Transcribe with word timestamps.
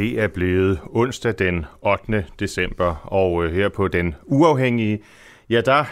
Det 0.00 0.20
er 0.20 0.28
blevet 0.28 0.80
onsdag 0.92 1.34
den 1.38 1.66
8. 1.82 2.24
december, 2.38 2.94
og 3.04 3.44
øh, 3.44 3.54
her 3.54 3.68
på 3.68 3.88
den 3.88 4.14
uafhængige, 4.22 5.02
ja 5.50 5.60
der, 5.60 5.84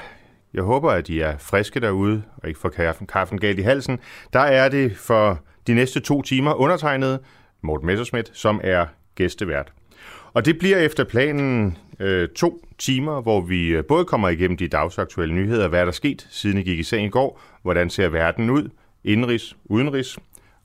jeg 0.55 0.63
håber, 0.63 0.91
at 0.91 1.09
I 1.09 1.21
er 1.21 1.39
friske 1.39 1.81
derude, 1.81 2.23
og 2.37 2.49
ikke 2.49 2.61
får 2.61 2.69
kaffen, 2.69 3.07
kaffen 3.07 3.41
galt 3.41 3.59
i 3.59 3.63
halsen, 3.63 3.99
der 4.33 4.41
er 4.41 4.69
det 4.69 4.97
for 4.97 5.41
de 5.67 5.75
næste 5.75 6.01
to 6.01 6.23
timer 6.23 6.55
undertegnet 6.55 7.21
Morten 7.63 7.87
Messerschmidt, 7.87 8.31
som 8.33 8.61
er 8.65 8.87
gæstevært. 9.15 9.73
Og 10.33 10.45
det 10.45 10.59
bliver 10.59 10.79
efter 10.79 11.05
planen 11.05 11.79
øh, 12.01 12.29
to 12.29 12.67
timer, 12.79 13.21
hvor 13.23 13.41
vi 13.41 13.69
øh, 13.69 13.85
både 13.85 14.05
kommer 14.05 14.29
igennem 14.29 14.57
de 14.57 14.69
dagsaktuelle 14.69 15.35
nyheder, 15.35 15.69
hvad 15.69 15.81
er 15.81 15.85
der 15.85 15.93
sket, 15.93 16.27
siden 16.31 16.59
I 16.59 16.63
gik 16.63 16.79
i 16.79 16.83
seng 16.83 17.07
i 17.07 17.09
går, 17.09 17.41
hvordan 17.63 17.91
ser 17.91 18.09
verden 18.09 18.51
ud, 18.51 18.69
indrigs, 19.05 19.57
udenrigs, 19.65 20.19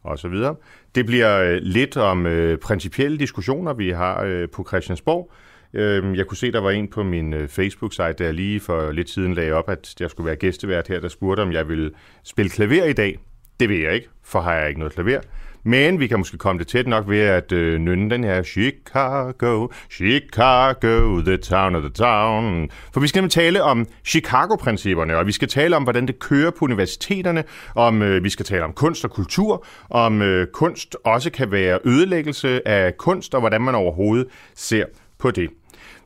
og 0.04 0.20
så 0.20 0.28
videre. 0.28 0.56
Det 0.96 1.06
bliver 1.06 1.40
øh, 1.40 1.60
lidt 1.62 1.98
om 1.98 2.26
øh, 2.26 2.58
principielle 2.58 3.18
diskussioner, 3.18 3.74
vi 3.74 3.90
har 3.90 4.24
øh, 4.24 4.50
på 4.50 4.66
Christiansborg. 4.68 5.32
Øh, 5.74 6.18
jeg 6.18 6.26
kunne 6.28 6.38
se, 6.38 6.52
der 6.52 6.62
var 6.62 6.72
en 6.72 6.88
på 6.88 7.04
min 7.04 7.34
øh, 7.34 7.48
Facebook-site, 7.48 8.14
der 8.14 8.32
lige 8.32 8.60
for 8.60 8.92
lidt 8.92 9.10
siden 9.10 9.34
lagde 9.34 9.52
op, 9.52 9.70
at 9.70 9.96
jeg 10.00 10.10
skulle 10.10 10.28
være 10.28 10.36
gæstevært 10.36 10.88
her, 10.88 11.00
der 11.00 11.08
spurgte, 11.08 11.42
om 11.42 11.52
jeg 11.52 11.70
ville 11.70 11.92
spille 12.24 12.50
klaver 12.50 12.86
i 12.86 12.94
dag. 12.94 13.20
Det 13.60 13.70
vil 13.70 13.80
jeg 13.80 13.94
ikke, 13.94 14.10
for 14.24 14.42
har 14.42 14.54
jeg 14.54 14.68
ikke 14.68 14.80
noget 14.80 14.94
klaver. 14.94 15.22
Men 15.66 16.00
vi 16.00 16.08
kan 16.08 16.18
måske 16.18 16.38
komme 16.38 16.60
det 16.60 16.68
tæt 16.68 16.88
nok 16.88 17.10
ved 17.10 17.20
at 17.20 17.52
øh, 17.52 17.80
nynne 17.80 18.10
den 18.10 18.24
her 18.24 18.44
Chicago, 18.44 19.68
Chicago, 19.92 21.22
the 21.22 21.38
town 21.38 21.76
of 21.76 21.82
the 21.82 21.92
town. 21.92 22.70
For 22.94 23.00
vi 23.00 23.08
skal 23.08 23.20
nemlig 23.20 23.32
tale 23.32 23.64
om 23.64 23.88
Chicago-principperne, 24.06 25.18
og 25.18 25.28
vi 25.28 25.32
skal 25.32 25.48
tale 25.48 25.76
om, 25.76 25.84
hvordan 25.84 26.08
det 26.08 26.20
kører 26.20 26.52
på 26.52 26.66
universiteterne, 26.66 27.44
om 27.76 28.02
øh, 28.02 28.24
vi 28.24 28.30
skal 28.30 28.46
tale 28.46 28.64
om 28.64 28.74
kunst 28.74 29.06
og 29.06 29.12
kultur, 29.12 29.66
om 29.90 30.22
øh, 30.22 30.48
kunst 30.48 30.98
også 31.04 31.32
kan 31.32 31.52
være 31.52 31.80
ødelæggelse 31.86 32.68
af 32.68 32.98
kunst, 32.98 33.36
og 33.36 33.40
hvordan 33.40 33.62
man 33.62 33.76
overhovedet 33.76 34.28
ser 34.56 34.86
på 35.20 35.32
det. 35.32 35.50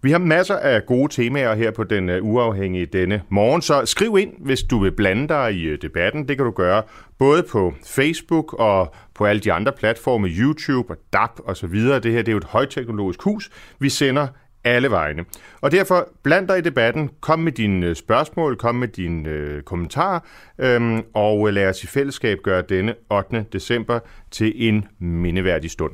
Vi 0.01 0.11
har 0.11 0.17
masser 0.17 0.55
af 0.55 0.85
gode 0.85 1.13
temaer 1.13 1.55
her 1.55 1.71
på 1.71 1.83
den 1.83 2.09
øh, 2.09 2.23
uafhængige 2.23 2.85
denne 2.85 3.21
morgen, 3.29 3.61
så 3.61 3.85
skriv 3.85 4.17
ind, 4.19 4.33
hvis 4.39 4.63
du 4.63 4.79
vil 4.79 4.91
blande 4.91 5.27
dig 5.27 5.53
i 5.53 5.63
øh, 5.63 5.81
debatten. 5.81 6.27
Det 6.27 6.37
kan 6.37 6.45
du 6.45 6.51
gøre 6.51 6.83
både 7.17 7.43
på 7.43 7.73
Facebook 7.85 8.53
og 8.53 8.93
på 9.15 9.25
alle 9.25 9.39
de 9.39 9.53
andre 9.53 9.71
platforme, 9.71 10.27
YouTube 10.27 10.93
og 10.93 10.97
DAP 11.13 11.39
og 11.43 11.57
så 11.57 11.67
videre. 11.67 11.99
Det 11.99 12.11
her 12.11 12.21
det 12.21 12.27
er 12.27 12.33
jo 12.33 12.37
et 12.37 12.43
højteknologisk 12.43 13.21
hus. 13.21 13.49
Vi 13.79 13.89
sender 13.89 14.27
alle 14.63 14.91
vegne. 14.91 15.25
Og 15.61 15.71
derfor 15.71 16.09
bland 16.23 16.47
dig 16.47 16.57
i 16.57 16.61
debatten, 16.61 17.09
kom 17.21 17.39
med 17.39 17.51
dine 17.51 17.85
øh, 17.85 17.95
spørgsmål, 17.95 18.57
kom 18.57 18.75
med 18.75 18.87
dine 18.87 19.29
øh, 19.29 19.61
kommentarer, 19.61 20.19
øhm, 20.59 21.01
og 21.13 21.53
lad 21.53 21.69
os 21.69 21.83
i 21.83 21.87
fællesskab 21.87 22.37
gøre 22.43 22.63
denne 22.69 22.95
8. 23.11 23.45
december 23.53 23.99
til 24.31 24.53
en 24.55 24.85
mindeværdig 24.99 25.71
stund. 25.71 25.93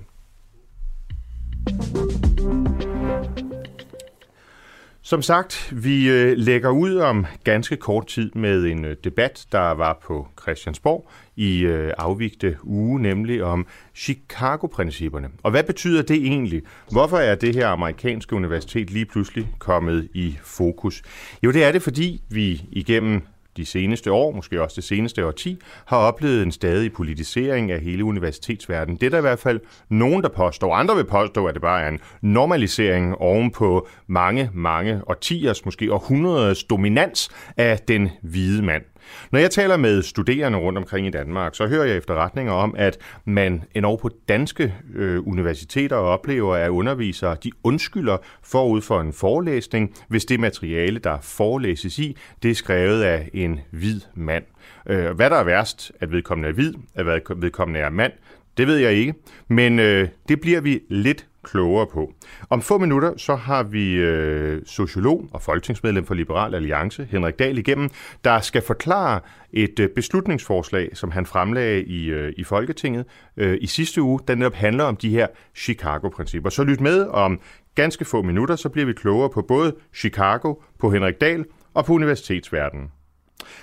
Som 5.05 5.21
sagt, 5.21 5.73
vi 5.83 6.09
øh, 6.09 6.37
lægger 6.37 6.69
ud 6.69 6.97
om 6.97 7.25
ganske 7.43 7.77
kort 7.77 8.07
tid 8.07 8.31
med 8.35 8.63
en 8.63 8.85
øh, 8.85 8.95
debat, 9.03 9.45
der 9.51 9.71
var 9.71 9.99
på 10.03 10.27
Christiansborg 10.41 11.09
i 11.35 11.59
øh, 11.59 11.93
afvigte 11.97 12.57
uge, 12.63 13.01
nemlig 13.01 13.43
om 13.43 13.67
Chicago-principperne. 13.95 15.29
Og 15.43 15.51
hvad 15.51 15.63
betyder 15.63 16.01
det 16.01 16.15
egentlig? 16.15 16.61
Hvorfor 16.91 17.17
er 17.17 17.35
det 17.35 17.55
her 17.55 17.67
amerikanske 17.67 18.35
universitet 18.35 18.89
lige 18.89 19.05
pludselig 19.05 19.47
kommet 19.59 20.07
i 20.13 20.37
fokus? 20.43 21.01
Jo, 21.43 21.51
det 21.51 21.63
er 21.63 21.71
det, 21.71 21.81
fordi 21.81 22.21
vi 22.29 22.65
igennem 22.71 23.21
de 23.57 23.65
seneste 23.65 24.11
år, 24.11 24.31
måske 24.31 24.61
også 24.61 24.75
det 24.75 24.83
seneste 24.83 25.25
årti, 25.25 25.59
har 25.85 25.97
oplevet 25.97 26.43
en 26.43 26.51
stadig 26.51 26.93
politisering 26.93 27.71
af 27.71 27.79
hele 27.81 28.03
universitetsverdenen. 28.03 28.97
Det 28.97 29.05
er 29.05 29.09
der 29.09 29.17
i 29.17 29.21
hvert 29.21 29.39
fald 29.39 29.59
nogen, 29.89 30.23
der 30.23 30.29
påstår. 30.29 30.75
Andre 30.75 30.95
vil 30.95 31.05
påstå, 31.05 31.45
at 31.45 31.53
det 31.53 31.61
bare 31.61 31.81
er 31.81 31.87
en 31.87 31.99
normalisering 32.21 33.15
ovenpå 33.15 33.87
mange, 34.07 34.49
mange 34.53 35.01
årtiers, 35.07 35.65
måske 35.65 35.93
århundreders 35.93 36.63
dominans 36.63 37.29
af 37.57 37.79
den 37.79 38.09
hvide 38.21 38.61
mand. 38.61 38.83
Når 39.31 39.39
jeg 39.39 39.51
taler 39.51 39.77
med 39.77 40.01
studerende 40.01 40.57
rundt 40.57 40.77
omkring 40.77 41.07
i 41.07 41.09
Danmark, 41.09 41.55
så 41.55 41.67
hører 41.67 41.85
jeg 41.85 41.97
efterretninger 41.97 42.53
om, 42.53 42.75
at 42.77 42.97
man 43.25 43.63
endnu 43.75 43.95
på 43.95 44.09
danske 44.29 44.73
øh, 44.95 45.27
universiteter 45.27 45.95
oplever, 45.95 46.55
at 46.55 46.69
undervisere 46.69 47.37
de 47.43 47.51
undskylder 47.63 48.17
forud 48.43 48.81
for 48.81 49.01
en 49.01 49.13
forelæsning, 49.13 49.93
hvis 50.07 50.25
det 50.25 50.39
materiale, 50.39 50.99
der 50.99 51.17
forelæses 51.21 51.99
i, 51.99 52.17
det 52.43 52.51
er 52.51 52.55
skrevet 52.55 53.03
af 53.03 53.29
en 53.33 53.59
hvid 53.71 54.01
mand. 54.15 54.43
Øh, 54.89 55.11
hvad 55.11 55.29
der 55.29 55.35
er 55.35 55.43
værst, 55.43 55.91
at 55.99 56.11
vedkommende 56.11 56.49
er 56.49 56.53
hvid, 56.53 56.73
at 56.95 57.05
vedkommende 57.35 57.79
er 57.79 57.89
mand, 57.89 58.13
det 58.57 58.67
ved 58.67 58.77
jeg 58.77 58.93
ikke, 58.93 59.13
men 59.47 59.79
øh, 59.79 60.07
det 60.27 60.41
bliver 60.41 60.61
vi 60.61 60.79
lidt 60.89 61.27
klogere 61.43 61.87
på. 61.87 62.13
Om 62.49 62.61
få 62.61 62.77
minutter 62.77 63.13
så 63.17 63.35
har 63.35 63.63
vi 63.63 63.93
øh, 63.93 64.61
sociolog 64.65 65.25
og 65.31 65.41
folketingsmedlem 65.41 66.05
for 66.05 66.13
Liberal 66.13 66.55
Alliance, 66.55 67.07
Henrik 67.11 67.39
Dahl 67.39 67.57
igennem, 67.57 67.89
der 68.23 68.39
skal 68.39 68.61
forklare 68.61 69.19
et 69.53 69.79
øh, 69.79 69.89
beslutningsforslag, 69.89 70.89
som 70.93 71.11
han 71.11 71.25
fremlagde 71.25 71.83
i, 71.83 72.05
øh, 72.05 72.33
i 72.37 72.43
Folketinget 72.43 73.05
øh, 73.37 73.57
i 73.61 73.67
sidste 73.67 74.01
uge, 74.01 74.19
der 74.27 74.35
netop 74.35 74.53
handler 74.53 74.83
om 74.83 74.95
de 74.95 75.09
her 75.09 75.27
Chicago-principper. 75.55 76.49
Så 76.49 76.63
lyt 76.63 76.81
med 76.81 77.05
om 77.07 77.39
ganske 77.75 78.05
få 78.05 78.21
minutter, 78.21 78.55
så 78.55 78.69
bliver 78.69 78.85
vi 78.85 78.93
klogere 78.93 79.29
på 79.29 79.41
både 79.41 79.75
Chicago, 79.95 80.53
på 80.79 80.91
Henrik 80.91 81.21
Dahl 81.21 81.45
og 81.73 81.85
på 81.85 81.93
universitetsverdenen. 81.93 82.91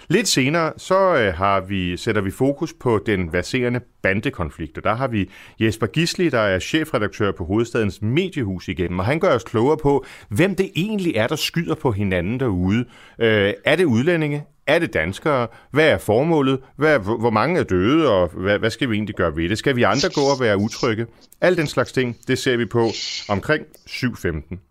Lidt 0.09 0.29
senere 0.29 0.73
så 0.77 1.15
øh, 1.15 1.35
har 1.35 1.61
vi, 1.61 1.97
sætter 1.97 2.21
vi 2.23 2.31
fokus 2.31 2.73
på 2.81 3.01
den 3.07 3.33
verserende 3.33 3.81
bandekonflikt, 4.03 4.79
og 4.79 4.85
der 4.85 4.95
har 4.95 5.09
vi 5.09 5.31
Jesper 5.61 5.87
Gisli, 5.87 6.29
der 6.29 6.41
er 6.41 6.59
chefredaktør 6.59 7.33
på 7.33 7.45
Hovedstadens 7.45 8.03
Mediehus 8.03 8.69
igennem, 8.69 8.99
og 8.99 9.05
han 9.05 9.21
gør 9.21 9.35
os 9.35 9.45
klogere 9.45 9.77
på, 9.77 10.05
hvem 10.29 10.55
det 10.55 10.71
egentlig 10.77 11.17
er, 11.17 11.27
der 11.27 11.37
skyder 11.37 11.75
på 11.75 11.93
hinanden 11.93 12.41
derude. 12.41 12.85
Øh, 13.19 13.55
er 13.65 13.77
det 13.77 13.85
udlændinge? 13.85 14.45
Er 14.67 14.79
det 14.79 14.95
danskere? 14.95 15.49
Hvad 15.71 15.89
er 15.89 15.99
formålet? 15.99 16.61
Hvad, 16.77 16.99
hvor 16.99 17.31
mange 17.31 17.61
er 17.61 17.65
døde, 17.65 18.11
og 18.11 18.29
hvad, 18.29 18.59
hvad 18.59 18.71
skal 18.71 18.91
vi 18.91 18.95
egentlig 18.95 19.17
gøre 19.17 19.37
ved 19.37 19.49
det? 19.49 19.59
Skal 19.59 19.77
vi 19.77 19.83
andre 19.83 20.09
gå 20.15 20.21
og 20.21 20.41
være 20.41 20.59
utrygge? 20.59 21.07
Al 21.41 21.57
den 21.57 21.67
slags 21.67 21.93
ting, 21.93 22.17
det 22.29 22.39
ser 22.39 22.57
vi 22.57 22.67
på 22.67 22.89
omkring 23.29 23.65
7.15. 23.89 24.70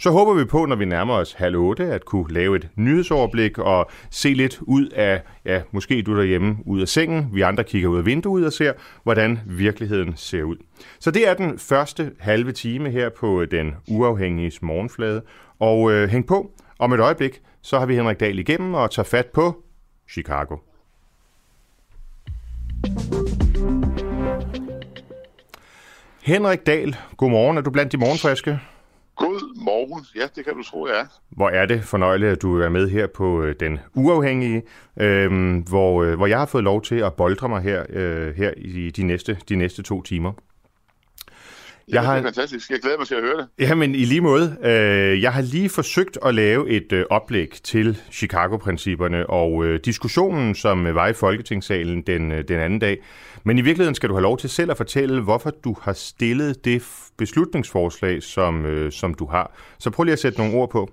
Så 0.00 0.10
håber 0.10 0.34
vi 0.34 0.44
på, 0.44 0.66
når 0.66 0.76
vi 0.76 0.84
nærmer 0.84 1.14
os 1.14 1.32
halv 1.32 1.56
otte, 1.56 1.84
at 1.84 2.04
kunne 2.04 2.34
lave 2.34 2.56
et 2.56 2.68
nyhedsoverblik 2.76 3.58
og 3.58 3.90
se 4.10 4.34
lidt 4.34 4.58
ud 4.62 4.88
af, 4.88 5.22
ja, 5.44 5.62
måske 5.70 6.02
du 6.02 6.16
derhjemme 6.16 6.56
ud 6.66 6.80
af 6.80 6.88
sengen, 6.88 7.28
vi 7.32 7.40
andre 7.40 7.64
kigger 7.64 7.88
ud 7.88 7.98
af 7.98 8.06
vinduet 8.06 8.46
og 8.46 8.52
ser, 8.52 8.72
hvordan 9.02 9.38
virkeligheden 9.46 10.16
ser 10.16 10.42
ud. 10.42 10.56
Så 11.00 11.10
det 11.10 11.28
er 11.28 11.34
den 11.34 11.58
første 11.58 12.12
halve 12.18 12.52
time 12.52 12.90
her 12.90 13.08
på 13.08 13.44
den 13.44 13.74
uafhængige 13.88 14.52
morgenflade. 14.62 15.22
Og 15.58 15.92
øh, 15.92 16.08
hæng 16.08 16.26
på, 16.26 16.50
om 16.78 16.92
et 16.92 17.00
øjeblik, 17.00 17.40
så 17.62 17.78
har 17.78 17.86
vi 17.86 17.94
Henrik 17.94 18.20
Dahl 18.20 18.38
igennem 18.38 18.74
og 18.74 18.90
tager 18.90 19.06
fat 19.06 19.26
på 19.26 19.62
Chicago. 20.10 20.56
Henrik 26.22 26.66
Dahl, 26.66 26.96
godmorgen. 27.16 27.56
Er 27.56 27.60
du 27.62 27.70
blandt 27.70 27.92
de 27.92 27.96
morgenfriske? 27.96 28.58
Morgen. 29.70 30.04
Ja, 30.16 30.26
det 30.36 30.44
kan 30.44 30.54
du 30.54 30.62
tro, 30.62 30.86
jeg 30.86 31.00
er. 31.00 31.06
Hvor 31.28 31.48
er 31.48 31.66
det 31.66 31.84
fornøjeligt, 31.84 32.32
at 32.32 32.42
du 32.42 32.60
er 32.60 32.68
med 32.68 32.88
her 32.88 33.06
på 33.06 33.42
øh, 33.42 33.54
Den 33.60 33.78
Uafhængige, 33.94 34.62
øh, 35.00 35.56
hvor, 35.68 36.02
øh, 36.02 36.16
hvor 36.16 36.26
jeg 36.26 36.38
har 36.38 36.46
fået 36.46 36.64
lov 36.64 36.82
til 36.82 36.94
at 36.94 37.14
boldre 37.14 37.48
mig 37.48 37.62
her, 37.62 37.84
øh, 37.88 38.36
her 38.36 38.52
i 38.56 38.90
de 38.90 39.02
næste, 39.02 39.38
de 39.48 39.56
næste 39.56 39.82
to 39.82 40.02
timer. 40.02 40.32
Jeg 41.92 42.02
har... 42.02 42.14
Det 42.14 42.20
er 42.20 42.26
fantastisk. 42.26 42.70
Jeg 42.70 42.80
glæder 42.80 42.98
mig 42.98 43.06
til 43.06 43.14
at 43.14 43.22
høre 43.22 43.36
det. 43.36 43.48
Jamen, 43.58 43.94
i 43.94 44.04
lige 44.04 44.20
måde. 44.20 44.56
Øh, 44.62 45.22
jeg 45.22 45.32
har 45.32 45.42
lige 45.42 45.68
forsøgt 45.68 46.18
at 46.22 46.34
lave 46.34 46.70
et 46.70 46.92
øh, 46.92 47.04
oplæg 47.10 47.50
til 47.64 47.98
Chicago-principperne 48.12 49.30
og 49.30 49.64
øh, 49.64 49.80
diskussionen, 49.84 50.54
som 50.54 50.84
var 50.84 51.08
i 51.08 51.12
Folketingssalen 51.12 52.02
den, 52.02 52.32
øh, 52.32 52.44
den 52.48 52.60
anden 52.60 52.78
dag. 52.78 52.98
Men 53.44 53.58
i 53.58 53.60
virkeligheden 53.60 53.94
skal 53.94 54.08
du 54.08 54.14
have 54.14 54.22
lov 54.22 54.38
til 54.38 54.50
selv 54.50 54.70
at 54.70 54.76
fortælle, 54.76 55.22
hvorfor 55.22 55.50
du 55.50 55.76
har 55.82 55.92
stillet 55.92 56.64
det 56.64 56.82
beslutningsforslag, 57.18 58.22
som, 58.22 58.66
øh, 58.66 58.92
som 58.92 59.14
du 59.14 59.26
har. 59.26 59.56
Så 59.78 59.90
prøv 59.90 60.04
lige 60.04 60.12
at 60.12 60.18
sætte 60.18 60.38
nogle 60.38 60.54
ord 60.54 60.70
på. 60.70 60.90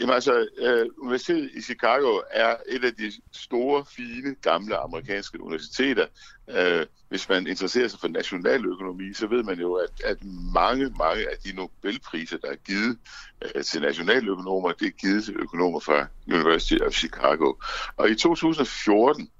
Jamen 0.00 0.14
altså, 0.14 0.48
uh, 0.62 1.04
Universitetet 1.04 1.50
i 1.54 1.60
Chicago 1.62 2.20
er 2.30 2.56
et 2.68 2.84
af 2.84 2.92
de 2.94 3.12
store, 3.32 3.84
fine, 3.96 4.34
gamle 4.42 4.76
amerikanske 4.76 5.40
universiteter. 5.42 6.06
Uh, 6.48 6.86
hvis 7.08 7.28
man 7.28 7.46
interesserer 7.46 7.88
sig 7.88 8.00
for 8.00 8.08
nationaløkonomi, 8.08 9.14
så 9.14 9.26
ved 9.26 9.42
man 9.42 9.60
jo, 9.60 9.74
at, 9.74 9.90
at 10.04 10.16
mange, 10.54 10.84
mange 10.98 11.30
af 11.30 11.36
de 11.44 11.52
Nobelpriser, 11.52 12.36
der 12.36 12.50
er 12.50 12.56
givet 12.56 12.98
øh, 13.42 13.64
til 13.64 13.80
nationaløkonomer, 13.80 14.72
det 14.72 14.86
er 14.86 14.90
givet 14.90 15.24
til 15.24 15.36
økonomer 15.36 15.80
fra 15.80 16.06
University 16.28 16.78
of 16.86 16.92
Chicago. 16.92 17.52
Og 17.96 18.10
i 18.10 18.14
2014 18.14 19.30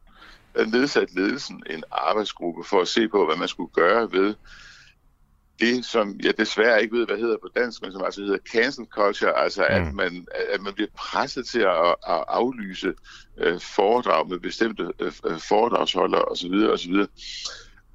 nedsatte 0.67 1.15
ledelsen 1.15 1.63
en 1.71 1.85
arbejdsgruppe 1.93 2.65
for 2.65 2.81
at 2.81 2.89
se 2.89 3.09
på, 3.09 3.27
hvad 3.27 3.37
man 3.37 3.49
skulle 3.49 3.73
gøre 3.73 4.12
ved 4.12 4.35
det, 5.61 5.85
som 5.85 6.20
jeg 6.23 6.38
desværre 6.38 6.82
ikke 6.82 6.97
ved, 6.97 7.06
hvad 7.06 7.19
hedder 7.19 7.37
på 7.43 7.49
dansk, 7.56 7.82
men 7.82 7.93
som 7.93 8.05
altså 8.05 8.20
hedder 8.20 8.38
cancel 8.53 8.85
culture, 8.85 9.38
altså 9.38 9.67
mm. 9.70 9.75
at, 9.75 9.94
man, 9.94 10.26
at 10.53 10.61
man 10.61 10.75
bliver 10.75 10.88
presset 10.97 11.47
til 11.47 11.61
at, 11.61 11.88
at 12.08 12.25
aflyse 12.29 12.93
øh, 13.38 13.61
foredrag 13.61 14.29
med 14.29 14.38
bestemte 14.38 14.93
øh, 15.00 15.12
øh 15.25 15.38
foredragsholdere 15.38 16.25
osv. 16.25 16.53
osv. 16.53 16.94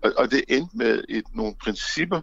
Og, 0.01 0.13
og 0.17 0.31
det 0.31 0.43
endte 0.47 0.77
med 0.77 1.03
et, 1.09 1.23
nogle 1.35 1.55
principper, 1.55 2.21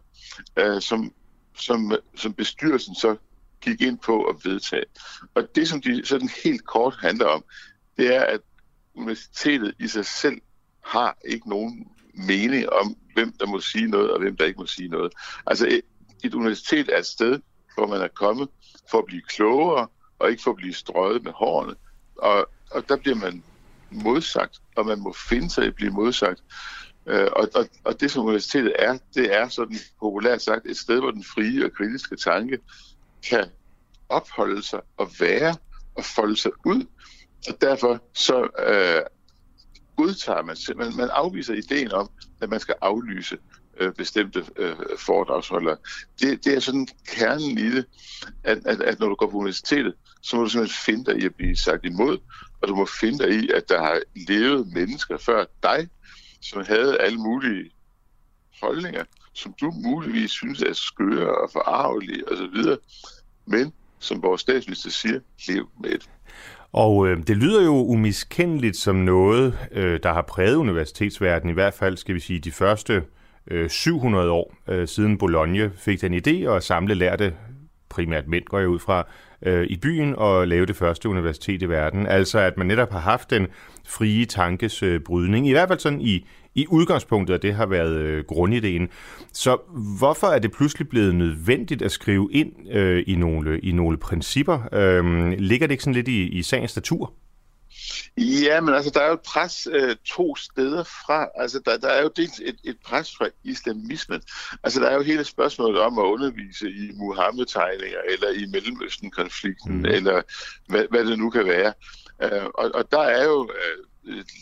øh, 0.57 0.81
som, 0.81 1.13
som, 1.57 1.93
som 2.17 2.35
bestyrelsen 2.35 2.95
så 2.95 3.17
gik 3.61 3.81
ind 3.81 3.99
på 3.99 4.23
at 4.23 4.37
vedtage. 4.45 4.85
Og 5.35 5.49
det, 5.55 5.69
som 5.69 5.81
de 5.81 6.07
sådan 6.07 6.31
helt 6.45 6.67
kort 6.67 6.97
handler 7.01 7.27
om, 7.27 7.45
det 7.97 8.15
er, 8.17 8.23
at 8.23 8.41
universitetet 8.95 9.75
i 9.79 9.89
sig 9.89 10.07
selv 10.07 10.41
har 10.85 11.19
ikke 11.25 11.49
nogen 11.49 11.87
mening 12.15 12.69
om, 12.69 12.97
hvem 13.19 13.33
der 13.41 13.47
må 13.47 13.61
sige 13.61 13.89
noget, 13.89 14.11
og 14.11 14.19
hvem 14.21 14.37
der 14.37 14.45
ikke 14.45 14.61
må 14.61 14.67
sige 14.67 14.89
noget. 14.89 15.13
Altså 15.47 15.67
et, 15.67 15.81
et 16.25 16.35
universitet 16.35 16.89
er 16.93 16.99
et 16.99 17.07
sted, 17.07 17.41
hvor 17.75 17.87
man 17.87 18.01
er 18.01 18.09
kommet 18.09 18.49
for 18.91 18.99
at 18.99 19.05
blive 19.05 19.23
klogere, 19.23 19.89
og 20.19 20.31
ikke 20.31 20.43
for 20.43 20.51
at 20.51 20.57
blive 20.57 20.75
strøget 20.75 21.25
med 21.25 21.33
hårene. 21.33 21.75
Og, 22.17 22.49
og 22.71 22.89
der 22.89 22.97
bliver 22.97 23.17
man 23.17 23.43
modsagt, 23.91 24.59
og 24.77 24.87
man 24.87 25.01
må 25.01 25.13
finde 25.29 25.51
sig 25.51 25.65
i 25.65 25.67
at 25.67 25.75
blive 25.75 25.91
modsagt. 25.91 26.43
Øh, 27.07 27.29
og, 27.33 27.49
og, 27.55 27.69
og 27.85 28.01
det, 28.01 28.11
som 28.11 28.25
universitetet 28.25 28.73
er, 28.79 28.99
det 29.15 29.37
er 29.37 29.49
sådan 29.49 29.77
populært 30.01 30.43
sagt 30.43 30.67
et 30.67 30.77
sted, 30.77 31.01
hvor 31.01 31.11
den 31.11 31.25
frie 31.25 31.65
og 31.65 31.73
kritiske 31.73 32.17
tanke 32.17 32.59
kan 33.29 33.45
opholde 34.09 34.63
sig 34.63 34.81
og 34.97 35.11
være 35.21 35.55
og 35.95 36.05
folde 36.05 36.37
sig 36.37 36.51
ud. 36.67 36.85
Og 37.49 37.61
derfor 37.61 38.03
så 38.15 38.49
øh, 38.67 39.03
godtager 39.99 40.43
man 40.43 40.57
simpelthen, 40.57 40.97
man 40.97 41.09
afviser 41.13 41.55
ideen 41.55 41.93
om, 41.93 42.11
at 42.41 42.49
man 42.51 42.61
skal 42.61 42.75
aflyse 42.81 43.39
øh, 43.81 43.93
bestemte 43.93 44.45
øh, 44.57 44.77
foredragsholdere. 44.99 45.77
Det, 46.21 46.45
det 46.45 46.55
er 46.55 46.61
sådan 46.61 46.89
kernen 47.07 47.59
i 47.59 47.71
det, 47.71 47.85
at, 48.45 48.59
at, 48.67 48.81
at 48.81 49.01
når 49.01 49.09
du 49.09 49.15
går 49.15 49.31
på 49.31 49.37
universitetet, 49.37 49.95
så 50.23 50.37
må 50.37 50.43
du 50.43 50.49
simpelthen 50.49 50.85
finde 50.85 51.05
dig 51.05 51.23
i 51.23 51.25
at 51.25 51.35
blive 51.35 51.57
sagt 51.57 51.85
imod, 51.85 52.19
og 52.63 52.69
du 52.69 52.75
må 52.75 52.87
finde 53.01 53.19
dig 53.19 53.31
i, 53.31 53.51
at 53.51 53.69
der 53.69 53.83
har 53.83 54.01
levet 54.29 54.73
mennesker 54.73 55.17
før 55.17 55.45
dig, 55.63 55.89
som 56.43 56.65
havde 56.65 56.99
alle 56.99 57.19
mulige 57.19 57.71
holdninger, 58.63 59.05
som 59.33 59.55
du 59.61 59.71
muligvis 59.71 60.31
synes 60.31 60.63
er 60.63 60.73
skøre 60.73 61.43
og 61.43 61.51
forarvelige 61.53 62.33
osv., 62.33 62.77
men 63.47 63.73
som 63.99 64.23
vores 64.23 64.41
statsminister 64.41 64.91
siger, 64.91 65.21
lev 65.49 65.69
med 65.81 65.91
det. 65.91 66.11
Og 66.73 67.09
øh, 67.09 67.17
det 67.27 67.37
lyder 67.37 67.65
jo 67.65 67.75
umiskendeligt 67.75 68.77
som 68.77 68.97
noget, 68.97 69.69
øh, 69.73 70.01
der 70.03 70.13
har 70.13 70.23
præget 70.23 70.55
universitetsverdenen, 70.55 71.51
i 71.51 71.55
hvert 71.55 71.75
fald 71.75 71.97
skal 71.97 72.15
vi 72.15 72.21
sige 72.21 72.41
de 72.41 72.53
første 72.53 73.03
øh, 73.51 73.71
700 73.71 74.31
år 74.31 74.55
øh, 74.69 74.89
siden 74.89 75.19
Bologna 75.19 75.71
fik 75.77 76.01
den 76.01 76.15
idé 76.15 76.51
at 76.51 76.63
samle 76.63 76.95
lærte, 76.95 77.35
primært 77.89 78.29
mænd 78.29 78.45
går 78.45 78.59
jeg 78.59 78.69
ud 78.69 78.79
fra, 78.79 79.07
øh, 79.43 79.67
i 79.67 79.77
byen 79.77 80.15
og 80.17 80.49
lave 80.49 80.67
det 80.67 80.77
første 80.77 81.09
universitet 81.09 81.63
i 81.63 81.69
verden. 81.69 82.07
Altså 82.07 82.39
at 82.39 82.57
man 82.57 82.67
netop 82.67 82.93
har 82.93 83.01
haft 83.01 83.31
den 83.31 83.47
frie 83.87 84.25
tankes 84.25 84.83
øh, 84.83 85.01
brydning, 85.01 85.49
i 85.49 85.53
hvert 85.53 85.69
fald 85.69 85.79
sådan 85.79 86.01
i, 86.01 86.27
i 86.59 86.67
udgangspunktet, 86.69 87.35
at 87.35 87.43
det 87.43 87.55
har 87.55 87.67
været 87.67 87.95
øh, 87.95 88.25
grundideen. 88.25 88.89
Så 89.33 89.59
hvorfor 89.99 90.27
er 90.27 90.39
det 90.39 90.53
pludselig 90.53 90.89
blevet 90.89 91.15
nødvendigt 91.15 91.83
at 91.83 91.93
skrive 91.93 92.29
ind 92.33 92.53
øh, 92.71 93.05
i, 93.07 93.15
nogle, 93.15 93.61
i 93.61 93.73
nogle 93.73 93.99
principper? 93.99 94.69
Øh, 94.73 95.29
ligger 95.39 95.67
det 95.67 95.73
ikke 95.73 95.85
sådan 95.85 95.95
lidt 95.95 96.09
i, 96.09 96.23
i 96.23 96.43
sagens 96.43 96.77
natur? 96.77 97.13
Ja, 98.17 98.61
men 98.61 98.75
altså, 98.75 98.91
der 98.95 99.01
er 99.01 99.07
jo 99.07 99.15
et 99.15 99.21
pres 99.21 99.69
øh, 99.73 99.97
to 100.05 100.37
steder 100.37 100.85
fra. 100.85 101.29
Altså, 101.37 101.61
der, 101.65 101.79
der 101.79 101.89
er 101.89 102.03
jo 102.03 102.11
dels 102.17 102.41
et, 102.45 102.57
et 102.65 102.77
pres 102.85 103.17
fra 103.17 103.29
islamismen. 103.45 104.21
Altså, 104.65 104.81
der 104.81 104.89
er 104.89 104.95
jo 104.95 105.03
hele 105.03 105.25
spørgsmålet 105.25 105.81
om 105.81 105.99
at 105.99 106.03
undervise 106.03 106.71
i 106.71 106.91
Muhammed-tegninger, 106.95 107.99
eller 108.09 108.29
i 108.29 108.47
Mellemøsten-konflikten, 108.53 109.79
mm. 109.79 109.85
eller 109.85 110.23
hvad, 110.69 110.85
hvad 110.91 111.05
det 111.05 111.19
nu 111.19 111.31
kan 111.31 111.47
være. 111.47 111.73
Øh, 112.23 112.47
og, 112.55 112.71
og 112.75 112.93
der 112.93 113.01
er 113.01 113.25
jo 113.25 113.51
øh, 113.55 113.85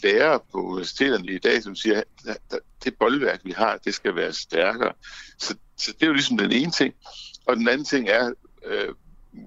lærere 0.03 0.41
på 0.53 0.63
universiteterne 0.63 1.27
i 1.27 1.39
dag, 1.39 1.63
som 1.63 1.77
siger, 1.77 2.03
at 2.27 2.61
det 2.85 2.95
boldværk, 2.99 3.41
vi 3.45 3.51
har, 3.51 3.77
det 3.85 3.95
skal 3.95 4.15
være 4.15 4.33
stærkere. 4.33 4.93
Så, 5.39 5.55
så 5.77 5.93
det 5.93 6.03
er 6.03 6.07
jo 6.07 6.13
ligesom 6.13 6.39
den 6.39 6.53
ene 6.53 6.71
ting. 6.71 6.95
Og 7.47 7.57
den 7.57 7.69
anden 7.69 7.85
ting 7.85 8.09
er 8.09 8.33
øh, 8.65 8.95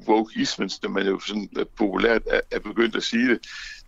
wokeismen, 0.07 0.69
som 0.69 0.92
man 0.92 1.07
jo 1.07 1.19
sådan 1.19 1.50
øh, 1.57 1.66
populært 1.77 2.21
er, 2.27 2.42
er 2.51 2.60
begyndt 2.60 2.95
at 2.95 3.04
sige 3.04 3.30
det. 3.30 3.39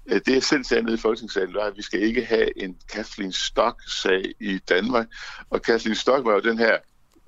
Øh, 0.05 0.21
det 0.25 0.37
er 0.37 0.41
selv 0.41 0.63
sagde 0.63 0.83
nede 0.83 0.95
i 0.95 0.99
Folketingssalen, 0.99 1.53
var, 1.53 1.65
at 1.65 1.77
vi 1.77 1.81
skal 1.81 2.01
ikke 2.01 2.25
have 2.25 2.63
en 2.63 2.77
Kathleen 2.93 3.31
Stock-sag 3.31 4.33
i 4.39 4.59
Danmark. 4.69 5.07
Og 5.49 5.61
Kathleen 5.61 5.95
Stock 5.95 6.25
var 6.25 6.33
jo 6.33 6.39
den 6.39 6.57
her 6.57 6.77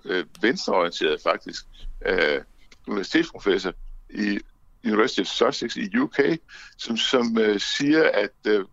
øh, 0.06 0.26
venstreorienterede 0.42 1.18
faktisk 1.24 1.66
øh, 2.06 2.42
universitetsprofessor 2.88 3.74
i 4.10 4.40
University 4.86 5.20
of 5.20 5.28
Sussex 5.28 5.76
i 5.76 5.98
UK, 5.98 6.20
som, 6.78 6.98
som 6.98 7.38
øh, 7.38 7.60
siger, 7.60 8.10
at 8.14 8.48
øh, 8.48 8.66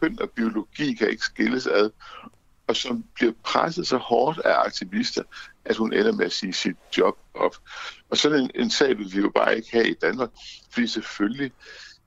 køn 0.00 0.18
og 0.20 0.30
biologi 0.30 0.94
kan 0.94 1.10
ikke 1.10 1.22
skilles 1.22 1.66
ad, 1.66 1.90
og 2.66 2.76
som 2.76 3.04
bliver 3.14 3.32
presset 3.44 3.86
så 3.86 3.96
hårdt 3.96 4.38
af 4.38 4.64
aktivister, 4.66 5.22
at 5.64 5.76
hun 5.76 5.92
ender 5.92 6.12
med 6.12 6.26
at 6.26 6.32
sige 6.32 6.52
sit 6.52 6.76
job 6.98 7.18
op. 7.34 7.56
Og 8.10 8.16
sådan 8.16 8.40
en, 8.40 8.50
en 8.54 8.70
sag 8.70 8.98
vil 8.98 9.12
vi 9.14 9.20
jo 9.20 9.32
bare 9.34 9.56
ikke 9.56 9.68
have 9.72 9.88
i 9.88 9.94
Danmark, 9.94 10.30
fordi 10.70 10.86
selvfølgelig 10.86 11.52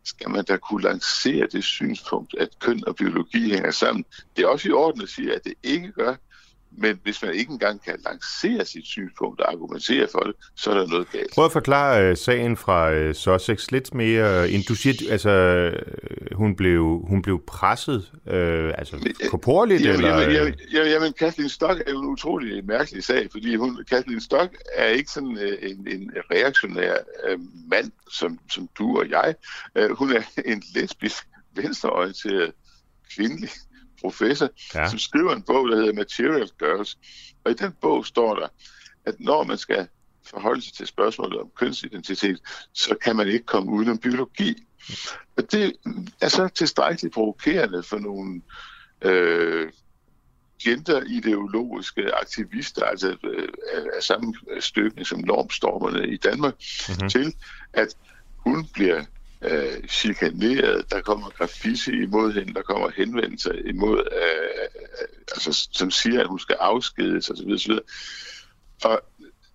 skal 0.04 0.30
man 0.30 0.46
da 0.46 0.58
kunne 0.58 0.84
lancere 0.84 1.48
det 1.52 1.64
synspunkt, 1.64 2.36
at 2.40 2.50
køn 2.60 2.88
og 2.88 2.96
biologi 2.96 3.52
hænger 3.52 3.72
sammen. 3.72 4.06
Det 4.36 4.44
er 4.44 4.48
også 4.48 4.70
i 4.70 4.72
orden 4.72 5.02
at 5.02 5.10
sige, 5.10 5.36
at 5.36 5.44
det 5.44 5.54
ikke 5.64 5.92
gør, 5.92 6.16
men 6.78 7.00
hvis 7.04 7.24
man 7.24 7.34
ikke 7.34 7.52
engang 7.52 7.84
kan 7.84 8.00
lancere 8.06 8.66
sit 8.66 8.86
synspunkt 8.86 9.42
og 9.42 9.52
argumentere 9.52 10.08
for 10.12 10.20
det, 10.20 10.36
så 10.56 10.72
er 10.72 10.78
der 10.78 10.88
noget 10.88 11.12
galt. 11.12 11.34
Prøv 11.34 11.46
at 11.46 11.52
forklare 11.52 12.12
uh, 12.12 12.18
sagen 12.18 12.58
fra 12.58 13.08
uh, 13.08 13.16
Sussex 13.16 13.72
lidt 13.72 13.94
mere. 13.94 14.50
End 14.50 14.64
du 14.64 14.76
siger, 14.76 15.12
altså, 15.12 15.72
hun 16.32 16.56
blev, 16.56 17.02
hun 17.08 17.22
blev 17.22 17.42
presset, 17.48 18.12
uh, 18.26 18.34
altså 18.78 19.14
korporligt? 19.30 19.84
Jamen, 19.84 19.96
eller? 19.96 20.20
Jamen, 20.20 20.54
jamen, 20.74 20.92
jamen, 20.92 21.14
Kathleen 21.14 21.50
Stock 21.50 21.80
er 21.88 21.92
jo 21.92 22.02
en 22.02 22.08
utrolig 22.08 22.66
mærkelig 22.66 23.04
sag, 23.04 23.28
fordi 23.32 23.56
hun, 23.56 23.86
Kathleen 23.90 24.22
Stock 24.22 24.56
er 24.76 24.88
ikke 24.88 25.12
sådan 25.12 25.38
uh, 25.38 25.70
en, 25.70 25.88
en 25.88 26.12
reaktionær 26.32 26.96
uh, 27.30 27.40
mand, 27.70 27.92
som, 28.12 28.40
som 28.52 28.70
du 28.78 29.00
og 29.00 29.10
jeg. 29.10 29.36
Uh, 29.80 29.98
hun 29.98 30.12
er 30.12 30.22
en 30.46 30.64
lesbisk, 30.76 31.28
venstreorienteret 31.56 32.52
kvindelig 33.16 33.50
professor, 34.02 34.50
ja. 34.76 34.90
som 34.90 35.00
skriver 35.00 35.36
en 35.36 35.42
bog, 35.42 35.70
der 35.70 35.76
hedder 35.76 35.94
Material 35.94 36.50
Girls. 36.60 36.98
Og 37.44 37.52
i 37.52 37.54
den 37.54 37.72
bog 37.82 38.06
står 38.06 38.36
der, 38.36 38.48
at 39.06 39.16
når 39.20 39.44
man 39.44 39.58
skal 39.58 39.88
forholde 40.26 40.62
sig 40.62 40.74
til 40.74 40.88
spørgsmålet 40.88 41.40
om 41.40 41.52
kønsidentitet, 41.56 42.40
så 42.74 42.96
kan 43.02 43.16
man 43.16 43.28
ikke 43.28 43.46
komme 43.46 43.72
uden 43.72 43.90
om 43.90 43.98
biologi. 43.98 44.56
Og 45.38 45.52
det 45.52 45.74
er 46.22 46.28
så 46.28 46.48
tilstrækkeligt 46.48 47.14
provokerende 47.14 47.84
for 47.84 47.98
nogle 47.98 48.42
øh, 49.02 49.72
genderideologiske 50.64 52.16
aktivister, 52.16 52.86
altså 52.86 53.18
øh, 53.24 53.50
af 53.96 54.04
samme 54.04 54.34
stykning 54.60 55.08
som 55.08 55.20
normstormerne 55.20 56.08
i 56.08 56.18
Danmark, 56.18 56.54
mm-hmm. 56.90 57.10
til 57.10 57.36
at 57.74 57.96
hun 58.38 58.68
bliver 58.74 59.06
øh, 59.52 59.88
chikaneret, 59.88 60.92
der 60.92 61.02
kommer 61.02 61.30
graffiti 61.30 61.92
imod 61.92 62.34
hende, 62.34 62.54
der 62.54 62.62
kommer 62.62 62.90
henvendelser 62.90 63.52
imod, 63.52 63.98
øh, 63.98 64.70
øh 65.02 65.08
altså, 65.32 65.68
som 65.72 65.92
siger, 65.92 66.22
at 66.22 66.28
hun 66.28 66.40
skal 66.40 66.56
afskedes 66.60 67.30
osv. 67.30 67.52
osv. 67.52 67.72
Og 68.84 69.02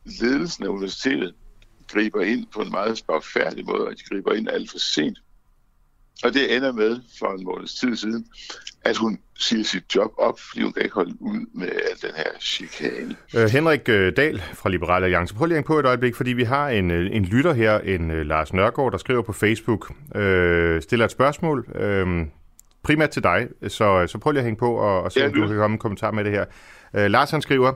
ledelsen 0.04 0.64
af 0.64 0.68
universitetet 0.68 1.34
griber 1.88 2.22
ind 2.22 2.46
på 2.46 2.62
en 2.62 2.70
meget 2.70 2.98
spagfærdig 2.98 3.64
måde, 3.64 3.86
og 3.86 3.92
de 3.98 4.04
griber 4.04 4.32
ind 4.32 4.48
alt 4.48 4.70
for 4.70 4.78
sent. 4.78 5.18
Og 6.22 6.34
det 6.34 6.56
ender 6.56 6.72
med, 6.72 7.00
for 7.18 7.32
en 7.32 7.44
måneds 7.44 7.74
tid 7.74 7.96
siden, 7.96 8.26
at 8.84 8.96
hun 8.96 9.18
siger 9.38 9.64
sit 9.64 9.96
job 9.96 10.10
op, 10.18 10.40
fordi 10.48 10.62
hun 10.62 10.72
kan 10.72 10.82
ikke 10.82 10.94
holde 10.94 11.14
ud 11.20 11.46
med 11.54 11.68
al 11.68 12.08
den 12.08 12.10
her 12.16 12.24
chikane. 12.40 13.16
Øh, 13.36 13.44
Henrik 13.44 13.88
øh, 13.88 14.12
Dahl 14.16 14.42
fra 14.54 14.68
Liberale 14.68 15.04
Alliance. 15.04 15.34
Prøv 15.34 15.46
lige 15.46 15.62
på 15.62 15.78
et 15.78 15.86
øjeblik, 15.86 16.14
fordi 16.14 16.32
vi 16.32 16.44
har 16.44 16.68
en, 16.68 16.90
øh, 16.90 17.08
en 17.12 17.24
lytter 17.24 17.52
her, 17.52 17.78
en 17.78 18.10
uh, 18.10 18.16
Lars 18.16 18.52
Nørgaard, 18.52 18.92
der 18.92 18.98
skriver 18.98 19.22
på 19.22 19.32
Facebook, 19.32 19.92
øh, 20.14 20.82
stiller 20.82 21.04
et 21.04 21.10
spørgsmål, 21.10 21.66
øh, 21.74 22.26
primært 22.82 23.10
til 23.10 23.22
dig, 23.22 23.48
så, 23.68 24.06
så 24.06 24.18
prøv 24.18 24.32
lige 24.32 24.40
at 24.40 24.44
hænge 24.44 24.58
på 24.58 24.74
og, 24.74 25.02
og 25.02 25.12
se, 25.12 25.20
ja, 25.20 25.26
om 25.26 25.32
du 25.32 25.46
kan 25.46 25.56
komme 25.56 25.74
en 25.74 25.78
kommentar 25.78 26.10
med 26.10 26.24
det 26.24 26.32
her. 26.32 26.44
Øh, 26.96 27.10
Lars 27.10 27.30
han 27.30 27.42
skriver, 27.42 27.72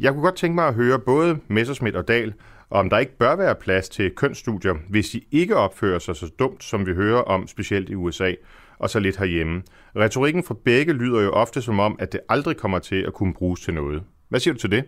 jeg 0.00 0.12
kunne 0.12 0.22
godt 0.22 0.36
tænke 0.36 0.54
mig 0.54 0.68
at 0.68 0.74
høre 0.74 0.98
både 0.98 1.38
Messerschmidt 1.48 1.96
og 1.96 2.08
Dahl 2.08 2.34
om 2.70 2.90
der 2.90 2.98
ikke 2.98 3.18
bør 3.18 3.36
være 3.36 3.54
plads 3.54 3.88
til 3.88 4.10
kønsstudier, 4.10 4.74
hvis 4.88 5.10
de 5.10 5.20
ikke 5.30 5.56
opfører 5.56 5.98
sig 5.98 6.16
så 6.16 6.30
dumt, 6.38 6.64
som 6.64 6.86
vi 6.86 6.94
hører 6.94 7.20
om, 7.20 7.46
specielt 7.46 7.88
i 7.88 7.94
USA, 7.94 8.32
og 8.78 8.90
så 8.90 8.98
lidt 8.98 9.16
herhjemme. 9.16 9.62
Retorikken 9.96 10.44
fra 10.44 10.54
begge 10.64 10.92
lyder 10.92 11.20
jo 11.20 11.30
ofte 11.30 11.62
som 11.62 11.80
om, 11.80 11.96
at 11.98 12.12
det 12.12 12.20
aldrig 12.28 12.56
kommer 12.56 12.78
til 12.78 13.02
at 13.02 13.12
kunne 13.12 13.34
bruges 13.34 13.60
til 13.60 13.74
noget. 13.74 14.02
Hvad 14.28 14.40
siger 14.40 14.54
du 14.54 14.60
til 14.60 14.70
det? 14.70 14.84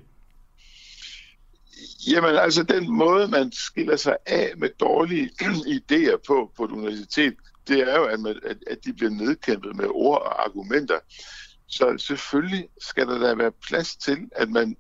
Jamen 2.11 2.37
altså, 2.37 2.63
den 2.63 2.91
måde, 2.91 3.29
man 3.29 3.53
skiller 3.53 3.97
sig 3.97 4.17
af 4.27 4.53
med 4.57 4.69
dårlige 4.81 5.31
idéer 5.77 6.17
på 6.27 6.53
på 6.57 6.65
et 6.65 6.71
universitet, 6.71 7.35
det 7.69 7.81
er 7.81 7.97
jo, 7.97 8.05
at, 8.05 8.21
man, 8.21 8.41
at, 8.47 8.57
at 8.67 8.79
de 8.85 8.93
bliver 8.93 9.11
nedkæmpet 9.11 9.77
med 9.77 9.87
ord 9.91 10.23
og 10.23 10.45
argumenter. 10.45 10.99
Så 11.67 11.95
selvfølgelig 11.99 12.69
skal 12.81 13.07
der 13.07 13.19
da 13.19 13.35
være 13.35 13.53
plads 13.69 13.97
til, 13.97 14.19
at 14.33 14.51
man 14.51 14.77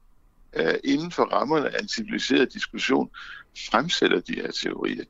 uh, 0.60 0.74
inden 0.84 1.10
for 1.10 1.22
rammerne 1.22 1.74
af 1.76 1.80
en 1.82 1.88
civiliseret 1.88 2.52
diskussion 2.52 3.10
fremsætter 3.70 4.20
de 4.20 4.34
her 4.34 4.50
teorier. 4.50 5.04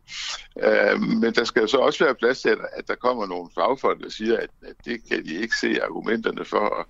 Uh, 0.56 1.02
men 1.02 1.34
der 1.34 1.44
skal 1.44 1.60
jo 1.60 1.66
så 1.66 1.76
også 1.76 2.04
være 2.04 2.14
plads 2.14 2.40
til, 2.40 2.48
at, 2.48 2.58
at 2.72 2.88
der 2.88 2.94
kommer 2.94 3.26
nogle 3.26 3.50
fagfolk, 3.54 4.02
der 4.02 4.10
siger, 4.10 4.36
at, 4.36 4.50
at 4.62 4.74
det 4.84 5.00
kan 5.08 5.24
de 5.24 5.34
ikke 5.34 5.54
se 5.60 5.82
argumenterne 5.82 6.44
for, 6.44 6.58
og 6.58 6.86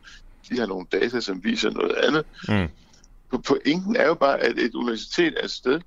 de 0.51 0.59
har 0.59 0.67
nogle 0.67 0.87
data, 0.93 1.21
som 1.21 1.45
viser 1.45 1.71
noget 1.71 1.95
andet. 1.95 2.27
Mm. 2.49 2.69
Pointen 3.43 3.97
er 3.97 4.07
jo 4.07 4.15
bare, 4.15 4.41
at 4.41 4.59
et 4.59 4.75
universitet 4.75 5.35
er 5.41 5.45
et 5.45 5.51
sted, 5.51 5.81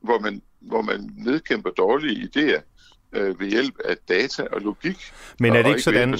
hvor 0.00 0.18
man, 0.18 0.42
hvor 0.60 0.82
man 0.82 1.10
nedkæmper 1.16 1.70
dårlige 1.70 2.28
idéer 2.28 2.62
øh, 3.12 3.40
ved 3.40 3.50
hjælp 3.50 3.74
af 3.84 3.96
data 4.08 4.42
og 4.52 4.60
logik. 4.60 4.96
Men 5.40 5.56
er 5.56 5.62
det 5.62 5.70
ikke 5.70 5.82
sådan, 5.82 6.14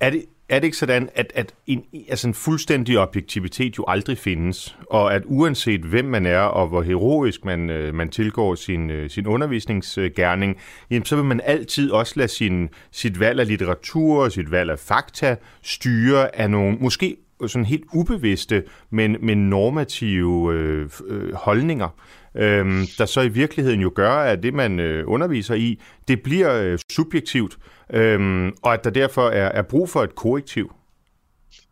er 0.00 0.10
det, 0.10 0.24
er 0.48 0.58
det 0.58 0.64
ikke 0.64 0.76
sådan, 0.76 1.08
at, 1.14 1.32
at 1.34 1.54
en, 1.66 1.84
altså 2.08 2.28
en 2.28 2.34
fuldstændig 2.34 2.98
objektivitet 2.98 3.78
jo 3.78 3.84
aldrig 3.88 4.18
findes, 4.18 4.76
og 4.90 5.14
at 5.14 5.22
uanset 5.24 5.80
hvem 5.80 6.04
man 6.04 6.26
er, 6.26 6.40
og 6.40 6.68
hvor 6.68 6.82
heroisk 6.82 7.44
man, 7.44 7.70
øh, 7.70 7.94
man 7.94 8.08
tilgår 8.08 8.54
sin, 8.54 8.90
øh, 8.90 9.10
sin 9.10 9.26
undervisningsgærning, 9.26 10.56
jamen, 10.90 11.04
så 11.04 11.16
vil 11.16 11.24
man 11.24 11.40
altid 11.44 11.90
også 11.90 12.12
lade 12.16 12.28
sin, 12.28 12.68
sit 12.90 13.20
valg 13.20 13.40
af 13.40 13.48
litteratur 13.48 14.24
og 14.24 14.32
sit 14.32 14.50
valg 14.50 14.70
af 14.70 14.78
fakta 14.78 15.36
styre 15.62 16.36
af 16.36 16.50
nogle, 16.50 16.76
måske 16.80 17.16
sådan 17.46 17.64
helt 17.64 17.84
ubevidste, 17.92 18.64
men, 18.90 19.16
men 19.20 19.50
normative 19.50 20.54
øh, 20.54 20.90
øh, 21.06 21.34
holdninger, 21.34 21.88
øh, 22.36 22.88
der 22.98 23.06
så 23.06 23.20
i 23.20 23.28
virkeligheden 23.28 23.80
jo 23.80 23.92
gør, 23.94 24.12
at 24.12 24.42
det, 24.42 24.54
man 24.54 24.80
øh, 24.80 25.04
underviser 25.06 25.54
i, 25.54 25.80
det 26.08 26.22
bliver 26.22 26.54
øh, 26.54 26.78
subjektivt, 26.92 27.58
øh, 27.92 28.52
og 28.62 28.74
at 28.74 28.84
der 28.84 28.90
derfor 28.90 29.28
er, 29.28 29.48
er 29.48 29.62
brug 29.62 29.88
for 29.88 30.02
et 30.02 30.14
korrektiv. 30.14 30.72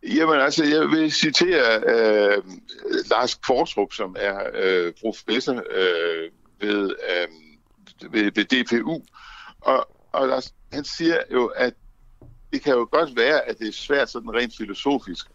Jamen 0.03 0.39
altså, 0.39 0.63
jeg 0.63 0.81
vil 0.81 1.11
citere 1.11 1.81
øh, 1.87 2.43
Lars 3.11 3.35
Kvartrup, 3.35 3.93
som 3.93 4.15
er 4.19 4.39
øh, 4.53 4.93
professor 5.01 5.53
øh, 5.53 6.31
ved, 6.61 6.89
øh, 6.89 7.27
ved, 8.11 8.31
ved 8.35 8.45
DPU, 8.45 9.01
og, 9.61 9.87
og 10.11 10.27
Lars, 10.27 10.53
han 10.73 10.83
siger 10.83 11.17
jo, 11.31 11.45
at 11.45 11.73
det 12.53 12.63
kan 12.63 12.73
jo 12.73 12.87
godt 12.91 13.15
være, 13.15 13.49
at 13.49 13.59
det 13.59 13.67
er 13.67 13.71
svært 13.71 14.09
sådan 14.09 14.33
rent 14.33 14.57
filosofisk 14.57 15.25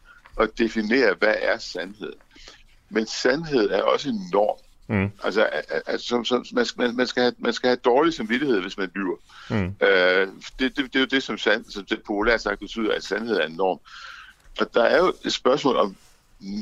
at 0.41 0.51
definere, 0.59 1.15
hvad 1.19 1.35
er 1.43 1.59
sandhed. 1.59 2.13
Men 2.91 3.07
sandhed 3.07 3.71
er 3.71 3.83
også 3.83 4.09
en 4.09 4.21
norm. 4.33 4.59
Mm. 4.91 5.11
Altså, 5.25 5.43
altså 5.87 6.07
som, 6.07 6.25
som, 6.25 6.45
man, 6.53 6.65
skal, 6.65 6.95
man, 6.95 7.07
skal 7.07 7.23
have, 7.23 7.35
man 7.39 7.53
skal 7.53 7.69
have 7.69 7.77
dårlig 7.77 8.15
samvittighed, 8.15 8.61
hvis 8.61 8.79
man 8.79 8.91
lyver. 8.95 9.17
Mm. 9.51 9.75
Øh, 9.87 10.29
det, 10.59 10.77
det, 10.77 10.77
det 10.77 10.97
er 10.97 11.01
jo 11.01 11.07
det, 11.07 11.23
som, 11.23 11.39
sand, 11.39 11.65
som 11.65 11.85
det 11.85 12.03
populært 12.07 12.41
sagt 12.41 12.61
betyder, 12.61 12.95
at 12.95 13.05
sandhed 13.05 13.37
er 13.37 13.47
en 13.47 13.53
norm. 13.53 13.81
Og 14.61 14.75
der 14.75 14.83
er 14.83 14.99
jo 14.99 15.13
et 15.25 15.33
spørgsmål 15.33 15.77
om 15.77 15.97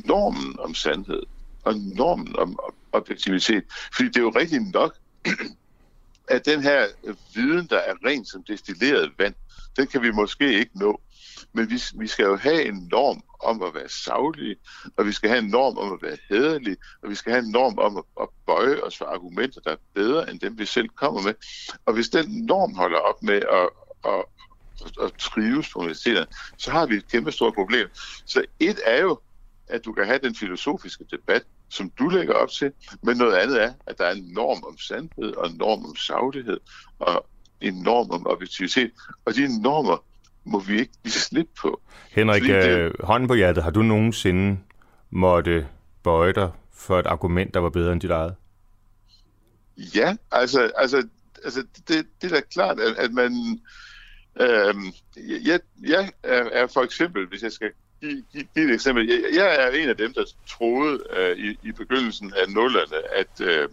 normen 0.04 0.58
om 0.58 0.74
sandhed, 0.74 1.22
og 1.64 1.74
normen 1.76 2.36
om 2.38 2.58
objektivitet. 2.92 3.64
Fordi 3.94 4.08
det 4.08 4.16
er 4.16 4.20
jo 4.20 4.32
rigtigt 4.36 4.72
nok, 4.72 4.96
at 6.28 6.46
den 6.46 6.62
her 6.62 6.86
øh, 7.04 7.14
viden, 7.34 7.66
der 7.66 7.78
er 7.78 7.94
rent 8.06 8.28
som 8.28 8.42
destilleret 8.42 9.12
vand, 9.18 9.34
den 9.76 9.86
kan 9.86 10.02
vi 10.02 10.10
måske 10.10 10.58
ikke 10.58 10.78
nå. 10.78 11.00
Men 11.52 11.70
vi, 11.70 11.82
vi 11.94 12.06
skal 12.06 12.24
jo 12.24 12.36
have 12.36 12.64
en 12.64 12.88
norm 12.90 13.22
om 13.40 13.62
at 13.62 13.74
være 13.74 13.88
savlige, 13.88 14.56
og 14.96 15.06
vi 15.06 15.12
skal 15.12 15.30
have 15.30 15.38
en 15.38 15.50
norm 15.50 15.78
om 15.78 15.92
at 15.92 16.02
være 16.02 16.18
hederlige, 16.28 16.76
og 17.02 17.10
vi 17.10 17.14
skal 17.14 17.32
have 17.32 17.44
en 17.44 17.50
norm 17.50 17.78
om 17.78 17.96
at, 17.96 18.04
at 18.20 18.28
bøje 18.46 18.82
os 18.82 18.98
for 18.98 19.04
argumenter, 19.04 19.60
der 19.60 19.70
er 19.70 19.76
bedre 19.94 20.30
end 20.30 20.40
dem, 20.40 20.58
vi 20.58 20.66
selv 20.66 20.88
kommer 20.88 21.22
med. 21.22 21.34
Og 21.86 21.94
hvis 21.94 22.08
den 22.08 22.46
norm 22.46 22.74
holder 22.74 22.98
op 22.98 23.22
med 23.22 23.34
at, 23.34 23.68
at, 24.04 24.24
at, 24.84 25.04
at 25.04 25.12
trives 25.18 25.72
på 25.72 25.78
universiteterne, 25.78 26.26
så 26.56 26.70
har 26.70 26.86
vi 26.86 26.94
et 26.94 27.08
kæmpe 27.08 27.32
stort 27.32 27.54
problem. 27.54 27.88
Så 28.26 28.44
et 28.60 28.80
er 28.84 29.00
jo, 29.00 29.20
at 29.68 29.84
du 29.84 29.92
kan 29.92 30.06
have 30.06 30.18
den 30.18 30.34
filosofiske 30.34 31.04
debat, 31.10 31.42
som 31.70 31.90
du 31.98 32.08
lægger 32.08 32.34
op 32.34 32.50
til, 32.50 32.72
men 33.02 33.16
noget 33.16 33.34
andet 33.34 33.62
er, 33.62 33.72
at 33.86 33.98
der 33.98 34.04
er 34.04 34.12
en 34.12 34.28
norm 34.32 34.62
om 34.64 34.78
sandhed, 34.78 35.32
og 35.36 35.50
en 35.50 35.56
norm 35.56 35.84
om 35.84 35.96
saglighed, 35.96 36.60
og 36.98 37.26
en 37.60 37.74
norm 37.74 38.10
om 38.10 38.26
objektivitet. 38.26 38.90
Og 39.24 39.34
de 39.34 39.62
normer 39.62 40.04
må 40.44 40.60
vi 40.60 40.80
ikke 40.80 40.92
give 41.02 41.12
slip 41.12 41.48
på. 41.60 41.80
Henrik, 42.10 42.42
det... 42.42 42.68
Øh, 42.68 42.94
hånden 43.00 43.28
på 43.28 43.34
hjertet, 43.34 43.64
har 43.64 43.70
du 43.70 43.82
nogensinde 43.82 44.58
måtte 45.10 45.66
bøje 46.02 46.32
dig 46.32 46.50
for 46.72 46.98
et 46.98 47.06
argument, 47.06 47.54
der 47.54 47.60
var 47.60 47.70
bedre 47.70 47.92
end 47.92 48.00
dit 48.00 48.10
eget? 48.10 48.34
Ja, 49.76 50.16
altså, 50.32 50.70
altså, 50.76 51.08
altså 51.44 51.62
det, 51.88 52.06
det 52.22 52.32
er 52.32 52.34
da 52.34 52.40
klart, 52.40 52.80
at, 52.80 52.96
at 52.96 53.12
man... 53.12 53.60
Øh, 54.40 54.74
jeg, 55.46 55.60
jeg 55.88 56.12
er, 56.22 56.44
er 56.52 56.66
for 56.66 56.80
eksempel, 56.82 57.26
hvis 57.26 57.42
jeg 57.42 57.52
skal 57.52 57.70
give, 58.00 58.22
give, 58.32 58.44
give 58.54 58.68
et 58.68 58.74
eksempel, 58.74 59.08
jeg, 59.08 59.20
jeg 59.34 59.66
er 59.66 59.70
en 59.70 59.88
af 59.88 59.96
dem, 59.96 60.12
der 60.12 60.24
troede 60.48 60.98
øh, 61.16 61.38
i, 61.38 61.58
i 61.62 61.72
begyndelsen 61.72 62.32
af 62.36 62.52
nullerne, 62.52 63.16
at, 63.16 63.40
øh, 63.40 63.68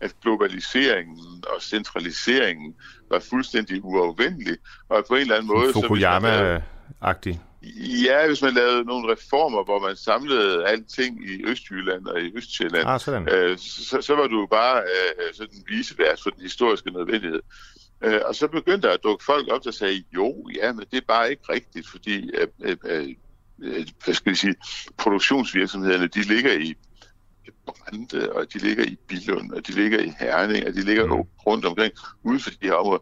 at 0.00 0.14
globaliseringen 0.22 1.44
og 1.54 1.62
centraliseringen 1.62 2.74
var 3.10 3.18
fuldstændig 3.18 3.84
uafvendelig, 3.84 4.56
og 4.88 5.04
på 5.08 5.14
en 5.14 5.20
eller 5.20 5.34
anden 5.34 5.48
måde... 5.48 5.72
Fukuyama-agtig. 5.72 7.40
Ja, 8.04 8.26
hvis 8.26 8.42
man 8.42 8.54
lavede 8.54 8.84
nogle 8.84 9.12
reformer, 9.12 9.64
hvor 9.64 9.78
man 9.78 9.96
samlede 9.96 10.66
alting 10.66 11.24
i 11.30 11.44
Østjylland 11.46 12.06
og 12.06 12.20
i 12.20 12.32
Østjylland, 12.36 12.88
ah, 12.88 13.00
sådan. 13.00 13.28
øh, 13.32 13.58
så, 13.58 14.00
så 14.00 14.14
var 14.14 14.26
du 14.26 14.46
bare 14.46 14.82
øh, 14.82 15.34
sådan 15.34 15.64
visevært 15.68 16.20
for 16.22 16.30
den 16.30 16.42
historiske 16.42 16.90
nødvendighed. 16.90 17.40
Øh, 18.04 18.20
og 18.24 18.34
så 18.34 18.48
begyndte 18.48 18.88
der 18.88 18.94
at 18.94 19.02
dukke 19.04 19.24
folk 19.24 19.48
op, 19.48 19.64
der 19.64 19.70
sagde, 19.70 20.04
jo, 20.14 20.48
ja, 20.54 20.72
men 20.72 20.84
det 20.90 20.96
er 20.96 21.06
bare 21.08 21.30
ikke 21.30 21.42
rigtigt, 21.48 21.88
fordi 21.88 22.30
øh, 22.34 22.46
øh, 22.62 22.76
øh, 22.84 23.14
hvad 24.04 24.14
skal 24.14 24.32
vi 24.32 24.36
sige, 24.36 24.54
produktionsvirksomhederne, 24.98 26.06
de 26.06 26.22
ligger 26.22 26.52
i 26.52 26.74
Brande, 27.66 28.32
og 28.32 28.52
de 28.52 28.58
ligger 28.58 28.84
i 28.84 28.96
Billund, 29.08 29.52
og 29.52 29.66
de 29.66 29.72
ligger 29.72 30.00
i 30.00 30.12
Herning, 30.18 30.66
og 30.66 30.74
de 30.74 30.80
ligger 30.80 31.06
mm. 31.06 31.12
rundt 31.46 31.64
omkring, 31.64 31.92
ude 32.22 32.40
for 32.40 32.50
de 32.50 32.56
her 32.62 32.72
områder. 32.72 33.00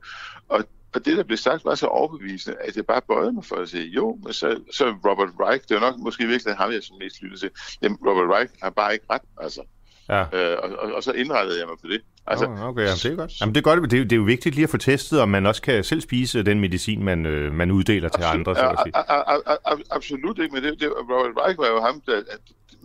Og, 0.49 0.65
og 0.95 1.05
det, 1.05 1.17
der 1.17 1.25
blev 1.25 1.39
sagt, 1.39 1.65
var 1.65 1.75
så 1.75 1.87
overbevisende, 1.87 2.57
at 2.61 2.77
jeg 2.77 2.87
bare 2.87 3.03
bøjede 3.09 3.33
mig 3.33 3.45
for 3.45 3.57
at 3.57 3.69
sige, 3.69 3.89
jo, 3.89 4.19
men 4.25 4.33
så, 4.33 4.61
så 4.73 4.91
Robert 4.91 5.29
Reich, 5.41 5.69
det 5.69 5.75
var 5.75 5.81
nok 5.81 5.99
måske 5.99 6.27
virkelig 6.27 6.57
ham, 6.57 6.73
jeg 6.73 6.83
som 6.83 6.97
mest 7.01 7.23
lyttede 7.23 7.41
til, 7.41 7.51
jamen 7.83 7.99
Robert 8.07 8.37
Reich 8.37 8.55
har 8.63 8.71
bare 8.71 8.93
ikke 8.93 9.07
ret, 9.11 9.23
altså. 9.41 9.63
Ja. 10.09 10.21
Øh, 10.21 10.59
og, 10.63 10.71
og, 10.79 10.93
og, 10.93 11.03
så 11.03 11.13
indrettede 11.13 11.59
jeg 11.59 11.67
mig 11.69 11.77
på 11.83 11.89
det. 11.89 12.01
Altså, 12.27 12.45
okay, 12.45 12.83
jamen, 12.83 12.99
det 13.03 13.13
er 13.13 13.17
godt. 13.17 13.41
Jamen, 13.41 13.55
det 13.55 13.61
er 13.61 13.65
godt. 13.65 13.91
Det 13.91 14.01
er, 14.01 14.05
det 14.05 14.13
er 14.13 14.17
jo 14.17 14.23
vigtigt 14.23 14.55
lige 14.55 14.65
at 14.65 14.71
få 14.71 14.77
testet, 14.77 15.21
om 15.21 15.29
man 15.29 15.47
også 15.47 15.63
kan 15.63 15.85
selv 15.85 16.01
spise 16.01 16.43
den 16.43 16.61
medicin, 16.61 17.05
man, 17.05 17.27
øh, 17.27 17.53
man 17.53 17.71
uddeler 17.71 18.09
til 18.09 18.23
absolut, 18.23 18.49
andre. 18.49 18.55
Så 18.55 18.71
at 18.71 18.79
sige. 18.85 18.97
A, 18.97 19.35
a, 19.35 19.57
a, 19.73 19.77
absolut 19.91 20.39
ikke, 20.39 20.55
men 20.55 20.65
det, 20.65 20.81
det, 20.81 20.91
Robert 20.91 21.45
Reich 21.45 21.59
var 21.59 21.67
jo 21.67 21.81
ham, 21.81 22.03
der, 22.07 22.17
at 22.17 22.41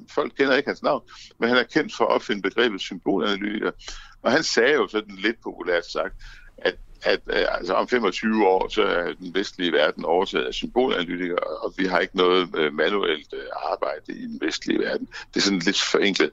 folk 0.09 0.33
kender 0.37 0.55
ikke 0.55 0.69
hans 0.69 0.83
navn, 0.83 1.01
men 1.39 1.49
han 1.49 1.57
er 1.57 1.63
kendt 1.63 1.95
for 1.95 2.05
at 2.05 2.11
opfinde 2.11 2.41
begrebet 2.41 2.81
symbolanalytiker. 2.81 3.71
Og 4.21 4.31
han 4.31 4.43
sagde 4.43 4.73
jo 4.73 4.87
sådan 4.87 5.15
lidt 5.15 5.35
populært 5.43 5.85
sagt, 5.85 6.13
at 6.57 6.75
at 7.01 7.19
øh, 7.27 7.45
altså 7.57 7.73
om 7.73 7.87
25 7.87 8.47
år, 8.47 8.67
så 8.69 8.83
er 8.83 9.13
den 9.13 9.35
vestlige 9.35 9.71
verden 9.71 10.05
overtaget 10.05 10.45
af 10.45 10.53
symbolanalytikere, 10.53 11.39
og 11.39 11.73
vi 11.77 11.85
har 11.85 11.99
ikke 11.99 12.17
noget 12.17 12.49
øh, 12.57 12.73
manuelt 12.73 13.33
øh, 13.33 13.71
arbejde 13.71 14.13
i 14.13 14.25
den 14.25 14.39
vestlige 14.41 14.79
verden. 14.79 15.07
Det 15.33 15.39
er 15.39 15.41
sådan 15.41 15.59
lidt 15.59 15.81
forenklet. 15.81 16.31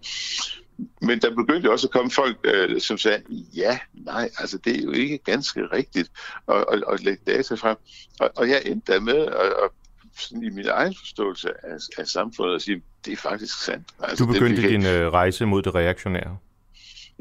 Men 1.02 1.20
der 1.20 1.34
begyndte 1.34 1.70
også 1.70 1.86
at 1.86 1.90
komme 1.90 2.10
folk, 2.10 2.36
øh, 2.44 2.80
som 2.80 2.98
sagde, 2.98 3.22
ja, 3.56 3.78
nej, 3.94 4.30
altså 4.38 4.58
det 4.58 4.76
er 4.76 4.82
jo 4.82 4.90
ikke 4.90 5.18
ganske 5.18 5.66
rigtigt 5.72 6.10
at, 6.48 6.64
at, 6.72 6.84
at 6.92 7.04
lægge 7.04 7.22
data 7.26 7.54
frem. 7.54 7.76
Og, 8.20 8.30
og 8.36 8.48
jeg 8.48 8.62
endte 8.64 8.92
der 8.92 9.00
med 9.00 9.26
at, 9.26 9.46
at 9.64 9.70
sådan 10.18 10.42
i 10.42 10.50
min 10.50 10.68
egen 10.68 10.94
forståelse 10.98 11.48
af, 11.62 11.76
af 11.98 12.06
samfundet 12.06 12.54
at 12.54 12.62
sige, 12.62 12.82
det 13.04 13.12
er 13.12 13.16
faktisk 13.16 13.64
sandt. 13.64 13.88
Altså, 14.00 14.24
du 14.24 14.32
begyndte 14.32 14.62
det, 14.62 14.70
din 14.70 14.86
øh, 14.86 15.12
rejse 15.12 15.46
mod 15.46 15.62
det 15.62 15.74
reaktionære? 15.74 16.36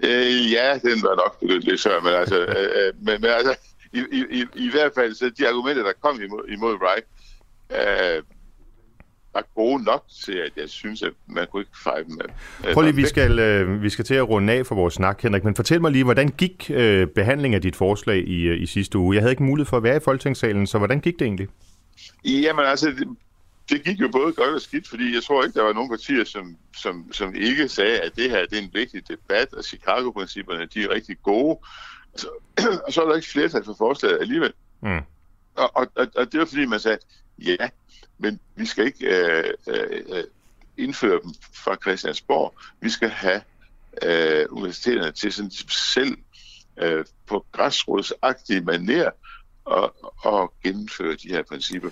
Øh, 0.04 0.52
ja, 0.52 0.80
den 0.84 1.04
var 1.04 1.16
nok 1.16 1.40
begyndt 1.40 1.64
lidt 1.64 1.82
før, 1.82 2.02
men 2.02 2.14
altså, 2.14 2.40
øh, 2.58 2.88
øh, 2.88 2.94
men, 3.02 3.22
men 3.22 3.30
altså 3.30 3.56
i, 3.94 4.04
i, 4.12 4.42
i, 4.42 4.46
i 4.56 4.70
hvert 4.72 4.92
fald, 4.96 5.16
så 5.16 5.30
de 5.30 5.48
argumenter, 5.48 5.84
der 5.84 5.94
kom 6.02 6.22
imod, 6.22 6.48
imod 6.48 6.78
Reich, 6.82 7.08
øh, 7.72 8.24
var 9.36 9.46
gode 9.56 9.84
nok 9.84 10.06
til, 10.26 10.38
at 10.38 10.52
jeg 10.58 10.70
synes, 10.70 11.02
at 11.02 11.12
man 11.28 11.48
kunne 11.52 11.62
ikke 11.62 11.78
fejre 11.84 12.04
dem. 12.04 12.20
Prøv 12.74 12.84
lige, 12.84 12.96
vi 12.96 13.06
skal, 13.06 13.40
øh, 13.40 13.82
vi 13.82 13.90
skal 13.90 14.06
til 14.06 14.16
at 14.16 14.30
runde 14.30 14.54
af 14.54 14.66
for 14.66 14.76
vores 14.76 14.94
snak, 14.94 15.22
Henrik, 15.22 15.44
men 15.44 15.56
fortæl 15.56 15.82
mig 15.82 15.92
lige, 15.92 16.04
hvordan 16.04 16.30
gik 16.30 16.72
øh, 16.74 17.08
behandlingen 17.08 17.56
af 17.56 17.62
dit 17.62 17.76
forslag 17.76 18.28
i, 18.28 18.42
øh, 18.42 18.62
i 18.62 18.66
sidste 18.66 18.98
uge? 18.98 19.16
Jeg 19.16 19.22
havde 19.22 19.32
ikke 19.32 19.44
mulighed 19.44 19.70
for 19.70 19.78
at 19.78 19.84
være 19.84 19.98
i 19.98 20.00
Folketingssalen, 20.00 20.68
så 20.68 20.78
hvordan 20.78 21.00
gik 21.00 21.20
det 21.20 21.26
egentlig? 21.26 21.48
Jamen 22.26 22.66
altså, 22.66 23.06
det 23.70 23.84
gik 23.84 24.02
jo 24.02 24.10
både 24.12 24.34
godt 24.34 24.56
og 24.56 24.62
skidt, 24.62 24.88
fordi 24.88 25.16
jeg 25.16 25.24
tror 25.24 25.44
ikke, 25.44 25.60
der 25.60 25.66
var 25.66 25.74
nogen 25.74 25.90
partier, 25.90 26.24
som, 26.24 26.58
som, 26.78 27.12
som 27.12 27.36
ikke 27.36 27.68
sagde, 27.68 28.00
at 28.00 28.16
det 28.16 28.30
her 28.30 28.46
det 28.46 28.58
er 28.58 28.62
en 28.62 28.72
vigtig 28.74 29.08
debat, 29.08 29.54
og 29.54 29.64
Chicago-principperne 29.64 30.66
de 30.74 30.84
er 30.84 30.90
rigtig 30.90 31.18
gode. 31.24 31.60
Så, 32.16 32.28
og 32.88 32.94
så 32.94 33.02
er 33.02 33.08
der 33.08 33.16
ikke 33.16 33.28
flertal 33.28 33.66
for 33.66 33.76
forslaget 33.78 34.18
alligevel. 34.22 34.54
Mm. 34.82 35.00
Og, 35.56 35.72
og, 35.76 35.88
og, 35.96 36.08
og 36.16 36.32
det 36.32 36.40
var 36.40 36.46
fordi, 36.46 36.66
man 36.66 36.80
sagde, 36.80 36.98
ja, 37.38 37.70
men 38.18 38.40
vi 38.56 38.66
skal 38.66 38.86
ikke 38.86 39.08
øh, 39.08 39.54
øh, 39.68 40.24
indføre 40.78 41.20
dem 41.24 41.34
fra 41.54 41.76
Christiansborg. 41.76 42.58
Vi 42.82 42.90
skal 42.90 43.10
have 43.10 43.42
øh, 44.04 44.46
universiteterne 44.50 45.12
til 45.12 45.34
sådan 45.34 45.52
selv 45.70 46.18
øh, 46.78 47.06
på 47.26 47.46
græsrodsagtige 47.52 48.62
maner 48.62 49.10
og, 49.66 49.96
og 50.26 50.54
gennemføre 50.64 51.16
de 51.16 51.28
her 51.28 51.44
principper. 51.44 51.90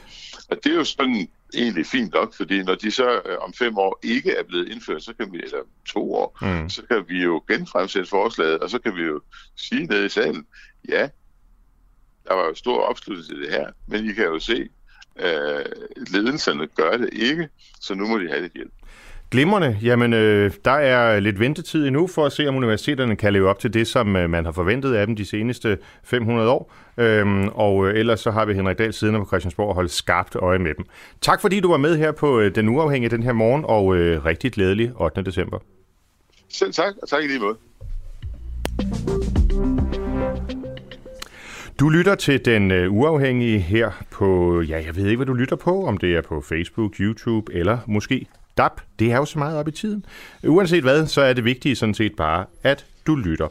Og 0.50 0.58
det 0.64 0.72
er 0.72 0.76
jo 0.76 0.84
sådan 0.84 1.30
egentlig 1.54 1.86
fint 1.86 2.14
nok, 2.14 2.34
fordi 2.34 2.64
når 2.64 2.76
de 2.76 2.92
så 2.92 3.22
øh, 3.26 3.38
om 3.40 3.54
fem 3.54 3.78
år 3.78 4.00
ikke 4.04 4.32
er 4.32 4.44
blevet 4.44 4.70
indført, 4.70 5.04
så 5.04 5.14
kan 5.14 5.32
vi, 5.32 5.38
eller 5.38 5.58
to 5.86 6.14
år, 6.14 6.38
mm. 6.42 6.70
så 6.70 6.82
kan 6.82 7.06
vi 7.08 7.24
jo 7.24 7.44
genfremsætte 7.48 8.10
forslaget, 8.10 8.60
og 8.60 8.70
så 8.70 8.80
kan 8.80 8.96
vi 8.96 9.02
jo 9.02 9.22
sige 9.56 9.86
nede 9.86 10.06
i 10.06 10.10
salen, 10.10 10.46
ja, 10.90 11.10
der 12.28 12.34
var 12.34 12.46
jo 12.46 12.56
stor 12.56 12.82
opslutning 12.82 13.28
til 13.28 13.42
det 13.42 13.50
her, 13.50 13.72
men 13.88 14.10
I 14.10 14.14
kan 14.14 14.26
jo 14.26 14.40
se, 14.40 14.70
øh, 15.20 15.66
ledelserne 16.14 16.68
gør 16.76 16.98
det 16.98 17.10
ikke, 17.12 17.50
så 17.82 17.96
nu 17.96 18.08
må 18.08 18.18
de 18.18 18.28
have 18.28 18.42
lidt 18.42 18.54
hjælp. 18.54 18.72
Glimrende. 19.34 19.78
Jamen, 19.82 20.14
øh, 20.14 20.52
der 20.66 20.72
er 20.72 21.20
lidt 21.20 21.40
ventetid 21.40 21.88
endnu 21.88 22.08
for 22.08 22.26
at 22.26 22.32
se, 22.32 22.48
om 22.48 22.56
universiteterne 22.56 23.16
kan 23.16 23.34
leve 23.34 23.50
op 23.50 23.60
til 23.60 23.74
det, 23.74 23.88
som 23.88 24.16
øh, 24.16 24.30
man 24.30 24.46
har 24.46 24.52
forventet 24.52 24.94
af 24.94 25.08
dem 25.08 25.16
de 25.16 25.26
seneste 25.26 25.78
500 26.04 26.50
år. 26.50 26.74
Øhm, 26.98 27.48
og 27.48 27.88
øh, 27.88 28.00
ellers 28.00 28.20
så 28.20 28.32
har 28.32 28.46
vi 28.46 28.54
Henrik 28.54 28.78
Dahl 28.78 28.94
siden 28.94 29.16
på 29.16 29.26
Christiansborg 29.26 29.70
og 29.70 29.76
holdt 29.76 29.92
skarpt 29.92 30.36
øje 30.36 30.60
med 30.60 30.74
dem. 30.74 30.86
Tak 31.22 31.42
fordi 31.42 31.60
du 31.60 31.72
var 31.72 31.78
med 31.78 31.98
her 31.98 32.12
på 32.12 32.40
øh, 32.40 32.56
Den 32.56 32.70
Uafhængige 32.70 33.10
den 33.10 33.24
her 33.24 33.34
morgen, 33.34 33.64
og 33.66 33.96
øh, 33.96 34.26
rigtig 34.26 34.52
glædelig 34.52 34.92
8. 34.96 35.22
december. 35.22 35.60
Selv 36.50 36.74
tak, 36.74 36.94
og 37.02 37.10
tak 37.10 37.24
i 37.24 37.28
lige 37.28 37.40
måde. 37.40 37.58
Du 41.84 41.90
lytter 41.90 42.16
til 42.16 42.46
Den 42.46 42.72
øh, 42.72 42.94
Uafhængige 42.94 43.60
her 43.60 43.92
på, 44.12 44.62
ja, 44.62 44.84
jeg 44.86 44.96
ved 44.96 45.06
ikke, 45.06 45.16
hvad 45.16 45.26
du 45.26 45.34
lytter 45.34 45.56
på, 45.56 45.86
om 45.86 45.98
det 45.98 46.16
er 46.16 46.22
på 46.22 46.42
Facebook, 46.42 46.96
YouTube 47.00 47.54
eller 47.54 47.78
måske 47.88 48.26
DAP, 48.58 48.82
det 49.00 49.12
er 49.12 49.18
jo 49.18 49.26
så 49.26 49.40
meget 49.40 49.58
op 49.58 49.68
i 49.68 49.72
tiden. 49.72 50.06
Uanset 50.48 50.84
hvad, 50.84 51.08
så 51.08 51.22
er 51.22 51.34
det 51.34 51.46
vigtige 51.46 51.76
sådan 51.76 51.94
set 51.94 52.16
bare, 52.16 52.46
at 52.64 52.86
du 53.08 53.16
lytter. 53.16 53.48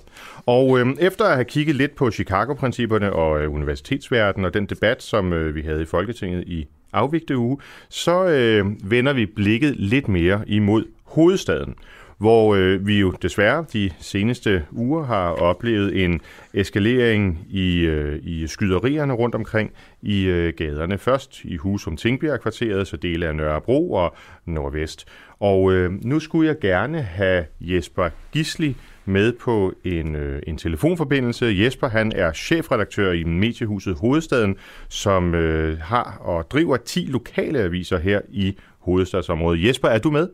Og 0.46 0.80
øh, 0.80 0.86
efter 1.00 1.24
at 1.24 1.34
have 1.34 1.44
kigget 1.44 1.76
lidt 1.76 1.94
på 1.94 2.10
Chicago-principperne 2.10 3.12
og 3.12 3.42
øh, 3.42 3.54
universitetsverdenen 3.54 4.44
og 4.44 4.54
den 4.54 4.66
debat, 4.66 5.02
som 5.02 5.32
øh, 5.32 5.54
vi 5.54 5.62
havde 5.62 5.82
i 5.82 5.86
Folketinget 5.86 6.44
i 6.46 6.66
afvigte 6.92 7.36
uge, 7.36 7.58
så 7.88 8.24
øh, 8.24 8.90
vender 8.90 9.12
vi 9.12 9.26
blikket 9.26 9.76
lidt 9.76 10.08
mere 10.08 10.42
imod 10.46 10.84
hovedstaden 11.04 11.74
hvor 12.22 12.54
øh, 12.54 12.86
vi 12.86 13.00
jo 13.00 13.10
desværre 13.22 13.64
de 13.72 13.90
seneste 14.00 14.64
uger 14.70 15.04
har 15.04 15.28
oplevet 15.28 16.04
en 16.04 16.20
eskalering 16.54 17.46
i, 17.50 17.78
øh, 17.78 18.18
i 18.22 18.46
skyderierne 18.46 19.12
rundt 19.12 19.34
omkring 19.34 19.70
i 20.02 20.24
øh, 20.24 20.52
gaderne. 20.56 20.98
Først 20.98 21.44
i 21.44 21.56
Husum 21.56 21.96
Tingbjerg-kvarteret, 21.96 22.86
så 22.86 22.96
dele 22.96 23.26
af 23.26 23.36
Nørrebro 23.36 23.92
og 23.92 24.14
Nordvest. 24.46 25.06
Og 25.40 25.72
øh, 25.72 25.92
nu 26.04 26.20
skulle 26.20 26.48
jeg 26.48 26.58
gerne 26.60 27.02
have 27.02 27.44
Jesper 27.60 28.08
Gisli 28.32 28.76
med 29.04 29.32
på 29.32 29.72
en, 29.84 30.16
øh, 30.16 30.42
en 30.46 30.56
telefonforbindelse. 30.56 31.56
Jesper 31.58 31.88
han 31.88 32.12
er 32.14 32.32
chefredaktør 32.32 33.12
i 33.12 33.24
mediehuset 33.24 33.96
Hovedstaden, 34.00 34.56
som 34.88 35.34
øh, 35.34 35.78
har 35.78 36.18
og 36.20 36.50
driver 36.50 36.76
10 36.76 37.06
lokale 37.08 37.58
aviser 37.58 37.98
her 37.98 38.20
i 38.30 38.56
hovedstadsområdet. 38.78 39.64
Jesper, 39.64 39.88
er 39.88 39.98
du 39.98 40.10
med? 40.10 40.28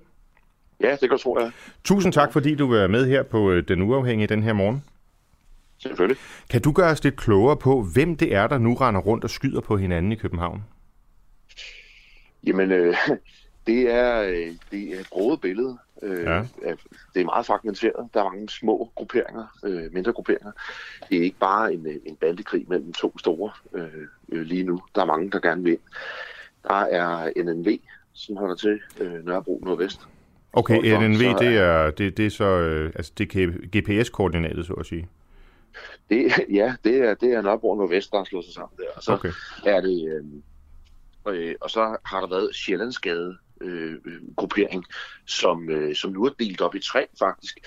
Ja, 0.80 0.96
det 1.00 1.08
kan 1.08 1.18
tro 1.18 1.38
jeg. 1.38 1.52
Tusind 1.84 2.12
tak, 2.12 2.32
fordi 2.32 2.54
du 2.54 2.72
er 2.72 2.86
med 2.86 3.06
her 3.06 3.22
på 3.22 3.50
øh, 3.50 3.68
Den 3.68 3.82
Uafhængige 3.82 4.26
den 4.26 4.42
her 4.42 4.52
morgen. 4.52 4.84
Selvfølgelig. 5.78 6.16
Kan 6.50 6.62
du 6.62 6.72
gøre 6.72 6.90
os 6.90 7.04
lidt 7.04 7.16
klogere 7.16 7.56
på, 7.56 7.82
hvem 7.94 8.16
det 8.16 8.34
er, 8.34 8.46
der 8.46 8.58
nu 8.58 8.74
render 8.74 9.00
rundt 9.00 9.24
og 9.24 9.30
skyder 9.30 9.60
på 9.60 9.76
hinanden 9.76 10.12
i 10.12 10.14
København? 10.14 10.64
Jamen, 12.46 12.72
øh, 12.72 12.96
det 13.66 13.90
er, 13.90 14.22
øh, 14.22 14.54
det 14.70 14.94
er 14.94 15.00
et 15.00 15.08
broet 15.10 15.40
billede. 15.40 15.78
Øh, 16.02 16.24
ja. 16.24 16.42
Det 17.14 17.20
er 17.20 17.24
meget 17.24 17.46
fragmenteret. 17.46 18.08
Der 18.14 18.20
er 18.20 18.30
mange 18.30 18.48
små 18.48 18.90
grupperinger, 18.94 19.46
øh, 19.64 19.92
mindre 19.92 20.12
grupperinger. 20.12 20.52
Det 21.10 21.18
er 21.18 21.22
ikke 21.22 21.38
bare 21.38 21.72
en, 21.72 21.86
en 22.06 22.16
bandekrig 22.16 22.64
mellem 22.68 22.92
to 22.92 23.18
store 23.18 23.50
øh, 23.74 24.42
lige 24.42 24.62
nu. 24.62 24.80
Der 24.94 25.00
er 25.00 25.06
mange, 25.06 25.30
der 25.30 25.40
gerne 25.40 25.62
vil. 25.62 25.78
Der 26.64 26.74
er 26.74 27.32
NNV, 27.36 27.78
som 28.12 28.36
holder 28.36 28.54
til 28.54 28.80
øh, 29.00 29.26
Nørrebro 29.26 29.60
Nordvest. 29.64 30.00
Okay, 30.52 30.98
NNV, 30.98 31.38
det 31.38 31.56
er, 31.56 31.90
det, 31.90 32.16
det 32.16 32.26
er 32.26 32.30
så 32.30 32.44
øh, 32.44 32.92
altså 32.94 33.12
det 33.18 33.36
er 33.36 33.46
GPS-koordinatet, 33.76 34.66
så 34.66 34.72
at 34.72 34.86
sige? 34.86 35.08
Det, 36.10 36.32
ja, 36.50 36.74
det 36.84 36.96
er, 36.96 37.14
det 37.14 37.32
er 37.32 37.42
Nørrebro 37.42 37.74
Nordvest, 37.74 38.10
der 38.10 38.16
har 38.18 38.24
slået 38.24 38.44
sig 38.44 38.54
sammen 38.54 38.76
der. 38.76 38.84
Og 38.96 39.02
så 39.02 39.12
okay. 39.12 39.32
er 39.66 39.80
det... 39.80 40.08
Øh, 40.08 40.24
øh, 41.34 41.54
og 41.60 41.70
så 41.70 41.96
har 42.04 42.20
der 42.20 42.28
været 42.28 42.54
Sjællandsgade 42.54 43.36
øh, 43.60 43.96
gruppering, 44.36 44.84
som, 45.26 45.70
øh, 45.70 45.94
som 45.94 46.12
nu 46.12 46.24
er 46.24 46.30
delt 46.38 46.60
op 46.60 46.74
i 46.74 46.80
tre 46.80 47.06
faktisk, 47.18 47.58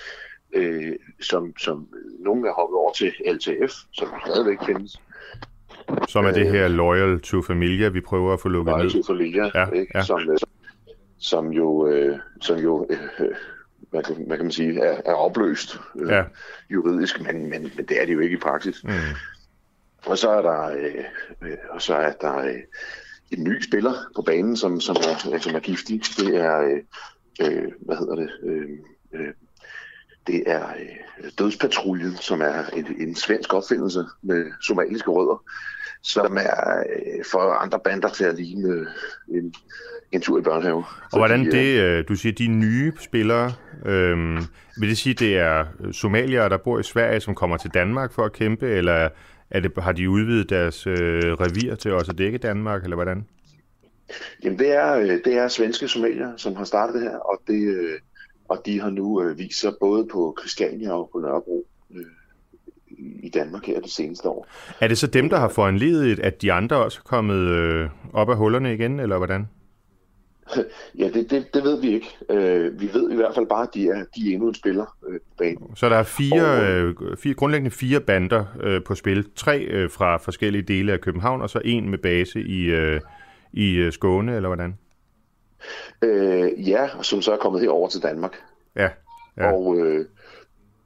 øh, 0.52 0.92
som, 1.20 1.56
som 1.58 1.88
nogen 2.18 2.46
er 2.46 2.52
hoppet 2.52 2.76
over 2.76 2.92
til 2.92 3.12
LTF, 3.26 3.72
som 3.92 4.08
stadigvæk 4.26 4.58
findes. 4.66 5.00
Som 6.08 6.24
er 6.24 6.30
det 6.30 6.50
her 6.50 6.68
Loyal 6.68 7.20
to 7.20 7.42
Familia, 7.42 7.88
vi 7.88 8.00
prøver 8.00 8.32
at 8.32 8.40
få 8.40 8.48
lukket 8.48 8.72
Loyal 8.72 8.86
ned. 8.86 9.02
to 9.02 9.12
Familia, 9.12 9.50
ja, 9.54 9.70
ikke? 9.70 9.92
Ja. 9.94 10.02
Som, 10.02 10.30
øh, 10.30 10.38
som 11.22 11.52
jo, 11.52 11.86
øh, 11.86 12.18
som 12.40 12.58
jo 12.58 12.86
øh, 12.90 13.34
hvad, 13.90 14.02
kan, 14.02 14.16
hvad 14.26 14.36
kan 14.36 14.46
man 14.46 14.52
sige, 14.52 14.80
er, 14.80 15.00
er 15.04 15.14
opløst 15.14 15.80
øh, 15.96 16.10
ja. 16.10 16.24
juridisk, 16.70 17.20
men, 17.20 17.50
men, 17.50 17.62
men 17.76 17.86
det 17.86 18.02
er 18.02 18.06
det 18.06 18.14
jo 18.14 18.20
ikke 18.20 18.36
i 18.36 18.40
praksis. 18.40 18.84
Mm. 18.84 18.90
Og 20.06 20.18
så 20.18 20.30
er 20.30 20.42
der, 20.42 20.68
øh, 20.68 21.04
øh, 21.42 21.56
og 21.70 21.82
så 21.82 21.94
er 21.94 22.12
der 22.12 22.36
øh, 22.36 22.60
en 23.30 23.44
ny 23.44 23.62
spiller 23.62 23.92
på 24.16 24.22
banen, 24.22 24.56
som, 24.56 24.80
som, 24.80 24.96
er, 24.96 25.38
som 25.38 25.54
er 25.54 25.60
giftig. 25.60 26.02
Det 26.16 26.36
er, 26.36 26.60
øh, 26.60 26.82
øh, 27.40 27.72
hvad 27.80 27.96
hedder 27.96 28.14
det, 28.14 28.30
øh, 28.42 28.68
øh, 29.12 29.34
det 30.26 30.42
er 30.46 30.68
øh, 30.68 31.30
Dødspatruljen, 31.38 32.16
som 32.16 32.40
er 32.40 32.64
en, 32.66 32.86
en 32.98 33.16
svensk 33.16 33.54
opfindelse 33.54 34.04
med 34.22 34.52
somaliske 34.62 35.10
rødder, 35.10 35.44
som 36.02 36.36
er 36.36 36.78
øh, 36.78 37.24
for 37.30 37.52
andre 37.52 37.80
bander 37.84 38.08
til 38.08 38.24
at 38.24 38.34
ligne 38.34 38.68
øh, 38.68 38.86
en, 39.28 39.54
en 40.12 40.20
tur 40.20 40.38
i 40.38 40.42
børnehave. 40.42 40.84
Og 41.12 41.18
hvordan 41.18 41.44
det, 41.44 41.80
øh, 41.80 42.04
du 42.08 42.14
siger, 42.14 42.32
de 42.32 42.46
nye 42.46 42.92
spillere, 43.00 43.52
øh, 43.86 44.16
vil 44.80 44.88
det 44.88 44.98
sige, 44.98 45.14
det 45.14 45.38
er 45.38 45.64
somalier, 45.92 46.48
der 46.48 46.56
bor 46.56 46.78
i 46.78 46.82
Sverige, 46.82 47.20
som 47.20 47.34
kommer 47.34 47.56
til 47.56 47.70
Danmark 47.74 48.12
for 48.12 48.24
at 48.24 48.32
kæmpe, 48.32 48.68
eller 48.68 49.08
er 49.50 49.60
det, 49.60 49.72
har 49.78 49.92
de 49.92 50.10
udvidet 50.10 50.50
deres 50.50 50.86
øh, 50.86 50.94
revir 50.94 51.74
til 51.74 51.92
også 51.92 52.12
at 52.12 52.18
dække 52.18 52.38
Danmark, 52.38 52.82
eller 52.82 52.96
hvordan? 52.96 53.26
Jamen 54.44 54.58
det 54.58 54.72
er, 54.72 54.94
øh, 54.94 55.08
det 55.08 55.26
er 55.26 55.48
svenske 55.48 55.88
somalier, 55.88 56.36
som 56.36 56.56
har 56.56 56.64
startet 56.64 56.94
det 56.94 57.02
her, 57.02 57.16
og, 57.16 57.40
det, 57.46 57.68
øh, 57.68 57.98
og 58.48 58.62
de 58.66 58.80
har 58.80 58.90
nu 58.90 59.22
øh, 59.22 59.38
vist 59.38 59.60
sig 59.60 59.72
både 59.80 60.08
på 60.12 60.36
Christiania 60.40 60.92
og 60.92 61.10
på 61.12 61.18
Nørrebro 61.18 61.66
i 62.98 63.28
Danmark 63.34 63.66
her 63.66 63.80
det 63.80 63.90
seneste 63.90 64.28
år. 64.28 64.46
Er 64.80 64.88
det 64.88 64.98
så 64.98 65.06
dem, 65.06 65.28
der 65.28 65.38
har 65.38 65.48
foranledet, 65.48 66.20
at 66.20 66.42
de 66.42 66.52
andre 66.52 66.76
også 66.76 66.98
er 66.98 67.08
kommet 67.08 67.38
øh, 67.38 67.88
op 68.12 68.30
af 68.30 68.36
hullerne 68.36 68.74
igen, 68.74 69.00
eller 69.00 69.16
hvordan? 69.16 69.48
Ja, 70.98 71.08
det, 71.08 71.30
det, 71.30 71.54
det 71.54 71.64
ved 71.64 71.80
vi 71.80 71.94
ikke. 71.94 72.16
Øh, 72.28 72.80
vi 72.80 72.90
ved 72.92 73.10
i 73.10 73.16
hvert 73.16 73.34
fald 73.34 73.46
bare, 73.46 73.62
at 73.62 73.74
de 73.74 73.88
er, 73.88 74.04
de 74.16 74.30
er 74.30 74.32
endnu 74.32 74.48
en 74.48 74.54
spiller 74.54 74.96
øh, 75.08 75.20
på 75.20 75.34
banen. 75.38 75.76
Så 75.76 75.88
der 75.88 75.96
er 75.96 76.02
fire, 76.02 76.44
og, 76.44 76.62
øh, 76.62 77.16
fire, 77.16 77.34
grundlæggende 77.34 77.70
fire 77.70 78.00
bander 78.00 78.44
øh, 78.60 78.84
på 78.84 78.94
spil. 78.94 79.26
Tre 79.36 79.58
øh, 79.58 79.90
fra 79.90 80.16
forskellige 80.16 80.62
dele 80.62 80.92
af 80.92 81.00
København, 81.00 81.42
og 81.42 81.50
så 81.50 81.60
en 81.64 81.90
med 81.90 81.98
base 81.98 82.40
i, 82.40 82.64
øh, 82.64 83.00
i 83.52 83.74
øh, 83.74 83.92
Skåne, 83.92 84.36
eller 84.36 84.48
hvordan? 84.48 84.78
Øh, 86.02 86.68
ja, 86.68 86.88
som 87.02 87.22
så 87.22 87.32
er 87.32 87.36
kommet 87.36 87.62
herover 87.62 87.88
til 87.88 88.02
Danmark. 88.02 88.36
Ja. 88.76 88.88
ja. 89.36 89.52
Og, 89.52 89.78
øh, 89.78 90.06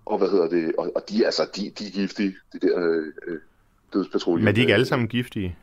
og 0.07 0.19
hvad 0.19 0.29
hedder 0.29 0.49
det? 0.49 0.73
Og, 0.79 0.93
og 0.95 1.03
de, 1.09 1.25
altså, 1.25 1.43
de, 1.57 1.71
de 1.79 1.87
er 1.87 1.91
giftige, 1.91 2.35
de 2.53 2.59
der 2.61 2.79
øh, 2.79 3.05
øh 3.27 3.39
dødspatruljer. 3.93 4.45
Men 4.45 4.49
er 4.49 4.53
de 4.53 4.61
ikke 4.61 4.75
alle 4.75 4.87
sammen 4.87 5.09
giftige? 5.09 5.57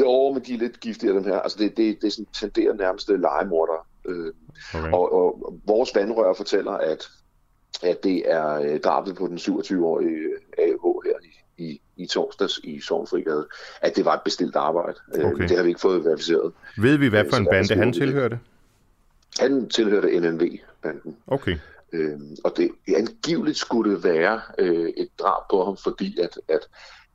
Jo, 0.00 0.32
men 0.32 0.42
de 0.42 0.54
er 0.54 0.58
lidt 0.58 0.80
giftige, 0.80 1.12
dem 1.12 1.24
her. 1.24 1.38
Altså, 1.38 1.58
det, 1.58 1.76
det, 1.76 2.02
det 2.02 2.12
sådan, 2.12 2.26
tenderer 2.40 2.74
nærmest 2.74 3.08
legemorder. 3.08 3.86
Øh, 4.08 4.32
okay. 4.74 4.92
og, 4.92 5.12
og, 5.12 5.54
vores 5.66 5.94
vandrør 5.94 6.32
fortæller, 6.32 6.72
at, 6.72 7.08
at 7.82 8.04
det 8.04 8.30
er 8.30 8.54
øh, 8.54 8.80
drabet 8.80 9.16
på 9.16 9.26
den 9.26 9.36
27-årige 9.36 10.18
AH 10.58 10.84
her 11.04 11.18
i, 11.24 11.64
i, 11.64 11.80
i 11.96 12.06
torsdags 12.06 12.60
i 12.64 12.80
Sovnfrigade, 12.80 13.48
at 13.80 13.96
det 13.96 14.04
var 14.04 14.14
et 14.14 14.22
bestilt 14.24 14.56
arbejde. 14.56 14.98
Øh, 15.14 15.24
okay. 15.24 15.42
Øh, 15.42 15.48
det 15.48 15.56
har 15.56 15.62
vi 15.62 15.68
ikke 15.68 15.80
fået 15.80 16.04
verificeret. 16.04 16.52
Ved 16.78 16.96
vi, 16.96 17.08
hvad 17.08 17.24
for 17.30 17.36
en 17.36 17.48
bande 17.50 17.74
han 17.74 17.92
tilhørte? 17.92 18.38
Han 19.40 19.68
tilhørte 19.68 20.20
NNV-banden. 20.20 21.16
Okay. 21.26 21.56
Øh, 21.92 22.20
og 22.44 22.56
det 22.56 22.70
angiveligt 22.96 23.58
skulle 23.58 23.94
det 23.94 24.04
være 24.04 24.40
øh, 24.58 24.88
et 24.96 25.08
drab 25.18 25.42
på 25.50 25.64
ham, 25.64 25.76
fordi 25.76 26.20
at, 26.20 26.40
at 26.48 26.68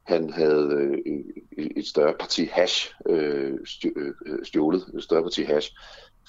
han 0.03 0.33
havde 0.33 0.99
øh, 1.05 1.23
et 1.77 1.87
større 1.87 2.13
parti 2.19 2.49
hash 2.51 2.93
øh, 3.09 3.57
stjålet, 4.43 4.85
et 4.97 5.03
større 5.03 5.23
parti 5.23 5.43
hash 5.43 5.75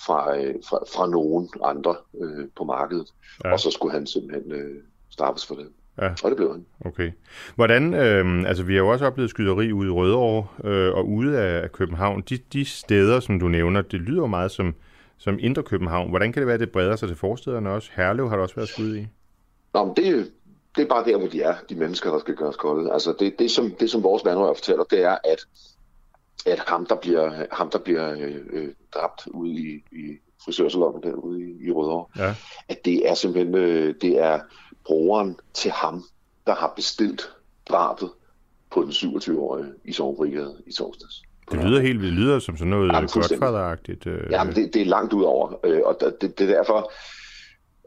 fra, 0.07 0.39
øh, 0.39 0.55
fra, 0.69 0.79
fra 0.95 1.11
nogen 1.11 1.49
andre 1.63 1.97
øh, 2.21 2.49
på 2.57 2.65
markedet, 2.65 3.09
ja. 3.45 3.53
og 3.53 3.61
så 3.61 3.71
skulle 3.71 3.93
han 3.93 4.07
simpelthen 4.07 4.53
øh, 4.53 4.83
straffes 5.11 5.47
for 5.47 5.55
det. 5.55 5.69
Ja. 6.03 6.11
Og 6.25 6.31
det 6.31 6.37
blev 6.37 6.53
han. 6.53 6.67
Okay. 6.81 7.11
Hvordan, 7.55 7.95
øh, 7.95 8.49
altså 8.49 8.63
vi 8.63 8.73
har 8.73 8.81
jo 8.81 8.89
også 8.89 9.07
oplevet 9.07 9.31
skyderi 9.31 9.73
ude 9.73 9.89
i 9.89 9.91
Rødovre 9.91 10.71
øh, 10.71 10.95
og 10.95 11.09
ude 11.09 11.39
af 11.39 11.73
København. 11.73 12.23
De, 12.29 12.39
de 12.53 12.65
steder, 12.65 13.21
som 13.21 13.39
du 13.41 13.49
nævner, 13.49 13.83
det 13.83 14.01
lyder 14.01 14.27
meget 14.27 14.51
som, 14.51 14.75
som 15.19 15.37
Indre 15.41 15.63
København. 15.63 16.11
Hvordan 16.11 16.33
kan 16.33 16.41
det 16.41 16.47
være, 16.47 16.55
at 16.55 16.61
det 16.61 16.73
breder 16.73 16.97
sig 16.97 17.09
til 17.09 17.17
forstederne 17.17 17.71
også? 17.71 17.91
Herlev 17.95 18.29
har 18.29 18.37
der 18.37 18.43
også 18.43 18.55
været 18.55 18.69
skud 18.69 18.97
i. 18.97 19.07
Nå, 19.75 19.85
men 19.85 19.97
det, 19.97 20.31
det 20.77 20.83
er 20.83 20.87
bare 20.87 21.05
der, 21.05 21.17
hvor 21.17 21.29
de 21.29 21.43
er, 21.43 21.55
de 21.69 21.75
mennesker, 21.75 22.11
der 22.11 22.19
skal 22.19 22.35
gøres 22.35 22.57
kolde. 22.57 22.93
Altså 22.93 23.15
det, 23.19 23.39
det, 23.39 23.51
som, 23.51 23.71
det 23.81 23.91
som 23.91 24.03
vores 24.03 24.25
vandrør 24.25 24.55
fortæller, 24.55 24.85
det 24.85 25.03
er, 25.03 25.19
at, 25.25 25.47
at 26.47 26.59
ham, 26.59 26.87
der 26.87 26.97
bliver, 26.97 27.47
ham, 27.53 27.71
der 27.71 27.79
bliver 27.79 28.13
øh, 28.13 28.37
øh 28.53 28.69
dræbt 28.95 29.27
ude 29.27 29.53
i, 29.53 29.85
i 29.93 30.19
frisørsalongen 30.45 31.03
derude 31.03 31.41
i, 31.41 31.67
i 31.67 31.71
Rødovre, 31.71 32.07
ja. 32.25 32.35
at 32.69 32.85
det 32.85 33.11
er 33.11 33.15
simpelthen 33.15 33.55
øh, 33.55 33.95
det 34.01 34.19
er 34.19 34.41
brugeren 34.85 35.37
til 35.55 35.71
ham, 35.71 36.05
der 36.47 36.55
har 36.55 36.73
bestilt 36.77 37.31
drabet 37.69 38.11
på 38.71 38.83
den 38.83 38.91
27-årige 38.91 39.73
i 39.85 39.93
Sovebrigade 39.93 40.63
i 40.67 40.73
torsdags. 40.73 41.23
Det 41.51 41.65
lyder 41.65 41.81
helt. 41.81 42.03
Det 42.03 42.13
lyder 42.13 42.39
som 42.39 42.57
sådan 42.57 42.71
noget 42.71 42.91
Godfather-agtigt. 42.91 44.07
Øh... 44.07 44.31
Jamen, 44.31 44.55
det, 44.55 44.75
det 44.75 44.83
er 44.83 44.87
langt 44.87 45.13
ud 45.13 45.23
over, 45.23 45.53
øh, 45.65 45.81
og 45.85 45.97
det, 46.21 46.39
det 46.39 46.51
er 46.51 46.57
derfor, 46.57 46.93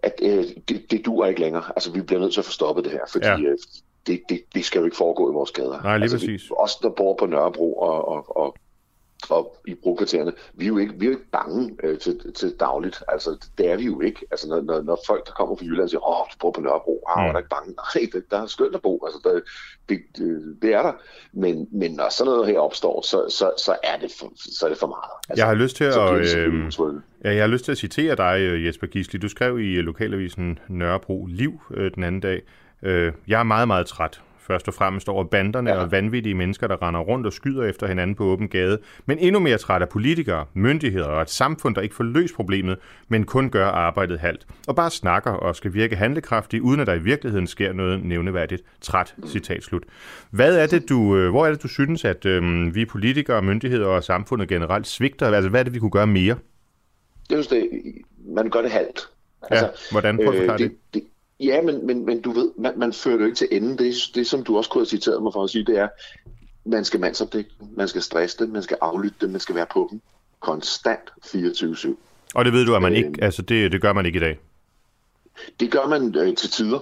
at 0.04 0.20
øh, 0.24 0.46
det, 0.70 0.92
det 0.92 1.06
duer 1.06 1.26
ikke 1.26 1.42
længere. 1.42 1.64
Altså, 1.76 1.92
vi 1.92 2.02
bliver 2.02 2.20
nødt 2.20 2.34
til 2.34 2.42
at 2.42 2.46
få 2.46 2.52
stoppet 2.52 2.84
det 2.84 2.92
her, 2.92 3.06
fordi 3.12 3.28
ja. 3.28 3.40
øh, 3.40 3.58
det, 4.08 4.22
det, 4.30 4.42
det 4.56 4.66
skal 4.66 4.80
jo 4.80 4.86
ikke 4.86 4.98
foregå 4.98 5.32
i 5.32 5.34
vores 5.34 5.52
gader. 5.52 5.82
Nej, 5.84 5.98
lige 5.98 6.04
altså, 6.04 6.18
præcis. 6.18 6.44
Vi, 6.44 6.56
os, 6.60 6.76
der 6.76 6.90
bor 6.90 7.16
på 7.16 7.26
Nørrebro 7.26 7.74
og, 7.74 8.08
og, 8.08 8.38
og 8.38 8.56
og 9.30 9.58
i 9.68 9.76
brokvartererne, 9.76 10.34
vi 10.54 10.66
er 10.66 10.68
jo 10.68 10.78
ikke, 10.78 10.94
vi 10.98 11.06
er 11.06 11.10
jo 11.10 11.18
ikke 11.18 11.32
bange 11.32 11.76
øh, 11.84 12.00
til, 12.00 12.34
til 12.34 12.56
dagligt. 12.60 13.04
Altså, 13.08 13.50
det 13.58 13.72
er 13.72 13.78
vi 13.78 13.86
jo 13.86 14.02
ikke. 14.02 14.26
Altså, 14.32 14.48
når, 14.48 14.62
når, 14.62 14.82
når 14.82 15.00
folk, 15.08 15.28
der 15.28 15.32
kommer 15.32 15.56
fra 15.56 15.66
Jylland, 15.66 15.90
siger, 15.90 16.10
åh, 16.10 16.26
du 16.32 16.38
bor 16.40 16.52
på 16.52 16.62
Nørrebro, 16.62 17.04
ah, 17.08 17.24
mm. 17.24 17.28
er 17.28 17.32
der 17.32 17.40
ikke 17.40 17.50
bange? 17.50 17.74
Nej, 17.74 18.10
det, 18.14 18.32
der 18.32 18.42
er 18.42 18.46
skønt 18.46 18.76
at 18.76 18.82
bo. 18.82 19.06
Altså, 19.06 19.20
der, 19.24 19.40
det, 19.90 20.00
det, 20.18 20.58
det, 20.62 20.74
er 20.74 20.82
der. 20.82 20.94
Men, 21.34 21.68
men 21.72 21.92
når 21.92 22.10
sådan 22.10 22.32
noget 22.32 22.48
her 22.48 22.60
opstår, 22.60 23.02
så, 23.02 23.26
så, 23.30 23.52
så, 23.58 23.76
er, 23.84 23.98
det 23.98 24.12
for, 24.20 24.32
så 24.36 24.66
er 24.66 24.70
det 24.70 24.78
for 24.78 24.88
meget. 24.88 25.12
Altså, 25.30 25.42
jeg 25.42 25.48
har 25.48 25.56
lyst 25.56 25.76
til 25.76 25.84
at... 25.84 26.14
Øh, 26.14 27.02
ja, 27.24 27.34
jeg 27.34 27.44
har 27.44 27.48
lyst 27.48 27.66
til 27.66 27.72
at 27.72 27.78
citere 27.78 28.16
dig, 28.16 28.38
øh, 28.40 28.66
Jesper 28.66 28.88
Gisli. 28.88 29.20
Du 29.20 29.30
skrev 29.30 29.60
i 29.60 29.82
lokalavisen 29.82 30.60
Nørrebro 30.68 31.26
Liv 31.26 31.62
øh, 31.72 31.92
den 31.96 32.04
anden 32.04 32.22
dag, 32.22 32.42
øh, 32.84 33.14
jeg 33.28 33.40
er 33.40 33.44
meget, 33.44 33.68
meget 33.68 33.86
træt 33.86 34.22
først 34.48 34.68
og 34.68 34.74
fremmest 34.74 35.10
over 35.10 35.24
banderne 35.24 35.70
ja. 35.70 35.78
og 35.78 35.92
vanvittige 35.92 36.36
mennesker, 36.36 36.68
der 36.68 36.88
render 36.88 37.00
rundt 37.00 37.26
og 37.26 37.34
skyder 37.34 37.64
efter 37.64 37.88
hinanden 37.88 38.16
på 38.16 38.24
åben 38.24 38.48
gade, 38.48 38.80
men 39.06 39.20
endnu 39.20 39.40
mere 39.40 39.58
træt 39.58 39.82
af 39.82 39.90
politikere, 39.90 40.46
myndigheder 40.54 41.08
og 41.08 41.22
et 41.22 41.30
samfund, 41.30 41.76
der 41.76 41.82
ikke 41.82 41.96
får 41.96 42.04
løst 42.04 42.36
problemet, 42.36 42.78
men 43.08 43.24
kun 43.24 43.50
gør 43.50 43.68
arbejdet 43.68 44.20
halvt, 44.20 44.48
og 44.68 44.76
bare 44.76 44.90
snakker 44.90 45.32
og 45.32 45.56
skal 45.56 45.74
virke 45.74 45.96
handlekraftig, 45.96 46.62
uden 46.62 46.80
at 46.80 46.88
der 46.88 46.94
i 46.94 47.00
virkeligheden 47.00 47.48
sker 47.48 47.74
noget 47.74 48.04
nævneværdigt. 48.04 48.64
Træt, 48.82 49.16
citat 49.28 49.64
slut. 49.64 49.84
Hvad 50.32 50.58
er 50.58 50.68
det, 50.68 50.90
du, 50.90 51.18
øh, 51.18 51.30
hvor 51.30 51.46
er 51.46 51.52
det, 51.52 51.64
du 51.64 51.68
synes, 51.68 52.06
at 52.06 52.26
øhm, 52.26 52.76
vi 52.76 52.86
politikere, 52.86 53.42
myndigheder 53.42 53.88
og 53.88 54.04
samfundet 54.04 54.48
generelt 54.48 54.88
svigter? 54.88 55.32
Altså, 55.32 55.50
hvad 55.50 55.60
er 55.60 55.64
det, 55.64 55.74
vi 55.74 55.80
kunne 55.80 55.92
gøre 55.92 56.08
mere? 56.08 56.36
Det 57.30 57.34
er 57.34 57.38
jo 57.38 57.44
det, 57.50 57.70
man 58.36 58.50
gør 58.50 58.62
det 58.62 58.72
halvt. 58.72 59.10
Altså, 59.52 59.66
ja, 59.66 59.72
hvordan? 59.92 60.18
Prøv 60.18 60.28
at 60.28 60.42
øh, 60.42 60.50
det, 60.50 60.60
det? 60.60 60.72
det 60.94 61.04
Ja, 61.40 61.62
men, 61.62 61.88
men, 61.88 62.06
men 62.06 62.22
du 62.22 62.32
ved, 62.32 62.52
man, 62.58 62.80
man 62.80 62.94
fører 62.94 63.16
det 63.16 63.22
jo 63.22 63.26
ikke 63.26 63.38
til 63.38 63.48
enden. 63.52 63.78
Det, 63.78 63.96
det, 64.16 64.28
som 64.28 64.44
du 64.44 64.58
også 64.58 64.70
kunne 64.70 64.82
have 64.82 64.90
citeret 64.90 65.24
mig 65.24 65.34
for 65.34 65.44
at 65.44 65.50
sige, 65.50 65.66
det 65.66 65.78
er, 65.78 65.88
man 66.66 66.86
skal 66.86 67.00
mandsopdække 67.00 67.50
man 67.76 67.88
skal 67.88 68.02
stresse 68.02 68.38
det, 68.38 68.50
man 68.50 68.64
skal 68.64 68.78
aflytte 68.82 69.18
det, 69.22 69.30
man 69.30 69.40
skal 69.40 69.56
være 69.56 69.66
på 69.74 69.88
dem. 69.92 70.02
Konstant 70.40 71.10
24-7. 71.26 71.96
Og 72.36 72.46
det 72.46 72.54
ved 72.54 72.66
du, 72.66 72.76
at 72.76 72.82
man 72.82 72.96
ikke, 72.96 73.10
øh, 73.10 73.16
altså 73.22 73.42
det, 73.42 73.72
det 73.72 73.82
gør 73.82 73.94
man 73.94 74.06
ikke 74.06 74.18
i 74.18 74.20
dag? 74.20 74.40
Det 75.60 75.72
gør 75.72 75.88
man 75.88 76.16
øh, 76.16 76.36
til 76.36 76.50
tider, 76.50 76.80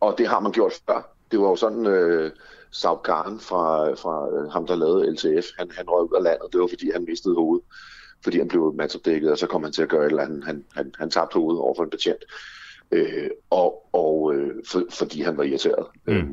og 0.00 0.14
det 0.18 0.28
har 0.28 0.40
man 0.40 0.52
gjort 0.52 0.72
før. 0.88 1.14
Det 1.30 1.40
var 1.40 1.48
jo 1.48 1.56
sådan, 1.56 1.86
øh, 1.86 2.32
Saud 2.70 2.98
Khan 3.04 3.40
fra, 3.40 3.94
fra 3.94 4.28
øh, 4.34 4.50
ham, 4.50 4.66
der 4.66 4.76
lavede 4.76 5.12
LTF, 5.12 5.46
han, 5.58 5.70
han 5.70 5.84
røg 5.88 6.10
ud 6.10 6.16
af 6.16 6.22
landet. 6.22 6.52
Det 6.52 6.60
var, 6.60 6.66
fordi 6.66 6.90
han 6.90 7.04
mistede 7.04 7.34
hovedet, 7.34 7.64
fordi 8.24 8.38
han 8.38 8.48
blev 8.48 8.74
mandsopdækket, 8.74 9.30
og 9.30 9.38
så 9.38 9.46
kom 9.46 9.62
han 9.62 9.72
til 9.72 9.82
at 9.82 9.88
gøre 9.88 10.06
et 10.06 10.10
eller 10.10 10.22
andet. 10.22 10.44
Han, 10.44 10.64
han, 10.74 10.92
han 10.98 11.10
tabte 11.10 11.34
hovedet 11.34 11.60
over 11.60 11.74
for 11.74 11.84
en 11.84 11.90
betjent 11.90 12.22
øh, 12.22 12.57
og, 13.50 13.88
og 13.92 14.34
øh, 14.34 14.54
for, 14.66 14.82
fordi 14.90 15.22
han 15.22 15.36
var 15.36 15.42
irriteret. 15.42 15.86
Mm. 16.06 16.14
Øh, 16.14 16.24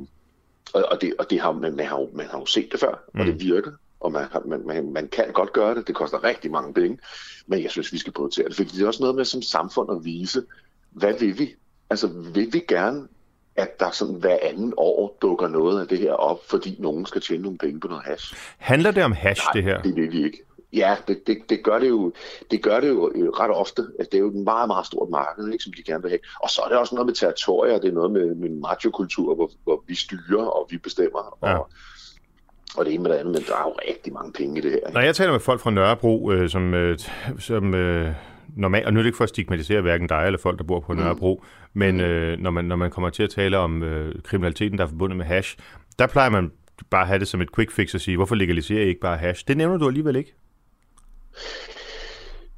og, 0.74 0.84
og, 0.91 1.02
det, 1.02 1.13
og 1.20 1.30
det 1.30 1.39
har, 1.39 1.52
man, 1.52 1.76
man, 1.76 1.86
har 1.86 2.00
jo, 2.00 2.10
man 2.13 2.26
har 2.26 2.39
jo 2.39 2.46
set 2.46 2.72
det 2.72 2.80
før, 2.80 3.04
mm. 3.13 3.20
og 3.20 3.26
det 3.26 3.39
virker, 3.39 3.72
og 4.00 4.12
man, 4.12 4.28
man, 4.46 4.68
man, 4.68 4.94
man 4.94 5.08
kan 5.08 5.32
godt 5.34 5.54
gøre 5.54 5.76
det. 5.76 5.88
Det 5.88 5.96
koster 5.96 6.24
rigtig 6.24 6.52
mange 6.52 6.74
penge, 6.74 6.98
men 7.48 7.63
jeg 7.63 7.72
synes, 7.72 7.94
vi 7.94 7.98
skal 7.98 8.13
prioritere 8.13 8.48
det, 8.48 8.56
fordi 8.56 8.70
det 8.70 8.84
er 8.84 8.88
også 8.88 9.04
noget 9.04 9.15
med 9.15 9.26
som 9.26 9.41
samfund 9.41 9.91
at 9.91 10.06
vise, 10.06 10.44
hvad 10.91 11.13
vil 11.20 11.39
vi? 11.39 11.56
Altså, 11.89 12.08
vil 12.08 12.54
vi 12.54 12.60
gerne 12.68 13.08
at 13.56 13.80
der 13.80 13.91
sådan 13.91 14.15
hver 14.15 14.38
anden 14.41 14.74
år 14.78 15.18
dukker 15.22 15.48
noget 15.48 15.82
af 15.82 15.88
det 15.88 16.00
her 16.00 16.12
op, 16.12 16.39
fordi 16.50 16.76
nogen 16.80 17.06
skal 17.06 17.22
tjene 17.22 17.44
nogle 17.44 17.58
penge 17.58 17.80
på 17.80 17.88
noget 17.88 18.04
hash. 18.04 18.36
Handler 18.58 18.91
det 18.91 19.04
om 19.04 19.12
hash, 19.12 19.41
Nej, 19.46 19.52
det 19.54 19.63
her? 19.63 19.82
det 19.82 19.96
vil 19.96 20.12
vi 20.12 20.24
ikke. 20.24 20.38
Ja, 20.75 20.95
det, 21.07 21.27
det, 21.27 21.38
det, 21.49 21.63
gør 21.63 21.79
det, 21.79 21.89
jo, 21.89 22.13
det 22.51 22.63
gør 22.63 22.79
det 22.79 22.89
jo 22.89 23.11
øh, 23.15 23.29
ret 23.29 23.51
ofte. 23.51 23.81
Altså, 23.99 24.09
det 24.11 24.17
er 24.17 24.21
jo 24.21 24.27
et 24.27 24.35
meget, 24.35 24.67
meget 24.67 24.85
stort 24.85 25.09
marked, 25.09 25.51
ikke, 25.51 25.63
som 25.63 25.73
de 25.77 25.83
gerne 25.83 26.01
vil 26.03 26.09
have. 26.09 26.19
Og 26.43 26.49
så 26.49 26.61
er 26.61 26.69
det 26.69 26.77
også 26.77 26.95
noget 26.95 27.05
med 27.05 27.13
territorier, 27.13 27.79
det 27.79 27.88
er 27.88 27.93
noget 27.93 28.11
med, 28.11 28.35
med 28.35 28.49
macho-kultur, 28.49 29.35
hvor, 29.35 29.51
hvor 29.63 29.83
vi 29.88 29.95
styrer 29.95 30.45
og 30.45 30.67
vi 30.69 30.77
bestemmer. 30.77 31.38
Ja. 31.43 31.57
Og, 31.57 31.69
og 32.77 32.85
det 32.85 32.93
ene 32.93 33.03
med 33.03 33.11
det 33.11 33.17
andet, 33.17 33.33
men 33.33 33.43
der 33.43 33.55
er 33.55 33.63
jo 33.63 33.75
rigtig 33.89 34.13
mange 34.13 34.31
penge 34.33 34.57
i 34.57 34.61
det 34.61 34.71
her. 34.71 34.77
Ikke? 34.77 34.93
Når 34.93 35.01
jeg 35.01 35.15
taler 35.15 35.31
med 35.31 35.39
folk 35.39 35.61
fra 35.61 35.71
Nørrebro, 35.71 36.31
øh, 36.31 36.49
som, 36.49 36.73
øh, 36.73 36.99
som 37.39 37.73
øh, 37.73 38.11
normalt, 38.55 38.85
og 38.85 38.93
nu 38.93 38.99
er 38.99 39.03
det 39.03 39.07
ikke 39.07 39.17
for 39.17 39.23
at 39.23 39.29
stigmatisere 39.29 39.81
hverken 39.81 40.07
dig 40.07 40.23
eller 40.25 40.39
folk, 40.39 40.57
der 40.57 40.63
bor 40.63 40.79
på 40.79 40.93
mm. 40.93 40.99
Nørrebro, 40.99 41.43
men 41.73 41.99
øh, 41.99 42.39
når, 42.39 42.51
man, 42.51 42.65
når 42.65 42.75
man 42.75 42.91
kommer 42.91 43.09
til 43.09 43.23
at 43.23 43.29
tale 43.29 43.57
om 43.57 43.83
øh, 43.83 44.15
kriminaliteten, 44.23 44.77
der 44.77 44.83
er 44.83 44.88
forbundet 44.88 45.17
med 45.17 45.25
hash, 45.25 45.57
der 45.99 46.07
plejer 46.07 46.29
man 46.29 46.51
bare 46.89 47.01
at 47.01 47.07
have 47.07 47.19
det 47.19 47.27
som 47.27 47.41
et 47.41 47.55
quick 47.55 47.71
fix 47.71 47.93
og 47.93 48.01
sige, 48.01 48.17
hvorfor 48.17 48.35
legaliserer 48.35 48.83
I 48.83 48.88
ikke 48.88 49.01
bare 49.01 49.17
hash? 49.17 49.43
Det 49.47 49.57
nævner 49.57 49.77
du 49.77 49.88
alligevel 49.88 50.15
ikke. 50.15 50.33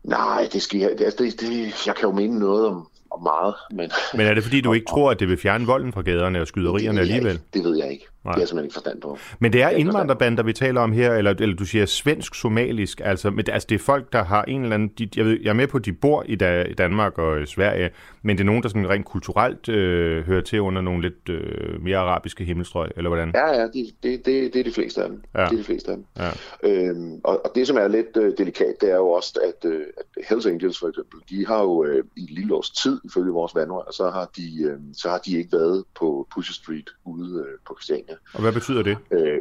Nej, 0.03 0.49
det 0.53 0.61
skal 0.61 0.79
jeg, 0.79 1.01
altså 1.01 1.23
det, 1.23 1.41
det, 1.41 1.85
jeg 1.87 1.95
kan 1.95 2.09
jo 2.09 2.11
mene 2.11 2.39
noget 2.39 2.67
om, 2.67 2.87
om 3.17 3.23
meget. 3.23 3.55
Men, 3.71 3.91
men 4.13 4.27
er 4.27 4.33
det 4.33 4.43
fordi, 4.43 4.61
du 4.61 4.73
ikke 4.73 4.85
tror, 4.89 5.11
at 5.11 5.19
det 5.19 5.27
vil 5.29 5.37
fjerne 5.37 5.65
volden 5.65 5.93
fra 5.93 6.01
gaderne 6.01 6.41
og 6.41 6.47
skyderierne 6.47 6.97
det 6.97 7.01
alligevel? 7.01 7.31
Ikke. 7.31 7.43
Det 7.53 7.63
ved 7.63 7.77
jeg 7.77 7.91
ikke. 7.91 8.07
Nej. 8.27 8.33
Det 8.33 8.37
er 8.37 8.41
jeg 8.41 8.47
simpelthen 8.47 8.65
ikke 8.65 8.73
forstand 8.73 9.01
på. 9.01 9.17
Men 9.39 9.53
det 9.53 9.61
er 9.61 9.69
indvandrerbander, 9.69 10.43
vi 10.43 10.53
taler 10.53 10.81
om 10.81 10.91
her, 10.91 11.13
eller, 11.13 11.33
eller 11.39 11.55
du 11.55 11.65
siger 11.65 11.85
svensk-somalisk, 11.85 13.01
altså, 13.03 13.29
men, 13.29 13.45
altså 13.51 13.65
det 13.69 13.75
er 13.75 13.79
folk, 13.79 14.13
der 14.13 14.23
har 14.23 14.43
en 14.43 14.61
eller 14.61 14.73
anden, 14.73 14.91
de, 14.99 15.09
jeg, 15.15 15.25
ved, 15.25 15.37
jeg 15.41 15.49
er 15.49 15.53
med 15.53 15.67
på, 15.67 15.77
at 15.77 15.85
de 15.85 15.93
bor 15.93 16.23
i, 16.25 16.35
da, 16.35 16.63
i 16.63 16.73
Danmark 16.73 17.17
og 17.17 17.41
i 17.41 17.45
Sverige, 17.45 17.89
men 18.21 18.37
det 18.37 18.43
er 18.43 18.45
nogen, 18.45 18.63
der 18.63 18.69
sådan 18.69 18.89
rent 18.89 19.05
kulturelt 19.05 19.69
øh, 19.69 20.25
hører 20.25 20.41
til 20.41 20.61
under 20.61 20.81
nogle 20.81 21.01
lidt 21.01 21.29
øh, 21.29 21.81
mere 21.83 21.97
arabiske 21.97 22.43
himmelstrøg, 22.43 22.91
eller 22.97 23.09
hvordan? 23.09 23.31
Ja, 23.35 23.59
ja, 23.59 23.63
det, 23.63 23.85
det, 24.03 24.25
det, 24.25 24.53
det 24.53 24.59
er 24.59 24.63
de 24.63 24.73
fleste 24.73 25.03
af 25.03 25.09
dem. 25.09 25.21
Ja. 25.35 25.43
Det 25.43 25.51
er 25.51 25.57
de 25.57 25.63
fleste 25.63 25.91
af 25.91 25.97
dem. 25.97 26.05
Ja. 26.17 26.29
Øhm, 26.63 27.19
og, 27.23 27.45
og 27.45 27.51
det, 27.55 27.67
som 27.67 27.77
er 27.77 27.87
lidt 27.87 28.17
øh, 28.17 28.33
delikat, 28.37 28.75
det 28.81 28.91
er 28.91 28.95
jo 28.95 29.09
også, 29.09 29.39
at, 29.43 29.69
øh, 29.69 29.81
at 29.97 30.25
Hells 30.29 30.45
Angels 30.45 30.79
for 30.79 30.87
eksempel, 30.87 31.19
de 31.29 31.47
har 31.47 31.61
jo 31.61 31.83
øh, 31.83 32.03
i 32.17 32.21
en 32.21 32.29
lille 32.29 32.55
års 32.55 32.69
tid, 32.69 32.99
ifølge 33.07 33.31
vores 33.31 33.55
vandrør, 33.55 33.91
så 33.91 34.09
har 34.09 34.29
de, 34.37 34.63
øh, 34.63 34.79
så 34.93 35.09
har 35.09 35.17
de 35.17 35.37
ikke 35.37 35.51
været 35.51 35.83
på 35.95 36.27
Pusher 36.33 36.53
Street 36.53 36.89
ude 37.05 37.39
øh, 37.39 37.59
på 37.67 37.77
Christiania. 37.79 38.15
Og 38.33 38.41
hvad 38.41 38.53
betyder 38.53 38.83
det? 38.83 38.97
Øh, 39.11 39.39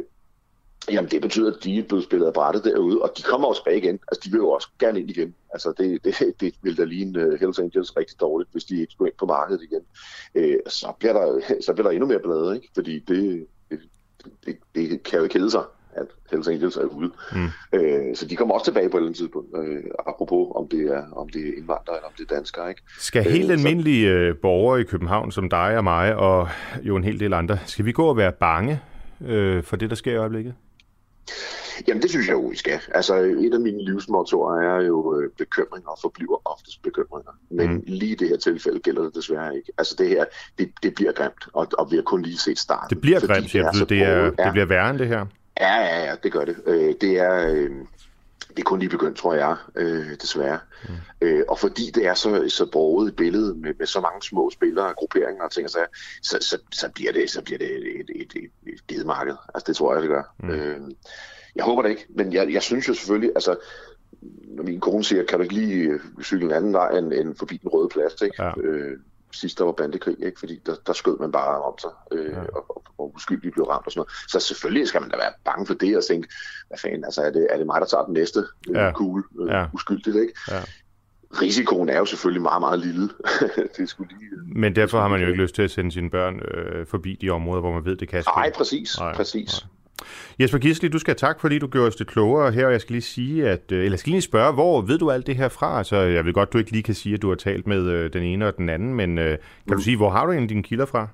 jamen 0.91 1.11
det 1.11 1.21
betyder, 1.21 1.51
at 1.51 1.63
de 1.63 1.79
er 1.79 1.83
blevet 1.83 2.03
spillet 2.03 2.27
af 2.27 2.33
brættet 2.33 2.63
derude, 2.63 3.01
og 3.01 3.13
de 3.17 3.21
kommer 3.21 3.47
også 3.47 3.63
tilbage 3.63 3.77
igen. 3.77 3.99
Altså 4.07 4.21
de 4.23 4.31
vil 4.31 4.37
jo 4.37 4.49
også 4.49 4.67
gerne 4.79 4.99
ind 4.99 5.09
igen. 5.09 5.35
Altså 5.53 5.73
det, 5.77 6.03
det, 6.03 6.15
det 6.41 6.53
vil 6.61 6.77
da 6.77 6.83
ligne 6.83 7.27
uh, 7.27 7.39
Hells 7.39 7.59
Angels 7.59 7.97
rigtig 7.97 8.19
dårligt, 8.19 8.51
hvis 8.51 8.63
de 8.63 8.81
ikke 8.81 8.93
skulle 8.93 9.09
ind 9.09 9.17
på 9.17 9.25
markedet 9.25 9.61
igen. 9.63 9.81
Øh, 10.35 10.59
så, 10.67 10.93
bliver 10.99 11.13
der, 11.13 11.41
så 11.65 11.73
bliver 11.73 11.87
der 11.87 11.91
endnu 11.91 12.07
mere 12.07 12.19
blade, 12.19 12.55
ikke? 12.55 12.69
Fordi 12.73 12.99
det, 12.99 13.47
det, 13.69 13.79
det, 14.45 14.57
det 14.75 15.03
kan 15.03 15.17
jo 15.17 15.23
ikke 15.23 15.37
hedde 15.37 15.51
sig 15.51 15.63
at 15.97 16.07
Hells 16.31 16.47
Angels 16.47 16.77
er 16.77 16.83
ude. 16.83 17.11
Mm. 17.31 17.49
Øh, 17.73 18.15
så 18.15 18.25
de 18.27 18.35
kommer 18.35 18.53
også 18.53 18.65
tilbage 18.65 18.89
på 18.89 18.97
et 18.97 19.01
eller 19.01 19.07
andet 19.07 19.17
tidspunkt, 19.17 19.49
øh, 19.57 19.83
apropos 20.07 20.47
om 20.55 20.67
det, 20.67 20.81
er, 20.81 21.03
om 21.15 21.29
det 21.29 21.41
er 21.41 21.53
indvandrere 21.57 21.95
eller 21.97 22.07
om 22.07 22.13
det 22.17 22.31
er 22.31 22.35
danskere. 22.35 22.69
Ikke? 22.69 22.81
Skal 22.99 23.23
helt 23.23 23.51
øh, 23.51 23.57
almindelige 23.57 24.09
øh, 24.09 24.35
borgere 24.35 24.81
i 24.81 24.83
København, 24.83 25.31
som 25.31 25.49
dig 25.49 25.77
og 25.77 25.83
mig, 25.83 26.15
og 26.15 26.49
jo 26.81 26.95
en 26.95 27.03
hel 27.03 27.19
del 27.19 27.33
andre, 27.33 27.57
skal 27.65 27.85
vi 27.85 27.91
gå 27.91 28.05
og 28.05 28.17
være 28.17 28.31
bange 28.31 28.81
øh, 29.25 29.63
for 29.63 29.75
det, 29.75 29.89
der 29.89 29.95
sker 29.95 30.11
i 30.11 30.17
øjeblikket? 30.17 30.53
Jamen, 31.87 32.01
det 32.01 32.09
synes 32.09 32.27
jeg 32.27 32.33
jo, 32.33 32.41
vi 32.41 32.55
skal. 32.55 32.79
Altså, 32.91 33.15
et 33.15 33.53
af 33.53 33.59
mine 33.59 33.85
livsmottorer 33.85 34.77
er 34.77 34.85
jo 34.85 35.19
øh, 35.19 35.29
bekymringer 35.37 35.89
og 35.89 35.97
forbliver 36.01 36.41
oftest 36.45 36.81
bekymringer. 36.81 37.31
Men 37.49 37.73
mm. 37.73 37.83
lige 37.87 38.11
i 38.11 38.15
det 38.15 38.29
her 38.29 38.37
tilfælde 38.37 38.79
gælder 38.79 39.03
det 39.03 39.15
desværre 39.15 39.55
ikke. 39.55 39.71
Altså, 39.77 39.95
det 39.97 40.09
her, 40.09 40.25
det, 40.57 40.71
det 40.83 40.95
bliver 40.95 41.11
grimt, 41.11 41.47
og, 41.53 41.67
og 41.77 41.91
vi 41.91 41.95
har 41.95 42.03
kun 42.03 42.21
lige 42.21 42.37
set 42.37 42.59
starten. 42.59 42.89
Det 42.89 43.01
bliver 43.01 43.19
grimt, 43.19 43.53
det, 43.53 43.61
er 43.61 43.71
det, 43.71 44.01
er, 44.01 44.45
det 44.45 44.51
bliver 44.51 44.65
værre 44.65 44.89
end 44.89 44.99
det 44.99 45.07
her. 45.07 45.25
Ja, 45.59 45.75
ja, 45.75 46.05
ja, 46.05 46.15
det 46.23 46.31
gør 46.31 46.45
det. 46.45 46.55
Øh, 46.65 46.93
det 47.01 47.19
er... 47.19 47.53
Øh, 47.53 47.71
det 48.49 48.63
er 48.63 48.65
kun 48.65 48.79
lige 48.79 48.89
begyndt, 48.89 49.17
tror 49.17 49.33
jeg, 49.33 49.55
øh, 49.75 50.15
desværre. 50.21 50.59
Mm. 50.89 50.95
Øh, 51.21 51.43
og 51.47 51.59
fordi 51.59 51.91
det 51.95 52.05
er 52.05 52.13
så, 52.13 52.45
så 52.49 52.65
borget 52.71 53.11
i 53.11 53.15
billedet 53.15 53.57
med, 53.57 53.73
med 53.79 53.87
så 53.87 54.01
mange 54.01 54.21
små 54.21 54.49
spillere, 54.49 54.93
grupperinger 54.93 55.43
og 55.43 55.51
ting 55.51 55.65
og 55.65 55.69
så, 55.69 55.85
så, 56.21 56.37
så, 56.41 56.57
så 56.71 56.89
bliver 56.95 57.11
det, 57.11 57.29
så 57.29 57.41
bliver 57.41 57.57
det 57.57 57.99
et, 57.99 58.09
et, 58.15 58.31
et, 58.35 58.73
et 58.73 58.87
givet 58.87 59.05
marked. 59.05 59.35
Altså 59.53 59.65
det 59.67 59.75
tror 59.75 59.93
jeg, 59.93 60.01
det 60.01 60.09
gør. 60.09 60.35
Mm. 60.39 60.49
Øh, 60.49 60.79
jeg 61.55 61.65
håber 61.65 61.81
det 61.81 61.89
ikke, 61.89 62.05
men 62.09 62.33
jeg, 62.33 62.53
jeg 62.53 62.61
synes 62.61 62.87
jo 62.87 62.93
selvfølgelig, 62.93 63.31
altså 63.35 63.55
når 64.47 64.63
min 64.63 64.79
kone 64.79 65.03
siger, 65.03 65.23
kan 65.23 65.37
du 65.37 65.43
ikke 65.43 65.55
lige 65.55 65.99
cykle 66.23 66.45
en 66.45 66.51
anden 66.51 66.73
vej 66.73 66.97
end, 66.97 67.13
end 67.13 67.35
forbi 67.35 67.57
den 67.57 67.69
røde 67.69 67.89
plads, 67.89 68.21
ikke? 68.21 68.43
Ja. 68.43 68.51
Øh, 68.61 68.97
sidst 69.31 69.57
der 69.57 69.65
var 69.65 69.71
bandekrig, 69.71 70.15
ikke? 70.25 70.39
fordi 70.39 70.61
der, 70.65 70.75
der 70.87 70.93
skød 70.93 71.19
man 71.19 71.31
bare 71.31 71.61
om 71.61 71.73
sig, 71.79 71.89
øh, 72.11 72.31
ja. 72.31 72.39
og, 72.39 72.65
og, 72.69 72.83
og 72.97 73.15
uskyldigt 73.15 73.53
blev 73.53 73.65
ramt 73.65 73.85
og 73.85 73.91
sådan 73.91 73.99
noget. 73.99 74.11
Så 74.27 74.39
selvfølgelig 74.39 74.87
skal 74.87 75.01
man 75.01 75.09
da 75.09 75.17
være 75.17 75.31
bange 75.45 75.65
for 75.65 75.73
det 75.73 75.97
og 75.97 76.03
tænke, 76.05 76.27
hvad 76.67 76.77
fanden, 76.77 77.03
altså 77.03 77.21
er 77.21 77.31
det, 77.31 77.47
er 77.49 77.57
det 77.57 77.65
mig, 77.65 77.81
der 77.81 77.87
tager 77.87 78.05
den 78.05 78.13
næste 78.13 78.39
øh, 78.69 78.75
ja. 78.75 78.91
kugle 78.91 79.23
øh, 79.39 79.47
ja. 79.47 79.65
uskyldigt, 79.73 80.15
ikke? 80.15 80.33
Ja. 80.51 80.61
Risikoen 81.41 81.89
er 81.89 81.97
jo 81.97 82.05
selvfølgelig 82.05 82.41
meget, 82.41 82.61
meget 82.61 82.79
lille. 82.79 83.09
det 83.77 83.89
skulle 83.89 84.09
lige, 84.19 84.59
Men 84.59 84.75
derfor 84.75 85.01
har 85.01 85.07
man 85.07 85.21
jo 85.21 85.27
ikke 85.27 85.41
lyst 85.41 85.55
til 85.55 85.61
at 85.61 85.71
sende 85.71 85.91
sine 85.91 86.09
børn 86.09 86.39
øh, 86.39 86.85
forbi 86.85 87.17
de 87.21 87.29
områder, 87.29 87.61
hvor 87.61 87.73
man 87.73 87.85
ved, 87.85 87.95
det 87.95 88.09
kan 88.09 88.23
ske. 88.23 88.31
Nej, 88.35 88.51
præcis. 88.55 88.99
Nej, 88.99 89.15
præcis. 89.15 89.63
Nej. 89.63 89.76
Jesper 90.39 90.57
Gisli, 90.57 90.89
du 90.89 90.99
skal 90.99 91.11
have 91.11 91.29
tak, 91.29 91.41
fordi 91.41 91.59
du 91.59 91.67
gjorde 91.67 91.87
os 91.87 91.95
det 91.95 92.07
klogere 92.07 92.51
her, 92.51 92.65
og 92.65 92.71
jeg 92.71 92.81
skal 92.81 92.93
lige 92.93 93.01
sige, 93.01 93.49
at, 93.49 93.71
øh, 93.71 93.77
eller 93.77 93.91
jeg 93.91 93.99
skal 93.99 94.11
lige 94.11 94.21
spørge, 94.21 94.53
hvor 94.53 94.81
ved 94.81 94.97
du 94.97 95.11
alt 95.11 95.27
det 95.27 95.35
her 95.35 95.49
fra? 95.49 95.77
Altså, 95.77 95.97
jeg 95.97 96.25
ved 96.25 96.33
godt, 96.33 96.53
du 96.53 96.57
ikke 96.57 96.71
lige 96.71 96.83
kan 96.83 96.95
sige, 96.95 97.15
at 97.15 97.21
du 97.21 97.29
har 97.29 97.35
talt 97.35 97.67
med 97.67 97.81
øh, 97.81 98.13
den 98.13 98.23
ene 98.23 98.47
og 98.47 98.57
den 98.57 98.69
anden, 98.69 98.93
men 98.93 99.17
øh, 99.17 99.29
kan 99.29 99.39
mm. 99.67 99.75
du 99.75 99.81
sige, 99.81 99.97
hvor 99.97 100.09
har 100.09 100.25
du 100.25 100.31
egentlig 100.31 100.49
dine 100.49 100.63
kilder 100.63 100.85
fra? 100.85 101.07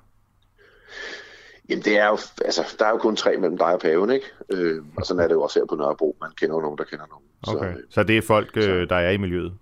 Jamen, 1.70 1.84
det 1.84 1.98
er 1.98 2.08
jo, 2.08 2.18
altså, 2.46 2.76
der 2.80 2.86
er 2.86 2.90
jo 2.90 2.98
kun 2.98 3.16
tre 3.16 3.38
mellem 3.38 3.58
dig 3.58 3.74
og 3.74 3.80
paven, 3.80 4.12
ikke? 4.12 4.26
Øh, 4.50 4.82
og 4.98 5.06
sådan 5.06 5.24
er 5.24 5.28
det 5.28 5.36
jo 5.36 5.42
også 5.42 5.60
her 5.60 5.66
på 5.66 5.76
Nørrebro. 5.76 6.18
Man 6.22 6.32
kender 6.38 6.56
jo 6.56 6.62
nogen, 6.62 6.78
der 6.78 6.84
kender 6.84 7.06
nogen. 7.10 7.26
Okay. 7.48 7.74
Så, 7.74 7.80
øh, 7.80 7.84
så 7.90 8.04
det 8.04 8.18
er 8.18 8.22
folk, 8.22 8.58
øh, 8.58 8.90
der 8.90 8.96
er 8.96 9.12
i 9.12 9.18
miljøet? 9.18 9.54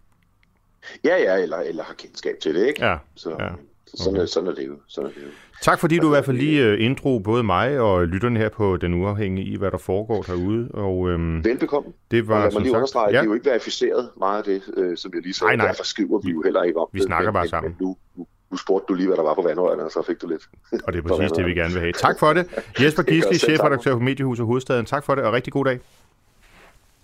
Ja, 1.04 1.18
ja, 1.18 1.44
eller, 1.44 1.58
eller 1.58 1.84
har 1.84 1.94
kendskab 1.94 2.36
til 2.42 2.56
det, 2.56 2.68
ikke? 2.68 2.86
Ja, 2.86 2.98
så, 3.16 3.30
ja. 3.40 3.50
Så 3.92 4.04
sådan, 4.04 4.14
okay. 4.14 4.22
er, 4.22 4.26
sådan, 4.26 4.50
er 4.50 4.54
det 4.54 4.68
jo. 4.68 4.76
sådan 4.88 5.10
er 5.10 5.14
det 5.14 5.22
jo. 5.22 5.28
Tak 5.62 5.80
fordi 5.80 5.98
du 5.98 6.08
i 6.08 6.10
hvert 6.10 6.26
fald 6.26 6.38
lige 6.38 6.66
øh, 6.66 6.86
intro 6.86 7.20
både 7.20 7.44
mig 7.44 7.80
og 7.80 8.08
lytterne 8.08 8.40
her 8.40 8.50
på 8.50 8.78
Den 8.78 8.94
Uafhængige 8.94 9.48
i, 9.48 9.58
hvad 9.58 9.72
der 9.72 9.78
foregår 9.78 10.22
derude. 10.22 10.70
Og, 10.74 11.10
øhm, 11.10 11.46
Velbekomme. 11.46 11.94
Det 12.12 12.28
var, 12.28 12.36
og 12.36 12.42
lad 12.42 12.52
mig 12.52 12.62
lige 12.62 12.74
understrege, 12.76 13.06
ja. 13.06 13.12
det 13.12 13.20
er 13.20 13.24
jo 13.24 13.34
ikke 13.34 13.46
verificeret 13.46 14.10
meget 14.18 14.38
af 14.38 14.44
det, 14.44 14.62
øh, 14.78 14.98
som 14.98 15.12
jeg 15.14 15.22
lige 15.22 15.34
sagde. 15.34 15.50
Nej, 15.50 15.56
nej. 15.56 15.66
Derfor 15.66 15.84
skriver 15.84 16.20
vi 16.20 16.32
jo 16.32 16.42
heller 16.42 16.64
ikke 16.64 16.80
om 16.80 16.88
vi 16.92 17.00
det. 17.00 17.04
Vi 17.04 17.08
snakker 17.08 17.32
bare 17.32 17.44
men, 17.44 17.50
sammen. 17.50 17.76
Men 17.80 17.88
nu, 17.88 18.26
nu 18.52 18.58
spurgte 18.58 18.86
du 18.90 18.94
lige, 18.94 19.08
hvad 19.08 19.18
der 19.18 19.24
var 19.24 19.34
på 19.34 19.42
vandrørene, 19.42 19.84
og 19.84 19.92
så 19.92 20.04
fik 20.08 20.22
du 20.22 20.28
lidt. 20.28 20.50
Og 20.84 20.94
det 20.94 21.06
er 21.06 21.08
præcis 21.08 21.32
det, 21.32 21.46
vi 21.46 21.54
gerne 21.54 21.74
vil 21.74 21.82
have. 21.82 21.94
Tak 21.94 22.20
for 22.20 22.34
det. 22.34 22.48
Jesper 22.84 23.04
Gisli, 23.04 23.38
chefredaktør 23.38 23.94
på 23.94 24.00
Mediehuset 24.00 24.46
Hovedstaden. 24.46 24.86
Tak 24.86 25.04
for 25.04 25.16
det, 25.16 25.24
og 25.24 25.34
rigtig 25.34 25.54
god 25.54 25.66
dag. 25.66 25.80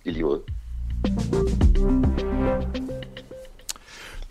I 0.06 0.12
lige 0.12 0.23
måde. 0.23 0.41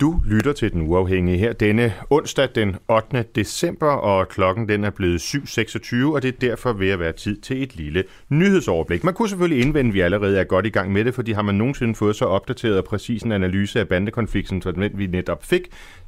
Du 0.00 0.22
lytter 0.26 0.52
til 0.52 0.72
Den 0.72 0.82
Uafhængige 0.82 1.38
her 1.38 1.52
denne 1.52 1.92
onsdag 2.10 2.48
den 2.54 2.76
8. 2.88 3.24
december, 3.34 3.86
og 3.86 4.28
klokken 4.28 4.68
den 4.68 4.84
er 4.84 4.90
blevet 4.90 5.18
7.26, 5.18 6.14
og 6.14 6.22
det 6.22 6.28
er 6.28 6.38
derfor 6.40 6.72
ved 6.72 6.90
at 6.90 6.98
være 6.98 7.12
tid 7.12 7.36
til 7.40 7.62
et 7.62 7.76
lille 7.76 8.04
nyhedsoverblik. 8.28 9.04
Man 9.04 9.14
kunne 9.14 9.28
selvfølgelig 9.28 9.64
indvende, 9.64 9.88
at 9.88 9.94
vi 9.94 10.00
allerede 10.00 10.38
er 10.38 10.44
godt 10.44 10.66
i 10.66 10.68
gang 10.68 10.92
med 10.92 11.04
det, 11.04 11.14
fordi 11.14 11.32
har 11.32 11.42
man 11.42 11.54
nogensinde 11.54 11.94
fået 11.94 12.16
så 12.16 12.24
opdateret 12.24 12.78
og 12.78 12.84
præcis 12.84 13.22
en 13.22 13.32
analyse 13.32 13.80
af 13.80 13.88
bandekonflikten, 13.88 14.62
som 14.62 14.74
den 14.74 14.98
vi 14.98 15.06
netop 15.06 15.44
fik. 15.44 15.62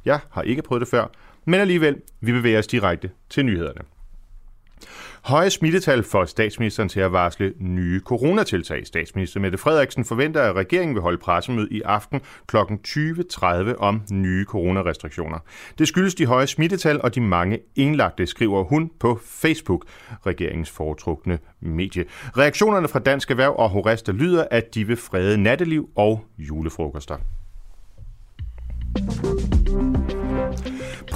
Jeg 0.05 0.19
har 0.31 0.41
ikke 0.41 0.61
prøvet 0.61 0.81
det 0.81 0.87
før, 0.87 1.11
men 1.45 1.59
alligevel, 1.59 1.95
vi 2.21 2.31
bevæger 2.31 2.59
os 2.59 2.67
direkte 2.67 3.09
til 3.29 3.45
nyhederne. 3.45 3.81
Høje 5.23 5.49
smittetal 5.49 6.03
for 6.03 6.25
statsministeren 6.25 6.89
til 6.89 6.99
at 6.99 7.11
varsle 7.11 7.53
nye 7.59 7.99
coronatiltag. 7.99 8.87
Statsminister 8.87 9.39
Mette 9.39 9.57
Frederiksen 9.57 10.05
forventer, 10.05 10.41
at 10.41 10.55
regeringen 10.55 10.95
vil 10.95 11.01
holde 11.01 11.17
pressemøde 11.17 11.67
i 11.71 11.81
aften 11.81 12.21
kl. 12.47 12.57
20.30 12.57 13.75
om 13.77 14.01
nye 14.11 14.45
coronarestriktioner. 14.45 15.39
Det 15.79 15.87
skyldes 15.87 16.15
de 16.15 16.25
høje 16.25 16.47
smittetal 16.47 17.01
og 17.01 17.15
de 17.15 17.21
mange 17.21 17.59
indlagte, 17.75 18.27
skriver 18.27 18.63
hun 18.63 18.91
på 18.99 19.19
Facebook, 19.25 19.85
regeringens 20.25 20.69
foretrukne 20.69 21.39
medie. 21.59 22.05
Reaktionerne 22.37 22.87
fra 22.87 22.99
Dansk 22.99 23.31
Erhverv 23.31 23.55
og 23.57 23.69
Horesta 23.69 24.11
lyder, 24.11 24.45
at 24.51 24.75
de 24.75 24.87
vil 24.87 24.97
frede 24.97 25.37
natteliv 25.37 25.89
og 25.95 26.25
julefrokoster. 26.37 27.15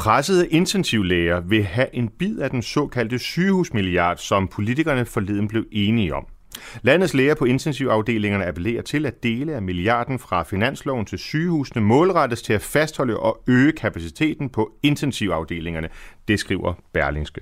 Pressede 0.03 0.47
intensivlæger 0.47 1.39
vil 1.39 1.63
have 1.63 1.95
en 1.95 2.09
bid 2.19 2.39
af 2.39 2.49
den 2.49 2.61
såkaldte 2.61 3.19
sygehusmilliard, 3.19 4.17
som 4.17 4.47
politikerne 4.47 5.05
forleden 5.05 5.47
blev 5.47 5.65
enige 5.71 6.15
om. 6.15 6.25
Landets 6.81 7.13
læger 7.13 7.35
på 7.35 7.45
intensivafdelingerne 7.45 8.45
appellerer 8.45 8.81
til, 8.81 9.05
at 9.05 9.23
dele 9.23 9.55
af 9.55 9.61
milliarden 9.61 10.19
fra 10.19 10.43
finansloven 10.43 11.05
til 11.05 11.19
sygehusene 11.19 11.81
målrettes 11.81 12.41
til 12.41 12.53
at 12.53 12.61
fastholde 12.61 13.19
og 13.19 13.43
øge 13.47 13.71
kapaciteten 13.71 14.49
på 14.49 14.71
intensivafdelingerne, 14.83 15.89
det 16.27 16.39
skriver 16.39 16.73
Berlingske. 16.93 17.41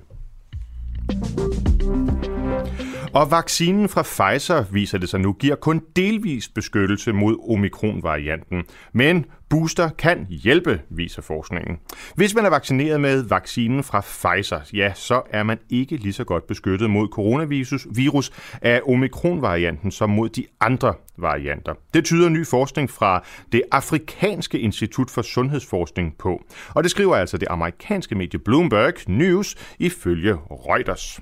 Og 3.14 3.32
vaccinen 3.32 3.90
fra 3.90 4.02
Pfizer, 4.02 4.64
viser 4.72 4.98
det 4.98 5.10
sig 5.10 5.20
nu, 5.20 5.34
giver 5.34 5.56
kun 5.56 5.82
delvis 5.96 6.50
beskyttelse 6.50 7.14
mod 7.14 7.50
omikron-varianten. 7.50 8.64
Men 8.94 9.26
booster 9.50 9.90
kan 9.90 10.28
hjælpe, 10.30 10.82
viser 10.90 11.22
forskningen. 11.22 11.78
Hvis 12.16 12.36
man 12.36 12.46
er 12.46 12.50
vaccineret 12.50 13.02
med 13.02 13.24
vaccinen 13.24 13.84
fra 13.84 14.02
Pfizer, 14.02 14.60
ja, 14.74 14.94
så 14.96 15.22
er 15.30 15.44
man 15.44 15.60
ikke 15.70 15.98
lige 15.98 16.14
så 16.14 16.24
godt 16.24 16.48
beskyttet 16.48 16.90
mod 16.90 17.08
coronavirus 17.08 17.88
virus 17.96 18.32
af 18.62 18.82
omikron-varianten 18.88 19.92
som 19.92 20.10
mod 20.10 20.30
de 20.30 20.46
andre 20.60 20.94
varianter. 21.18 21.74
Det 21.94 22.06
tyder 22.06 22.30
ny 22.30 22.48
forskning 22.48 22.90
fra 22.90 23.24
det 23.52 23.64
afrikanske 23.72 24.60
institut 24.60 25.12
for 25.12 25.22
sundhedsforskning 25.22 26.18
på. 26.18 26.44
Og 26.70 26.84
det 26.84 26.92
skriver 26.92 27.16
altså 27.16 27.38
det 27.38 27.48
amerikanske 27.50 28.16
medie 28.16 28.40
Bloomberg 28.40 28.94
News 29.08 29.56
ifølge 29.80 30.34
Reuters. 30.34 31.22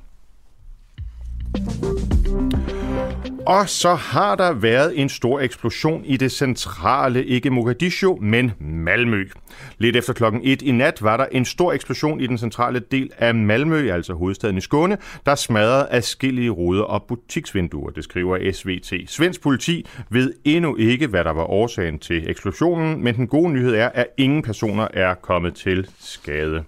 Og 3.49 3.69
så 3.69 3.93
har 3.93 4.35
der 4.35 4.53
været 4.53 4.99
en 4.99 5.09
stor 5.09 5.39
eksplosion 5.39 6.05
i 6.05 6.17
det 6.17 6.31
centrale, 6.31 7.25
ikke 7.25 7.49
Mogadishu, 7.49 8.17
men 8.21 8.51
Malmø. 8.59 9.25
Lidt 9.77 9.95
efter 9.95 10.13
klokken 10.13 10.41
1 10.43 10.61
i 10.61 10.71
nat 10.71 11.03
var 11.03 11.17
der 11.17 11.25
en 11.31 11.45
stor 11.45 11.73
eksplosion 11.73 12.21
i 12.21 12.27
den 12.27 12.37
centrale 12.37 12.79
del 12.79 13.11
af 13.17 13.35
Malmø, 13.35 13.91
altså 13.91 14.13
hovedstaden 14.13 14.57
i 14.57 14.61
Skåne, 14.61 14.97
der 15.25 15.35
smadrede 15.35 15.87
afskillige 15.91 16.49
ruder 16.49 16.83
og 16.83 17.03
butiksvinduer, 17.03 17.89
det 17.89 18.03
skriver 18.03 18.51
SVT. 18.51 18.93
Svensk 19.09 19.41
politi 19.41 19.85
ved 20.09 20.33
endnu 20.45 20.75
ikke, 20.75 21.07
hvad 21.07 21.23
der 21.23 21.31
var 21.31 21.43
årsagen 21.43 21.99
til 21.99 22.29
eksplosionen, 22.29 23.03
men 23.03 23.15
den 23.15 23.27
gode 23.27 23.53
nyhed 23.53 23.75
er, 23.75 23.89
at 23.89 24.07
ingen 24.17 24.41
personer 24.41 24.87
er 24.93 25.13
kommet 25.13 25.55
til 25.55 25.87
skade. 25.99 26.63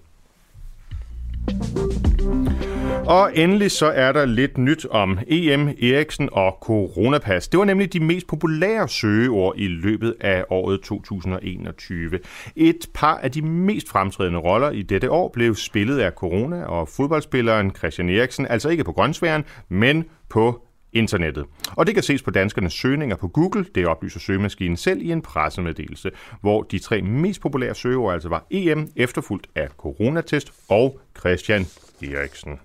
Og 3.06 3.30
endelig 3.34 3.70
så 3.70 3.86
er 3.86 4.12
der 4.12 4.24
lidt 4.24 4.58
nyt 4.58 4.86
om 4.90 5.18
EM, 5.26 5.68
Eriksen 5.68 6.28
og 6.32 6.58
coronapas. 6.60 7.48
Det 7.48 7.58
var 7.58 7.64
nemlig 7.64 7.92
de 7.92 8.00
mest 8.00 8.26
populære 8.26 8.88
søgeord 8.88 9.54
i 9.56 9.68
løbet 9.68 10.14
af 10.20 10.44
året 10.50 10.80
2021. 10.80 12.18
Et 12.56 12.86
par 12.94 13.16
af 13.16 13.32
de 13.32 13.42
mest 13.42 13.88
fremtrædende 13.88 14.38
roller 14.38 14.70
i 14.70 14.82
dette 14.82 15.10
år 15.10 15.28
blev 15.28 15.54
spillet 15.54 15.98
af 15.98 16.12
corona 16.12 16.64
og 16.64 16.88
fodboldspilleren 16.88 17.70
Christian 17.70 18.08
Eriksen, 18.08 18.46
altså 18.46 18.68
ikke 18.68 18.84
på 18.84 18.92
grøntsværen, 18.92 19.44
men 19.68 20.04
på 20.28 20.62
internettet. 20.92 21.44
Og 21.76 21.86
det 21.86 21.94
kan 21.94 22.02
ses 22.02 22.22
på 22.22 22.30
danskernes 22.30 22.72
søgninger 22.72 23.16
på 23.16 23.28
Google, 23.28 23.66
det 23.74 23.86
oplyser 23.86 24.20
søgemaskinen 24.20 24.76
selv 24.76 25.02
i 25.02 25.12
en 25.12 25.22
pressemeddelelse, 25.22 26.10
hvor 26.40 26.62
de 26.62 26.78
tre 26.78 27.02
mest 27.02 27.40
populære 27.40 27.74
søgeord 27.74 28.14
altså 28.14 28.28
var 28.28 28.46
EM, 28.50 28.88
efterfulgt 28.96 29.46
af 29.54 29.68
coronatest 29.68 30.52
og 30.68 31.00
Christian 31.18 31.66
Eriksen. 32.02 32.58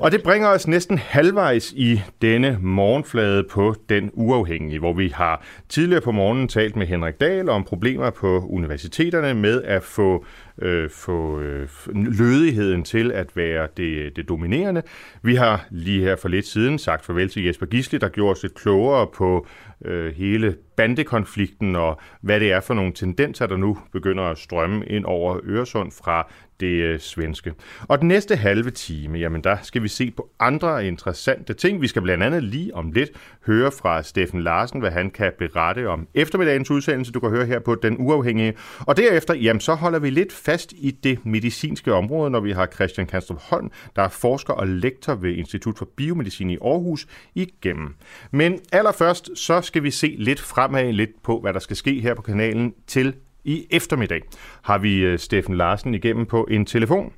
Og 0.00 0.12
det 0.12 0.22
bringer 0.22 0.48
os 0.48 0.68
næsten 0.68 0.98
halvvejs 0.98 1.72
i 1.72 2.00
denne 2.22 2.58
morgenflade 2.60 3.44
på 3.50 3.74
Den 3.88 4.10
Uafhængige, 4.12 4.78
hvor 4.78 4.92
vi 4.92 5.08
har 5.08 5.44
tidligere 5.68 6.00
på 6.00 6.12
morgenen 6.12 6.48
talt 6.48 6.76
med 6.76 6.86
Henrik 6.86 7.20
Dahl 7.20 7.48
om 7.48 7.64
problemer 7.64 8.10
på 8.10 8.46
universiteterne 8.48 9.34
med 9.34 9.62
at 9.62 9.82
få, 9.82 10.24
øh, 10.62 10.90
få 10.90 11.40
øh, 11.40 11.68
lødigheden 11.94 12.82
til 12.82 13.12
at 13.12 13.36
være 13.36 13.68
det, 13.76 14.16
det 14.16 14.28
dominerende. 14.28 14.82
Vi 15.22 15.34
har 15.34 15.66
lige 15.70 16.02
her 16.02 16.16
for 16.16 16.28
lidt 16.28 16.46
siden 16.46 16.78
sagt 16.78 17.04
farvel 17.04 17.28
til 17.28 17.44
Jesper 17.44 17.66
Gisli, 17.66 17.98
der 17.98 18.08
gjorde 18.08 18.32
os 18.32 18.42
lidt 18.42 18.54
klogere 18.54 19.06
på 19.14 19.46
øh, 19.84 20.14
hele 20.14 20.56
bandekonflikten 20.76 21.76
og 21.76 22.00
hvad 22.20 22.40
det 22.40 22.52
er 22.52 22.60
for 22.60 22.74
nogle 22.74 22.92
tendenser, 22.92 23.46
der 23.46 23.56
nu 23.56 23.78
begynder 23.92 24.24
at 24.24 24.38
strømme 24.38 24.86
ind 24.86 25.04
over 25.04 25.38
Øresund 25.44 25.92
fra 25.92 26.32
det 26.60 26.82
øh, 26.82 27.00
svenske. 27.00 27.52
Og 27.88 27.98
den 27.98 28.08
næste 28.08 28.36
halve 28.36 28.70
time, 28.70 29.18
jamen 29.18 29.44
der 29.44 29.56
skal 29.62 29.82
vi 29.82 29.88
se 29.88 30.10
på 30.10 30.30
andre 30.40 30.86
interessante 30.86 31.54
ting. 31.54 31.82
Vi 31.82 31.86
skal 31.86 32.02
blandt 32.02 32.24
andet 32.24 32.44
lige 32.44 32.74
om 32.74 32.92
lidt 32.92 33.10
høre 33.46 33.70
fra 33.72 34.02
Steffen 34.02 34.42
Larsen, 34.42 34.80
hvad 34.80 34.90
han 34.90 35.10
kan 35.10 35.32
berette 35.38 35.88
om 35.88 36.08
eftermiddagens 36.14 36.70
udsendelse, 36.70 37.12
du 37.12 37.20
kan 37.20 37.30
høre 37.30 37.46
her 37.46 37.58
på 37.58 37.74
Den 37.74 37.96
Uafhængige. 37.98 38.54
Og 38.78 38.96
derefter, 38.96 39.34
jamen 39.34 39.60
så 39.60 39.74
holder 39.74 39.98
vi 39.98 40.10
lidt 40.10 40.32
fast 40.32 40.72
i 40.72 40.90
det 40.90 41.26
medicinske 41.26 41.94
område, 41.94 42.30
når 42.30 42.40
vi 42.40 42.52
har 42.52 42.66
Christian 42.66 43.06
Kanstrup 43.06 43.42
Holm, 43.42 43.70
der 43.96 44.02
er 44.02 44.08
forsker 44.08 44.52
og 44.54 44.66
lektor 44.66 45.14
ved 45.14 45.30
Institut 45.30 45.78
for 45.78 45.88
Biomedicin 45.96 46.50
i 46.50 46.58
Aarhus, 46.62 47.06
igennem. 47.34 47.94
Men 48.30 48.60
allerførst, 48.72 49.30
så 49.38 49.60
skal 49.60 49.82
vi 49.82 49.90
se 49.90 50.14
lidt 50.18 50.40
fremad 50.40 50.92
lidt 50.92 51.22
på, 51.22 51.40
hvad 51.40 51.52
der 51.52 51.58
skal 51.58 51.76
ske 51.76 52.00
her 52.00 52.14
på 52.14 52.22
kanalen 52.22 52.74
til 52.86 53.14
i 53.44 53.66
eftermiddag. 53.70 54.22
Har 54.62 54.78
vi 54.78 54.96
øh, 54.98 55.18
Steffen 55.18 55.56
Larsen 55.56 55.94
igennem 55.94 56.26
på 56.26 56.44
en 56.50 56.66
telefon? 56.66 57.12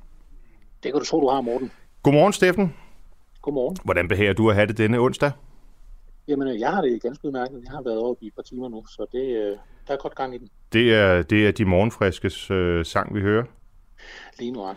Det 0.83 0.91
kan 0.91 0.99
du 0.99 1.05
tro, 1.05 1.21
du 1.21 1.29
har, 1.29 1.41
Morten. 1.41 1.71
Godmorgen, 2.03 2.33
Steffen. 2.33 2.73
Godmorgen. 3.41 3.77
Hvordan 3.83 4.07
behager 4.07 4.33
du 4.33 4.49
at 4.49 4.55
have 4.55 4.67
det 4.67 4.77
denne 4.77 4.99
onsdag? 4.99 5.31
Jamen, 6.27 6.47
øh, 6.47 6.59
jeg 6.59 6.71
har 6.71 6.81
det 6.81 7.01
ganske 7.01 7.25
udmærket. 7.25 7.61
Jeg 7.65 7.71
har 7.71 7.81
været 7.81 7.99
oppe 7.99 8.23
i 8.23 8.27
et 8.27 8.33
par 8.35 8.41
timer 8.41 8.69
nu, 8.69 8.85
så 8.85 9.05
det, 9.11 9.25
øh, 9.37 9.57
der 9.87 9.93
er 9.93 9.97
godt 9.97 10.15
gang 10.15 10.35
i 10.35 10.37
den. 10.37 10.49
Det 10.73 10.93
er, 10.93 11.21
det 11.21 11.47
er 11.47 11.51
de 11.51 11.65
morgenfriskes 11.65 12.51
øh, 12.51 12.85
sang, 12.85 13.15
vi 13.15 13.21
hører. 13.21 13.43
Lige 14.39 14.51
nu. 14.51 14.67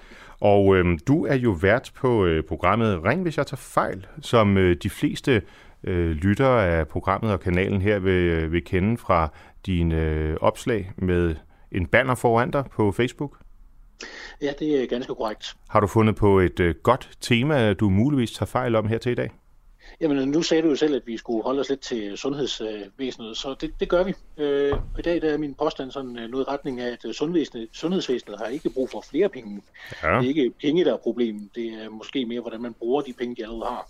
Og 0.41 0.77
øh, 0.77 0.99
du 1.07 1.27
er 1.27 1.35
jo 1.35 1.51
vært 1.51 1.93
på 1.95 2.25
øh, 2.25 2.43
programmet 2.43 3.05
Ring, 3.05 3.23
hvis 3.23 3.39
jeg 3.39 3.47
tager 3.47 3.57
fejl, 3.57 4.07
som 4.21 4.57
øh, 4.57 4.77
de 4.83 4.91
fleste 4.91 5.43
øh, 5.85 6.11
lyttere 6.11 6.69
af 6.69 6.89
programmet 6.89 7.33
og 7.33 7.41
kanalen 7.41 7.83
her 7.83 7.99
vil, 7.99 8.53
vil 8.53 8.65
kende 8.65 8.97
fra 8.97 9.29
dine 9.67 9.95
øh, 9.95 10.37
opslag 10.41 10.93
med 10.97 11.37
en 11.73 11.87
banner 11.87 12.15
foran 12.15 12.51
dig 12.51 12.65
på 12.73 12.93
Facebook. 12.93 13.39
Ja, 14.43 14.53
det 14.59 14.83
er 14.83 14.87
ganske 14.87 15.15
korrekt. 15.15 15.55
Har 15.69 15.81
du 15.81 15.87
fundet 15.87 16.17
på 16.17 16.39
et 16.39 16.61
øh, 16.61 16.75
godt 16.83 17.11
tema, 17.21 17.73
du 17.73 17.91
muligvis 17.91 18.33
tager 18.33 18.47
fejl 18.47 18.75
om 18.75 18.89
her 18.89 18.99
til 18.99 19.13
i 19.13 19.15
dag? 19.15 19.31
Jamen, 20.01 20.29
nu 20.29 20.43
sagde 20.43 20.63
du 20.63 20.69
jo 20.69 20.77
selv, 20.77 20.95
at 20.95 21.03
vi 21.07 21.17
skulle 21.17 21.43
holde 21.43 21.61
os 21.61 21.69
lidt 21.69 21.81
til 21.81 22.17
sundhedsvæsenet, 22.19 23.37
så 23.37 23.55
det, 23.61 23.81
det 23.81 23.89
gør 23.89 24.05
vi. 24.05 24.15
Øh, 24.37 24.73
I 24.99 25.03
dag 25.03 25.23
der 25.23 25.33
er 25.33 25.39
min 25.39 25.55
påstand 25.55 25.91
sådan 25.91 26.19
øh, 26.19 26.31
noget 26.31 26.45
i 26.45 26.51
retning 26.51 26.81
af, 26.81 26.91
at 26.93 27.15
sundhedsvæsenet, 27.15 27.69
sundhedsvæsenet 27.73 28.39
har 28.39 28.47
ikke 28.47 28.71
brug 28.71 28.91
for 28.91 29.05
flere 29.11 29.29
penge. 29.29 29.63
Ja. 30.03 30.09
Det 30.09 30.25
er 30.25 30.29
ikke 30.29 30.53
penge, 30.63 30.85
der 30.85 30.93
er 30.93 30.97
problemet. 30.97 31.49
Det 31.55 31.67
er 31.67 31.91
måske 31.91 32.27
mere, 32.27 32.41
hvordan 32.41 32.63
man 32.63 32.75
bruger 32.75 33.03
de 33.03 33.13
penge, 33.13 33.37
de 33.37 33.43
allerede 33.43 33.65
har. 33.65 33.89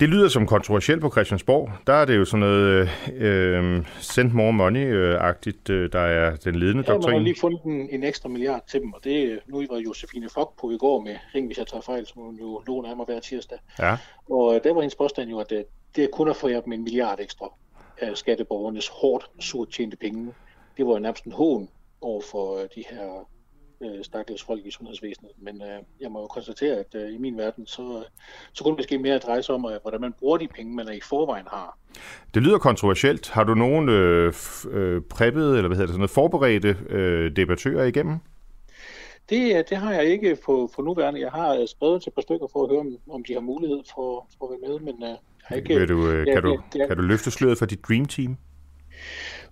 Det 0.00 0.08
lyder 0.08 0.28
som 0.28 0.46
kontroversielt 0.46 1.00
på 1.00 1.10
Christiansborg. 1.10 1.70
Der 1.86 1.92
er 1.92 2.04
det 2.04 2.16
jo 2.16 2.24
sådan 2.24 2.40
noget 2.40 2.88
øh, 3.12 3.86
send 4.00 4.32
more 4.32 4.52
money-agtigt, 4.52 5.70
øh, 5.70 5.92
der 5.92 6.00
er 6.00 6.36
den 6.36 6.54
ledende 6.54 6.84
ja, 6.86 6.92
doktrin. 6.92 7.12
man 7.12 7.20
har 7.20 7.24
lige 7.24 7.40
fundet 7.40 7.62
en, 7.62 7.88
en 7.90 8.04
ekstra 8.04 8.28
milliard 8.28 8.62
til 8.68 8.80
dem, 8.80 8.92
og 8.92 9.04
det 9.04 9.40
nu 9.46 9.64
var 9.70 9.78
Josefine 9.78 10.28
Fock 10.28 10.60
på 10.60 10.70
i 10.70 10.78
går 10.78 11.00
med 11.00 11.16
Ring, 11.34 11.46
hvis 11.46 11.58
jeg 11.58 11.66
tager 11.66 11.80
fejl, 11.80 12.06
som 12.06 12.22
hun 12.22 12.34
jo 12.34 12.62
låner 12.66 12.90
af 12.90 12.96
mig 12.96 13.06
hver 13.06 13.20
tirsdag. 13.20 13.58
Ja. 13.78 13.96
Og 14.30 14.54
øh, 14.54 14.60
der 14.64 14.74
var 14.74 14.80
hendes 14.80 14.94
påstand 14.94 15.30
jo, 15.30 15.38
at 15.38 15.50
det, 15.50 15.64
det 15.96 16.04
er 16.04 16.08
kun 16.12 16.28
at 16.28 16.36
få 16.36 16.48
dem 16.48 16.72
en 16.72 16.82
milliard 16.84 17.20
ekstra 17.20 17.52
af 17.98 18.16
skatteborgernes 18.16 18.88
hårdt 18.88 19.30
surt 19.40 19.68
tjente 19.68 19.96
penge. 19.96 20.32
Det 20.76 20.86
var 20.86 20.92
jo 20.92 20.98
nærmest 20.98 21.24
en 21.24 21.32
hån 21.32 21.68
over 22.00 22.22
for 22.30 22.56
øh, 22.56 22.68
de 22.74 22.84
her 22.90 23.28
øh, 23.80 24.04
stakkels 24.04 24.42
folk 24.42 24.66
i 24.66 24.70
sundhedsvæsenet. 24.70 25.30
Men 25.38 25.62
øh, 25.62 25.78
jeg 26.00 26.10
må 26.10 26.20
jo 26.20 26.26
konstatere, 26.26 26.76
at 26.76 26.94
øh, 26.94 27.14
i 27.14 27.18
min 27.18 27.38
verden, 27.38 27.66
så, 27.66 28.04
så 28.52 28.64
kunne 28.64 28.72
det 28.72 28.78
måske 28.78 28.98
mere 28.98 29.18
dreje 29.18 29.42
sig 29.42 29.54
om, 29.54 29.64
øh, 29.64 29.80
hvordan 29.82 30.00
man 30.00 30.12
bruger 30.12 30.36
de 30.36 30.48
penge, 30.48 30.74
man 30.74 30.88
i 30.94 31.00
forvejen 31.00 31.46
har. 31.50 31.78
Det 32.34 32.42
lyder 32.42 32.58
kontroversielt. 32.58 33.30
Har 33.30 33.44
du 33.44 33.54
nogen 33.54 33.88
øh, 33.88 34.34
øh, 34.70 35.02
preppet, 35.10 35.56
eller 35.56 35.68
hvad 35.68 35.76
hedder 35.76 35.86
det, 35.86 35.88
sådan 35.88 35.98
noget, 35.98 36.10
forberedte 36.10 36.76
øh, 36.88 37.36
debattører 37.36 37.84
igennem? 37.84 38.18
Det, 39.30 39.56
øh, 39.56 39.64
det 39.70 39.76
har 39.76 39.92
jeg 39.92 40.04
ikke 40.04 40.38
på, 40.46 40.70
på 40.76 40.82
nuværende. 40.82 41.20
Jeg 41.20 41.30
har 41.30 41.54
øh, 41.54 41.68
skrevet 41.68 42.02
til 42.02 42.10
et 42.10 42.14
par 42.14 42.22
stykker 42.22 42.46
for 42.52 42.62
at 42.64 42.70
høre, 42.70 42.80
om, 42.80 42.96
om 43.10 43.24
de 43.24 43.32
har 43.32 43.40
mulighed 43.40 43.80
for, 43.94 44.26
for 44.38 44.46
at 44.46 44.50
være 44.50 44.70
med, 44.70 44.80
men 44.80 45.02
øh, 45.02 45.08
jeg 45.08 45.18
har 45.42 45.56
ikke... 45.56 45.78
Vil 45.78 45.88
du, 45.88 46.08
øh, 46.08 46.26
kan, 46.26 46.42
du, 46.42 46.60
det, 46.72 46.88
kan 46.88 46.96
du 46.96 47.02
løfte 47.02 47.30
sløret 47.30 47.58
for 47.58 47.66
dit 47.66 47.88
dream 47.88 48.06
team? 48.06 48.36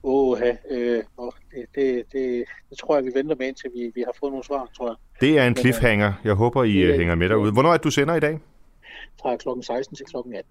Åh, 0.07 0.38
øh, 0.71 0.79
det, 0.79 1.05
det, 1.75 2.05
det, 2.12 2.45
det 2.71 2.79
tror 2.79 2.97
jeg, 2.97 3.05
vi 3.05 3.11
venter 3.14 3.37
med, 3.38 3.49
indtil 3.49 3.71
vi, 3.75 3.93
vi 3.95 4.01
har 4.01 4.14
fået 4.21 4.33
nogle 4.33 4.45
svar, 4.45 4.69
tror 4.77 4.88
jeg. 4.88 4.97
Det 5.21 5.38
er 5.38 5.47
en 5.47 5.57
cliffhanger. 5.57 6.12
Jeg 6.25 6.35
håber, 6.35 6.64
I 6.64 6.73
det, 6.73 6.99
hænger 6.99 7.14
med 7.14 7.29
derude. 7.29 7.53
Hvornår 7.53 7.69
er 7.69 7.77
det, 7.77 7.85
du 7.85 7.90
sender 7.90 8.14
i 8.14 8.21
dag? 8.21 8.38
Fra 9.21 9.37
kl. 9.37 9.49
16 9.62 9.97
til 9.97 10.07
kl. 10.07 10.17
18 10.17 10.43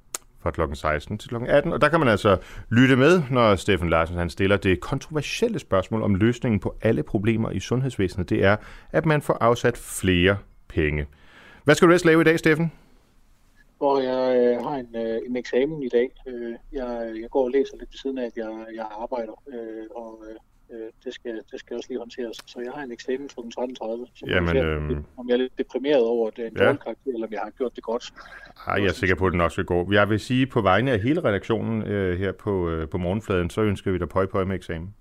fra 0.43 0.51
kl. 0.51 0.61
16 0.73 1.17
til 1.17 1.29
kl. 1.29 1.35
18, 1.47 1.73
og 1.73 1.81
der 1.81 1.89
kan 1.89 1.99
man 1.99 2.09
altså 2.09 2.37
lytte 2.69 2.95
med, 2.95 3.21
når 3.31 3.55
Steffen 3.55 3.89
Larsen 3.89 4.17
han 4.17 4.29
stiller 4.29 4.57
det 4.57 4.79
kontroversielle 4.79 5.59
spørgsmål 5.59 6.01
om 6.01 6.15
løsningen 6.15 6.59
på 6.59 6.75
alle 6.81 7.03
problemer 7.03 7.51
i 7.51 7.59
sundhedsvæsenet. 7.59 8.29
Det 8.29 8.43
er, 8.43 8.55
at 8.91 9.05
man 9.05 9.21
får 9.21 9.37
afsat 9.41 9.77
flere 9.77 10.37
penge. 10.67 11.05
Hvad 11.63 11.75
skal 11.75 11.87
du 11.87 11.91
ellers 11.91 12.05
lave 12.05 12.21
i 12.21 12.23
dag, 12.23 12.39
Steffen? 12.39 12.71
Hvor 13.83 13.95
jeg 14.11 14.23
øh, 14.39 14.55
har 14.65 14.75
en, 14.83 14.91
øh, 15.03 15.17
en 15.27 15.35
eksamen 15.35 15.83
i 15.83 15.89
dag. 15.97 16.09
Øh, 16.27 16.53
jeg, 16.79 16.89
jeg 17.21 17.29
går 17.29 17.43
og 17.43 17.51
læser 17.55 17.75
lidt 17.77 17.89
ved 17.93 17.99
siden 18.03 18.17
af, 18.17 18.25
at 18.25 18.37
jeg, 18.37 18.51
jeg 18.75 18.87
arbejder, 19.03 19.35
øh, 19.53 19.85
og 19.95 20.11
øh, 20.29 20.89
det, 21.05 21.13
skal, 21.13 21.35
det 21.51 21.59
skal 21.59 21.77
også 21.77 21.89
lige 21.89 21.99
håndteres. 21.99 22.37
Så 22.45 22.59
jeg 22.65 22.71
har 22.75 22.83
en 22.83 22.91
eksamen 22.91 23.27
kl. 23.27 23.39
13.30, 23.39 23.45
så 24.15 24.25
Jamen, 24.27 24.55
jeg 24.55 24.65
øh... 24.65 24.91
om 25.17 25.29
jeg 25.29 25.33
er 25.33 25.37
lidt 25.37 25.57
deprimeret 25.57 26.03
over, 26.03 26.27
at 26.27 26.37
det 26.37 26.43
er 26.45 26.49
en 26.49 26.57
ja. 26.57 26.65
dårlig 26.65 26.79
karakter, 26.79 27.11
eller 27.13 27.27
om 27.27 27.33
jeg 27.33 27.41
har 27.43 27.49
gjort 27.49 27.75
det 27.75 27.83
godt. 27.83 28.13
Ej, 28.67 28.73
jeg 28.73 28.87
er 28.87 28.99
sikker 29.03 29.15
på, 29.15 29.25
at 29.27 29.33
den 29.33 29.41
også 29.41 29.57
vil 29.57 29.65
gå. 29.65 29.93
Jeg 29.93 30.09
vil 30.09 30.19
sige, 30.19 30.45
på 30.47 30.61
vegne 30.61 30.91
af 30.91 30.99
hele 30.99 31.23
redaktionen 31.23 31.81
øh, 31.81 32.19
her 32.19 32.31
på, 32.31 32.69
øh, 32.69 32.89
på 32.89 32.97
morgenfladen, 32.97 33.49
så 33.49 33.61
ønsker 33.61 33.91
vi 33.91 33.97
dig 33.97 34.09
pøj 34.09 34.25
pøj 34.25 34.43
med 34.43 34.55
eksamen. 34.55 34.95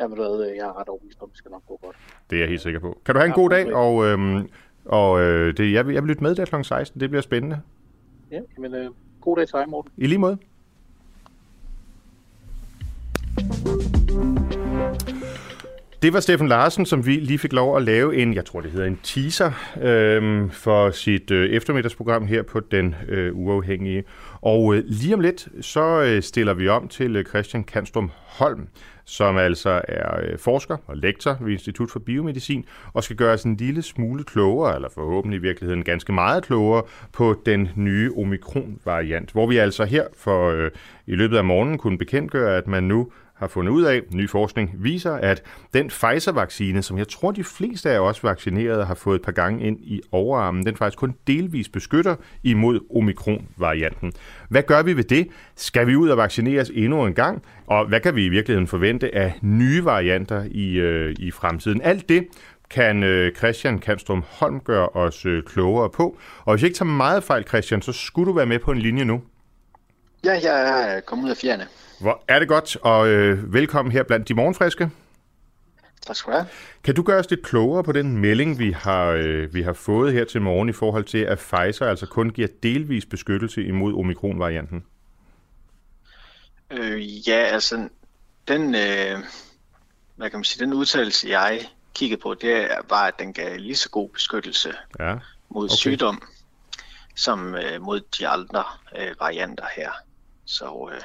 Jamen, 0.00 0.16
hvad, 0.18 0.52
jeg 0.56 0.66
er 0.70 0.80
ret 0.80 0.88
overbevist 0.88 1.22
om, 1.22 1.28
det 1.28 1.38
skal 1.38 1.50
nok 1.50 1.66
gå 1.66 1.78
godt. 1.82 1.96
Det 2.30 2.36
er 2.36 2.40
jeg 2.40 2.48
helt 2.48 2.60
sikker 2.60 2.80
på. 2.80 3.00
Kan 3.04 3.14
du 3.14 3.18
have 3.18 3.26
en 3.26 3.36
ja, 3.36 3.40
god 3.40 3.50
dag, 3.50 3.74
og, 3.74 4.06
øh, 4.06 4.44
og 4.84 5.20
øh, 5.20 5.56
det, 5.56 5.72
jeg, 5.72 5.86
vil, 5.86 5.92
jeg 5.92 6.02
vil 6.02 6.08
lytte 6.08 6.22
med 6.22 6.34
der 6.34 6.44
kl. 6.44 6.62
16. 6.62 7.00
Det 7.00 7.10
bliver 7.10 7.22
spændende. 7.22 7.60
Ja, 8.32 8.40
men 8.58 8.74
øh, 8.74 8.90
god 9.20 9.36
dag 9.36 9.46
til 9.48 9.52
dig, 9.52 9.68
Morten. 9.68 9.92
I 9.96 10.06
lige 10.06 10.18
måde. 10.18 10.38
Det 16.02 16.12
var 16.12 16.20
Steffen 16.20 16.48
Larsen, 16.48 16.86
som 16.86 17.06
vi 17.06 17.16
lige 17.16 17.38
fik 17.38 17.52
lov 17.52 17.76
at 17.76 17.82
lave 17.82 18.16
en, 18.16 18.34
jeg 18.34 18.44
tror 18.44 18.60
det 18.60 18.70
hedder 18.70 18.86
en 18.86 18.98
teaser, 19.02 19.52
øh, 19.82 20.50
for 20.50 20.90
sit 20.90 21.30
øh, 21.30 21.50
eftermiddagsprogram 21.50 22.26
her 22.26 22.42
på 22.42 22.60
Den 22.60 22.94
øh, 23.08 23.36
Uafhængige. 23.36 24.04
Og 24.40 24.74
øh, 24.74 24.84
lige 24.86 25.14
om 25.14 25.20
lidt, 25.20 25.48
så 25.60 26.02
øh, 26.02 26.22
stiller 26.22 26.54
vi 26.54 26.68
om 26.68 26.88
til 26.88 27.16
øh, 27.16 27.24
Christian 27.24 27.64
Kanstrom 27.64 28.10
Holm, 28.14 28.68
som 29.04 29.36
altså 29.36 29.80
er 29.88 30.20
øh, 30.22 30.38
forsker 30.38 30.76
og 30.86 30.96
lektor 30.96 31.36
ved 31.40 31.52
Institut 31.52 31.90
for 31.90 31.98
Biomedicin, 31.98 32.64
og 32.92 33.04
skal 33.04 33.16
gøre 33.16 33.34
os 33.34 33.42
en 33.42 33.56
lille 33.56 33.82
smule 33.82 34.24
klogere, 34.24 34.74
eller 34.74 34.88
forhåbentlig 34.94 35.38
i 35.38 35.42
virkeligheden 35.42 35.84
ganske 35.84 36.12
meget 36.12 36.44
klogere, 36.44 36.82
på 37.12 37.42
den 37.46 37.68
nye 37.76 38.12
omikron-variant, 38.16 39.32
hvor 39.32 39.46
vi 39.46 39.56
altså 39.56 39.84
her 39.84 40.04
for 40.16 40.50
øh, 40.50 40.70
i 41.06 41.14
løbet 41.14 41.36
af 41.36 41.44
morgenen 41.44 41.78
kunne 41.78 41.98
bekendtgøre, 41.98 42.56
at 42.56 42.66
man 42.66 42.84
nu 42.84 43.12
har 43.42 43.48
fundet 43.48 43.72
ud 43.72 43.82
af, 43.82 44.02
ny 44.12 44.28
forskning 44.28 44.74
viser, 44.78 45.12
at 45.12 45.42
den 45.74 45.88
Pfizer-vaccine, 45.88 46.82
som 46.82 46.98
jeg 46.98 47.08
tror 47.08 47.30
de 47.30 47.44
fleste 47.44 47.90
af 47.90 47.98
os 47.98 48.24
vaccinerede 48.24 48.84
har 48.84 48.94
fået 48.94 49.16
et 49.16 49.22
par 49.22 49.32
gange 49.32 49.66
ind 49.66 49.78
i 49.80 50.00
overarmen, 50.12 50.66
den 50.66 50.76
faktisk 50.76 50.98
kun 50.98 51.14
delvis 51.26 51.68
beskytter 51.68 52.16
imod 52.42 52.80
omikron-varianten. 52.96 54.12
Hvad 54.48 54.62
gør 54.62 54.82
vi 54.82 54.96
ved 54.96 55.04
det? 55.04 55.28
Skal 55.56 55.86
vi 55.86 55.96
ud 55.96 56.08
og 56.08 56.16
vaccineres 56.16 56.70
endnu 56.74 57.06
en 57.06 57.14
gang? 57.14 57.42
Og 57.66 57.86
hvad 57.86 58.00
kan 58.00 58.14
vi 58.16 58.24
i 58.24 58.28
virkeligheden 58.28 58.66
forvente 58.66 59.14
af 59.14 59.38
nye 59.42 59.84
varianter 59.84 60.44
i, 60.50 60.74
øh, 60.74 61.14
i 61.18 61.30
fremtiden? 61.30 61.82
Alt 61.82 62.08
det 62.08 62.26
kan 62.70 63.02
øh, 63.02 63.34
Christian 63.34 63.78
Kanstrom 63.78 64.24
Holm 64.28 64.60
gøre 64.60 64.88
os 64.88 65.26
øh, 65.26 65.42
klogere 65.42 65.90
på. 65.90 66.18
Og 66.44 66.54
hvis 66.54 66.62
jeg 66.62 66.68
ikke 66.68 66.78
tager 66.78 66.90
meget 66.90 67.24
fejl, 67.24 67.44
Christian, 67.44 67.82
så 67.82 67.92
skulle 67.92 68.26
du 68.26 68.32
være 68.32 68.46
med 68.46 68.58
på 68.58 68.72
en 68.72 68.78
linje 68.78 69.04
nu. 69.04 69.22
Ja, 70.24 70.32
jeg 70.42 70.94
er 70.96 71.00
kommet 71.00 71.24
ud 71.24 71.30
af 71.30 71.36
fjerne. 71.36 71.66
Hvor 72.02 72.24
er 72.28 72.38
det 72.38 72.48
godt, 72.48 72.76
og 72.76 73.08
øh, 73.08 73.52
velkommen 73.52 73.92
her 73.92 74.02
blandt 74.02 74.28
de 74.28 74.34
morgenfriske. 74.34 74.90
Tak 76.06 76.16
skal 76.16 76.32
du 76.32 76.38
have. 76.38 76.48
Kan 76.84 76.94
du 76.94 77.02
gøre 77.02 77.18
os 77.18 77.30
lidt 77.30 77.42
klogere 77.42 77.84
på 77.84 77.92
den 77.92 78.16
melding, 78.16 78.58
vi 78.58 78.72
har, 78.72 79.06
øh, 79.06 79.54
vi 79.54 79.62
har 79.62 79.72
fået 79.72 80.12
her 80.12 80.24
til 80.24 80.42
morgen 80.42 80.68
i 80.68 80.72
forhold 80.72 81.04
til, 81.04 81.18
at 81.18 81.38
Pfizer 81.38 81.86
altså 81.86 82.06
kun 82.06 82.30
giver 82.30 82.48
delvis 82.62 83.06
beskyttelse 83.06 83.64
imod 83.64 83.94
omikron-varianten? 83.94 84.84
Øh, 86.70 87.28
ja, 87.28 87.34
altså 87.34 87.88
den, 88.48 88.74
øh, 88.74 89.18
hvad 90.16 90.30
kan 90.30 90.38
man 90.38 90.44
sige, 90.44 90.64
den 90.64 90.74
udtalelse, 90.74 91.28
jeg 91.28 91.60
kiggede 91.94 92.20
på, 92.20 92.34
det 92.34 92.68
var, 92.90 93.02
at 93.02 93.14
den 93.18 93.32
gav 93.32 93.58
lige 93.58 93.76
så 93.76 93.90
god 93.90 94.08
beskyttelse 94.08 94.74
ja. 94.98 95.14
mod 95.48 95.64
okay. 95.64 95.76
sygdom, 95.76 96.22
som 97.14 97.54
øh, 97.54 97.82
mod 97.82 98.00
de 98.18 98.28
andre 98.28 98.64
øh, 98.98 99.14
varianter 99.20 99.66
her. 99.76 99.90
Så 100.44 100.90
øh, 100.94 101.00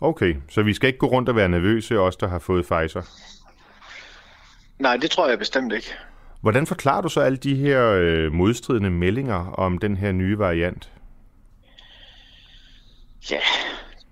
Okay, 0.00 0.34
så 0.48 0.62
vi 0.62 0.74
skal 0.74 0.86
ikke 0.86 0.98
gå 0.98 1.06
rundt 1.06 1.28
og 1.28 1.36
være 1.36 1.48
nervøse, 1.48 1.98
os 1.98 2.16
der 2.16 2.28
har 2.28 2.38
fået 2.38 2.62
Pfizer? 2.62 3.02
Nej, 4.78 4.96
det 4.96 5.10
tror 5.10 5.28
jeg 5.28 5.38
bestemt 5.38 5.72
ikke. 5.72 5.94
Hvordan 6.40 6.66
forklarer 6.66 7.00
du 7.02 7.08
så 7.08 7.20
alle 7.20 7.36
de 7.36 7.54
her 7.54 7.90
øh, 7.90 8.32
modstridende 8.32 8.90
meldinger 8.90 9.52
om 9.52 9.78
den 9.78 9.96
her 9.96 10.12
nye 10.12 10.38
variant? 10.38 10.90
Ja, 13.30 13.38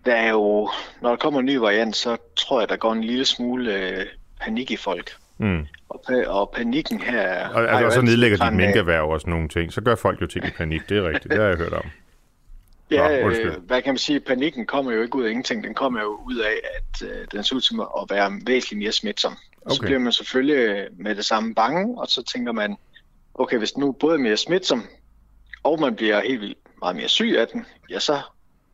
der 0.05 0.15
er 0.15 0.31
jo, 0.31 0.71
når 1.03 1.09
der 1.11 1.17
kommer 1.17 1.41
en 1.41 1.47
ny 1.47 1.57
variant, 1.57 1.97
så 1.97 2.17
tror 2.37 2.61
jeg, 2.61 2.69
der 2.69 2.77
går 2.77 2.93
en 2.93 3.05
lille 3.05 3.25
smule 3.25 3.75
øh, 3.75 4.07
panik 4.41 4.71
i 4.71 4.77
folk. 4.77 5.11
Mm. 5.39 5.67
Og, 5.89 6.03
pa- 6.11 6.29
og 6.29 6.53
panikken 6.57 7.01
her... 7.01 7.49
Og, 7.49 7.61
altså, 7.69 7.87
og 7.87 7.93
så 7.93 8.01
nedlægger 8.03 8.51
de 8.51 8.57
minkerhverv 8.57 9.09
og 9.09 9.21
sådan 9.21 9.31
nogle 9.31 9.49
ting. 9.49 9.73
Så 9.73 9.81
gør 9.81 9.95
folk 9.95 10.21
jo 10.23 10.27
ting 10.27 10.47
i 10.47 10.51
panik, 10.51 10.89
det 10.89 10.99
er 10.99 11.09
rigtigt. 11.09 11.33
Det 11.33 11.41
har 11.41 11.49
jeg 11.49 11.57
hørt 11.57 11.73
om. 11.73 11.85
Ja, 12.95 13.21
Nå, 13.21 13.31
øh, 13.31 13.63
hvad 13.63 13.83
kan 13.83 13.93
man 13.93 13.99
sige, 13.99 14.21
panikken 14.21 14.67
kommer 14.67 14.93
jo 14.93 15.03
ikke 15.03 15.17
ud 15.17 15.25
af 15.25 15.31
ingenting, 15.31 15.65
den 15.65 15.75
kommer 15.75 16.01
jo 16.01 16.21
ud 16.27 16.37
af, 16.37 16.61
at 16.75 17.09
øh, 17.09 17.27
den 17.33 17.45
ser 17.45 17.57
ud 17.57 17.61
til 17.61 17.75
at 18.01 18.11
være 18.11 18.41
væsentligt 18.47 18.79
mere 18.79 18.93
smitsom. 18.93 19.37
Okay. 19.63 19.75
Så 19.75 19.83
bliver 19.83 19.99
man 19.99 20.13
selvfølgelig 20.13 20.89
med 20.99 21.15
det 21.15 21.25
samme 21.25 21.55
bange, 21.55 22.01
og 22.01 22.09
så 22.09 22.23
tænker 22.23 22.53
man, 22.53 22.77
okay, 23.35 23.59
hvis 23.59 23.73
den 23.73 23.81
nu 23.81 23.93
både 23.93 24.15
er 24.15 24.19
mere 24.19 24.37
smitsom, 24.37 24.83
og 25.63 25.81
man 25.81 25.97
bliver 25.97 26.21
helt 26.21 26.41
vildt 26.41 26.59
meget 26.79 26.97
mere 26.97 27.09
syg 27.09 27.35
af 27.39 27.49
den, 27.49 27.67
ja, 27.91 27.99
så 27.99 28.21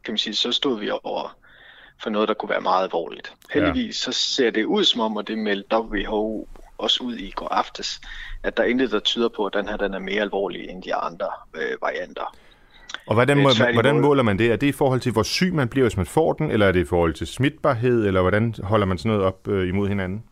kan 0.05 0.12
man 0.12 0.18
sige, 0.18 0.34
så 0.34 0.53
stod 0.53 0.80
vi 0.80 0.90
over 0.90 1.36
for 2.03 2.11
noget, 2.11 2.28
der 2.28 2.34
kunne 2.34 2.51
være 2.51 2.61
meget 2.61 2.84
alvorligt. 2.84 3.32
Heldigvis 3.53 4.07
ja. 4.07 4.12
så 4.12 4.18
ser 4.18 4.51
det 4.51 4.64
ud 4.64 4.84
som 4.84 5.01
om, 5.01 5.16
og 5.16 5.28
det 5.28 5.38
meldte 5.38 5.76
WHO 5.76 6.49
også 6.78 7.03
ud 7.03 7.16
i 7.16 7.30
går 7.30 7.49
aftes, 7.49 8.01
at 8.42 8.57
der 8.57 8.62
er 8.62 8.66
intet, 8.66 8.90
der 8.90 9.01
tyder 9.01 9.28
på, 9.28 9.47
at 9.47 9.55
den 9.55 9.68
her 9.68 9.76
den 9.76 9.94
er 9.94 9.99
mere 9.99 10.20
alvorlig 10.20 10.68
end 10.68 10.82
de 10.82 10.94
andre 10.94 11.28
øh, 11.55 11.76
varianter. 11.82 12.36
Og 13.07 13.14
hvordan, 13.14 13.38
må, 13.38 13.51
hvordan 13.72 14.01
måler 14.01 14.22
man 14.22 14.38
det? 14.38 14.53
Er 14.53 14.57
det 14.57 14.66
i 14.66 14.72
forhold 14.72 15.01
til, 15.01 15.12
hvor 15.12 15.22
syg 15.22 15.55
man 15.55 15.68
bliver, 15.68 15.84
hvis 15.84 15.97
man 15.97 16.07
får 16.07 16.32
den, 16.32 16.51
eller 16.51 16.66
er 16.66 16.72
det 16.72 16.80
i 16.80 16.84
forhold 16.84 17.14
til 17.14 17.26
smitbarhed, 17.26 18.07
eller 18.07 18.20
hvordan 18.20 18.55
holder 18.62 18.86
man 18.86 18.99
sådan 18.99 19.09
noget 19.11 19.24
op 19.24 19.49
øh, 19.49 19.68
imod 19.68 19.88
hinanden? 19.88 20.24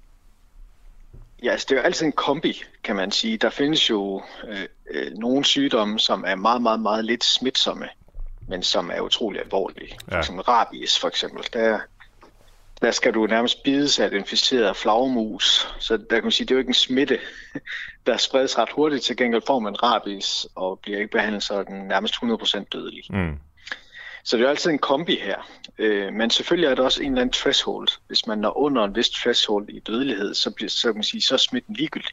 Ja, 1.43 1.51
altså 1.51 1.67
det 1.69 1.75
er 1.75 1.81
jo 1.81 1.85
altid 1.85 2.07
en 2.07 2.13
kombi, 2.13 2.63
kan 2.85 2.97
man 2.97 3.11
sige. 3.11 3.37
Der 3.37 3.51
findes 3.51 3.91
jo 3.91 4.23
øh, 4.49 4.67
øh, 4.91 5.13
nogle 5.13 5.45
sygdomme, 5.45 5.99
som 5.99 6.25
er 6.27 6.35
meget, 6.35 6.63
meget, 6.63 6.81
meget 6.81 7.05
lidt 7.05 7.25
smitsomme, 7.25 7.89
men 8.49 8.63
som 8.63 8.91
er 8.95 9.01
utrolig 9.01 9.41
alvorlige. 9.41 9.99
Ja. 10.11 10.23
Som 10.23 10.39
rabies 10.39 10.99
for 10.99 11.09
eksempel. 11.09 11.45
Der, 11.53 11.79
der 12.83 12.91
skal 12.91 13.15
du 13.15 13.27
nærmest 13.27 13.63
bides 13.63 14.01
af 14.01 14.07
et 14.07 14.13
inficeret 14.13 14.77
flagmus. 14.77 15.75
Så 15.79 15.97
der 15.97 16.17
kan 16.17 16.23
man 16.23 16.33
sige, 16.33 16.47
det 16.47 16.51
er 16.51 16.55
jo 16.55 16.59
ikke 16.59 16.71
en 16.71 16.75
smitte, 16.75 17.19
der 18.09 18.17
spredes 18.17 18.59
ret 18.59 18.69
hurtigt. 18.73 19.03
Til 19.03 19.17
gengæld 19.17 19.43
får 19.47 19.59
man 19.59 19.83
rabies 19.83 20.47
og 20.55 20.79
bliver 20.79 20.99
ikke 20.99 21.11
behandlet, 21.11 21.43
så 21.43 21.63
den 21.63 21.89
nærmest 21.89 22.15
100% 22.15 22.65
dødelig. 22.73 23.05
Mm. 23.11 23.39
Så 24.25 24.37
det 24.37 24.43
er 24.43 24.47
jo 24.47 24.51
altid 24.51 24.71
en 24.71 24.79
kombi 24.79 25.19
her. 25.23 25.49
Øh, 25.79 26.13
men 26.13 26.31
selvfølgelig 26.31 26.67
er 26.71 26.75
der 26.75 26.83
også 26.83 27.03
en 27.03 27.13
eller 27.13 27.21
anden 27.21 27.33
threshold. 27.33 27.89
Hvis 28.07 28.27
man 28.27 28.39
når 28.39 28.59
under 28.59 28.85
en 28.85 28.97
vis 28.97 29.11
threshold 29.11 29.69
i 29.69 29.81
dødelighed, 29.81 30.35
så, 30.35 30.51
bliver, 30.51 30.71
så, 30.71 30.89
kan 30.89 30.95
man 30.95 31.03
sige, 31.03 31.21
så 31.21 31.35
er 31.35 31.39
smitten 31.39 31.75
ligegyldig. 31.75 32.11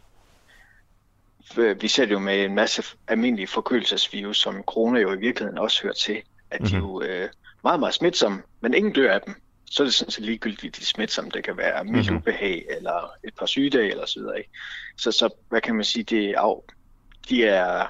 Vi 1.81 1.87
ser 1.87 2.05
det 2.05 2.11
jo 2.11 2.19
med 2.19 2.45
en 2.45 2.55
masse 2.55 2.83
almindelige 3.07 3.47
forkølelsesvirus, 3.47 4.37
som 4.37 4.63
corona 4.63 4.99
jo 4.99 5.13
i 5.13 5.17
virkeligheden 5.17 5.59
også 5.59 5.83
hører 5.83 5.93
til, 5.93 6.21
at 6.51 6.59
de 6.59 6.77
mm-hmm. 6.77 6.89
jo 6.89 7.01
øh, 7.01 7.29
meget, 7.63 7.79
meget 7.79 7.93
smitsomme, 7.93 8.41
men 8.61 8.73
ingen 8.73 8.93
dør 8.93 9.13
af 9.13 9.21
dem. 9.21 9.35
Så 9.65 9.83
er 9.83 9.85
det 9.85 9.93
sådan 9.93 10.11
set 10.11 10.25
ligegyldigt, 10.25 10.77
de 10.77 10.85
smitsomme. 10.85 11.31
Det 11.31 11.43
kan 11.43 11.57
være 11.57 11.83
mildt 11.83 12.05
mm-hmm. 12.05 12.17
ubehag, 12.17 12.65
eller 12.69 13.11
et 13.23 13.33
par 13.39 13.45
sygedage, 13.45 13.91
eller 13.91 14.05
så 14.05 14.19
videre. 14.19 14.37
Ikke? 14.37 14.49
Så, 14.97 15.11
så 15.11 15.29
hvad 15.49 15.61
kan 15.61 15.75
man 15.75 15.83
sige, 15.83 16.03
det 16.03 16.29
er, 16.29 16.63
de 17.29 17.45
er 17.45 17.87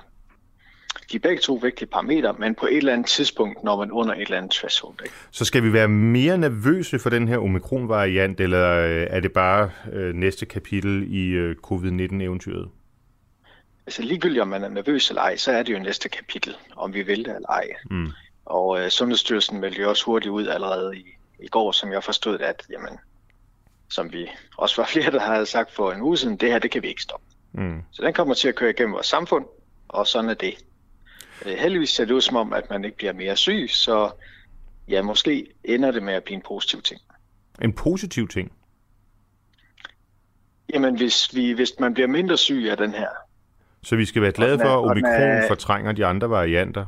de 1.11 1.15
er 1.15 1.19
begge 1.19 1.41
to 1.41 1.53
vigtige 1.53 1.87
parametre, 1.87 2.35
men 2.39 2.55
på 2.55 2.65
et 2.65 2.77
eller 2.77 2.93
andet 2.93 3.07
tidspunkt, 3.07 3.63
når 3.63 3.77
man 3.77 3.91
under 3.91 4.13
et 4.13 4.21
eller 4.21 4.37
andet 4.37 4.51
threshold. 4.51 4.95
Ikke? 5.03 5.15
Så 5.31 5.45
skal 5.45 5.63
vi 5.63 5.73
være 5.73 5.87
mere 5.87 6.37
nervøse 6.37 6.99
for 6.99 7.09
den 7.09 7.27
her 7.27 7.37
omikron-variant, 7.37 8.39
eller 8.39 8.79
øh, 8.79 9.07
er 9.09 9.19
det 9.19 9.31
bare 9.31 9.71
øh, 9.93 10.13
næste 10.13 10.45
kapitel 10.45 11.13
i 11.13 11.27
øh, 11.27 11.55
covid-19-eventyret? 11.55 12.69
Altså 13.87 14.01
ligegyldigt 14.01 14.41
om 14.41 14.47
man 14.47 14.63
er 14.63 14.69
nervøs 14.69 15.09
eller 15.09 15.21
ej, 15.21 15.37
så 15.37 15.51
er 15.51 15.63
det 15.63 15.73
jo 15.73 15.79
næste 15.79 16.09
kapitel, 16.09 16.55
om 16.75 16.93
vi 16.93 17.01
vil 17.01 17.25
det 17.25 17.35
eller 17.35 17.49
ej. 17.49 17.67
Mm. 17.91 18.07
Og 18.45 18.79
øh, 18.81 18.89
Sundhedsstyrelsen 18.89 19.59
meldte 19.59 19.81
jo 19.81 19.89
også 19.89 20.05
hurtigt 20.05 20.31
ud 20.31 20.47
allerede 20.47 20.97
i, 20.97 21.05
i 21.39 21.47
går, 21.47 21.71
som 21.71 21.91
jeg 21.91 22.03
forstod, 22.03 22.39
at 22.39 22.63
jamen, 22.71 22.99
som 23.89 24.13
vi 24.13 24.29
også 24.57 24.81
var 24.81 24.87
flere, 24.93 25.11
der 25.11 25.19
havde 25.19 25.45
sagt 25.45 25.71
for 25.71 25.91
en 25.91 26.01
uge 26.01 26.17
siden, 26.17 26.37
det 26.37 26.51
her, 26.51 26.59
det 26.59 26.71
kan 26.71 26.81
vi 26.81 26.87
ikke 26.87 27.01
stoppe. 27.01 27.25
Mm. 27.53 27.81
Så 27.91 28.01
den 28.01 28.13
kommer 28.13 28.33
til 28.33 28.47
at 28.47 28.55
køre 28.55 28.69
igennem 28.69 28.93
vores 28.93 29.07
samfund, 29.07 29.45
og 29.87 30.07
sådan 30.07 30.29
er 30.29 30.33
det. 30.33 30.53
Øh, 31.45 31.57
heldigvis 31.57 31.89
ser 31.89 32.05
det 32.05 32.13
ud 32.13 32.21
som 32.21 32.35
om, 32.35 32.53
at 32.53 32.69
man 32.69 32.85
ikke 32.85 32.97
bliver 32.97 33.13
mere 33.13 33.35
syg, 33.35 33.67
så 33.69 34.11
ja, 34.87 35.01
måske 35.01 35.47
ender 35.63 35.91
det 35.91 36.03
med 36.03 36.13
at 36.13 36.23
blive 36.23 36.35
en 36.35 36.43
positiv 36.47 36.81
ting. 36.81 37.01
En 37.61 37.73
positiv 37.73 38.27
ting? 38.27 38.51
Jamen, 40.73 40.97
hvis, 40.97 41.35
vi, 41.35 41.51
hvis 41.51 41.71
man 41.79 41.93
bliver 41.93 42.07
mindre 42.07 42.37
syg 42.37 42.67
af 42.71 42.77
den 42.77 42.93
her. 42.93 43.09
Så 43.83 43.95
vi 43.95 44.05
skal 44.05 44.21
være 44.21 44.31
glade 44.31 44.59
for, 44.59 44.69
at 44.69 44.91
omikron 44.91 45.21
er, 45.21 45.47
fortrænger 45.47 45.91
de 45.91 46.05
andre 46.05 46.29
varianter? 46.29 46.85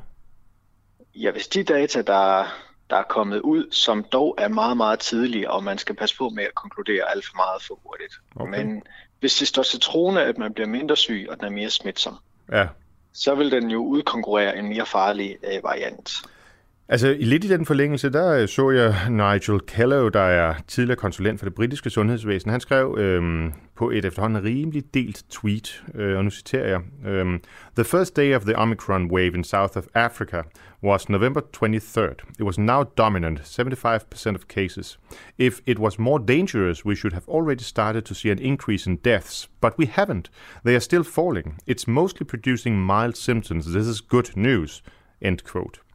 Ja, 1.16 1.32
hvis 1.32 1.48
de 1.48 1.64
data, 1.64 2.02
der, 2.02 2.46
der 2.90 2.96
er 2.96 3.04
kommet 3.04 3.40
ud, 3.40 3.72
som 3.72 4.04
dog 4.04 4.36
er 4.38 4.48
meget, 4.48 4.78
meget 4.78 5.00
tidlige, 5.00 5.52
og 5.52 5.64
man 5.64 5.78
skal 5.78 5.96
passe 5.96 6.18
på 6.18 6.30
med 6.30 6.44
at 6.44 6.56
konkludere 6.56 7.12
alt 7.12 7.26
for 7.26 7.36
meget 7.36 7.62
for 7.64 7.80
hurtigt. 7.86 8.14
Okay. 8.36 8.64
Men 8.64 8.84
hvis 9.20 9.36
det 9.36 9.48
står 9.48 9.64
til 9.64 9.80
troende, 9.80 10.24
at 10.24 10.38
man 10.38 10.54
bliver 10.54 10.68
mindre 10.68 10.98
syg, 10.98 11.28
og 11.30 11.38
den 11.38 11.46
er 11.46 11.50
mere 11.50 11.70
smitsom, 11.70 12.18
ja 12.52 12.68
så 13.18 13.36
vil 13.36 13.52
den 13.52 13.72
jo 13.72 13.80
udkonkurrere 13.86 14.58
en 14.58 14.70
mere 14.70 14.86
farlig 14.86 15.38
øh, 15.44 15.64
variant. 15.64 16.12
Altså 16.90 17.16
lidt 17.20 17.44
i 17.44 17.48
den 17.48 17.66
forlængelse, 17.66 18.10
der 18.10 18.42
øh, 18.42 18.48
så 18.48 18.70
jeg 18.70 18.96
Nigel 19.10 19.60
Kellow, 19.60 20.10
der 20.10 20.20
er 20.20 20.56
tidligere 20.68 20.98
konsulent 20.98 21.40
for 21.40 21.46
det 21.46 21.56
britiske 21.56 21.90
sundhedsvæsen. 21.90 22.52
Han 22.52 22.60
skrev 22.60 22.96
øhm, 22.98 23.54
på 23.76 23.90
et 23.90 24.06
efterhånden 24.06 24.44
rimelig 24.44 24.94
delt 24.94 25.26
tweet, 25.30 25.84
øh, 25.96 26.18
og 26.18 26.24
nu 26.24 26.30
citerer 26.30 26.68
jeg. 26.68 27.10
Øhm, 27.12 27.42
the 27.76 27.84
first 27.84 28.16
day 28.16 28.36
of 28.36 28.42
the 28.42 28.56
Omicron 28.56 29.12
wave 29.12 29.34
in 29.36 29.44
south 29.44 29.78
of 29.78 29.84
Africa 29.94 30.42
was 30.84 31.10
November 31.10 31.42
23rd. 31.58 32.16
It 32.40 32.44
was 32.44 32.60
now 32.60 32.84
dominant, 32.98 33.40
75% 33.40 34.36
of 34.36 34.48
cases. 34.48 35.00
If 35.38 35.60
it 35.66 35.80
was 35.80 36.00
more 36.00 36.20
dangerous, 36.28 36.86
we 36.86 36.96
should 36.96 37.14
have 37.14 37.28
already 37.28 37.64
started 37.64 38.02
to 38.02 38.14
see 38.14 38.32
an 38.32 38.40
increase 38.40 38.90
in 38.90 38.96
deaths, 38.96 39.50
but 39.62 39.78
we 39.80 39.86
haven't. 39.86 40.30
They 40.64 40.76
are 40.76 40.80
still 40.80 41.04
falling. 41.04 41.58
It's 41.66 41.88
mostly 41.88 42.26
producing 42.26 42.86
mild 42.86 43.18
symptoms. 43.18 43.66
This 43.66 43.88
is 43.88 44.02
good 44.10 44.30
news. 44.36 44.82
End 45.22 45.44
quote. 45.44 45.87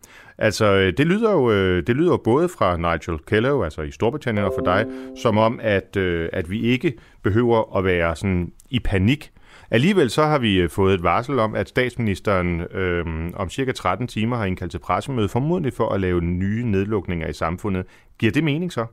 Altså, 0.42 0.64
øh, 0.64 0.92
det 0.96 1.06
lyder 1.06 1.32
jo, 1.32 1.50
øh, 1.50 1.86
det 1.86 1.96
lyder 1.96 2.10
jo 2.10 2.16
både 2.16 2.48
fra 2.48 2.76
Nigel 2.76 3.18
Kellow, 3.26 3.62
altså 3.62 3.82
i 3.82 3.90
Storbritannien 3.90 4.46
og 4.46 4.52
for 4.58 4.64
dig, 4.64 4.86
som 5.22 5.38
om, 5.38 5.60
at, 5.62 5.96
øh, 5.96 6.28
at 6.32 6.50
vi 6.50 6.62
ikke 6.62 6.94
behøver 7.22 7.76
at 7.76 7.84
være 7.84 8.16
sådan 8.16 8.52
i 8.70 8.80
panik. 8.80 9.32
Alligevel 9.70 10.10
så 10.10 10.22
har 10.22 10.38
vi 10.38 10.68
fået 10.68 10.94
et 10.94 11.02
varsel 11.02 11.38
om, 11.38 11.54
at 11.54 11.68
statsministeren 11.68 12.60
øh, 12.60 13.30
om 13.34 13.50
cirka 13.50 13.72
13 13.72 14.06
timer 14.06 14.36
har 14.36 14.44
indkaldt 14.44 14.70
til 14.70 14.78
pressemøde, 14.78 15.28
formodentlig 15.28 15.72
for 15.72 15.88
at 15.88 16.00
lave 16.00 16.20
nye 16.20 16.64
nedlukninger 16.64 17.28
i 17.28 17.32
samfundet. 17.32 17.86
Giver 18.18 18.32
det 18.32 18.44
mening 18.44 18.72
så? 18.72 18.86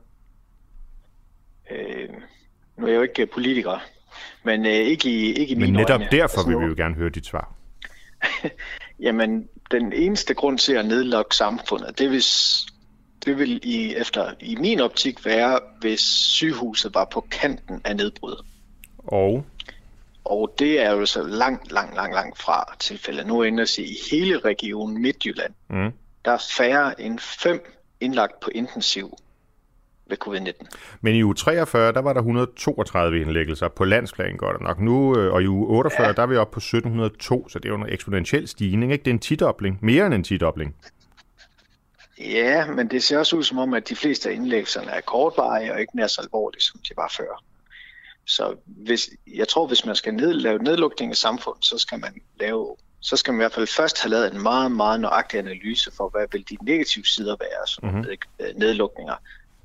Øh, 1.70 2.08
nu 2.78 2.86
er 2.86 2.90
jeg 2.90 2.96
jo 2.96 3.02
ikke 3.02 3.26
politiker, 3.26 3.82
men 4.44 4.66
øh, 4.66 4.72
ikke 4.72 5.10
i, 5.10 5.32
ikke 5.32 5.54
i 5.54 5.58
Men 5.58 5.72
netop 5.72 6.00
øjne. 6.00 6.10
derfor 6.10 6.38
altså, 6.38 6.48
vil 6.48 6.60
vi 6.60 6.64
jo 6.64 6.74
gerne 6.76 6.94
høre 6.94 7.08
dit 7.08 7.26
svar. 7.26 7.54
Jamen, 9.06 9.48
den 9.70 9.92
eneste 9.92 10.34
grund 10.34 10.58
til 10.58 10.72
at 10.72 10.86
nedlukke 10.86 11.36
samfundet, 11.36 11.98
det 11.98 12.10
vil, 12.10 12.24
det 13.24 13.38
vil 13.38 13.60
i, 13.62 13.94
efter, 13.94 14.34
i 14.40 14.56
min 14.56 14.80
optik 14.80 15.24
være, 15.24 15.60
hvis 15.80 16.00
sygehuset 16.00 16.94
var 16.94 17.04
på 17.04 17.26
kanten 17.30 17.80
af 17.84 17.96
nedbrud. 17.96 18.44
Og? 18.98 19.44
Og 20.24 20.54
det 20.58 20.82
er 20.82 20.90
jo 20.90 21.06
så 21.06 21.22
langt, 21.22 21.72
langt, 21.72 21.94
langt, 21.94 22.14
langt 22.14 22.38
fra 22.38 22.76
tilfældet. 22.78 23.26
Nu 23.26 23.42
ender 23.42 23.64
sig 23.64 23.90
i 23.90 23.96
hele 24.10 24.38
regionen 24.38 25.02
Midtjylland. 25.02 25.54
Mm. 25.68 25.92
Der 26.24 26.32
er 26.32 26.42
færre 26.56 27.00
end 27.00 27.18
fem 27.18 27.64
indlagt 28.00 28.40
på 28.40 28.50
intensiv 28.54 29.16
ved 30.10 30.16
covid-19. 30.26 30.66
Men 31.00 31.14
i 31.14 31.22
uge 31.22 31.34
43, 31.34 31.92
der 31.92 32.00
var 32.00 32.12
der 32.12 32.20
132 32.20 33.20
indlæggelser 33.20 33.68
på 33.68 33.84
landsplan 33.84 34.36
godt 34.36 34.60
nok. 34.60 34.80
Nu, 34.80 35.18
øh, 35.18 35.32
og 35.32 35.42
i 35.42 35.46
uge 35.46 35.66
48, 35.66 36.06
ja. 36.06 36.12
der 36.12 36.22
er 36.22 36.26
vi 36.26 36.36
oppe 36.36 36.52
på 36.52 36.58
1702, 36.58 37.48
så 37.48 37.58
det 37.58 37.64
er 37.64 37.68
jo 37.68 37.76
en 37.76 37.88
eksponentiel 37.88 38.48
stigning. 38.48 38.92
Ikke? 38.92 39.04
Det 39.04 39.10
er 39.10 39.14
en 39.14 39.20
tidobling. 39.20 39.78
Mere 39.82 40.06
end 40.06 40.14
en 40.14 40.24
tidobling. 40.24 40.76
Ja, 42.18 42.66
men 42.66 42.88
det 42.90 43.02
ser 43.02 43.18
også 43.18 43.36
ud 43.36 43.42
som 43.42 43.58
om, 43.58 43.74
at 43.74 43.88
de 43.88 43.96
fleste 43.96 44.30
af 44.30 44.34
indlæggelserne 44.34 44.90
er 44.90 45.00
kortvarige 45.00 45.72
og 45.72 45.80
ikke 45.80 45.96
nær 45.96 46.06
så 46.06 46.20
alvorlige, 46.20 46.62
som 46.62 46.80
de 46.88 46.94
var 46.96 47.14
før. 47.16 47.42
Så 48.24 48.56
hvis, 48.66 49.10
jeg 49.34 49.48
tror, 49.48 49.66
hvis 49.66 49.86
man 49.86 49.94
skal 49.94 50.14
ned, 50.14 50.32
lave 50.32 50.58
nedlukning 50.58 51.12
i 51.12 51.14
samfundet, 51.14 51.64
så 51.64 51.78
skal 51.78 52.00
man 52.00 52.14
lave 52.40 52.76
så 53.00 53.16
skal 53.16 53.32
man 53.32 53.40
i 53.40 53.42
hvert 53.42 53.52
fald 53.52 53.66
først 53.66 54.02
have 54.02 54.10
lavet 54.10 54.34
en 54.34 54.42
meget, 54.42 54.72
meget 54.72 55.00
nøjagtig 55.00 55.38
analyse 55.38 55.90
for, 55.96 56.08
hvad 56.08 56.26
vil 56.32 56.44
de 56.50 56.56
negative 56.62 57.04
sider 57.04 57.36
være, 57.40 57.66
som 57.66 57.84
mm-hmm. 57.84 58.06
nedlukninger. 58.56 59.14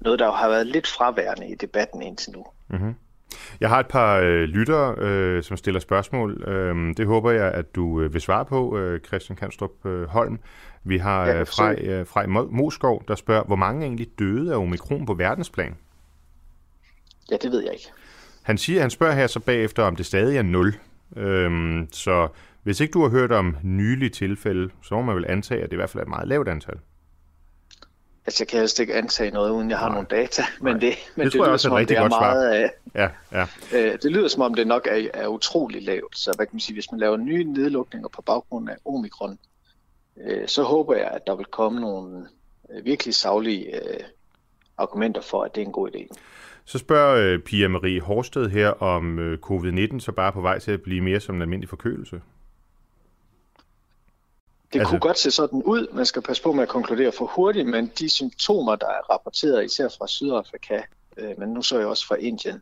Noget, 0.06 0.20
der 0.20 0.32
har 0.32 0.50
været 0.50 0.68
lidt 0.68 0.88
fraværende 0.88 1.48
i 1.48 1.56
debatten 1.56 2.02
indtil 2.02 2.32
nu. 2.34 2.46
Mm-hmm. 2.70 2.94
Jeg 3.60 3.70
har 3.70 3.80
et 3.80 3.88
par 3.88 4.20
øh, 4.20 4.44
lyttere, 4.44 4.96
øh, 4.98 5.44
som 5.44 5.58
stiller 5.58 5.80
spørgsmål. 5.80 6.44
Øh, 6.48 6.98
det 6.98 7.06
håber 7.06 7.32
jeg, 7.32 7.52
at 7.52 7.76
du 7.76 8.02
øh, 8.02 8.14
vil 8.14 8.22
svare 8.22 8.46
på, 8.46 8.78
øh, 8.78 9.00
Christian 9.00 9.36
Kanstrup 9.36 9.86
øh, 9.86 10.08
Holm. 10.08 10.40
Vi 10.84 10.98
har 10.98 11.26
øh, 11.26 11.48
Frej, 11.48 11.76
øh, 11.82 12.08
Frej 12.08 12.26
Moskov, 12.26 13.04
der 13.08 13.16
spørger, 13.16 13.44
hvor 13.44 13.56
mange 13.56 13.86
egentlig 13.86 14.08
døde 14.20 14.54
af 14.54 14.58
omikron 14.58 15.06
på 15.06 15.14
verdensplan? 15.14 15.76
Ja, 17.32 17.38
det 17.42 17.52
ved 17.52 17.64
jeg 17.64 17.74
ikke. 17.74 17.88
Han 18.44 18.58
siger, 18.58 18.82
han 18.82 18.90
spørger 18.90 19.14
her 19.14 19.28
så 19.28 19.40
bagefter, 19.40 19.84
om 19.84 19.96
det 19.96 20.06
stadig 20.06 20.38
er 20.38 20.44
0. 20.44 20.76
Øhm, 21.18 21.88
så 21.92 22.28
hvis 22.64 22.80
ikke 22.80 22.92
du 22.92 23.02
har 23.02 23.10
hørt 23.10 23.32
om 23.32 23.58
nylige 23.64 24.10
tilfælde, 24.10 24.70
så 24.84 24.96
må 24.96 25.02
man 25.02 25.16
vel 25.16 25.26
antage, 25.28 25.64
at 25.64 25.70
det 25.70 25.74
i 25.74 25.76
hvert 25.76 25.90
fald 25.90 26.02
er 26.02 26.06
et 26.06 26.10
meget 26.10 26.28
lavt 26.28 26.48
antal. 26.48 26.76
Altså, 28.28 28.44
jeg 28.44 28.48
kan 28.48 28.60
helst 28.60 28.80
ikke 28.80 28.96
antage 28.96 29.32
noget, 29.32 29.52
uden 29.52 29.70
jeg 29.70 29.78
har 29.78 29.88
Nej. 29.88 29.96
nogle 29.96 30.08
data, 30.12 30.44
men 30.62 30.82
det, 30.82 30.82
men 31.16 31.26
det, 31.26 31.34
det, 31.34 31.42
det 31.42 31.48
lyder 31.48 31.58
som 31.58 31.72
om, 31.74 31.86
det 31.86 31.98
er 31.98 32.10
meget... 32.10 32.64
Øh, 32.64 32.70
ja, 32.96 33.10
ja. 33.32 33.46
Øh, 33.74 33.98
det 34.04 34.12
lyder 34.12 34.28
som 34.28 34.42
om, 34.42 34.54
det 34.54 34.68
nok 34.68 34.88
er, 34.92 35.08
er 35.14 35.28
utrolig 35.28 35.84
lavt. 35.84 36.18
Så 36.18 36.34
hvad 36.36 36.46
kan 36.46 36.56
man 36.56 36.60
sige, 36.60 36.76
hvis 36.76 36.92
man 36.92 37.00
laver 37.00 37.18
nye 37.18 37.44
nedlukninger 37.44 38.08
på 38.08 38.22
baggrund 38.22 38.70
af 38.70 38.76
omikron, 38.86 39.38
øh, 40.26 40.48
så 40.48 40.64
håber 40.64 40.96
jeg, 40.96 41.08
at 41.08 41.28
der 41.28 41.36
vil 41.36 41.46
komme 41.46 41.82
nogle 41.82 42.28
øh, 42.72 42.86
virkelig 42.86 43.16
savlige 43.16 43.76
øh, 43.76 44.00
argumenter 44.78 45.22
for, 45.22 45.44
at 45.44 45.56
det 45.56 45.62
er 45.62 45.66
en 45.66 45.72
god 45.72 45.90
idé. 45.90 46.16
Så 46.66 46.78
spørger 46.78 47.16
øh, 47.16 47.40
Pia 47.40 47.68
Marie 47.68 48.02
Horsted 48.02 48.50
her, 48.50 48.70
om 48.70 49.20
øh, 49.20 49.38
covid-19 49.46 50.00
så 50.00 50.12
bare 50.12 50.28
er 50.28 50.32
på 50.32 50.42
vej 50.42 50.60
til 50.60 50.72
at 50.72 50.82
blive 50.82 51.02
mere 51.02 51.20
som 51.20 51.36
en 51.36 51.42
almindelig 51.42 51.70
forkølelse. 51.70 52.22
Det 54.74 54.80
altså... 54.80 54.90
kunne 54.90 55.00
godt 55.00 55.18
se 55.18 55.32
sådan 55.32 55.64
ud. 55.64 55.88
Man 55.94 56.06
skal 56.06 56.22
passe 56.22 56.44
på 56.44 56.52
med 56.52 56.64
at 56.64 56.70
konkludere 56.70 57.12
for 57.12 57.26
hurtigt, 57.26 57.68
men 57.68 57.92
de 58.00 58.10
symptomer, 58.10 58.76
der 58.76 58.88
er 58.88 59.12
rapporteret, 59.14 59.66
især 59.66 59.90
fra 59.98 60.08
Sydafrika, 60.08 60.82
øh, 61.18 61.40
men 61.40 61.50
nu 61.50 61.62
så 61.62 61.78
jeg 61.78 61.88
også 61.88 62.08
fra 62.08 62.16
Indien, 62.16 62.62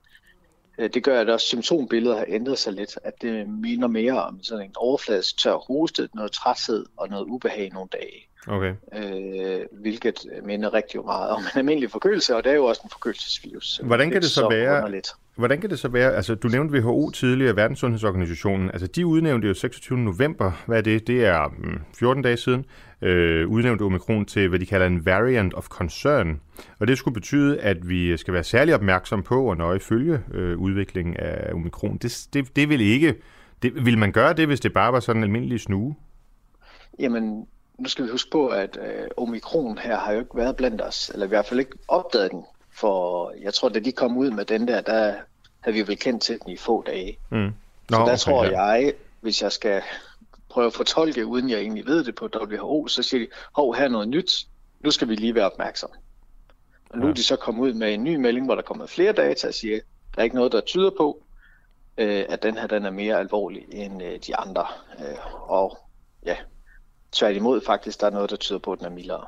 øh, 0.78 0.89
det 0.93 1.04
gør, 1.04 1.22
at 1.22 1.30
også 1.30 1.47
symptombilledet 1.47 2.18
har 2.18 2.26
ændret 2.28 2.58
sig 2.58 2.74
lidt. 2.74 2.99
At 3.04 3.22
det 3.22 3.49
minder 3.49 3.88
mere 3.88 4.24
om 4.24 4.43
sådan 4.43 4.66
en 4.66 4.74
overfladisk 4.76 5.38
tør 5.38 5.56
hoste, 5.56 6.10
noget 6.14 6.32
træthed 6.32 6.86
og 6.97 7.10
noget 7.10 7.26
ubehag 7.26 7.70
nogle 7.70 7.89
dage. 7.91 8.28
Okay. 8.48 8.74
Øh, 8.96 9.60
hvilket 9.72 10.16
minder 10.44 10.74
rigtig 10.74 11.06
meget 11.06 11.30
om 11.30 11.41
en 11.41 11.60
almindelig 11.60 11.91
forkølelse, 11.91 12.36
og 12.36 12.44
det 12.44 12.52
er 12.52 12.56
jo 12.56 12.66
også 12.66 12.82
en 12.84 12.89
forkølelsesvirus. 12.89 13.82
Hvordan 13.84 14.12
kan 14.12 14.22
det 14.22 14.30
så, 14.30 14.36
så 14.36 14.50
være, 14.50 14.78
underligt. 14.78 15.12
Hvordan 15.36 15.62
kan 15.62 15.70
det 15.70 15.80
så 15.80 15.88
være, 15.88 16.14
altså 16.14 16.36
du 16.36 16.48
nævnte 16.48 16.80
WHO 16.80 17.10
tidligere, 17.10 17.56
Verdenssundhedsorganisationen, 17.56 18.72
altså 18.72 18.88
de 18.88 19.06
udnævnte 19.06 19.48
jo 19.48 19.54
26. 19.54 19.98
november, 19.98 20.52
hvad 20.66 20.78
er 20.78 20.82
det? 20.82 21.08
Det 21.08 21.26
er 21.26 21.54
14 21.94 22.20
mm, 22.20 22.24
dage 22.24 22.38
siden, 22.38 22.66
øh, 23.02 23.48
udnævnte 23.48 23.84
omikron 23.84 24.26
til, 24.26 24.50
hvad 24.50 24.60
de 24.60 24.66
kalder 24.66 24.88
en 24.88 25.06
variant 25.06 25.54
of 25.54 25.68
concern. 25.68 26.41
Og 26.80 26.88
det 26.88 26.98
skulle 26.98 27.14
betyde, 27.14 27.60
at 27.60 27.89
vi 27.89 28.18
skal 28.18 28.34
være 28.34 28.44
særlig 28.44 28.76
opmærksom 28.76 29.24
på 29.24 29.46
og 29.50 29.58
nøje 29.58 29.80
følge 29.80 30.20
øh, 30.34 30.58
udviklingen 30.58 31.18
af 31.18 31.54
omikron. 31.54 31.98
Det, 31.98 32.28
det, 32.34 32.56
det 32.56 32.70
vil 32.70 32.82
ikke, 32.82 33.16
det, 33.62 33.86
vil 33.86 33.98
man 33.98 34.12
gøre 34.12 34.34
det, 34.34 34.48
hvis 34.48 34.60
det 34.60 34.74
bare 34.74 34.94
var 34.94 35.00
sådan 35.00 35.20
en 35.20 35.24
almindelig 35.24 35.60
snue? 35.60 35.96
Jamen, 37.00 37.46
nu 37.78 37.89
skal 37.89 38.05
vi 38.05 38.09
huske 38.09 38.32
på, 38.32 38.47
at 38.47 38.78
øh, 38.82 39.07
omikron 39.17 39.78
her 39.78 39.97
har 39.97 40.11
jo 40.11 40.19
ikke 40.19 40.38
været 40.38 40.55
blandt 40.55 40.82
os, 40.82 41.09
eller 41.09 41.26
i 41.26 41.30
hvert 41.30 41.45
fald 41.45 41.59
ikke 41.59 41.78
opdaget 41.88 42.32
den 42.32 42.45
for 42.74 43.34
jeg 43.41 43.53
tror, 43.53 43.69
da 43.69 43.80
de 43.80 43.91
kom 43.91 44.17
ud 44.17 44.32
med 44.32 44.45
den 44.45 44.67
der, 44.67 44.82
der 44.82 45.15
havde 45.59 45.78
vi 45.78 45.88
vel 45.88 45.97
kendt 45.97 46.24
til 46.24 46.39
den 46.39 46.51
i 46.51 46.57
få 46.57 46.84
dage. 46.84 47.17
Mm. 47.30 47.38
Nå, 47.38 47.51
så 47.89 47.97
der 47.97 48.01
okay, 48.01 48.17
tror 48.17 48.45
ja. 48.45 48.61
jeg, 48.61 48.93
hvis 49.21 49.41
jeg 49.41 49.51
skal 49.51 49.82
prøve 50.49 50.67
at 50.67 50.74
fortolke, 50.74 51.26
uden 51.26 51.49
jeg 51.49 51.59
egentlig 51.59 51.86
ved 51.86 52.03
det 52.03 52.15
på 52.15 52.30
WHO, 52.36 52.88
så 52.88 53.03
siger 53.03 53.26
de, 53.26 53.32
hov, 53.51 53.76
her 53.76 53.84
er 53.84 53.89
noget 53.89 54.07
nyt, 54.07 54.47
nu 54.80 54.91
skal 54.91 55.09
vi 55.09 55.15
lige 55.15 55.36
være 55.36 55.51
opmærksom. 55.51 55.89
Og 56.89 56.97
nu 56.97 57.05
ja. 57.05 57.09
er 57.09 57.13
de 57.13 57.24
så 57.24 57.36
kommet 57.36 57.61
ud 57.61 57.74
med 57.74 57.93
en 57.93 58.03
ny 58.03 58.15
melding, 58.15 58.45
hvor 58.45 58.55
der 58.55 58.61
kommer 58.61 58.86
flere 58.86 59.13
data 59.13 59.47
og 59.47 59.53
siger, 59.53 59.80
der 60.15 60.19
er 60.19 60.24
ikke 60.24 60.36
noget, 60.36 60.51
der 60.51 60.61
tyder 60.61 60.91
på, 60.97 61.24
øh, 61.97 62.26
at 62.30 62.43
den 62.43 62.57
her 62.57 62.67
den 62.67 62.86
er 62.86 62.91
mere 62.91 63.19
alvorlig 63.19 63.65
end 63.71 64.03
øh, 64.03 64.19
de 64.28 64.36
andre. 64.36 64.67
Øh, 64.99 65.49
og 65.49 65.78
ja, 66.26 66.36
tværtimod 67.14 67.61
faktisk, 67.66 68.01
der 68.01 68.07
er 68.07 68.11
noget, 68.11 68.30
der 68.30 68.36
tyder 68.36 68.59
på, 68.59 68.72
at 68.72 68.80
den 68.80 68.86
er 68.86 68.91
mildere. 68.91 69.26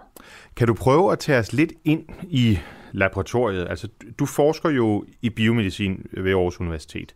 Kan 0.55 0.67
du 0.67 0.73
prøve 0.73 1.11
at 1.11 1.19
tage 1.19 1.39
os 1.39 1.53
lidt 1.53 1.73
ind 1.83 2.03
i 2.23 2.59
laboratoriet. 2.91 3.67
Altså, 3.69 3.87
du 4.19 4.25
forsker 4.25 4.69
jo 4.69 5.05
i 5.21 5.29
biomedicin 5.29 6.05
ved 6.11 6.31
Aarhus 6.31 6.59
Universitet. 6.59 7.15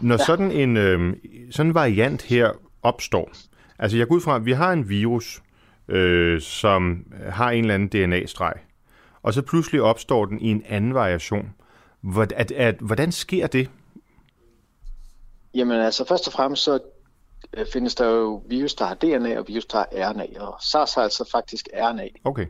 Når 0.00 0.14
ja. 0.14 0.24
sådan 0.24 0.50
en 0.50 0.76
øh, 0.76 1.16
sådan 1.50 1.70
en 1.70 1.74
variant 1.74 2.22
her 2.22 2.50
opstår, 2.82 3.30
altså 3.78 3.96
jeg 3.96 4.08
går 4.08 4.14
ud 4.14 4.20
fra, 4.20 4.36
at 4.36 4.44
vi 4.44 4.52
har 4.52 4.72
en 4.72 4.88
virus, 4.88 5.42
øh, 5.88 6.40
som 6.40 7.06
har 7.28 7.50
en 7.50 7.64
eller 7.64 7.74
anden 7.74 7.88
DNA-streg, 7.88 8.54
og 9.22 9.34
så 9.34 9.42
pludselig 9.42 9.82
opstår 9.82 10.24
den 10.24 10.40
i 10.40 10.50
en 10.50 10.62
anden 10.68 10.94
variation. 10.94 11.54
Hvordan, 12.00 12.38
at, 12.38 12.52
at, 12.52 12.76
hvordan 12.80 13.12
sker 13.12 13.46
det? 13.46 13.70
Jamen 15.54 15.80
altså, 15.80 16.04
først 16.08 16.26
og 16.26 16.32
fremmest 16.32 16.62
så 16.62 16.78
findes 17.72 17.94
der 17.94 18.06
jo 18.06 18.42
virus, 18.46 18.74
der 18.74 18.84
har 18.84 18.94
DNA, 18.94 19.38
og 19.38 19.48
virus, 19.48 19.66
der 19.66 19.78
har 19.78 19.88
RNA, 19.92 20.26
og 20.40 20.56
SARS 20.60 20.94
har 20.94 21.02
altså 21.02 21.28
faktisk 21.32 21.68
RNA. 21.74 22.08
Okay. 22.24 22.46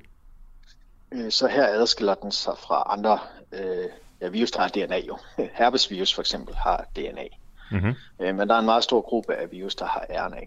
Øh, 1.13 1.31
så 1.31 1.47
her 1.47 1.67
adskiller 1.67 2.15
den 2.15 2.33
sig 2.33 2.59
fra 2.59 2.83
andre 2.87 3.19
øh, 3.53 3.89
ja, 4.21 4.29
virus, 4.29 4.51
der 4.51 4.61
har 4.61 4.69
DNA 4.69 4.99
jo. 4.99 5.19
Herpesvirus 5.59 6.15
for 6.15 6.23
eksempel 6.23 6.55
har 6.55 6.87
DNA. 6.97 7.27
Mm-hmm. 7.71 7.95
Øh, 8.21 8.37
men 8.37 8.49
der 8.49 8.55
er 8.55 8.59
en 8.59 8.65
meget 8.65 8.85
stor 8.85 9.01
gruppe 9.01 9.35
af 9.35 9.53
virus, 9.53 9.75
der 9.75 9.87
har 9.87 10.07
RNA. 10.11 10.41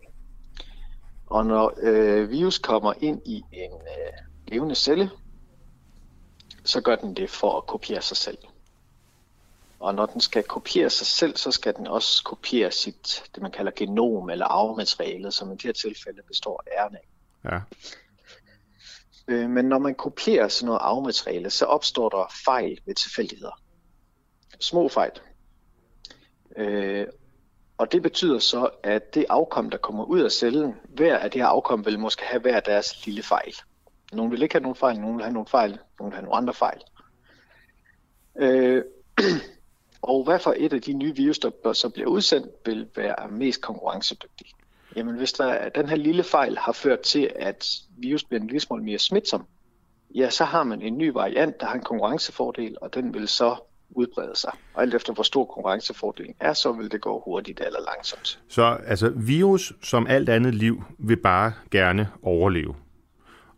Og 1.27 1.45
når 1.45 1.73
øh, 1.81 2.29
virus 2.29 2.57
kommer 2.57 2.93
ind 3.01 3.21
i 3.25 3.43
en 3.51 3.71
øh, 3.73 4.13
levende 4.47 4.75
celle, 4.75 5.09
så 6.63 6.81
gør 6.81 6.95
den 6.95 7.13
det 7.13 7.29
for 7.29 7.57
at 7.57 7.67
kopiere 7.67 8.01
sig 8.01 8.17
selv. 8.17 8.37
Og 9.79 9.95
når 9.95 10.05
den 10.05 10.21
skal 10.21 10.43
kopiere 10.43 10.89
sig 10.89 11.07
selv, 11.07 11.35
så 11.35 11.51
skal 11.51 11.75
den 11.75 11.87
også 11.87 12.23
kopiere 12.23 12.71
sit, 12.71 13.23
det 13.35 13.41
man 13.41 13.51
kalder 13.51 13.71
genom 13.75 14.29
eller 14.29 14.45
arvematerialet, 14.45 15.33
som 15.33 15.51
i 15.51 15.53
det 15.53 15.63
her 15.63 15.73
tilfælde 15.73 16.21
består 16.27 16.63
af 16.67 16.87
RNA. 16.87 16.99
Ja. 17.51 17.59
Øh, 19.27 19.49
men 19.49 19.65
når 19.65 19.79
man 19.79 19.95
kopierer 19.95 20.47
sådan 20.47 20.65
noget 20.65 20.79
arvemateriale, 20.81 21.49
så 21.49 21.65
opstår 21.65 22.09
der 22.09 22.33
fejl 22.45 22.79
ved 22.85 22.95
tilfældigheder. 22.95 23.61
Små 24.59 24.89
fejl. 24.89 25.11
Øh, 26.57 27.07
og 27.77 27.91
det 27.91 28.01
betyder 28.01 28.39
så, 28.39 28.69
at 28.83 29.15
det 29.15 29.25
afkom, 29.29 29.69
der 29.69 29.77
kommer 29.77 30.03
ud 30.03 30.19
af 30.19 30.31
cellen, 30.31 30.75
hver 30.89 31.17
af 31.17 31.31
det 31.31 31.41
her 31.41 31.47
afkom 31.47 31.85
vil 31.85 31.99
måske 31.99 32.23
have 32.25 32.41
hver 32.41 32.59
deres 32.59 33.05
lille 33.05 33.23
fejl. 33.23 33.53
Nogle 34.13 34.31
vil 34.31 34.41
ikke 34.41 34.55
have 34.55 34.61
nogen 34.61 34.75
fejl, 34.75 34.99
nogle 34.99 35.15
vil 35.15 35.23
have 35.23 35.33
nogle 35.33 35.47
fejl, 35.47 35.79
nogle 35.99 36.11
vil 36.11 36.15
have 36.15 36.25
nogle 36.25 36.37
andre 36.37 36.53
fejl. 36.53 36.81
Øh, 38.35 38.83
og 40.01 40.23
hvad 40.23 40.39
for 40.39 40.53
et 40.57 40.73
af 40.73 40.81
de 40.81 40.93
nye 40.93 41.15
virus, 41.15 41.39
der 41.39 41.73
så 41.73 41.89
bliver 41.89 42.07
udsendt, 42.07 42.47
vil 42.65 42.87
være 42.95 43.27
mest 43.31 43.61
konkurrencedygtig? 43.61 44.47
Jamen 44.95 45.15
hvis 45.15 45.33
der, 45.33 45.69
den 45.69 45.89
her 45.89 45.95
lille 45.95 46.23
fejl 46.23 46.57
har 46.57 46.71
ført 46.71 46.99
til, 46.99 47.31
at 47.35 47.79
virus 47.97 48.23
bliver 48.23 48.41
en 48.41 48.47
lille 48.47 48.59
smule 48.59 48.83
mere 48.83 48.99
smitsom, 48.99 49.45
ja, 50.15 50.29
så 50.29 50.43
har 50.43 50.63
man 50.63 50.81
en 50.81 50.97
ny 50.97 51.11
variant, 51.11 51.59
der 51.59 51.65
har 51.65 51.73
en 51.73 51.83
konkurrencefordel, 51.83 52.77
og 52.81 52.93
den 52.93 53.13
vil 53.13 53.27
så 53.27 53.55
udbrede 53.89 54.35
sig. 54.35 54.51
Og 54.73 54.81
alt 54.81 54.93
efter 54.93 55.13
hvor 55.13 55.23
stor 55.23 55.45
konkurrencefordelen 55.45 56.33
er, 56.39 56.53
så 56.53 56.71
vil 56.71 56.91
det 56.91 57.01
gå 57.01 57.21
hurtigt 57.25 57.59
eller 57.59 57.79
langsomt. 57.95 58.39
Så 58.47 58.77
altså 58.87 59.09
virus, 59.15 59.73
som 59.83 60.07
alt 60.07 60.29
andet 60.29 60.55
liv, 60.55 60.83
vil 60.97 61.17
bare 61.17 61.53
gerne 61.71 62.09
overleve. 62.21 62.75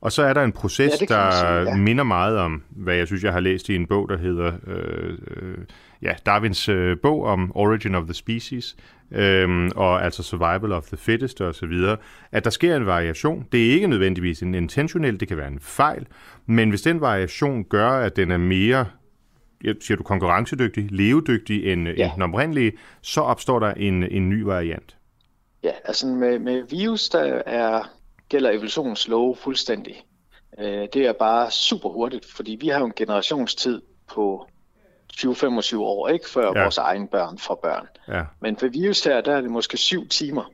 Og 0.02 0.12
så 0.12 0.24
er 0.24 0.34
der 0.34 0.44
en 0.44 0.52
proces, 0.52 1.02
ja, 1.02 1.06
der 1.06 1.32
sige, 1.32 1.50
ja. 1.50 1.76
minder 1.76 2.04
meget 2.04 2.38
om, 2.38 2.64
hvad 2.70 2.96
jeg 2.96 3.08
synes, 3.08 3.24
jeg 3.24 3.34
har 3.34 3.40
læst 3.40 3.70
i 3.70 3.76
en 3.76 3.88
bog, 3.88 4.10
der 4.10 4.18
hedder 4.18 4.54
øh, 4.68 5.18
øh, 5.28 5.58
ja, 6.02 6.14
Darwins 6.26 6.70
øh, 6.70 6.98
bog 7.02 7.24
om 7.24 7.52
Origin 7.56 7.96
of 7.96 8.04
the 8.04 8.14
Species, 8.14 8.76
øh, 9.12 9.70
og 9.76 10.04
altså 10.04 10.24
Survival 10.24 10.72
of 10.72 10.86
the 10.86 10.98
Fittest 10.98 11.42
og 11.42 11.56
så 11.56 11.66
videre, 11.66 11.98
at 12.32 12.44
der 12.44 12.50
sker 12.50 12.76
en 12.76 12.86
variation. 12.86 13.46
Det 13.52 13.68
er 13.68 13.72
ikke 13.72 13.88
nødvendigvis 13.88 14.42
en 14.42 14.56
intentionel, 14.56 15.20
det 15.20 15.28
kan 15.28 15.38
være 15.38 15.48
en 15.48 15.60
fejl, 15.60 16.08
men 16.46 16.70
hvis 16.70 16.82
den 16.82 17.02
variation 17.02 17.64
gør, 17.64 17.90
at 17.90 18.16
den 18.16 18.32
er 18.32 18.38
mere 18.38 18.86
siger 19.80 19.98
du 19.98 20.04
konkurrencedygtig, 20.04 20.88
levedygtig 20.92 21.72
end, 21.72 21.88
ja. 21.88 22.06
end 22.06 22.14
den 22.14 22.22
oprindelige, 22.22 22.72
så 23.02 23.22
opstår 23.22 23.60
der 23.60 23.74
en, 23.74 24.04
en 24.04 24.30
ny 24.30 24.42
variant. 24.42 24.98
Ja, 25.64 25.72
altså 25.86 26.08
med, 26.08 26.40
med 26.40 26.64
virus, 26.70 27.10
der 27.10 27.42
er 27.46 27.84
gælder 28.30 28.52
evolutionens 28.52 29.08
lov 29.08 29.38
fuldstændig. 29.38 29.96
Øh, 30.60 30.88
det 30.94 30.96
er 30.96 31.14
bare 31.14 31.52
super 31.52 31.90
hurtigt, 31.90 32.26
fordi 32.26 32.58
vi 32.62 32.68
har 32.68 32.80
jo 32.80 32.86
en 32.86 32.94
generationstid 32.96 33.82
på 34.14 34.48
20-25 35.18 35.78
år, 35.78 36.08
ikke 36.10 36.30
før 36.30 36.52
ja. 36.56 36.62
vores 36.62 36.78
egen 36.78 37.08
børn 37.08 37.38
får 37.38 37.60
børn. 37.64 37.88
Ja. 38.08 38.24
Men 38.40 38.58
for 38.58 38.68
virus 38.68 39.04
her, 39.04 39.22
der 39.22 39.36
er 39.36 39.42
det 39.42 39.52
måske 39.52 39.78
syv 39.78 40.08
timer. 40.08 40.52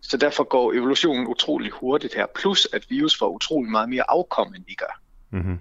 Så 0.00 0.16
derfor 0.16 0.44
går 0.44 0.72
evolutionen 0.72 1.26
utrolig 1.26 1.70
hurtigt 1.70 2.14
her. 2.14 2.26
Plus 2.34 2.68
at 2.72 2.86
virus 2.88 3.18
får 3.18 3.28
utrolig 3.28 3.70
meget 3.70 3.88
mere 3.88 4.10
afkom, 4.10 4.54
end 4.54 4.64
vi 4.66 4.74
gør. 4.74 5.00
Mm-hmm 5.30 5.58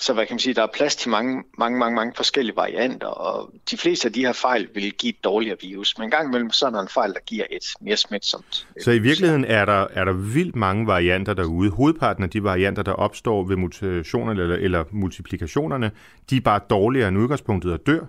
så 0.00 0.12
hvad 0.12 0.26
kan 0.26 0.34
man 0.34 0.38
sige, 0.38 0.54
der 0.54 0.62
er 0.62 0.68
plads 0.74 0.96
til 0.96 1.10
mange, 1.10 1.42
mange, 1.58 1.78
mange, 1.78 1.96
mange 1.96 2.12
forskellige 2.16 2.56
varianter, 2.56 3.06
og 3.06 3.50
de 3.70 3.76
fleste 3.76 4.08
af 4.08 4.12
de 4.12 4.20
her 4.20 4.32
fejl 4.32 4.68
vil 4.74 4.92
give 4.92 5.10
et 5.10 5.24
dårligere 5.24 5.56
virus, 5.60 5.98
men 5.98 6.04
en 6.04 6.10
gang 6.10 6.28
imellem 6.28 6.50
så 6.50 6.66
er 6.66 6.70
der 6.70 6.80
en 6.80 6.88
fejl, 6.88 7.12
der 7.12 7.20
giver 7.26 7.44
et 7.50 7.64
mere 7.80 7.96
smitsomt. 7.96 8.66
Så 8.80 8.90
i 8.90 8.98
virkeligheden 8.98 9.44
er 9.44 9.64
der, 9.64 9.86
er 9.90 10.04
der 10.04 10.12
vildt 10.12 10.56
mange 10.56 10.86
varianter 10.86 11.34
derude. 11.34 11.70
Hovedparten 11.70 12.24
af 12.24 12.30
de 12.30 12.42
varianter, 12.42 12.82
der 12.82 12.92
opstår 12.92 13.44
ved 13.44 13.56
mutationerne 13.56 14.42
eller, 14.42 14.56
eller 14.56 14.84
multiplikationerne, 14.90 15.90
de 16.30 16.36
er 16.36 16.40
bare 16.40 16.60
dårligere 16.70 17.08
end 17.08 17.18
udgangspunktet 17.18 17.72
og 17.72 17.86
dør, 17.86 18.00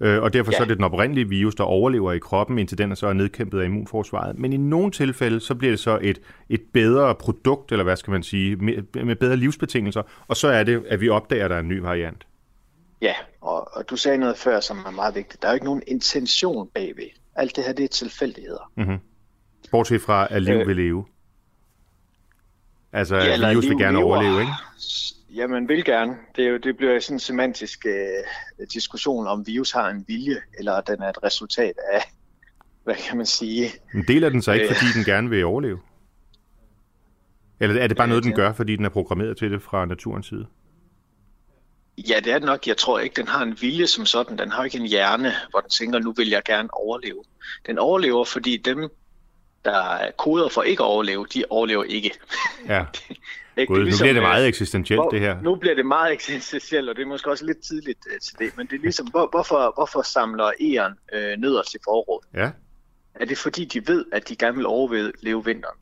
Øh, 0.00 0.22
og 0.22 0.32
derfor 0.32 0.52
ja. 0.52 0.56
så 0.56 0.62
er 0.62 0.66
det 0.66 0.76
den 0.76 0.84
oprindelige 0.84 1.28
virus, 1.28 1.54
der 1.54 1.64
overlever 1.64 2.12
i 2.12 2.18
kroppen, 2.18 2.58
indtil 2.58 2.78
den 2.78 2.90
er 2.90 2.94
så 2.94 3.06
er 3.06 3.12
nedkæmpet 3.12 3.60
af 3.60 3.64
immunforsvaret. 3.64 4.38
Men 4.38 4.52
i 4.52 4.56
nogle 4.56 4.90
tilfælde, 4.90 5.40
så 5.40 5.54
bliver 5.54 5.72
det 5.72 5.80
så 5.80 5.98
et, 6.02 6.20
et 6.48 6.62
bedre 6.72 7.14
produkt, 7.14 7.72
eller 7.72 7.84
hvad 7.84 7.96
skal 7.96 8.10
man 8.10 8.22
sige, 8.22 8.56
med, 8.56 9.04
med 9.04 9.16
bedre 9.16 9.36
livsbetingelser, 9.36 10.02
og 10.28 10.36
så 10.36 10.48
er 10.48 10.64
det, 10.64 10.84
at 10.88 11.00
vi 11.00 11.08
opdager, 11.08 11.44
at 11.44 11.50
der 11.50 11.56
er 11.56 11.60
en 11.60 11.68
ny 11.68 11.78
variant. 11.78 12.26
Ja, 13.02 13.14
og, 13.40 13.76
og 13.76 13.90
du 13.90 13.96
sagde 13.96 14.18
noget 14.18 14.38
før, 14.38 14.60
som 14.60 14.78
er 14.86 14.90
meget 14.90 15.14
vigtigt. 15.14 15.42
Der 15.42 15.48
er 15.48 15.52
jo 15.52 15.54
ikke 15.54 15.66
nogen 15.66 15.82
intention 15.86 16.68
bagved. 16.74 17.10
Alt 17.34 17.56
det 17.56 17.64
her, 17.64 17.72
det 17.72 17.84
er 17.84 17.88
tilfældigheder. 17.88 18.72
Mm-hmm. 18.76 18.98
Bortset 19.70 20.02
fra, 20.02 20.26
at 20.30 20.42
liv 20.42 20.54
øh, 20.54 20.68
vil 20.68 20.76
leve. 20.76 21.04
Altså, 22.92 23.16
ja, 23.16 23.50
virus 23.50 23.68
vil 23.68 23.78
gerne 23.78 23.98
lever. 23.98 24.04
overleve, 24.04 24.40
ikke? 24.40 24.52
Jamen, 25.34 25.68
vil 25.68 25.84
gerne. 25.84 26.16
Det, 26.36 26.44
er 26.44 26.48
jo, 26.48 26.56
det 26.56 26.76
bliver 26.76 27.00
sådan 27.00 27.16
en 27.16 27.20
semantisk 27.20 27.86
øh, 27.86 28.66
diskussion, 28.72 29.26
om 29.26 29.46
virus 29.46 29.70
har 29.70 29.88
en 29.88 30.04
vilje, 30.08 30.36
eller 30.58 30.80
den 30.80 31.02
er 31.02 31.08
et 31.08 31.22
resultat 31.22 31.74
af, 31.92 32.02
hvad 32.84 32.94
kan 32.94 33.16
man 33.16 33.26
sige? 33.26 33.70
Men 33.94 34.04
deler 34.08 34.28
den 34.28 34.42
sig 34.42 34.54
ikke, 34.54 34.68
øh, 34.68 34.74
fordi 34.74 34.86
den 34.94 35.04
gerne 35.04 35.30
vil 35.30 35.44
overleve? 35.44 35.78
Eller 37.60 37.82
er 37.82 37.86
det 37.86 37.96
bare 37.96 38.08
noget, 38.08 38.24
den 38.24 38.34
gør, 38.34 38.52
fordi 38.52 38.76
den 38.76 38.84
er 38.84 38.88
programmeret 38.88 39.36
til 39.36 39.50
det 39.50 39.62
fra 39.62 39.86
naturens 39.86 40.26
side? 40.26 40.46
Ja, 42.08 42.20
det 42.24 42.32
er 42.32 42.38
det 42.38 42.46
nok. 42.46 42.66
Jeg 42.66 42.76
tror 42.76 42.98
ikke, 42.98 43.16
den 43.16 43.28
har 43.28 43.42
en 43.42 43.56
vilje 43.60 43.86
som 43.86 44.06
sådan. 44.06 44.38
Den 44.38 44.50
har 44.50 44.64
ikke 44.64 44.78
en 44.78 44.86
hjerne, 44.86 45.32
hvor 45.50 45.60
den 45.60 45.70
tænker, 45.70 45.98
nu 45.98 46.12
vil 46.12 46.28
jeg 46.28 46.42
gerne 46.44 46.68
overleve. 46.72 47.22
Den 47.66 47.78
overlever, 47.78 48.24
fordi 48.24 48.56
dem, 48.56 48.90
der 49.64 49.94
er 49.94 50.10
koder 50.10 50.48
for 50.48 50.62
ikke 50.62 50.82
at 50.82 50.86
overleve, 50.86 51.26
de 51.34 51.44
overlever 51.50 51.84
ikke. 51.84 52.10
Ja. 52.68 52.84
ikke? 53.56 53.72
God, 53.72 53.82
ligesom, 53.82 53.98
nu 53.98 54.04
bliver 54.04 54.12
det 54.12 54.22
meget 54.22 54.46
eksistentielt, 54.46 55.00
hvor, 55.00 55.10
det 55.10 55.20
her. 55.20 55.40
Nu 55.42 55.54
bliver 55.54 55.74
det 55.74 55.86
meget 55.86 56.12
eksistentielt, 56.12 56.88
og 56.88 56.96
det 56.96 57.02
er 57.02 57.06
måske 57.06 57.30
også 57.30 57.46
lidt 57.46 57.60
tidligt 57.60 57.98
uh, 58.06 58.18
til 58.22 58.38
det. 58.38 58.56
Men 58.56 58.66
det 58.66 58.76
er 58.76 58.80
ligesom, 58.80 59.06
hvor, 59.06 59.28
hvorfor, 59.30 59.72
hvorfor 59.76 60.02
samler 60.02 60.50
Eon 60.60 60.92
øh, 61.12 61.38
nødder 61.38 61.62
til 61.62 61.80
forråd? 61.84 62.26
Ja. 62.34 62.50
Er 63.14 63.24
det 63.24 63.38
fordi, 63.38 63.64
de 63.64 63.88
ved, 63.88 64.04
at 64.12 64.28
de 64.28 64.36
gerne 64.36 64.56
vil 64.56 64.66
overleve 64.66 65.44
vinteren? 65.44 65.78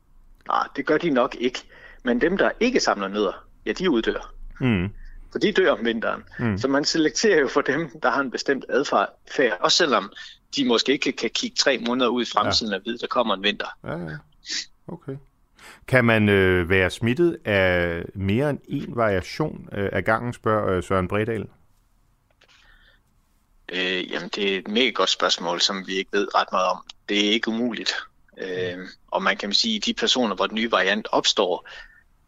Nej, 0.48 0.66
det 0.76 0.86
gør 0.86 0.98
de 0.98 1.10
nok 1.10 1.36
ikke. 1.40 1.62
Men 2.04 2.20
dem, 2.20 2.38
der 2.38 2.50
ikke 2.60 2.80
samler 2.80 3.08
nødder, 3.08 3.44
ja, 3.66 3.72
de 3.72 3.90
uddør. 3.90 4.34
Mm. 4.60 4.88
For 5.32 5.38
de 5.38 5.52
dør 5.52 5.72
om 5.72 5.84
vinteren. 5.84 6.22
Mm. 6.38 6.58
Så 6.58 6.68
man 6.68 6.84
selekterer 6.84 7.40
jo 7.40 7.48
for 7.48 7.60
dem, 7.60 8.00
der 8.02 8.10
har 8.10 8.20
en 8.20 8.30
bestemt 8.30 8.64
adfærd, 8.68 9.58
også 9.60 9.76
selvom 9.76 10.12
de 10.56 10.64
måske 10.64 10.92
ikke 10.92 11.12
kan 11.12 11.30
kigge 11.30 11.56
tre 11.56 11.78
måneder 11.78 12.08
ud 12.08 12.22
i 12.22 12.30
fremtiden 12.32 12.72
ja. 12.72 12.78
og 12.78 12.82
vide, 12.84 12.98
der 12.98 13.06
kommer 13.06 13.34
en 13.34 13.42
vinter. 13.42 13.66
Ja, 13.84 13.96
ja. 13.96 14.16
Okay. 14.88 15.16
Kan 15.88 16.04
man 16.04 16.28
øh, 16.28 16.70
være 16.70 16.90
smittet 16.90 17.38
af 17.44 18.04
mere 18.14 18.50
end 18.50 18.58
en 18.68 18.96
variation 18.96 19.68
øh, 19.72 19.88
af 19.92 20.04
gangen, 20.04 20.32
spørger 20.32 20.76
øh, 20.76 20.82
Søren 20.82 21.08
Bredal? 21.08 21.46
Øh, 23.72 24.12
jamen, 24.12 24.28
det 24.28 24.54
er 24.54 24.58
et 24.58 24.68
mega 24.68 24.90
godt 24.90 25.10
spørgsmål, 25.10 25.60
som 25.60 25.86
vi 25.86 25.94
ikke 25.94 26.12
ved 26.12 26.34
ret 26.34 26.48
meget 26.52 26.68
om. 26.68 26.84
Det 27.08 27.26
er 27.26 27.30
ikke 27.30 27.48
umuligt. 27.48 27.92
Øh, 28.38 28.78
og 29.10 29.22
man 29.22 29.36
kan 29.36 29.52
sige, 29.52 29.76
at 29.76 29.86
de 29.86 29.94
personer, 29.94 30.34
hvor 30.34 30.46
den 30.46 30.54
nye 30.54 30.70
variant 30.70 31.08
opstår, 31.12 31.68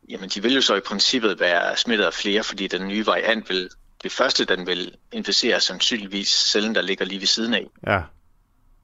jamen 0.08 0.28
de 0.28 0.42
vil 0.42 0.54
jo 0.54 0.60
så 0.60 0.74
i 0.74 0.80
princippet 0.80 1.40
være 1.40 1.76
smittet 1.76 2.04
af 2.04 2.14
flere, 2.14 2.42
fordi 2.42 2.66
den 2.66 2.88
nye 2.88 3.06
variant 3.06 3.48
vil, 3.48 3.70
det 4.02 4.12
første, 4.12 4.44
den 4.44 4.66
vil 4.66 4.96
inficere, 5.12 5.60
sandsynligvis 5.60 6.28
cellen, 6.28 6.74
der 6.74 6.82
ligger 6.82 7.04
lige 7.04 7.20
ved 7.20 7.26
siden 7.26 7.54
af. 7.54 7.66
Ja, 7.86 8.02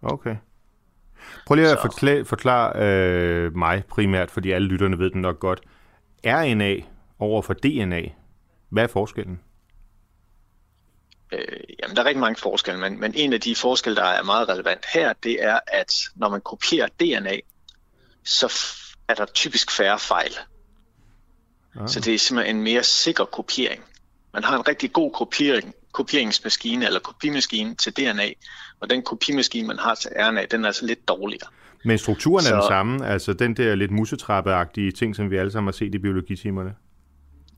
okay. 0.03 0.37
Prøv 1.47 1.55
lige 1.55 1.69
at 1.69 1.79
forklare, 1.81 2.25
forklare 2.25 2.83
øh, 2.83 3.57
mig 3.57 3.85
primært, 3.85 4.31
fordi 4.31 4.51
alle 4.51 4.69
lytterne 4.69 4.99
ved 4.99 5.11
den 5.11 5.21
nok 5.21 5.41
godt. 5.41 5.61
RNA 6.27 6.77
over 7.19 7.43
for 7.43 7.55
DNA, 7.55 8.03
hvad 8.69 8.83
er 8.83 8.87
forskellen? 8.87 9.41
Øh, 11.33 11.41
jamen, 11.83 11.97
der 11.97 12.03
er 12.03 12.07
rigtig 12.07 12.21
mange 12.21 12.41
forskelle, 12.41 12.81
men, 12.81 13.01
men 13.01 13.14
en 13.14 13.33
af 13.33 13.41
de 13.41 13.57
forskelle, 13.57 13.97
der 13.97 14.05
er 14.05 14.23
meget 14.23 14.49
relevant 14.49 14.87
her, 14.93 15.12
det 15.12 15.45
er, 15.45 15.61
at 15.67 15.95
når 16.14 16.29
man 16.29 16.41
kopierer 16.41 16.89
DNA, 17.01 17.37
så 18.25 18.53
er 19.09 19.14
der 19.14 19.25
typisk 19.25 19.71
færre 19.71 19.99
fejl. 19.99 20.33
Ah. 21.81 21.89
Så 21.89 22.01
det 22.01 22.14
er 22.14 22.19
simpelthen 22.19 22.57
en 22.57 22.62
mere 22.62 22.83
sikker 22.83 23.25
kopiering. 23.25 23.85
Man 24.37 24.45
har 24.45 24.57
en 24.57 24.68
rigtig 24.68 24.93
god 24.93 25.12
kopiering, 25.12 25.74
kopieringsmaskine 25.93 26.87
eller 26.87 27.01
kopimaskine 27.01 27.74
til 27.74 27.93
DNA, 27.93 28.28
og 28.80 28.91
den 28.91 29.03
kopimaskine, 29.03 29.66
man 29.68 29.78
har 29.78 29.95
til 29.95 30.11
RNA, 30.20 30.45
den 30.51 30.62
er 30.62 30.66
altså 30.66 30.87
lidt 30.87 31.09
dårligere. 31.09 31.49
Men 31.84 31.99
strukturen 31.99 32.45
så, 32.45 32.55
er 32.55 32.61
den 32.61 32.68
samme, 32.68 33.07
altså 33.07 33.32
den 33.32 33.57
der 33.57 33.74
lidt 33.74 33.91
musetrappeagtige 33.91 34.93
ting, 34.93 35.16
som 35.16 35.30
vi 35.30 35.37
alle 35.37 35.53
sammen 35.53 35.66
har 35.66 35.72
set 35.72 35.95
i 35.95 35.99
biologitimerne? 35.99 36.74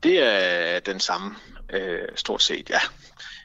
Det 0.03 0.23
er 0.23 0.79
den 0.79 0.99
samme, 0.99 1.35
øh, 1.73 2.07
stort 2.15 2.43
set, 2.43 2.69
ja. 2.69 2.79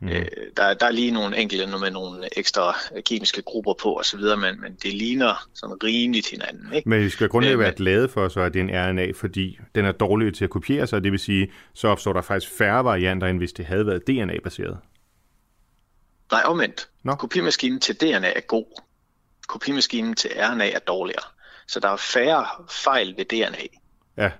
Mm. 0.01 0.09
Øh, 0.09 0.27
der, 0.57 0.75
der 0.75 0.87
er 0.87 0.91
lige 0.91 1.11
nogle 1.11 1.37
enkelte 1.37 1.67
med 1.67 1.91
nogle 1.91 2.39
ekstra 2.39 2.77
kemiske 3.07 3.43
grupper 3.43 3.75
på 3.83 3.99
osv., 3.99 4.21
men, 4.21 4.61
men 4.61 4.75
det 4.83 4.95
ligner 4.95 5.49
sådan 5.55 5.77
rimeligt 5.85 6.31
hinanden. 6.31 6.73
Ikke? 6.73 6.89
Men 6.89 7.01
vi 7.01 7.09
skal 7.11 7.29
grundlæggende 7.29 7.65
være 7.65 7.75
glade 7.75 8.09
for, 8.09 8.29
så 8.29 8.41
at 8.41 8.55
det 8.55 8.61
er 8.61 8.65
en 8.65 8.91
RNA, 8.91 9.13
fordi 9.13 9.59
den 9.75 9.85
er 9.85 9.93
dårlig 9.93 10.35
til 10.35 10.45
at 10.45 10.51
kopiere 10.51 10.87
sig, 10.87 11.05
det 11.05 11.13
vil 11.13 11.21
sige, 11.21 11.53
så 11.75 11.89
opstår 11.89 12.13
der 12.13 12.23
faktisk 12.23 12.53
færre 12.59 12.85
varianter, 12.85 13.27
end 13.27 13.39
hvis 13.39 13.53
det 13.53 13.65
havde 13.67 13.87
været 13.87 14.07
DNA-baseret. 14.07 14.79
Nej, 16.33 16.43
omvendt. 16.45 16.89
Nå. 17.03 17.15
Kopimaskinen 17.15 17.81
til 17.81 18.01
DNA 18.01 18.33
er 18.37 18.41
god. 18.41 18.81
Kopimaskinen 19.47 20.15
til 20.15 20.31
RNA 20.37 20.71
er 20.71 20.79
dårligere. 20.79 21.25
Så 21.67 21.81
der 21.81 21.89
er 21.89 21.97
færre 21.97 22.47
fejl 22.71 23.15
ved 23.17 23.25
DNA, 23.25 23.67
ja. 24.17 24.31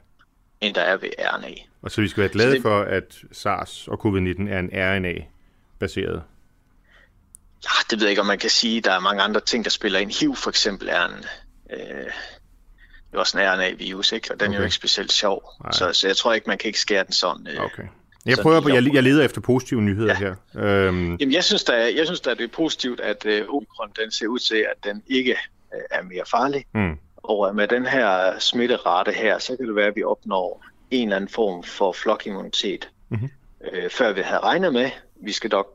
end 0.61 0.75
der 0.75 0.81
er 0.81 0.97
ved 0.97 1.11
RNA. 1.19 1.55
Og 1.85 1.91
så 1.91 2.01
vi 2.01 2.09
skal 2.09 2.21
være 2.21 2.33
glade 2.33 2.55
det... 2.55 2.63
for, 2.63 2.83
at 2.83 3.19
SARS 3.33 3.89
og 3.89 4.01
covid-19 4.07 4.49
er 4.49 4.59
en 4.59 4.71
RNA-baseret? 4.73 6.23
Ja, 7.65 7.71
det 7.91 7.99
ved 7.99 8.07
jeg 8.07 8.11
ikke, 8.11 8.21
om 8.21 8.27
man 8.27 8.39
kan 8.39 8.51
sige. 8.51 8.81
Der 8.81 8.93
er 8.93 9.01
mange 9.01 9.23
andre 9.23 9.41
ting, 9.41 9.65
der 9.65 9.71
spiller 9.71 9.99
ind. 9.99 10.21
HIV 10.21 10.37
for 10.37 10.51
eksempel 10.51 10.89
er 10.89 11.05
en... 11.05 11.25
Øh, 11.71 11.79
det 13.11 13.15
er 13.15 13.19
også 13.19 13.39
en 13.39 13.45
RNA-virus, 13.45 14.13
ikke? 14.13 14.33
og 14.33 14.41
den 14.41 14.49
okay. 14.49 14.55
er 14.55 14.59
jo 14.59 14.65
ikke 14.65 14.77
specielt 14.77 15.13
sjov. 15.13 15.51
Så, 15.73 15.93
så 15.93 16.07
jeg 16.07 16.17
tror 16.17 16.33
ikke, 16.33 16.47
man 16.47 16.59
kan 16.59 16.69
ikke 16.69 16.81
skære 16.81 17.05
den 17.05 17.13
sådan. 17.13 17.47
Øh, 17.47 17.65
okay. 17.65 17.83
Jeg 18.27 18.39
prøver 18.43 18.61
på, 18.61 18.69
jeg, 18.69 18.95
jeg 18.95 19.03
leder 19.03 19.25
efter 19.25 19.41
positive 19.41 19.83
nyheder 19.83 20.17
ja. 20.21 20.35
her. 20.55 20.65
Øhm. 20.65 21.17
Jamen, 21.17 21.33
jeg 21.33 21.45
synes, 21.45 21.65
der 21.65 21.73
er, 21.73 21.89
jeg 21.89 22.07
synes, 22.07 22.21
der 22.21 22.31
er 22.31 22.35
det 22.35 22.45
er 22.45 22.55
positivt, 22.55 23.01
at 23.01 23.27
uh, 23.27 23.55
Omikron 23.55 23.91
den 24.03 24.11
ser 24.11 24.27
ud 24.27 24.39
til, 24.39 24.57
at 24.57 24.85
den 24.85 25.03
ikke 25.07 25.37
uh, 25.75 25.81
er 25.91 26.03
mere 26.03 26.23
farlig. 26.31 26.65
Mm. 26.75 26.99
Og 27.17 27.55
med 27.55 27.69
den 27.69 27.87
her 27.87 28.39
smitterate 28.39 29.13
her, 29.13 29.39
så 29.39 29.57
kan 29.57 29.67
det 29.67 29.77
være, 29.77 29.87
at 29.87 29.97
vi 29.97 30.03
opnår 30.03 30.65
en 30.95 31.09
eller 31.09 31.17
anden 31.17 31.31
form 31.31 31.63
for 31.63 31.93
flokimmunitet, 31.93 32.89
mm-hmm. 33.09 33.31
uh, 33.61 33.91
før 33.91 34.13
vi 34.13 34.21
havde 34.21 34.41
regnet 34.41 34.73
med. 34.73 34.91
Vi 35.17 35.33
skal 35.33 35.51
dog 35.51 35.67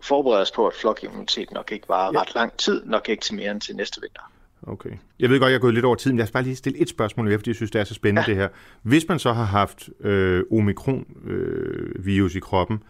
forberede 0.00 0.42
os 0.42 0.50
på, 0.50 0.66
at 0.66 0.74
flokimmunitet 0.74 1.50
nok 1.50 1.72
ikke 1.72 1.88
var 1.88 2.10
ja. 2.12 2.20
ret 2.20 2.34
lang 2.34 2.52
tid, 2.52 2.84
nok 2.84 3.08
ikke 3.08 3.22
til 3.22 3.34
mere 3.34 3.50
end 3.50 3.60
til 3.60 3.76
næste 3.76 4.00
vinter. 4.00 4.32
Okay. 4.62 4.90
Jeg 5.18 5.30
ved 5.30 5.40
godt, 5.40 5.50
jeg 5.50 5.56
er 5.56 5.60
gået 5.60 5.74
lidt 5.74 5.84
over 5.84 5.94
tiden, 5.94 6.18
jeg 6.18 6.26
skal 6.26 6.32
bare 6.32 6.42
lige 6.42 6.56
stille 6.56 6.78
et 6.78 6.88
spørgsmål 6.88 7.26
mere, 7.26 7.38
fordi 7.38 7.50
jeg 7.50 7.56
synes, 7.56 7.70
det 7.70 7.80
er 7.80 7.84
så 7.84 7.94
spændende 7.94 8.22
ja. 8.22 8.26
det 8.26 8.36
her. 8.36 8.48
Hvis 8.82 9.08
man 9.08 9.18
så 9.18 9.32
har 9.32 9.44
haft 9.44 9.88
øh, 10.00 10.44
omikron-virus 10.52 12.32
øh, 12.32 12.36
i 12.36 12.40
kroppen, 12.40 12.82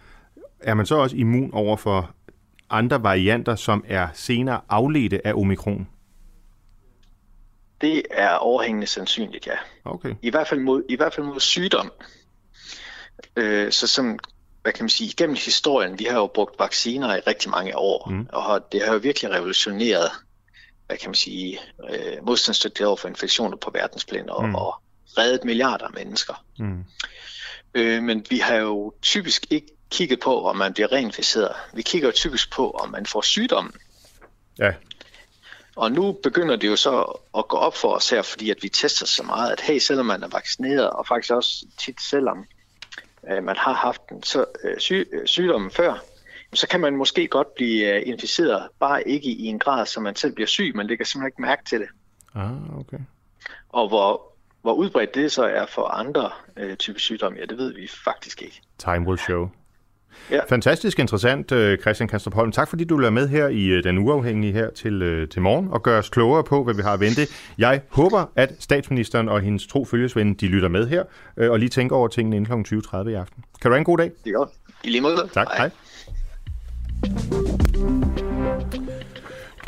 er 0.60 0.74
man 0.74 0.86
så 0.86 0.96
også 0.96 1.16
immun 1.16 1.50
over 1.52 1.76
for 1.76 2.10
andre 2.70 3.02
varianter, 3.02 3.54
som 3.54 3.84
er 3.88 4.08
senere 4.14 4.60
afledte 4.68 5.26
af 5.26 5.34
omikron? 5.34 5.88
Det 7.80 8.02
er 8.10 8.30
overhængende 8.30 8.86
sandsynligt, 8.86 9.46
ja. 9.46 9.56
Okay. 9.84 10.14
I 10.22 10.30
hvert 10.30 10.48
fald 10.48 10.60
mod, 10.60 10.82
i 10.88 10.96
hvert 10.96 11.14
fald 11.14 11.26
mod 11.26 11.40
sygdom. 11.40 11.92
Øh, 13.36 13.72
så 13.72 13.86
som, 13.86 14.18
hvad 14.62 14.72
kan 14.72 14.82
man 14.82 14.90
sige, 14.90 15.12
gennem 15.16 15.36
historien, 15.36 15.98
vi 15.98 16.04
har 16.04 16.18
jo 16.18 16.26
brugt 16.26 16.58
vacciner 16.58 17.16
i 17.16 17.20
rigtig 17.20 17.50
mange 17.50 17.78
år, 17.78 18.10
mm. 18.10 18.28
og 18.32 18.72
det 18.72 18.82
har 18.84 18.92
jo 18.92 18.98
virkelig 18.98 19.30
revolutioneret 19.30 20.10
hvad 20.88 20.98
kan 20.98 21.08
man 21.08 21.14
sige, 21.14 21.60
øh, 21.90 22.26
modstandsdygtighed 22.26 22.86
over 22.86 22.96
for 22.96 23.08
infektioner 23.08 23.56
på 23.56 23.70
verdensplan 23.74 24.30
og, 24.30 24.48
mm. 24.48 24.54
og 24.54 24.74
reddet 25.18 25.44
milliarder 25.44 25.84
af 25.86 25.92
mennesker. 25.94 26.44
Mm. 26.58 26.84
Øh, 27.74 28.02
men 28.02 28.26
vi 28.30 28.38
har 28.38 28.54
jo 28.54 28.94
typisk 29.02 29.46
ikke 29.50 29.66
kigget 29.90 30.20
på, 30.20 30.44
om 30.48 30.56
man 30.56 30.72
bliver 30.72 30.92
reinficeret. 30.92 31.52
Vi 31.74 31.82
kigger 31.82 32.08
jo 32.08 32.12
typisk 32.12 32.52
på, 32.52 32.70
om 32.70 32.90
man 32.90 33.06
får 33.06 33.20
sygdommen. 33.20 33.72
Ja. 34.58 34.72
Og 35.78 35.92
nu 35.92 36.12
begynder 36.12 36.56
det 36.56 36.68
jo 36.68 36.76
så 36.76 37.20
at 37.38 37.48
gå 37.48 37.56
op 37.56 37.76
for 37.76 37.88
os 37.88 38.10
her, 38.10 38.22
fordi 38.22 38.50
at 38.50 38.56
vi 38.62 38.68
tester 38.68 39.06
så 39.06 39.22
meget, 39.22 39.52
at 39.52 39.60
hey, 39.60 39.78
selvom 39.78 40.06
man 40.06 40.22
er 40.22 40.28
vaccineret, 40.28 40.90
og 40.90 41.06
faktisk 41.06 41.32
også 41.32 41.66
tit 41.78 42.02
selvom 42.02 42.44
øh, 43.30 43.44
man 43.44 43.56
har 43.56 43.72
haft 43.72 44.00
en 44.12 44.22
så, 44.22 44.44
øh, 44.64 44.78
syg, 44.78 45.08
øh, 45.12 45.26
sygdommen 45.26 45.70
før, 45.70 45.94
så 46.54 46.68
kan 46.68 46.80
man 46.80 46.96
måske 46.96 47.26
godt 47.26 47.54
blive 47.54 47.94
øh, 47.94 48.02
inficeret, 48.06 48.68
bare 48.80 49.08
ikke 49.08 49.30
i 49.30 49.44
en 49.44 49.58
grad, 49.58 49.86
så 49.86 50.00
man 50.00 50.16
selv 50.16 50.34
bliver 50.34 50.46
syg, 50.46 50.72
man 50.74 50.86
lægger 50.86 51.04
simpelthen 51.04 51.28
ikke 51.28 51.42
mærke 51.42 51.62
til 51.68 51.80
det. 51.80 51.88
Ah, 52.34 52.78
okay. 52.78 52.98
Og 53.68 53.88
hvor, 53.88 54.32
hvor 54.62 54.72
udbredt 54.72 55.14
det 55.14 55.32
så 55.32 55.44
er 55.44 55.66
for 55.66 55.84
andre 55.84 56.30
øh, 56.56 56.76
typer 56.76 57.00
sygdomme, 57.00 57.38
ja, 57.38 57.44
det 57.44 57.58
ved 57.58 57.74
vi 57.74 57.88
faktisk 58.04 58.42
ikke. 58.42 58.62
Time 58.78 59.06
will 59.06 59.18
show. 59.18 59.50
Ja. 60.30 60.40
Fantastisk 60.48 60.98
interessant, 60.98 61.52
øh, 61.52 61.78
Christian 61.78 62.08
Kanstrup 62.08 62.34
Holm. 62.34 62.52
Tak 62.52 62.68
fordi 62.68 62.84
du 62.84 62.96
lader 62.96 63.10
med 63.10 63.28
her 63.28 63.48
i 63.48 63.66
øh, 63.66 63.84
Den 63.84 63.98
Uafhængige 63.98 64.52
her 64.52 64.70
til, 64.70 65.26
til 65.30 65.42
morgen 65.42 65.68
og 65.70 65.82
gør 65.82 65.98
os 65.98 66.08
klogere 66.08 66.44
på, 66.44 66.64
hvad 66.64 66.74
vi 66.74 66.82
har 66.82 66.92
at 66.92 67.00
vente. 67.00 67.22
Jeg 67.58 67.80
håber, 67.88 68.24
at 68.36 68.52
statsministeren 68.58 69.28
og 69.28 69.40
hendes 69.40 69.66
tro 69.66 69.84
følgesvende, 69.84 70.34
de 70.34 70.46
lytter 70.46 70.68
med 70.68 70.88
her 70.88 71.04
og 71.36 71.58
lige 71.58 71.68
tænker 71.68 71.96
over 71.96 72.08
tingene 72.08 72.36
inden 72.36 72.64
kl. 72.64 72.74
20.30 72.74 73.08
i 73.08 73.14
aften. 73.14 73.44
Kan 73.62 73.70
du 73.70 73.74
have 73.74 73.78
en 73.78 73.84
god 73.84 73.98
dag? 73.98 74.10
Det 74.24 74.30
er 74.30 74.34
godt. 74.38 74.50
I 74.84 74.90
lige 74.90 75.00
måde. 75.00 75.28
Tak. 75.34 75.46
Hej. 75.56 75.70
hej. 77.02 78.27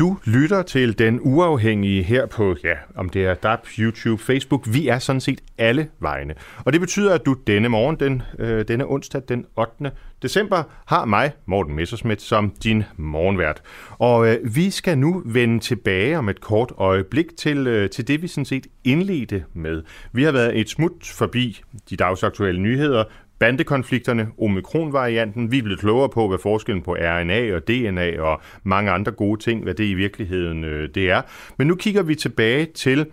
Du 0.00 0.16
lytter 0.24 0.62
til 0.62 0.98
Den 0.98 1.20
Uafhængige 1.22 2.02
her 2.02 2.26
på, 2.26 2.56
ja, 2.64 2.74
om 2.94 3.08
det 3.08 3.24
er 3.24 3.34
DAP, 3.34 3.66
YouTube, 3.78 4.22
Facebook. 4.22 4.64
Vi 4.72 4.88
er 4.88 4.98
sådan 4.98 5.20
set 5.20 5.40
alle 5.58 5.88
vegne. 5.98 6.34
Og 6.64 6.72
det 6.72 6.80
betyder, 6.80 7.14
at 7.14 7.26
du 7.26 7.36
denne 7.46 7.68
morgen, 7.68 7.96
den, 8.00 8.22
øh, 8.38 8.68
denne 8.68 8.90
onsdag, 8.90 9.22
den 9.28 9.46
8. 9.56 9.90
december, 10.22 10.62
har 10.86 11.04
mig, 11.04 11.32
Morten 11.46 11.76
Messersmith, 11.76 12.20
som 12.20 12.52
din 12.64 12.84
morgenvært. 12.96 13.62
Og 13.90 14.28
øh, 14.28 14.54
vi 14.54 14.70
skal 14.70 14.98
nu 14.98 15.22
vende 15.26 15.58
tilbage 15.58 16.18
om 16.18 16.28
et 16.28 16.40
kort 16.40 16.72
øjeblik 16.76 17.26
til, 17.38 17.66
øh, 17.66 17.90
til 17.90 18.08
det, 18.08 18.22
vi 18.22 18.28
sådan 18.28 18.44
set 18.44 18.66
indledte 18.84 19.44
med. 19.54 19.82
Vi 20.12 20.22
har 20.22 20.32
været 20.32 20.60
et 20.60 20.68
smut 20.68 21.12
forbi 21.14 21.60
de 21.90 21.96
dagsaktuelle 21.96 22.60
nyheder, 22.60 23.04
bandekonflikterne, 23.40 24.28
omikron-varianten. 24.38 25.50
Vi 25.52 25.58
er 25.58 25.62
blevet 25.62 25.80
klogere 25.80 26.08
på, 26.08 26.28
hvad 26.28 26.38
forskellen 26.38 26.82
på 26.82 26.94
RNA 26.94 27.54
og 27.54 27.68
DNA 27.68 28.20
og 28.20 28.40
mange 28.62 28.90
andre 28.90 29.12
gode 29.12 29.40
ting, 29.40 29.62
hvad 29.62 29.74
det 29.74 29.84
i 29.84 29.94
virkeligheden 29.94 30.64
øh, 30.64 30.88
det 30.94 31.10
er. 31.10 31.22
Men 31.56 31.66
nu 31.66 31.74
kigger 31.74 32.02
vi 32.02 32.14
tilbage 32.14 32.66
til 32.66 33.06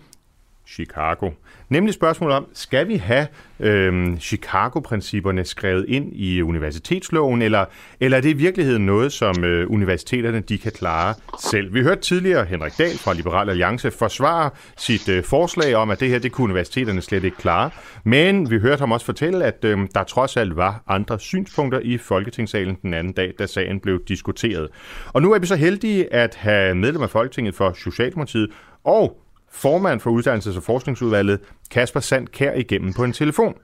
Chicago. 0.68 1.30
Nemlig 1.68 1.94
spørgsmålet 1.94 2.36
om, 2.36 2.46
skal 2.52 2.88
vi 2.88 2.96
have 2.96 3.26
øh, 3.60 4.16
Chicago-principperne 4.16 5.44
skrevet 5.44 5.84
ind 5.88 6.12
i 6.12 6.42
universitetsloven, 6.42 7.42
eller, 7.42 7.64
eller 8.00 8.16
er 8.16 8.20
det 8.20 8.30
i 8.30 8.32
virkeligheden 8.32 8.86
noget, 8.86 9.12
som 9.12 9.44
øh, 9.44 9.70
universiteterne 9.70 10.40
de 10.40 10.58
kan 10.58 10.72
klare 10.72 11.14
selv? 11.50 11.74
Vi 11.74 11.82
hørte 11.82 12.00
tidligere 12.00 12.44
Henrik 12.44 12.78
Dahl 12.78 12.98
fra 12.98 13.12
Liberal 13.12 13.50
Alliance 13.50 13.90
forsvare 13.90 14.50
sit 14.76 15.08
øh, 15.08 15.24
forslag 15.24 15.74
om, 15.74 15.90
at 15.90 16.00
det 16.00 16.08
her 16.08 16.18
det 16.18 16.32
kunne 16.32 16.44
universiteterne 16.44 17.02
slet 17.02 17.24
ikke 17.24 17.36
klare, 17.36 17.70
men 18.04 18.50
vi 18.50 18.58
hørte 18.58 18.80
ham 18.80 18.92
også 18.92 19.06
fortælle, 19.06 19.44
at 19.44 19.64
øh, 19.64 19.78
der 19.94 20.04
trods 20.04 20.36
alt 20.36 20.56
var 20.56 20.82
andre 20.88 21.18
synspunkter 21.18 21.80
i 21.80 21.98
Folketingssalen 21.98 22.76
den 22.82 22.94
anden 22.94 23.12
dag, 23.12 23.32
da 23.38 23.46
sagen 23.46 23.80
blev 23.80 24.00
diskuteret. 24.08 24.68
Og 25.12 25.22
nu 25.22 25.32
er 25.32 25.38
vi 25.38 25.46
så 25.46 25.56
heldige 25.56 26.14
at 26.14 26.34
have 26.34 26.74
medlem 26.74 27.02
af 27.02 27.10
Folketinget 27.10 27.54
for 27.54 27.72
Socialdemokratiet 27.72 28.50
og 28.84 29.20
formand 29.52 30.00
for 30.00 30.10
Uddannelses- 30.10 30.56
og 30.56 30.62
Forskningsudvalget, 30.62 31.40
Kasper 31.70 32.00
Sand 32.00 32.28
Kær, 32.28 32.52
igennem 32.52 32.92
på 32.92 33.04
en 33.04 33.12
telefon. 33.12 33.54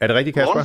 Er 0.00 0.06
det 0.06 0.16
rigtigt, 0.16 0.34
Kasper? 0.34 0.64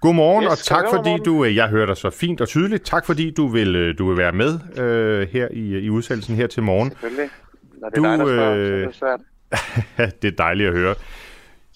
Godmorgen, 0.00 0.44
yes, 0.44 0.50
og 0.50 0.58
tak 0.58 0.84
fordi 0.90 1.18
du, 1.24 1.44
øh, 1.44 1.56
jeg 1.56 1.68
hører 1.68 1.86
dig 1.86 1.96
så 1.96 2.10
fint 2.10 2.40
og 2.40 2.48
tydeligt, 2.48 2.84
tak 2.84 3.06
fordi 3.06 3.30
du 3.30 3.46
vil, 3.46 3.76
øh, 3.76 3.98
du 3.98 4.08
vil 4.08 4.18
være 4.18 4.32
med 4.32 4.54
uh, 4.54 5.28
her 5.28 5.48
i, 5.50 5.78
i 5.78 5.90
udsendelsen 5.90 6.36
her 6.36 6.46
til 6.46 6.62
morgen. 6.62 6.90
Selvfølgelig. 6.90 7.30
Når 7.80 7.88
det 7.88 7.98
er 7.98 8.02
du, 8.02 8.08
dig, 8.08 8.18
der 8.18 8.24
spørger, 8.24 8.92
så 8.92 9.06
er 9.06 9.16
det 9.16 9.20
svært. 9.98 10.12
det 10.22 10.28
er 10.32 10.36
dejligt 10.36 10.68
at 10.68 10.74
høre. 10.74 10.94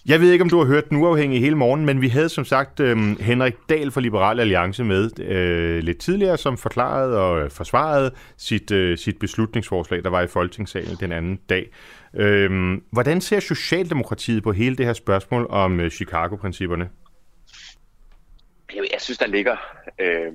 Jeg 0.09 0.20
ved 0.20 0.32
ikke, 0.32 0.42
om 0.42 0.48
du 0.48 0.59
har 0.59 0.66
hørt 0.66 0.88
den 0.90 0.96
uafhængige 0.96 1.40
hele 1.40 1.56
morgen, 1.56 1.86
men 1.86 2.00
vi 2.00 2.09
havde 2.09 2.28
som 2.28 2.44
sagt 2.44 2.80
øh, 2.80 2.96
Henrik 3.20 3.54
Dahl 3.68 3.90
fra 3.90 4.00
Liberal 4.00 4.40
Alliance 4.40 4.84
med 4.84 5.20
øh, 5.20 5.78
lidt 5.78 5.98
tidligere, 5.98 6.38
som 6.38 6.59
forklarede 6.59 7.20
og 7.20 7.40
øh, 7.40 7.50
forsvarede 7.50 8.14
sit, 8.36 8.70
øh, 8.70 8.98
sit 8.98 9.18
beslutningsforslag, 9.18 10.04
der 10.04 10.11
var 10.11 10.22
i 10.22 10.26
Folketingssalen 10.26 10.96
den 11.00 11.12
anden 11.12 11.40
dag. 11.48 11.70
Øh, 12.14 12.78
hvordan 12.90 13.20
ser 13.20 13.40
Socialdemokratiet 13.40 14.42
på 14.42 14.52
hele 14.52 14.76
det 14.76 14.86
her 14.86 14.92
spørgsmål 14.92 15.46
om 15.50 15.80
øh, 15.80 15.90
Chicago-principperne? 15.90 16.90
Jeg 18.74 19.00
synes, 19.00 19.18
der 19.18 19.26
ligger 19.26 19.56
øh, 19.98 20.32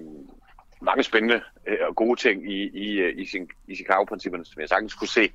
mange 0.81 1.03
spændende 1.03 1.41
øh, 1.67 1.77
og 1.89 1.95
gode 1.95 2.19
ting 2.19 2.51
i, 2.51 2.63
i, 2.63 2.99
øh, 2.99 3.17
i, 3.17 3.27
i 3.67 3.75
Chicago-principperne, 3.75 4.45
som 4.45 4.61
jeg 4.61 4.69
sagtens 4.69 4.93
kunne 4.93 5.07
se 5.07 5.29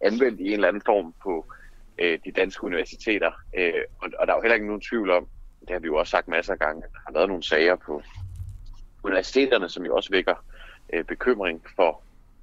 anvendt 0.00 0.40
i 0.40 0.46
en 0.46 0.52
eller 0.52 0.68
anden 0.68 0.82
form 0.86 1.14
på 1.22 1.46
øh, 1.48 1.63
Øh, 1.98 2.18
de 2.24 2.32
danske 2.32 2.64
universiteter. 2.64 3.32
Øh, 3.58 3.82
og, 3.98 4.10
og 4.18 4.26
der 4.26 4.32
er 4.32 4.36
jo 4.36 4.42
heller 4.42 4.54
ikke 4.54 4.66
nogen 4.66 4.80
tvivl 4.80 5.10
om, 5.10 5.28
det 5.60 5.70
har 5.70 5.78
vi 5.78 5.86
jo 5.86 5.96
også 5.96 6.10
sagt 6.10 6.28
masser 6.28 6.52
af 6.52 6.58
gange, 6.58 6.84
at 6.84 6.90
der 6.92 6.98
har 7.06 7.12
været 7.12 7.28
nogle 7.28 7.42
sager 7.42 7.76
på 7.76 8.02
universiteterne, 9.04 9.68
som 9.68 9.84
jo 9.84 9.96
også 9.96 10.10
vækker 10.10 10.34
øh, 10.92 11.04
bekymring 11.04 11.62
for 11.76 12.02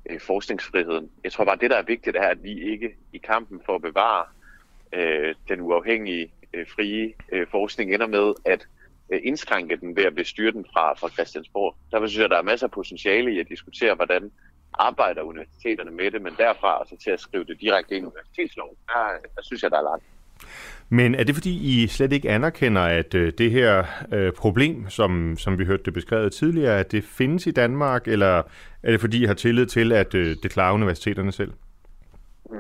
øh, 0.10 0.22
forskningsfriheden. 0.22 1.12
Jeg 1.24 1.32
tror 1.32 1.46
bare, 1.46 1.58
det 1.62 1.70
der 1.70 1.78
er 1.78 1.84
vigtigt, 1.84 2.16
er, 2.16 2.28
at 2.28 2.44
vi 2.44 2.72
ikke 2.72 2.96
i 3.14 3.18
kampen 3.18 3.62
for 3.66 3.76
at 3.76 3.82
bevare 3.82 4.26
øh, 4.94 5.36
den 5.50 5.62
uafhængige, 5.62 6.34
øh, 6.54 6.68
frie 6.68 7.14
øh, 7.32 7.48
forskning 7.52 7.94
ender 7.94 8.08
med 8.08 8.34
at 8.46 8.68
øh, 9.10 9.20
indskrænke 9.24 9.76
den 9.76 9.96
ved 9.96 10.04
at 10.04 10.16
bestyre 10.16 10.52
den 10.52 10.66
fra, 10.74 10.94
fra 10.94 11.10
Christiansborg. 11.10 11.76
Derfor 11.92 12.08
synes 12.08 12.22
jeg, 12.22 12.30
der 12.30 12.38
er 12.38 12.42
masser 12.42 12.68
af 12.68 12.72
potentiale 12.72 13.34
i 13.34 13.40
at 13.40 13.50
diskutere, 13.50 13.96
hvordan 13.96 14.32
arbejder 14.74 15.22
universiteterne 15.22 15.92
med 15.92 16.12
det, 16.12 16.22
men 16.22 16.34
derfra 16.38 16.80
altså 16.80 16.96
til 17.04 17.12
at 17.12 17.20
skrive 17.20 17.44
det 17.44 17.62
direkte 17.62 17.96
ind 17.96 18.06
i 18.06 18.08
universitetsloven, 18.08 18.76
der, 18.88 19.30
der 19.36 19.42
synes 19.42 19.64
jeg, 19.64 19.72
der 19.72 19.78
er 19.78 19.84
langt. 19.84 20.06
Men 20.90 21.16
er 21.16 21.24
det 21.24 21.36
fordi, 21.36 21.84
I 21.84 21.88
slet 21.88 22.14
ikke 22.14 22.30
anerkender, 22.30 22.82
at 22.82 23.14
øh, 23.14 23.34
det 23.38 23.52
her 23.52 23.84
øh, 24.14 24.34
problem, 24.34 24.90
som, 24.90 25.38
som 25.38 25.60
vi 25.60 25.66
hørte 25.66 25.84
det 25.84 25.94
beskrevet 25.94 26.34
tidligere, 26.34 26.80
at 26.80 26.92
det 26.92 27.04
findes 27.04 27.48
i 27.48 27.52
Danmark, 27.52 28.08
eller 28.08 28.44
er 28.84 28.92
det 28.92 29.02
fordi, 29.02 29.24
I 29.24 29.26
har 29.26 29.34
tillid 29.34 29.66
til, 29.66 29.92
at 29.92 30.14
øh, 30.16 30.36
det 30.44 30.52
klarer 30.52 30.74
universiteterne 30.74 31.32
selv? 31.32 31.54
Mm, 32.50 32.58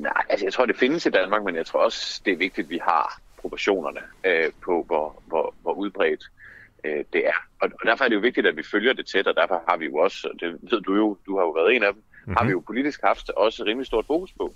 nej, 0.00 0.22
altså 0.28 0.46
jeg 0.46 0.52
tror, 0.52 0.66
det 0.66 0.76
findes 0.76 1.06
i 1.06 1.10
Danmark, 1.10 1.44
men 1.44 1.56
jeg 1.56 1.66
tror 1.66 1.84
også, 1.84 2.22
det 2.24 2.32
er 2.32 2.36
vigtigt, 2.36 2.64
at 2.64 2.70
vi 2.70 2.80
har 2.82 3.20
proportionerne 3.40 4.00
øh, 4.26 4.50
på, 4.64 4.84
hvor, 4.86 5.22
hvor, 5.26 5.54
hvor 5.62 5.72
udbredt 5.72 6.24
øh, 6.24 6.41
det 6.84 7.26
er. 7.26 7.38
Og, 7.60 7.70
og 7.80 7.86
derfor 7.86 8.04
er 8.04 8.08
det 8.08 8.16
jo 8.16 8.20
vigtigt, 8.20 8.46
at 8.46 8.56
vi 8.56 8.62
følger 8.62 8.92
det 8.92 9.06
tæt, 9.06 9.26
og 9.26 9.36
derfor 9.36 9.62
har 9.68 9.76
vi 9.76 9.84
jo 9.84 9.96
også, 9.96 10.28
og 10.32 10.40
det 10.40 10.58
ved 10.70 10.80
du 10.80 10.94
jo, 10.94 11.18
du 11.26 11.36
har 11.36 11.44
jo 11.44 11.50
været 11.50 11.76
en 11.76 11.82
af 11.82 11.92
dem, 11.92 12.02
mm-hmm. 12.02 12.36
har 12.36 12.44
vi 12.44 12.50
jo 12.50 12.62
politisk 12.66 13.00
haft 13.02 13.30
også 13.30 13.64
rimelig 13.64 13.86
stort 13.86 14.06
fokus 14.06 14.32
på, 14.32 14.54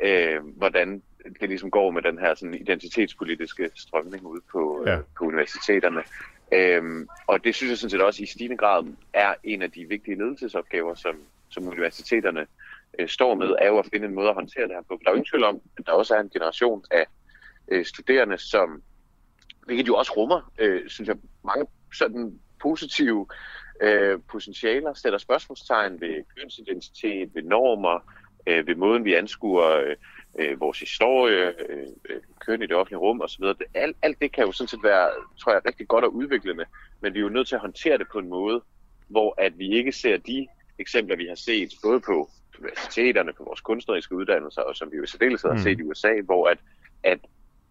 øh, 0.00 0.40
hvordan 0.56 1.02
det 1.40 1.48
ligesom 1.48 1.70
går 1.70 1.90
med 1.90 2.02
den 2.02 2.18
her 2.18 2.34
sådan, 2.34 2.54
identitetspolitiske 2.54 3.70
strømning 3.74 4.26
ude 4.26 4.40
på, 4.52 4.84
ja. 4.86 4.96
øh, 4.96 5.02
på 5.18 5.24
universiteterne. 5.24 6.02
Øhm, 6.52 7.08
og 7.26 7.44
det 7.44 7.54
synes 7.54 7.70
jeg 7.70 7.78
sådan 7.78 7.90
set 7.90 8.02
også 8.02 8.22
i 8.22 8.26
stigende 8.26 8.56
grad 8.56 8.84
er 9.12 9.34
en 9.44 9.62
af 9.62 9.70
de 9.70 9.88
vigtige 9.88 10.18
ledelsesopgaver, 10.18 10.94
som, 10.94 11.16
som 11.48 11.68
universiteterne 11.68 12.46
øh, 12.98 13.08
står 13.08 13.34
med, 13.34 13.54
er 13.58 13.66
jo 13.66 13.78
at 13.78 13.86
finde 13.92 14.06
en 14.06 14.14
måde 14.14 14.28
at 14.28 14.34
håndtere 14.34 14.64
det 14.68 14.74
her 14.74 14.82
på. 14.88 15.00
Der 15.04 15.10
er 15.10 15.12
jo 15.12 15.16
ingen 15.16 15.30
tvivl 15.30 15.44
om, 15.44 15.60
at 15.78 15.86
der 15.86 15.92
også 15.92 16.14
er 16.14 16.20
en 16.20 16.30
generation 16.30 16.84
af 16.90 17.06
øh, 17.68 17.84
studerende, 17.84 18.38
som 18.38 18.82
hvilket 19.70 19.88
jo 19.88 19.96
også 19.96 20.12
rummer, 20.16 20.52
øh, 20.58 20.88
synes 20.88 21.08
jeg, 21.08 21.16
mange 21.44 21.66
sådan 21.94 22.38
positive 22.62 23.26
øh, 23.80 24.18
potentialer, 24.30 24.94
sætter 24.94 25.18
spørgsmålstegn 25.18 26.00
ved 26.00 26.24
kønsidentitet, 26.36 27.34
ved 27.34 27.42
normer, 27.42 28.12
øh, 28.46 28.66
ved 28.66 28.74
måden, 28.74 29.04
vi 29.04 29.14
anskuer 29.14 29.94
øh, 30.38 30.60
vores 30.60 30.80
historie, 30.80 31.52
øh, 31.68 31.86
øh, 32.08 32.20
køn 32.46 32.62
i 32.62 32.66
det 32.66 32.76
offentlige 32.76 32.98
rum 32.98 33.20
osv. 33.20 33.44
Alt, 33.74 33.96
alt 34.02 34.20
det 34.20 34.32
kan 34.32 34.44
jo 34.44 34.52
sådan 34.52 34.68
set 34.68 34.82
være, 34.82 35.10
tror 35.40 35.52
jeg, 35.52 35.62
rigtig 35.66 35.88
godt 35.88 36.04
og 36.04 36.14
udviklende, 36.14 36.64
men 37.00 37.14
vi 37.14 37.18
er 37.18 37.22
jo 37.22 37.28
nødt 37.28 37.48
til 37.48 37.54
at 37.54 37.60
håndtere 37.60 37.98
det 37.98 38.06
på 38.12 38.18
en 38.18 38.28
måde, 38.28 38.62
hvor 39.08 39.34
at 39.38 39.58
vi 39.58 39.68
ikke 39.72 39.92
ser 39.92 40.16
de 40.16 40.46
eksempler, 40.78 41.16
vi 41.16 41.26
har 41.26 41.34
set, 41.34 41.70
både 41.82 42.00
på 42.00 42.30
universiteterne, 42.58 43.32
på 43.32 43.44
vores 43.44 43.60
kunstneriske 43.60 44.14
uddannelser, 44.14 44.62
og 44.62 44.76
som 44.76 44.92
vi 44.92 44.96
jo 44.96 45.02
i 45.02 45.06
særdeleshed 45.06 45.50
har 45.50 45.56
mm. 45.56 45.62
set 45.62 45.78
i 45.78 45.82
USA, 45.82 46.20
hvor 46.24 46.48
at, 46.48 46.58
at, 47.02 47.18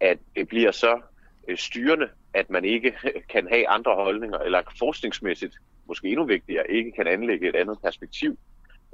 at 0.00 0.18
det 0.36 0.48
bliver 0.48 0.70
så 0.70 1.00
Øh, 1.48 1.56
styrende, 1.56 2.08
at 2.34 2.50
man 2.50 2.64
ikke 2.64 2.94
kan 3.32 3.48
have 3.50 3.68
andre 3.68 3.94
holdninger, 3.94 4.38
eller 4.38 4.62
forskningsmæssigt, 4.78 5.54
måske 5.88 6.08
endnu 6.08 6.24
vigtigere, 6.24 6.70
ikke 6.70 6.92
kan 6.92 7.06
anlægge 7.06 7.48
et 7.48 7.56
andet 7.56 7.78
perspektiv, 7.84 8.38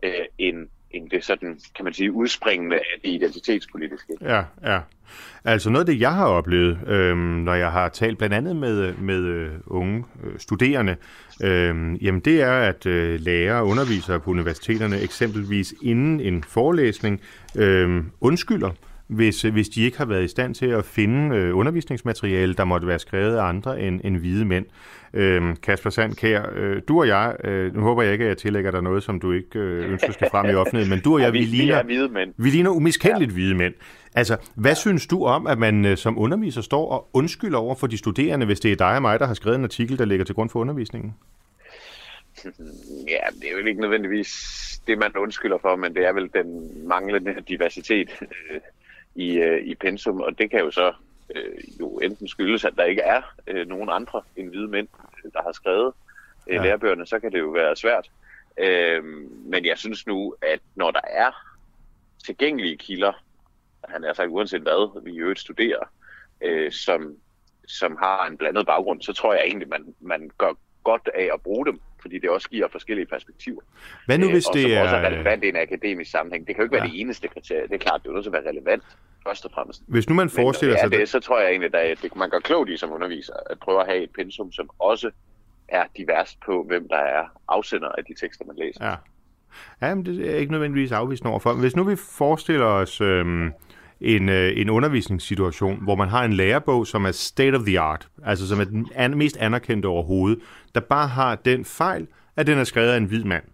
øh, 0.03 0.12
end, 0.38 0.68
end 0.90 1.11
det 1.11 1.24
sådan, 1.24 1.61
kan 1.76 1.84
man 1.84 1.94
sige, 1.94 2.12
udspringende 2.12 2.76
af 2.76 3.01
det 3.05 3.09
identitetspolitiske. 3.09 4.12
Ja, 4.20 4.44
ja. 4.64 4.80
Altså 5.44 5.70
noget 5.70 5.88
af 5.88 5.94
det, 5.94 6.01
jeg 6.01 6.14
har 6.14 6.26
oplevet, 6.26 6.78
øh, 6.88 7.16
når 7.16 7.55
jeg 7.55 7.72
har 7.72 7.88
talt 7.88 8.18
blandt 8.18 8.34
andet 8.34 8.57
med, 8.57 8.94
med 8.94 9.24
øh, 9.24 9.53
unge 9.66 10.05
øh, 10.24 10.38
studerende, 10.38 10.97
øh, 11.42 12.05
jamen 12.05 12.20
det 12.20 12.42
er, 12.42 12.59
at 12.59 12.86
øh, 12.86 13.20
lærere 13.20 13.61
og 13.61 13.66
undervisere 13.66 14.20
på 14.20 14.30
universiteterne 14.30 15.01
eksempelvis 15.01 15.74
inden 15.82 16.20
en 16.20 16.44
forelæsning 16.44 17.20
øh, 17.57 18.05
undskylder 18.20 18.70
hvis, 19.07 19.42
hvis 19.42 19.68
de 19.68 19.82
ikke 19.82 19.98
har 19.98 20.04
været 20.04 20.24
i 20.24 20.28
stand 20.28 20.54
til 20.54 20.66
at 20.66 20.84
finde 20.84 21.36
øh, 21.36 21.57
undervisningsmateriale, 21.57 22.54
der 22.54 22.64
måtte 22.64 22.86
være 22.86 22.98
skrevet 22.98 23.36
af 23.36 23.44
andre 23.44 23.80
end, 23.80 24.00
end 24.04 24.16
hvide 24.16 24.44
mænd. 24.44 24.66
Øh, 25.14 25.57
Kasper 25.62 25.90
Sandkær, 25.90 26.42
øh, 26.54 26.82
du 26.88 27.00
og 27.00 27.09
jeg, 27.09 27.36
øh, 27.44 27.74
nu 27.74 27.80
håber 27.80 28.02
jeg 28.02 28.12
ikke, 28.12 28.24
at 28.24 28.28
jeg 28.28 28.38
tillægger 28.38 28.70
dig 28.70 28.82
noget, 28.82 29.02
som 29.02 29.20
du 29.20 29.32
ikke 29.32 29.59
øh, 29.59 29.92
ønsker 29.92 30.12
skal 30.12 30.28
frem 30.30 30.46
i 30.46 30.54
offentligheden, 30.54 30.90
men 30.90 31.00
du 31.00 31.14
og 31.14 31.20
jeg, 31.22 31.32
vi, 31.32 31.38
vi 31.38 31.44
ligner, 31.44 31.82
hvide 31.82 32.09
mænd. 32.09 32.34
vi 32.36 32.50
ligner 32.50 32.70
umiskendeligt 32.70 33.30
ja. 33.30 33.34
hvide 33.34 33.54
mænd. 33.54 33.74
Altså, 34.14 34.36
hvad 34.54 34.70
ja. 34.70 34.74
synes 34.74 35.07
du 35.07 35.24
om, 35.24 35.46
at 35.46 35.59
man 35.59 35.84
øh, 35.84 35.96
som 35.96 36.18
underviser 36.18 36.61
står 36.61 36.90
og 36.90 37.09
undskylder 37.12 37.59
over 37.59 37.74
for 37.74 37.86
de 37.86 37.98
studerende, 37.98 38.46
hvis 38.46 38.61
det 38.61 38.72
er 38.72 38.76
dig 38.76 38.96
og 38.96 39.02
mig, 39.02 39.20
der 39.20 39.26
har 39.26 39.34
skrevet 39.34 39.59
en 39.59 39.64
artikel, 39.64 39.98
der 39.98 40.04
ligger 40.04 40.24
til 40.24 40.34
grund 40.34 40.50
for 40.50 40.61
undervisningen? 40.61 41.14
Ja, 43.09 43.38
det 43.40 43.48
er 43.48 43.61
jo 43.61 43.66
ikke 43.66 43.80
nødvendigvis 43.80 44.30
det, 44.86 44.98
man 44.98 45.16
undskylder 45.16 45.59
for, 45.59 45.76
men 45.76 45.94
det 45.94 46.07
er 46.07 46.12
vel 46.12 46.30
den 46.34 46.70
manglende 46.88 47.34
diversitet, 47.48 48.11
øh, 48.22 48.61
i, 49.16 49.32
øh, 49.38 49.66
i 49.66 49.74
pensum, 49.74 50.20
og 50.20 50.38
det 50.38 50.50
kan 50.50 50.60
jo 50.60 50.70
så 50.70 50.92
øh, 51.34 51.80
jo 51.80 51.98
enten 51.98 52.28
skyldes, 52.28 52.64
at 52.64 52.76
der 52.76 52.84
ikke 52.84 53.02
er 53.02 53.22
øh, 53.46 53.68
nogen 53.68 53.88
andre 53.92 54.22
end 54.36 54.48
hvide 54.48 54.68
mænd, 54.68 54.88
der 55.32 55.42
har 55.42 55.52
skrevet 55.52 55.92
øh, 56.48 56.54
ja. 56.54 56.62
lærebøgerne, 56.62 57.06
så 57.06 57.18
kan 57.18 57.32
det 57.32 57.38
jo 57.38 57.48
være 57.48 57.76
svært. 57.76 58.10
Øh, 58.58 59.04
men 59.44 59.64
jeg 59.64 59.78
synes 59.78 60.06
nu, 60.06 60.34
at 60.42 60.60
når 60.74 60.90
der 60.90 61.00
er 61.08 61.30
tilgængelige 62.26 62.76
kilder, 62.76 63.12
han 63.88 64.04
er 64.04 64.12
sagt 64.12 64.28
uanset 64.28 64.62
hvad, 64.62 65.02
vi 65.04 65.12
i 65.12 65.18
øvrigt 65.18 65.40
studerer, 65.40 65.92
øh, 66.40 66.72
som, 66.72 67.16
som 67.66 67.96
har 67.96 68.26
en 68.26 68.36
blandet 68.36 68.66
baggrund, 68.66 69.02
så 69.02 69.12
tror 69.12 69.34
jeg 69.34 69.42
egentlig, 69.46 69.68
man, 69.68 69.94
man 70.00 70.30
gør 70.38 70.52
godt 70.84 71.08
af 71.14 71.30
at 71.34 71.42
bruge 71.42 71.66
dem, 71.66 71.80
fordi 72.07 72.18
det 72.18 72.30
også 72.30 72.48
giver 72.48 72.68
forskellige 72.68 73.07
perspektiver. 73.07 73.61
Hvad 74.07 74.18
nu 74.18 74.30
hvis 74.30 74.46
øh, 74.48 74.62
det 74.62 74.76
er... 74.76 74.82
også 74.82 74.96
er 74.96 75.07
relevant 75.07 75.44
i 75.44 75.48
en 75.48 75.57
akademisk 75.57 76.11
sammenhæng. 76.11 76.46
Det 76.46 76.54
kan 76.54 76.62
jo 76.62 76.66
ikke 76.66 76.76
ja. 76.76 76.82
være 76.82 76.90
det 76.90 77.00
eneste 77.00 77.28
kriterie. 77.28 77.62
Det 77.62 77.74
er 77.74 77.78
klart, 77.78 78.00
det 78.02 78.09
er 78.09 78.12
nødt 78.12 78.24
til 78.24 78.30
at 78.34 78.38
være 78.38 78.48
relevant, 78.50 78.82
først 79.26 79.44
og 79.44 79.50
fremmest. 79.54 79.82
Hvis 79.86 80.09
nu 80.09 80.14
man 80.14 80.30
forestiller 80.30 80.74
Men, 80.74 80.90
sig... 80.90 80.98
det, 81.00 81.09
så 81.09 81.20
tror 81.20 81.40
jeg 81.40 81.50
egentlig, 81.50 81.74
at 81.74 81.98
det, 82.02 82.16
man 82.16 82.30
gør 82.30 82.38
klogt 82.38 82.70
i 82.70 82.76
som 82.76 82.92
underviser, 82.92 83.34
at 83.50 83.59
prøve 83.59 83.80
at 83.80 83.86
have 83.86 84.02
et 84.02 84.11
pensum, 84.18 84.52
som 84.52 84.70
også 84.78 85.11
er 85.68 85.84
divers 85.96 86.38
på, 86.46 86.64
hvem 86.68 86.88
der 86.88 87.02
er 87.18 87.24
afsender 87.48 87.88
af 87.88 88.04
de 88.04 88.14
tekster, 88.20 88.44
man 88.44 88.57
læser. 88.57 88.84
Ja. 88.86 88.94
Ja, 89.82 89.94
men 89.94 90.07
det 90.07 90.30
er 90.30 90.36
ikke 90.36 90.52
nødvendigvis 90.52 90.92
afvisende 90.92 91.30
overfor. 91.30 91.52
Hvis 91.52 91.76
nu 91.76 91.84
vi 91.84 91.96
forestiller 91.96 92.66
os 92.66 93.00
øhm, 93.00 93.52
en, 94.01 94.28
øh, 94.28 94.53
en 94.57 94.70
undervisningssituation, 94.70 95.82
hvor 95.82 95.94
man 95.94 96.09
har 96.09 96.24
en 96.24 96.32
lærebog, 96.32 96.86
som 96.86 97.05
er 97.05 97.11
state 97.11 97.55
of 97.55 97.62
the 97.66 97.80
art, 97.80 98.09
altså 98.24 98.49
som 98.49 98.61
er 98.61 98.64
den 98.64 98.88
an, 98.94 99.18
mest 99.18 99.36
anerkendte 99.36 99.86
overhovedet, 99.86 100.38
der 100.74 100.80
bare 100.80 101.09
har 101.09 101.34
den 101.34 101.64
fejl, 101.64 102.07
at 102.36 102.47
den 102.47 102.59
er 102.59 102.64
skrevet 102.64 102.88
af 102.88 102.97
en 102.97 103.05
hvid 103.05 103.24
mand. 103.24 103.44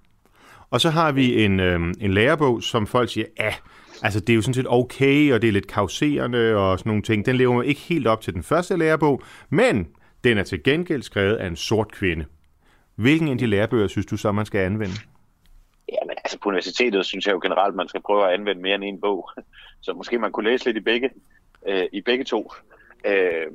Og 0.70 0.80
så 0.80 0.90
har 0.90 1.12
vi 1.12 1.44
en, 1.44 1.60
øh, 1.60 1.80
en 2.00 2.14
lærebog, 2.14 2.62
som 2.62 2.86
folk 2.86 3.10
siger, 3.10 3.26
ja, 3.40 3.54
altså 4.02 4.20
det 4.20 4.30
er 4.30 4.34
jo 4.34 4.42
sådan 4.42 4.54
set 4.54 4.66
okay, 4.68 5.32
og 5.32 5.42
det 5.42 5.48
er 5.48 5.52
lidt 5.52 5.66
kauserende 5.66 6.56
og 6.56 6.78
sådan 6.78 6.90
nogle 6.90 7.02
ting. 7.02 7.26
Den 7.26 7.36
lever 7.36 7.62
ikke 7.62 7.80
helt 7.80 8.06
op 8.06 8.20
til 8.20 8.34
den 8.34 8.42
første 8.42 8.76
lærebog, 8.76 9.22
men 9.50 9.86
den 10.24 10.38
er 10.38 10.42
til 10.42 10.62
gengæld 10.62 11.02
skrevet 11.02 11.34
af 11.34 11.46
en 11.46 11.56
sort 11.56 11.92
kvinde. 11.92 12.24
Hvilken 12.96 13.28
af 13.28 13.38
de 13.38 13.46
lærebøger 13.46 13.88
synes 13.88 14.06
du 14.06 14.16
så, 14.16 14.32
man 14.32 14.46
skal 14.46 14.58
anvende? 14.58 14.94
Altså 16.32 16.40
på 16.40 16.48
universitetet 16.48 17.06
synes 17.06 17.26
jeg 17.26 17.32
jo 17.32 17.40
generelt, 17.42 17.74
man 17.74 17.88
skal 17.88 18.02
prøve 18.02 18.26
at 18.26 18.34
anvende 18.34 18.62
mere 18.62 18.74
end 18.74 18.84
en 18.84 19.00
bog. 19.00 19.30
Så 19.84 19.92
måske 19.92 20.18
man 20.18 20.32
kunne 20.32 20.50
læse 20.50 20.64
lidt 20.64 20.76
i 20.76 20.80
begge, 20.80 21.10
øh, 21.66 21.84
i 21.92 22.00
begge 22.00 22.24
to. 22.24 22.52
Øh, 23.04 23.46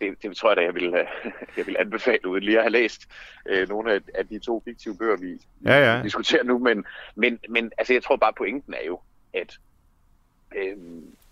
det, 0.00 0.22
det 0.22 0.36
tror 0.36 0.50
jeg 0.50 0.56
da, 0.56 0.62
jeg 0.62 0.74
vil, 0.74 0.92
jeg 1.56 1.66
vil 1.66 1.76
anbefale, 1.78 2.28
uden 2.28 2.44
lige 2.44 2.56
at 2.56 2.62
have 2.62 2.72
læst 2.72 3.08
øh, 3.46 3.68
nogle 3.68 3.92
af, 3.92 4.00
af 4.14 4.26
de 4.28 4.38
to 4.38 4.62
fiktive 4.64 4.96
bøger, 4.98 5.16
vi 5.16 5.38
ja, 5.64 5.94
ja. 5.94 6.02
diskuterer 6.02 6.42
nu. 6.44 6.58
Men, 6.58 6.84
men, 7.14 7.38
men 7.48 7.72
altså, 7.78 7.92
jeg 7.92 8.02
tror 8.02 8.16
bare, 8.16 8.32
pointen 8.32 8.74
er 8.74 8.86
jo, 8.86 9.00
at 9.34 9.58
øh, 10.56 10.76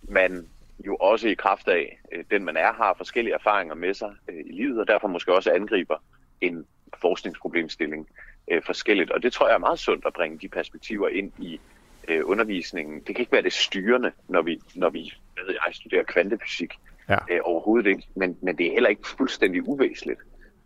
man 0.02 0.48
jo 0.86 0.96
også 0.96 1.28
i 1.28 1.34
kraft 1.34 1.68
af 1.68 2.00
øh, 2.12 2.24
den, 2.30 2.44
man 2.44 2.56
er, 2.56 2.72
har 2.72 2.94
forskellige 2.96 3.34
erfaringer 3.34 3.74
med 3.74 3.94
sig 3.94 4.12
øh, 4.28 4.40
i 4.46 4.52
livet, 4.52 4.80
og 4.80 4.88
derfor 4.88 5.08
måske 5.08 5.34
også 5.34 5.50
angriber 5.52 5.96
en 6.40 6.66
forskningsproblemstilling 7.00 8.08
øh, 8.50 8.62
forskelligt. 8.66 9.10
Og 9.10 9.22
det 9.22 9.32
tror 9.32 9.46
jeg 9.48 9.54
er 9.54 9.58
meget 9.58 9.78
sundt 9.78 10.06
at 10.06 10.12
bringe 10.12 10.38
de 10.38 10.48
perspektiver 10.48 11.08
ind 11.08 11.32
i 11.38 11.60
øh, 12.08 12.20
undervisningen. 12.24 13.00
Det 13.00 13.14
kan 13.14 13.22
ikke 13.22 13.32
være 13.32 13.42
det 13.42 13.52
styrende, 13.52 14.12
når 14.28 14.42
vi, 14.42 14.60
når 14.74 14.90
vi 14.90 15.12
ved 15.36 15.54
jeg, 15.66 15.74
studerer 15.74 16.02
kvantefysik. 16.02 16.72
Ja. 17.08 17.16
Øh, 17.30 17.40
overhovedet 17.42 17.90
ikke. 17.90 18.02
Men, 18.16 18.38
men 18.42 18.58
det 18.58 18.66
er 18.66 18.72
heller 18.72 18.90
ikke 18.90 19.08
fuldstændig 19.08 19.68
uvæsentligt 19.68 20.20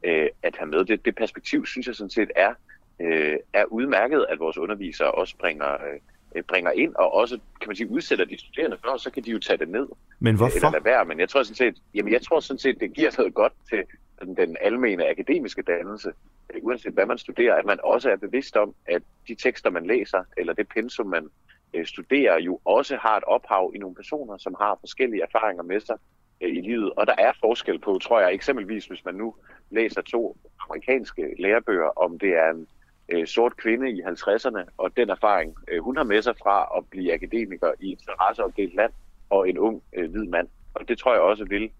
øh, 0.04 0.28
at 0.42 0.56
have 0.56 0.70
med. 0.70 0.84
Det, 0.84 1.04
det 1.04 1.16
perspektiv, 1.16 1.66
synes 1.66 1.86
jeg 1.86 1.94
sådan 1.94 2.10
set 2.10 2.30
er, 2.36 2.54
øh, 3.00 3.36
er 3.52 3.64
udmærket, 3.64 4.26
at 4.28 4.38
vores 4.38 4.58
undervisere 4.58 5.10
også 5.10 5.36
bringer, 5.36 5.72
øh, 5.72 6.00
bringer 6.48 6.70
ind, 6.70 6.94
og 6.94 7.14
også, 7.14 7.38
kan 7.60 7.68
man 7.68 7.76
sige, 7.76 7.90
udsætter 7.90 8.24
de 8.24 8.38
studerende 8.38 8.78
for, 8.84 8.96
så 8.96 9.10
kan 9.10 9.22
de 9.24 9.30
jo 9.30 9.38
tage 9.38 9.56
det 9.56 9.68
ned. 9.68 9.86
Men 10.18 10.36
hvorfor? 10.36 10.56
Eller 10.56 10.70
lade 10.70 10.84
være. 10.84 11.04
Men 11.04 11.20
jeg 11.20 11.28
tror 11.28 11.42
sådan 11.42 11.56
set, 11.56 11.76
jamen 11.94 12.12
jeg 12.12 12.22
tror 12.22 12.40
sådan 12.40 12.58
set, 12.58 12.80
det 12.80 12.94
giver 12.94 13.10
noget 13.18 13.34
godt 13.34 13.52
til 13.70 13.84
den, 14.20 14.36
den 14.36 14.56
almene 14.60 15.10
akademiske 15.10 15.62
dannelse, 15.62 16.12
øh, 16.54 16.60
uanset 16.64 16.92
hvad 16.92 17.06
man 17.06 17.18
studerer, 17.18 17.54
at 17.54 17.64
man 17.64 17.78
også 17.84 18.10
er 18.10 18.16
bevidst 18.16 18.56
om, 18.56 18.74
at 18.86 19.02
de 19.28 19.34
tekster, 19.34 19.70
man 19.70 19.86
læser, 19.86 20.24
eller 20.36 20.52
det 20.52 20.68
pensum, 20.68 21.06
man 21.06 21.28
øh, 21.74 21.86
studerer, 21.86 22.40
jo 22.40 22.60
også 22.64 22.96
har 22.96 23.16
et 23.16 23.24
ophav 23.24 23.72
i 23.74 23.78
nogle 23.78 23.96
personer, 23.96 24.36
som 24.36 24.54
har 24.58 24.76
forskellige 24.80 25.22
erfaringer 25.22 25.62
med 25.62 25.80
sig, 25.80 25.96
øh, 26.40 26.56
i 26.56 26.60
livet. 26.60 26.92
Og 26.96 27.06
der 27.06 27.14
er 27.18 27.32
forskel 27.40 27.78
på, 27.78 27.98
tror 27.98 28.20
jeg, 28.20 28.32
eksempelvis 28.32 28.86
hvis 28.86 29.04
man 29.04 29.14
nu 29.14 29.34
læser 29.70 30.02
to 30.02 30.36
amerikanske 30.68 31.34
lærebøger, 31.38 31.98
om 32.04 32.18
det 32.18 32.28
er 32.28 32.50
en 32.50 32.68
øh, 33.08 33.26
sort 33.26 33.56
kvinde 33.56 33.90
i 33.90 34.02
50'erne, 34.02 34.64
og 34.76 34.96
den 34.96 35.10
erfaring, 35.10 35.56
øh, 35.68 35.82
hun 35.82 35.96
har 35.96 36.04
med 36.04 36.22
sig 36.22 36.34
fra 36.42 36.68
at 36.76 36.84
blive 36.90 37.14
akademiker 37.14 37.72
i 37.80 37.92
et 37.92 37.98
terrasseopdelt 37.98 38.74
land, 38.74 38.92
og 39.30 39.48
en 39.48 39.58
ung 39.58 39.82
øh, 39.92 40.10
hvid 40.10 40.24
mand. 40.24 40.48
Og 40.74 40.88
det 40.88 40.98
tror 40.98 41.12
jeg 41.12 41.22
også 41.22 41.44
vil 41.44 41.70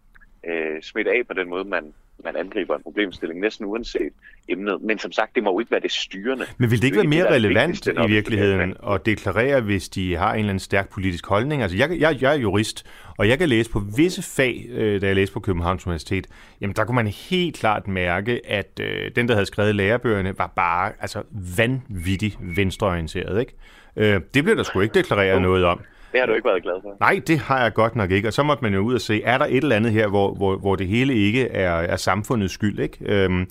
øh, 0.49 0.83
smitte 0.83 1.11
af 1.11 1.21
på 1.29 1.35
den 1.35 1.49
måde, 1.49 1.65
man, 1.65 1.93
man 2.25 2.37
angriber 2.37 2.77
en 2.77 2.83
problemstilling, 2.83 3.41
næsten 3.41 3.67
uanset 3.67 4.13
emnet. 4.49 4.83
Men 4.83 4.99
som 4.99 5.13
sagt, 5.13 5.35
det 5.35 5.43
må 5.43 5.53
jo 5.53 5.61
ikke 5.61 5.71
være 5.71 5.81
det 5.81 5.93
styrende. 5.93 6.45
Men 6.59 6.71
vil 6.71 6.79
det 6.79 6.85
ikke 6.85 6.97
være 6.97 7.07
mere 7.07 7.35
relevant 7.35 7.87
i 7.87 8.07
virkeligheden 8.07 8.77
at 8.91 9.07
deklarere, 9.07 9.61
hvis 9.61 9.89
de 9.89 10.17
har 10.17 10.33
en 10.33 10.39
eller 10.39 10.51
anden 10.51 10.61
stærk 10.61 10.91
politisk 10.91 11.27
holdning? 11.27 11.63
Altså, 11.63 11.77
jeg, 11.77 12.01
jeg, 12.01 12.23
jeg 12.23 12.33
er 12.33 12.39
jurist, 12.39 12.87
og 13.19 13.29
jeg 13.29 13.39
kan 13.39 13.49
læse 13.49 13.71
på 13.71 13.83
visse 13.97 14.23
fag, 14.37 14.67
øh, 14.71 15.01
da 15.01 15.07
jeg 15.07 15.17
læste 15.17 15.33
på 15.33 15.41
Københavns 15.41 15.87
Universitet, 15.87 16.27
jamen 16.61 16.77
der 16.77 16.85
kunne 16.85 16.97
man 16.97 17.07
helt 17.07 17.57
klart 17.57 17.89
mærke, 17.89 18.41
at 18.47 18.81
øh, 18.81 19.11
den, 19.17 19.29
der 19.29 19.35
havde 19.35 19.47
skrevet 19.47 19.75
lærebøgerne, 19.75 20.39
var 20.39 20.53
bare 20.57 20.93
altså, 21.01 21.23
vanvittigt 21.57 22.39
venstreorienteret. 22.41 23.41
Ikke? 23.41 23.53
Øh, 23.97 24.21
det 24.35 24.45
blev 24.45 24.57
der 24.57 24.63
sgu 24.63 24.81
ikke 24.81 24.95
deklareret 24.95 25.43
noget 25.43 25.65
om. 25.65 25.81
Det 26.13 26.21
har 26.21 26.27
du 26.27 26.35
ikke 26.35 26.49
været 26.49 26.63
glad 26.63 26.75
for. 26.83 26.97
Nej, 27.01 27.21
det 27.27 27.39
har 27.39 27.63
jeg 27.63 27.75
godt 27.75 27.97
nok 27.97 28.11
ikke. 28.11 28.29
Og 28.29 28.33
så 28.33 28.43
måtte 28.43 28.65
man 28.65 28.75
jo 28.75 28.81
ud 28.81 28.95
og 28.95 29.01
se, 29.01 29.23
er 29.23 29.39
der 29.39 29.45
et 29.45 29.57
eller 29.57 29.77
andet 29.77 29.93
her, 29.93 30.09
hvor, 30.09 30.35
hvor, 30.35 30.57
hvor 30.57 30.77
det 30.77 30.87
hele 30.87 31.15
ikke 31.15 31.49
er, 31.49 31.71
er 31.71 31.97
samfundets 31.97 32.55
skyld? 32.55 32.79
Ikke? 32.79 32.99
Øhm, 33.01 33.33
mm. 33.33 33.49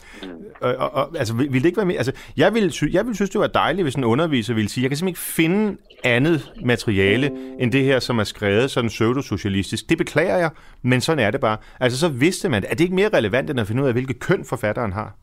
og, 0.61 0.75
og, 0.75 0.91
og, 0.93 1.17
altså, 1.17 1.35
vil, 1.35 1.53
vil 1.53 1.61
det 1.61 1.67
ikke 1.67 1.77
være 1.77 1.85
mere? 1.85 1.97
Altså, 1.97 2.11
jeg 2.37 2.53
vil, 2.53 2.73
jeg 2.91 3.05
vil 3.05 3.15
synes, 3.15 3.29
det 3.29 3.41
var 3.41 3.47
dejligt, 3.47 3.85
hvis 3.85 3.95
en 3.95 4.03
underviser 4.03 4.53
ville 4.53 4.69
sige, 4.69 4.83
jeg 4.83 4.89
kan 4.89 4.97
simpelthen 4.97 5.09
ikke 5.09 5.19
finde 5.19 5.77
andet 6.03 6.51
materiale 6.61 7.31
end 7.59 7.71
det 7.71 7.83
her, 7.83 7.99
som 7.99 8.19
er 8.19 8.23
skrevet 8.23 8.71
sådan 8.71 8.89
pseudosocialistisk. 8.89 9.89
Det 9.89 9.97
beklager 9.97 10.37
jeg, 10.37 10.49
men 10.81 11.01
sådan 11.01 11.25
er 11.25 11.31
det 11.31 11.41
bare. 11.41 11.57
Altså, 11.79 11.99
så 11.99 12.07
vidste 12.07 12.49
man, 12.49 12.63
er 12.63 12.69
det 12.69 12.81
ikke 12.81 12.95
mere 12.95 13.09
relevant, 13.09 13.49
end 13.49 13.59
at 13.59 13.67
finde 13.67 13.83
ud 13.83 13.87
af, 13.87 13.93
hvilket 13.93 14.19
køn 14.19 14.45
forfatteren 14.45 14.93
har? 14.93 15.15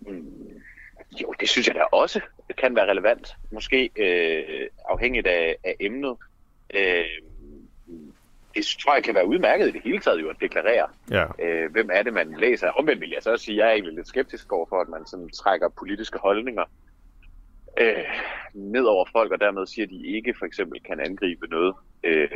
Mm. 0.00 0.08
Jo, 1.22 1.34
det 1.40 1.48
synes 1.48 1.66
jeg 1.66 1.74
da 1.74 1.80
også 1.92 2.20
det 2.50 2.56
kan 2.56 2.76
være 2.76 2.90
relevant. 2.90 3.36
Måske 3.52 3.90
øh, 3.96 4.68
afhængigt 4.88 5.26
af, 5.26 5.56
af 5.64 5.74
emnet. 5.80 6.16
Øh, 6.74 7.04
det 8.54 8.64
tror 8.82 8.94
jeg 8.94 9.04
kan 9.04 9.14
være 9.14 9.26
udmærket 9.26 9.68
i 9.68 9.70
det 9.70 9.82
hele 9.82 9.98
taget 9.98 10.20
jo 10.20 10.28
at 10.28 10.36
deklarere, 10.40 10.88
ja. 11.10 11.26
øh, 11.44 11.72
hvem 11.72 11.90
er 11.92 12.02
det, 12.02 12.12
man 12.12 12.34
læser. 12.38 12.68
Omvendt 12.68 13.00
vil 13.00 13.10
jeg 13.10 13.22
så 13.22 13.30
også 13.30 13.44
sige, 13.44 13.54
at 13.54 13.58
jeg 13.58 13.68
er 13.68 13.72
egentlig 13.72 13.94
lidt 13.94 14.08
skeptisk 14.08 14.52
over 14.52 14.66
for, 14.68 14.80
at 14.80 14.88
man 14.88 15.06
sådan 15.06 15.28
trækker 15.28 15.68
politiske 15.68 16.18
holdninger 16.18 16.64
øh, 17.80 18.04
ned 18.54 18.84
over 18.84 19.04
folk, 19.12 19.32
og 19.32 19.40
dermed 19.40 19.66
siger, 19.66 19.86
at 19.86 19.90
de 19.90 20.06
ikke 20.06 20.34
for 20.38 20.46
eksempel 20.46 20.80
kan 20.80 21.00
angribe 21.00 21.46
noget 21.46 21.74
øh, 22.04 22.28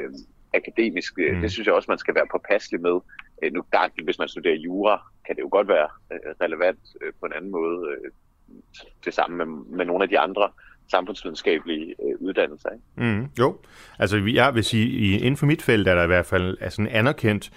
akademisk. 0.55 1.19
Mm. 1.19 1.41
Det 1.41 1.53
synes 1.53 1.67
jeg 1.67 1.75
også, 1.75 1.91
man 1.91 1.99
skal 1.99 2.15
være 2.15 2.27
påpasselig 2.33 2.81
med. 2.81 3.01
Øh, 3.43 3.53
nu, 3.53 3.65
der, 3.73 4.03
hvis 4.05 4.19
man 4.19 4.29
studerer 4.29 4.55
jura, 4.57 5.03
kan 5.27 5.37
det 5.37 5.43
jo 5.43 5.49
godt 5.51 5.69
være 5.69 5.89
øh, 6.13 6.35
relevant 6.41 6.81
øh, 7.01 7.13
på 7.21 7.27
en 7.27 7.33
anden 7.33 7.51
måde. 7.51 7.91
Øh, 7.91 8.11
det 9.05 9.15
samme 9.15 9.37
med, 9.37 9.47
med 9.77 9.85
nogle 9.85 10.03
af 10.03 10.09
de 10.09 10.19
andre 10.19 10.51
samfundsvidenskabelige 10.91 11.95
øh, 12.03 12.21
uddannelser. 12.21 12.69
Ikke? 12.71 13.15
Mm, 13.15 13.27
jo, 13.39 13.57
altså 13.99 14.17
jeg 14.35 14.55
vil 14.55 14.65
sige, 14.65 15.19
inden 15.19 15.37
for 15.37 15.47
mit 15.47 15.63
felt 15.63 15.89
er 15.89 15.95
der 15.95 16.05
i 16.05 16.07
hvert 16.07 16.27
fald 16.27 16.57
altså 16.61 16.83
en 16.83 16.89
anerkendt 16.89 17.51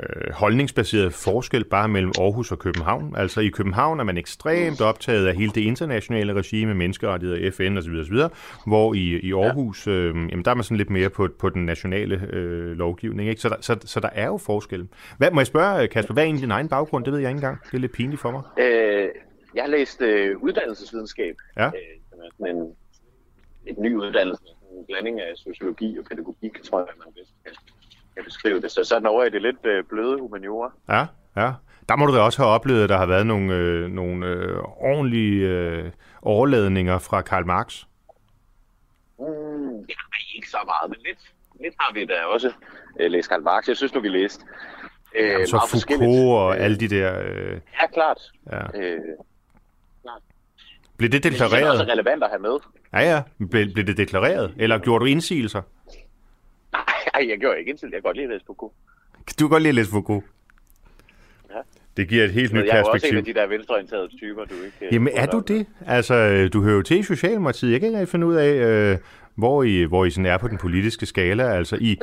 øh, 0.00 0.32
holdningsbaseret 0.32 1.12
forskel 1.14 1.64
bare 1.64 1.88
mellem 1.88 2.12
Aarhus 2.20 2.52
og 2.52 2.58
København. 2.58 3.14
Altså 3.16 3.40
i 3.40 3.48
København 3.48 4.00
er 4.00 4.04
man 4.04 4.18
ekstremt 4.18 4.80
optaget 4.80 5.26
af 5.26 5.36
hele 5.36 5.52
det 5.54 5.60
internationale 5.60 6.34
regime, 6.34 6.74
menneskerettigheder, 6.74 7.50
FN 7.50 7.78
osv., 7.78 7.92
osv. 7.92 8.16
hvor 8.66 8.94
i, 8.94 9.20
i 9.20 9.32
Aarhus, 9.32 9.86
øh, 9.86 10.14
jamen 10.14 10.44
der 10.44 10.50
er 10.50 10.54
man 10.54 10.64
sådan 10.64 10.76
lidt 10.76 10.90
mere 10.90 11.10
på, 11.10 11.28
på 11.38 11.48
den 11.48 11.66
nationale 11.66 12.28
øh, 12.32 12.72
lovgivning. 12.72 13.28
Ikke? 13.28 13.40
Så, 13.40 13.48
der, 13.48 13.56
så, 13.60 13.76
så 13.84 14.00
der 14.00 14.10
er 14.12 14.26
jo 14.26 14.36
forskel. 14.36 14.88
Hvad, 15.18 15.30
må 15.30 15.40
jeg 15.40 15.46
spørge, 15.46 15.88
Kasper, 15.88 16.14
hvad 16.14 16.22
er 16.22 16.26
egentlig 16.26 16.42
din 16.42 16.50
egen 16.50 16.68
baggrund? 16.68 17.04
Det 17.04 17.12
ved 17.12 17.20
jeg 17.20 17.30
ikke 17.30 17.36
engang. 17.36 17.58
Det 17.64 17.74
er 17.74 17.78
lidt 17.78 17.92
pinligt 17.92 18.20
for 18.20 18.30
mig. 18.30 18.42
Øh, 18.58 19.08
jeg 19.54 19.62
har 19.62 19.70
læst 19.70 20.02
øh, 20.02 20.36
uddannelsesvidenskab. 20.38 21.34
Ja. 21.56 21.66
Øh, 21.66 21.72
sådan 22.32 22.56
en, 22.56 22.76
et 23.66 23.78
ny 23.78 23.96
uddannelse, 23.96 24.44
en 24.72 24.86
blanding 24.86 25.20
af 25.20 25.32
sociologi 25.36 25.98
og 25.98 26.04
pædagogik, 26.04 26.62
tror 26.62 26.78
jeg, 26.78 26.88
man 27.04 27.14
bedst 27.14 27.32
kan, 27.44 27.54
kan 28.14 28.24
beskrive 28.24 28.60
det. 28.60 28.70
Så 28.70 28.84
sådan 28.84 29.06
over 29.06 29.24
i 29.24 29.30
det 29.30 29.42
lidt 29.42 29.56
øh, 29.64 29.84
bløde 29.84 30.20
humaniora. 30.20 30.72
Ja, 30.88 31.06
ja. 31.36 31.52
Der 31.88 31.96
må 31.96 32.06
du 32.06 32.14
da 32.14 32.20
også 32.20 32.42
have 32.42 32.50
oplevet, 32.50 32.82
at 32.82 32.88
der 32.88 32.96
har 32.96 33.06
været 33.06 33.26
nogle, 33.26 33.54
øh, 33.54 33.90
nogle 33.90 34.26
øh, 34.26 34.58
ordentlige 34.62 35.48
øh, 35.48 35.90
overladninger 36.22 36.98
fra 36.98 37.22
Karl 37.22 37.46
Marx. 37.46 37.84
Mm, 39.18 39.78
ja, 39.88 39.94
ikke 40.34 40.50
så 40.50 40.58
meget, 40.66 40.90
men 40.90 40.98
lidt, 41.06 41.34
lidt 41.60 41.74
har 41.80 41.94
vi 41.94 42.06
da 42.06 42.24
også 42.24 42.52
øh, 43.00 43.10
læst 43.10 43.28
Karl 43.28 43.42
Marx. 43.42 43.68
Jeg 43.68 43.76
synes 43.76 43.94
nu, 43.94 44.00
vi 44.00 44.08
læste 44.08 44.44
øh, 45.14 45.28
Jamen, 45.28 45.46
så 45.46 45.68
Foucault 45.70 46.32
og 46.32 46.58
alle 46.58 46.76
de 46.76 46.88
der... 46.88 47.22
Øh... 47.24 47.60
Ja, 47.80 47.86
klart. 47.86 48.20
Ja. 48.52 48.80
Øh, 48.80 49.00
blev 50.96 51.10
det 51.10 51.24
deklareret? 51.24 51.52
Det 51.52 51.66
er 51.66 51.70
også 51.70 51.84
relevant 51.84 52.22
at 52.22 52.30
have 52.30 52.42
med. 52.42 52.56
Ja, 52.92 53.14
ja. 53.14 53.22
Blev, 53.50 53.72
blev 53.72 53.86
det 53.86 53.96
deklareret? 53.96 54.54
Eller 54.56 54.78
gjorde 54.78 55.02
du 55.02 55.06
indsigelser? 55.06 55.62
Nej, 56.72 57.28
jeg 57.28 57.38
gjorde 57.38 57.58
ikke 57.58 57.68
indsigelser. 57.70 57.96
Jeg 57.96 58.02
kan 58.02 58.08
godt 58.08 58.16
lide 58.16 58.24
at 58.24 58.30
læse 58.30 58.44
Foucault. 58.46 58.72
Du 59.38 59.44
kan 59.44 59.48
godt 59.48 59.62
lide 59.62 59.68
at 59.68 59.74
læse 59.74 59.90
Foucault? 59.90 60.24
Ja. 61.50 61.60
Det 61.96 62.08
giver 62.08 62.24
et 62.24 62.32
helt 62.32 62.52
nyt 62.52 62.70
perspektiv. 62.70 62.76
Jeg 62.76 62.80
er 62.80 62.92
også 62.92 63.06
en 63.06 63.16
af 63.16 63.24
de 63.24 63.34
der 63.34 63.46
venstreorienterede 63.46 64.08
typer, 64.18 64.44
du 64.44 64.54
ikke... 64.64 64.94
Jamen 64.94 65.12
er 65.16 65.26
du 65.26 65.40
det? 65.40 65.66
Altså, 65.86 66.48
du 66.52 66.62
hører 66.62 66.76
jo 66.76 66.82
til 66.82 66.98
i 66.98 67.02
Socialdemokratiet. 67.02 67.72
Jeg 67.72 67.80
kan 67.80 67.88
ikke 67.88 68.06
finde 68.06 68.26
ud 68.26 68.34
af, 68.34 68.50
øh, 68.52 68.98
hvor 69.34 69.62
I, 69.62 69.82
hvor 69.82 70.04
I 70.04 70.10
sådan 70.10 70.26
er 70.26 70.38
på 70.38 70.48
den 70.48 70.58
politiske 70.58 71.06
skala. 71.06 71.56
Altså, 71.56 71.76
I, 71.76 71.98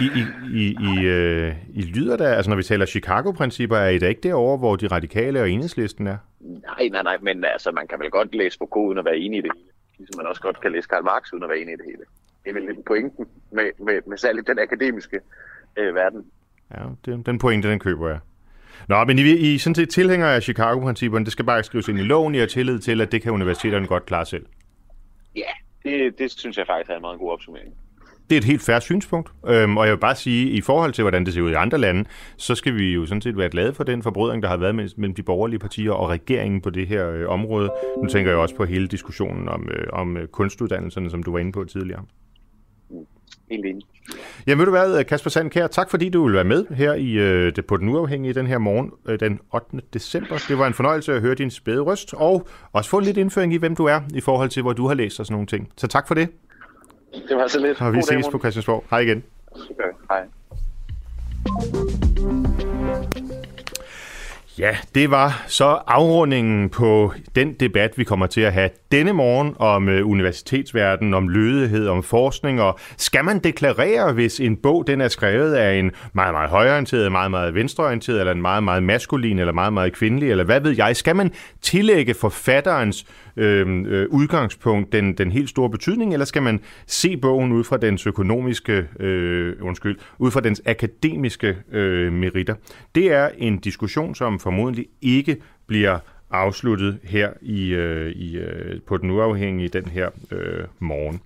I, 0.00 0.04
I, 0.04 0.24
I, 0.54 0.76
I, 0.80 1.04
øh, 1.06 1.54
I 1.74 1.82
lyder 1.82 2.16
der, 2.16 2.34
altså 2.34 2.50
når 2.50 2.56
vi 2.56 2.62
taler 2.62 2.86
Chicago-principper, 2.86 3.76
er 3.76 3.88
I 3.88 3.98
da 3.98 4.08
ikke 4.08 4.20
derovre, 4.20 4.58
hvor 4.58 4.76
de 4.76 4.86
radikale 4.86 5.40
og 5.40 5.50
enhedslisten 5.50 6.06
er? 6.06 6.16
Nej, 6.40 6.88
nej, 6.92 7.02
nej, 7.02 7.18
men 7.22 7.44
altså, 7.44 7.70
man 7.70 7.86
kan 7.86 8.00
vel 8.00 8.10
godt 8.10 8.34
læse 8.34 8.58
Foucault 8.58 8.88
uden 8.88 8.98
at 8.98 9.04
være 9.04 9.18
enig 9.18 9.38
i 9.38 9.42
det 9.42 9.50
hele. 9.54 9.68
Ligesom 9.98 10.16
man 10.16 10.26
også 10.26 10.42
godt 10.42 10.60
kan 10.60 10.72
læse 10.72 10.88
Karl 10.88 11.04
Marx 11.04 11.32
uden 11.32 11.44
at 11.44 11.48
være 11.48 11.58
enig 11.58 11.74
i 11.74 11.76
det 11.76 11.84
hele. 11.86 12.04
Det 12.44 12.50
er 12.50 12.54
vel 12.54 12.62
lidt 12.62 12.84
pointen 12.84 13.26
med, 13.52 13.64
med, 13.78 14.00
med 14.06 14.18
særligt 14.18 14.46
den 14.46 14.58
akademiske 14.58 15.20
øh, 15.76 15.94
verden. 15.94 16.24
Ja, 16.74 16.82
det, 17.04 17.26
den 17.26 17.38
pointe, 17.38 17.70
den 17.70 17.78
køber 17.78 18.08
jeg. 18.08 18.18
Nå, 18.88 19.04
men 19.04 19.18
I, 19.18 19.22
I 19.22 19.58
sådan 19.58 19.74
set 19.74 19.90
tilhænger 19.90 20.26
af 20.26 20.42
Chicago-principperne. 20.42 21.24
Det 21.24 21.32
skal 21.32 21.44
bare 21.44 21.62
skrives 21.62 21.88
ind 21.88 21.98
i 21.98 22.02
loven. 22.02 22.34
I 22.34 22.38
har 22.38 22.46
tillid 22.46 22.78
til, 22.78 23.00
at 23.00 23.12
det 23.12 23.22
kan 23.22 23.32
universiteterne 23.32 23.86
godt 23.86 24.06
klare 24.06 24.26
selv. 24.26 24.46
Ja, 25.36 25.52
det, 25.84 26.18
det 26.18 26.30
synes 26.30 26.56
jeg 26.58 26.66
faktisk 26.66 26.90
er 26.90 26.96
en 26.96 27.00
meget 27.00 27.18
god 27.18 27.32
opsummering. 27.32 27.74
Det 28.30 28.36
er 28.36 28.40
et 28.40 28.44
helt 28.44 28.62
færre 28.62 28.80
synspunkt, 28.80 29.30
øhm, 29.46 29.76
og 29.76 29.84
jeg 29.86 29.92
vil 29.92 30.00
bare 30.00 30.14
sige, 30.14 30.50
i 30.50 30.60
forhold 30.60 30.92
til, 30.92 31.02
hvordan 31.02 31.26
det 31.26 31.34
ser 31.34 31.40
ud 31.40 31.50
i 31.50 31.54
andre 31.54 31.78
lande, 31.78 32.04
så 32.36 32.54
skal 32.54 32.74
vi 32.74 32.92
jo 32.92 33.06
sådan 33.06 33.22
set 33.22 33.36
være 33.36 33.48
glade 33.50 33.74
for 33.74 33.84
den 33.84 34.02
forbrydning, 34.02 34.42
der 34.42 34.48
har 34.48 34.56
været 34.56 34.74
mellem 34.74 35.14
de 35.14 35.22
borgerlige 35.22 35.58
partier 35.58 35.92
og 35.92 36.08
regeringen 36.08 36.60
på 36.60 36.70
det 36.70 36.86
her 36.86 37.10
øh, 37.10 37.28
område. 37.28 37.70
Nu 38.02 38.08
tænker 38.08 38.30
jeg 38.30 38.40
også 38.40 38.54
på 38.54 38.64
hele 38.64 38.88
diskussionen 38.88 39.48
om, 39.48 39.68
øh, 39.70 39.86
om 39.92 40.16
øh, 40.16 40.28
kunstuddannelserne, 40.28 41.10
som 41.10 41.22
du 41.22 41.32
var 41.32 41.38
inde 41.38 41.52
på 41.52 41.64
tidligere. 41.64 42.04
Helt 43.52 43.66
enig. 43.66 43.82
Ja, 44.46 44.54
vil 44.54 44.66
du 44.66 44.70
hvad, 44.70 45.04
Kasper 45.04 45.30
Sandkær, 45.30 45.66
tak 45.66 45.90
fordi 45.90 46.08
du 46.08 46.24
vil 46.24 46.34
være 46.34 46.44
med 46.44 46.66
her 46.66 46.94
i, 46.94 47.12
øh, 47.12 47.52
på 47.68 47.76
Den 47.76 47.88
Uafhængige 47.88 48.34
den 48.34 48.46
her 48.46 48.58
morgen, 48.58 48.90
øh, 49.06 49.20
den 49.20 49.40
8. 49.54 49.80
december. 49.94 50.44
Det 50.48 50.58
var 50.58 50.66
en 50.66 50.74
fornøjelse 50.74 51.14
at 51.14 51.20
høre 51.20 51.34
din 51.34 51.50
spæde 51.50 51.80
røst, 51.80 52.14
og 52.14 52.48
også 52.72 52.90
få 52.90 53.00
lidt 53.00 53.16
indføring 53.16 53.54
i, 53.54 53.56
hvem 53.56 53.76
du 53.76 53.84
er, 53.84 54.00
i 54.14 54.20
forhold 54.20 54.48
til, 54.48 54.62
hvor 54.62 54.72
du 54.72 54.86
har 54.86 54.94
læst 54.94 55.20
og 55.20 55.26
sådan 55.26 55.34
nogle 55.34 55.46
ting. 55.46 55.68
Så 55.76 55.86
tak 55.86 56.08
for 56.08 56.14
det. 56.14 56.28
Det 57.28 57.36
var 57.36 57.46
så 57.46 57.60
lidt. 57.60 57.80
Og 57.80 57.92
vi 57.92 57.96
God 57.96 58.02
ses 58.02 58.28
på 58.32 58.38
Christiansborg. 58.38 58.84
Hej 58.90 58.98
igen. 58.98 59.22
Super. 59.56 59.84
Hej. 60.10 60.22
Ja, 64.58 64.76
det 64.94 65.10
var 65.10 65.44
så 65.46 65.78
afrundingen 65.86 66.68
på 66.68 67.12
den 67.34 67.52
debat, 67.52 67.98
vi 67.98 68.04
kommer 68.04 68.26
til 68.26 68.40
at 68.40 68.52
have 68.52 68.70
denne 68.92 69.12
morgen 69.12 69.54
om 69.58 69.88
øh, 69.88 70.08
universitetsverdenen, 70.08 71.14
om 71.14 71.28
lødighed, 71.28 71.88
om 71.88 72.02
forskning, 72.02 72.60
og 72.60 72.78
skal 72.96 73.24
man 73.24 73.38
deklarere, 73.38 74.12
hvis 74.12 74.40
en 74.40 74.56
bog 74.56 74.86
den 74.86 75.00
er 75.00 75.08
skrevet 75.08 75.54
af 75.54 75.74
en 75.74 75.90
meget, 76.12 76.34
meget 76.34 76.50
højorienteret, 76.50 77.12
meget, 77.12 77.30
meget 77.30 77.54
venstreorienteret, 77.54 78.20
eller 78.20 78.32
en 78.32 78.42
meget, 78.42 78.64
meget 78.64 78.82
maskulin, 78.82 79.38
eller 79.38 79.52
meget, 79.52 79.72
meget 79.72 79.92
kvindelig, 79.92 80.30
eller 80.30 80.44
hvad 80.44 80.60
ved 80.60 80.76
jeg, 80.76 80.96
skal 80.96 81.16
man 81.16 81.32
tillægge 81.62 82.14
forfatterens 82.14 83.06
øh, 83.36 83.84
øh, 83.86 84.06
udgangspunkt 84.10 84.92
den, 84.92 85.12
den 85.12 85.32
helt 85.32 85.48
store 85.48 85.70
betydning, 85.70 86.12
eller 86.12 86.24
skal 86.24 86.42
man 86.42 86.60
se 86.86 87.16
bogen 87.16 87.52
ud 87.52 87.64
fra 87.64 87.76
dens 87.76 88.06
økonomiske, 88.06 88.86
øh, 89.00 89.56
undskyld, 89.60 89.98
ud 90.18 90.30
fra 90.30 90.40
dens 90.40 90.62
akademiske 90.66 91.56
øh, 91.72 92.12
meritter? 92.12 92.54
Det 92.94 93.12
er 93.12 93.28
en 93.38 93.58
diskussion, 93.58 94.14
som 94.14 94.38
formodentlig 94.42 94.86
ikke 95.02 95.36
bliver 95.66 95.98
afsluttet 96.32 96.98
her 97.02 97.30
i, 97.42 97.68
øh, 97.68 98.12
i 98.12 98.36
øh, 98.36 98.80
på 98.86 98.96
den 98.96 99.10
uafhængige 99.10 99.68
den 99.68 99.86
her 99.86 100.08
øh, 100.30 100.64
morgen. 100.78 101.20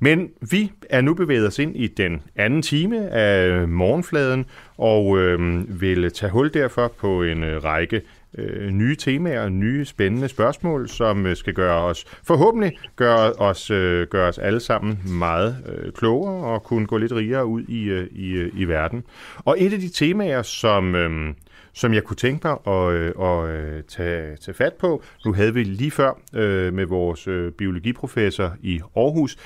Men 0.00 0.30
vi 0.50 0.72
er 0.90 1.00
nu 1.00 1.14
bevæget 1.14 1.46
os 1.46 1.58
ind 1.58 1.76
i 1.76 1.86
den 1.86 2.22
anden 2.36 2.62
time 2.62 3.08
af 3.10 3.68
morgenfladen 3.68 4.44
og 4.76 5.18
øh, 5.18 5.80
vil 5.80 6.12
tage 6.12 6.32
hul 6.32 6.54
derfor 6.54 6.92
på 6.98 7.22
en 7.22 7.44
øh, 7.44 7.64
række 7.64 8.02
øh, 8.38 8.70
nye 8.70 8.96
temaer, 8.96 9.42
og 9.42 9.52
nye 9.52 9.84
spændende 9.84 10.28
spørgsmål, 10.28 10.88
som 10.88 11.26
øh, 11.26 11.36
skal 11.36 11.54
gøre 11.54 11.82
os, 11.82 12.04
forhåbentlig 12.24 12.78
gøre 12.96 13.32
os, 13.32 13.70
øh, 13.70 14.06
gøre 14.06 14.28
os 14.28 14.38
alle 14.38 14.60
sammen 14.60 14.98
meget 15.18 15.56
øh, 15.68 15.92
klogere 15.92 16.44
og 16.44 16.62
kunne 16.62 16.86
gå 16.86 16.96
lidt 16.96 17.12
rigere 17.12 17.46
ud 17.46 17.62
i, 17.62 17.84
øh, 17.84 18.06
i, 18.10 18.30
øh, 18.30 18.52
i 18.56 18.64
verden. 18.64 19.04
Og 19.38 19.56
et 19.58 19.72
af 19.72 19.78
de 19.78 19.88
temaer, 19.88 20.42
som, 20.42 20.94
øh, 20.94 21.34
som 21.72 21.94
jeg 21.94 22.04
kunne 22.04 22.16
tænke 22.16 22.46
mig 22.46 22.56
at, 22.66 22.92
øh, 22.92 23.12
at 23.20 23.48
øh, 23.48 23.82
tage, 23.88 24.36
tage 24.36 24.54
fat 24.54 24.74
på. 24.74 25.02
Nu 25.24 25.32
havde 25.32 25.54
vi 25.54 25.64
lige 25.64 25.90
før 25.90 26.12
øh, 26.34 26.74
med 26.74 26.86
vores 26.86 27.28
øh, 27.28 27.52
biologiprofessor 27.52 28.56
i 28.62 28.80
Aarhus 28.96 29.36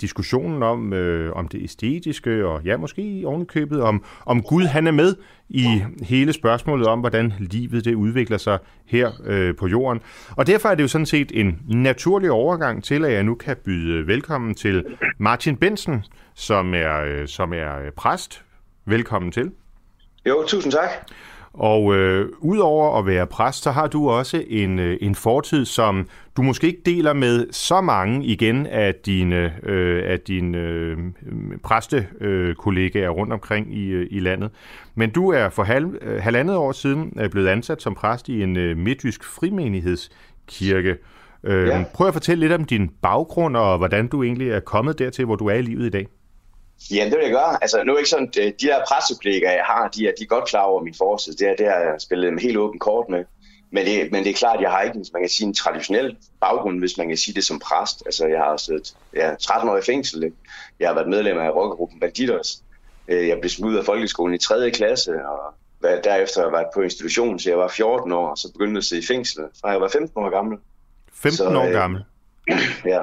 diskussionen 0.00 0.62
om, 0.62 0.92
om 1.32 1.48
det 1.48 1.62
æstetiske, 1.62 2.46
og 2.46 2.62
ja, 2.64 2.76
måske 2.76 3.02
i 3.02 3.24
ovenikøbet, 3.24 3.80
om, 3.80 4.04
om 4.26 4.42
Gud 4.42 4.62
han 4.62 4.86
er 4.86 4.90
med 4.90 5.14
i 5.48 5.82
hele 6.02 6.32
spørgsmålet 6.32 6.86
om, 6.86 7.00
hvordan 7.00 7.32
livet 7.38 7.84
det 7.84 7.94
udvikler 7.94 8.38
sig 8.38 8.58
her 8.86 9.10
øh, 9.24 9.56
på 9.56 9.66
jorden. 9.66 10.02
Og 10.36 10.46
derfor 10.46 10.68
er 10.68 10.74
det 10.74 10.82
jo 10.82 10.88
sådan 10.88 11.06
set 11.06 11.32
en 11.34 11.60
naturlig 11.68 12.30
overgang 12.30 12.84
til, 12.84 13.04
at 13.04 13.12
jeg 13.12 13.22
nu 13.22 13.34
kan 13.34 13.56
byde 13.64 14.06
velkommen 14.06 14.54
til 14.54 14.84
Martin 15.18 15.56
Bensen, 15.56 16.04
som 16.34 16.74
er, 16.74 17.04
øh, 17.04 17.28
som 17.28 17.52
er 17.52 17.90
præst. 17.96 18.44
Velkommen 18.86 19.32
til. 19.32 19.50
Jo, 20.26 20.44
tusind 20.46 20.72
tak. 20.72 20.88
Og 21.54 21.94
øh, 21.94 22.28
udover 22.40 22.98
at 22.98 23.06
være 23.06 23.26
præst, 23.26 23.62
så 23.62 23.70
har 23.70 23.86
du 23.86 24.10
også 24.10 24.44
en, 24.48 24.78
øh, 24.78 24.98
en 25.00 25.14
fortid, 25.14 25.64
som 25.64 26.08
du 26.36 26.42
måske 26.42 26.66
ikke 26.66 26.82
deler 26.86 27.12
med 27.12 27.46
så 27.50 27.80
mange 27.80 28.24
igen 28.24 28.66
af 28.66 28.94
dine, 28.94 29.54
øh, 29.62 30.02
af 30.06 30.20
dine 30.20 30.58
øh, 30.58 30.98
præstekollegaer 31.62 33.10
øh, 33.10 33.16
rundt 33.16 33.32
omkring 33.32 33.76
i, 33.76 33.86
øh, 33.86 34.06
i 34.10 34.20
landet. 34.20 34.50
Men 34.94 35.10
du 35.10 35.30
er 35.30 35.48
for 35.48 35.62
halv, 35.62 35.98
øh, 36.02 36.22
halvandet 36.22 36.56
år 36.56 36.72
siden 36.72 37.18
blevet 37.30 37.48
ansat 37.48 37.82
som 37.82 37.94
præst 37.94 38.28
i 38.28 38.42
en 38.42 38.56
øh, 38.56 38.76
midtjysk 38.76 39.24
frimenighedskirke. 39.24 40.96
Øh, 41.44 41.68
ja. 41.68 41.84
Prøv 41.94 42.06
at 42.06 42.12
fortælle 42.12 42.40
lidt 42.40 42.52
om 42.52 42.64
din 42.64 42.90
baggrund 43.02 43.56
og 43.56 43.78
hvordan 43.78 44.06
du 44.06 44.22
egentlig 44.22 44.50
er 44.50 44.60
kommet 44.60 44.98
dertil, 44.98 45.24
hvor 45.24 45.36
du 45.36 45.46
er 45.46 45.54
i 45.54 45.62
livet 45.62 45.86
i 45.86 45.90
dag. 45.90 46.06
Ja, 46.90 47.04
det 47.04 47.12
vil 47.16 47.22
jeg 47.22 47.32
gøre. 47.32 47.62
Altså, 47.62 47.82
nu 47.84 47.94
er 47.94 47.98
ikke 47.98 48.10
sådan, 48.10 48.30
de 48.36 48.52
der 48.60 48.84
pressekollegaer, 48.88 49.52
jeg 49.52 49.64
har, 49.64 49.88
de 49.88 50.08
er, 50.08 50.12
de 50.18 50.22
er 50.22 50.26
godt 50.26 50.44
klar 50.44 50.62
over 50.62 50.82
min 50.82 50.94
fortid. 50.94 51.34
Det 51.34 51.48
er 51.48 51.56
det, 51.56 51.64
jeg 51.64 51.94
spillet 51.98 52.28
en 52.28 52.38
helt 52.38 52.56
åben 52.56 52.78
kort 52.78 53.08
med. 53.08 53.24
Men 53.70 53.86
det, 53.86 54.12
men 54.12 54.24
det 54.24 54.30
er 54.30 54.34
klart, 54.34 54.56
at 54.56 54.62
jeg 54.62 54.70
har 54.70 54.80
ikke, 54.80 55.04
man 55.12 55.22
kan 55.22 55.28
sige, 55.28 55.46
en 55.46 55.54
traditionel 55.54 56.16
baggrund, 56.40 56.78
hvis 56.78 56.98
man 56.98 57.08
kan 57.08 57.16
sige 57.16 57.34
det 57.34 57.44
som 57.44 57.58
præst. 57.58 58.02
Altså, 58.06 58.26
jeg 58.26 58.38
har 58.38 58.56
siddet 58.56 58.96
ja, 59.14 59.34
13 59.34 59.68
år 59.68 59.76
i 59.76 59.82
fængsel. 59.82 60.22
Ikke? 60.24 60.36
Jeg 60.80 60.88
har 60.88 60.94
været 60.94 61.08
medlem 61.08 61.38
af 61.38 61.50
rockergruppen 61.50 62.00
Banditos. 62.00 62.62
Øh, 63.08 63.28
jeg 63.28 63.40
blev 63.40 63.50
smidt 63.50 63.72
ud 63.72 63.76
af 63.76 63.84
folkeskolen 63.84 64.34
i 64.34 64.38
3. 64.38 64.70
klasse, 64.70 65.12
og 65.12 65.54
derefter 65.82 66.40
har 66.40 66.46
jeg 66.46 66.52
været 66.52 66.66
på 66.74 66.80
institution, 66.80 67.38
så 67.38 67.50
jeg 67.50 67.58
var 67.58 67.68
14 67.68 68.12
år, 68.12 68.28
og 68.28 68.38
så 68.38 68.52
begyndte 68.52 68.72
jeg 68.72 68.78
at 68.78 68.84
sidde 68.84 69.02
i 69.02 69.06
fængsel, 69.06 69.42
fra 69.60 69.70
jeg 69.70 69.80
var 69.80 69.88
15 69.88 70.22
år 70.22 70.30
gammel. 70.30 70.58
15 71.12 71.36
så, 71.36 71.44
år 71.44 71.66
øh, 71.66 71.72
gammel? 71.72 72.04
ja. 72.94 73.02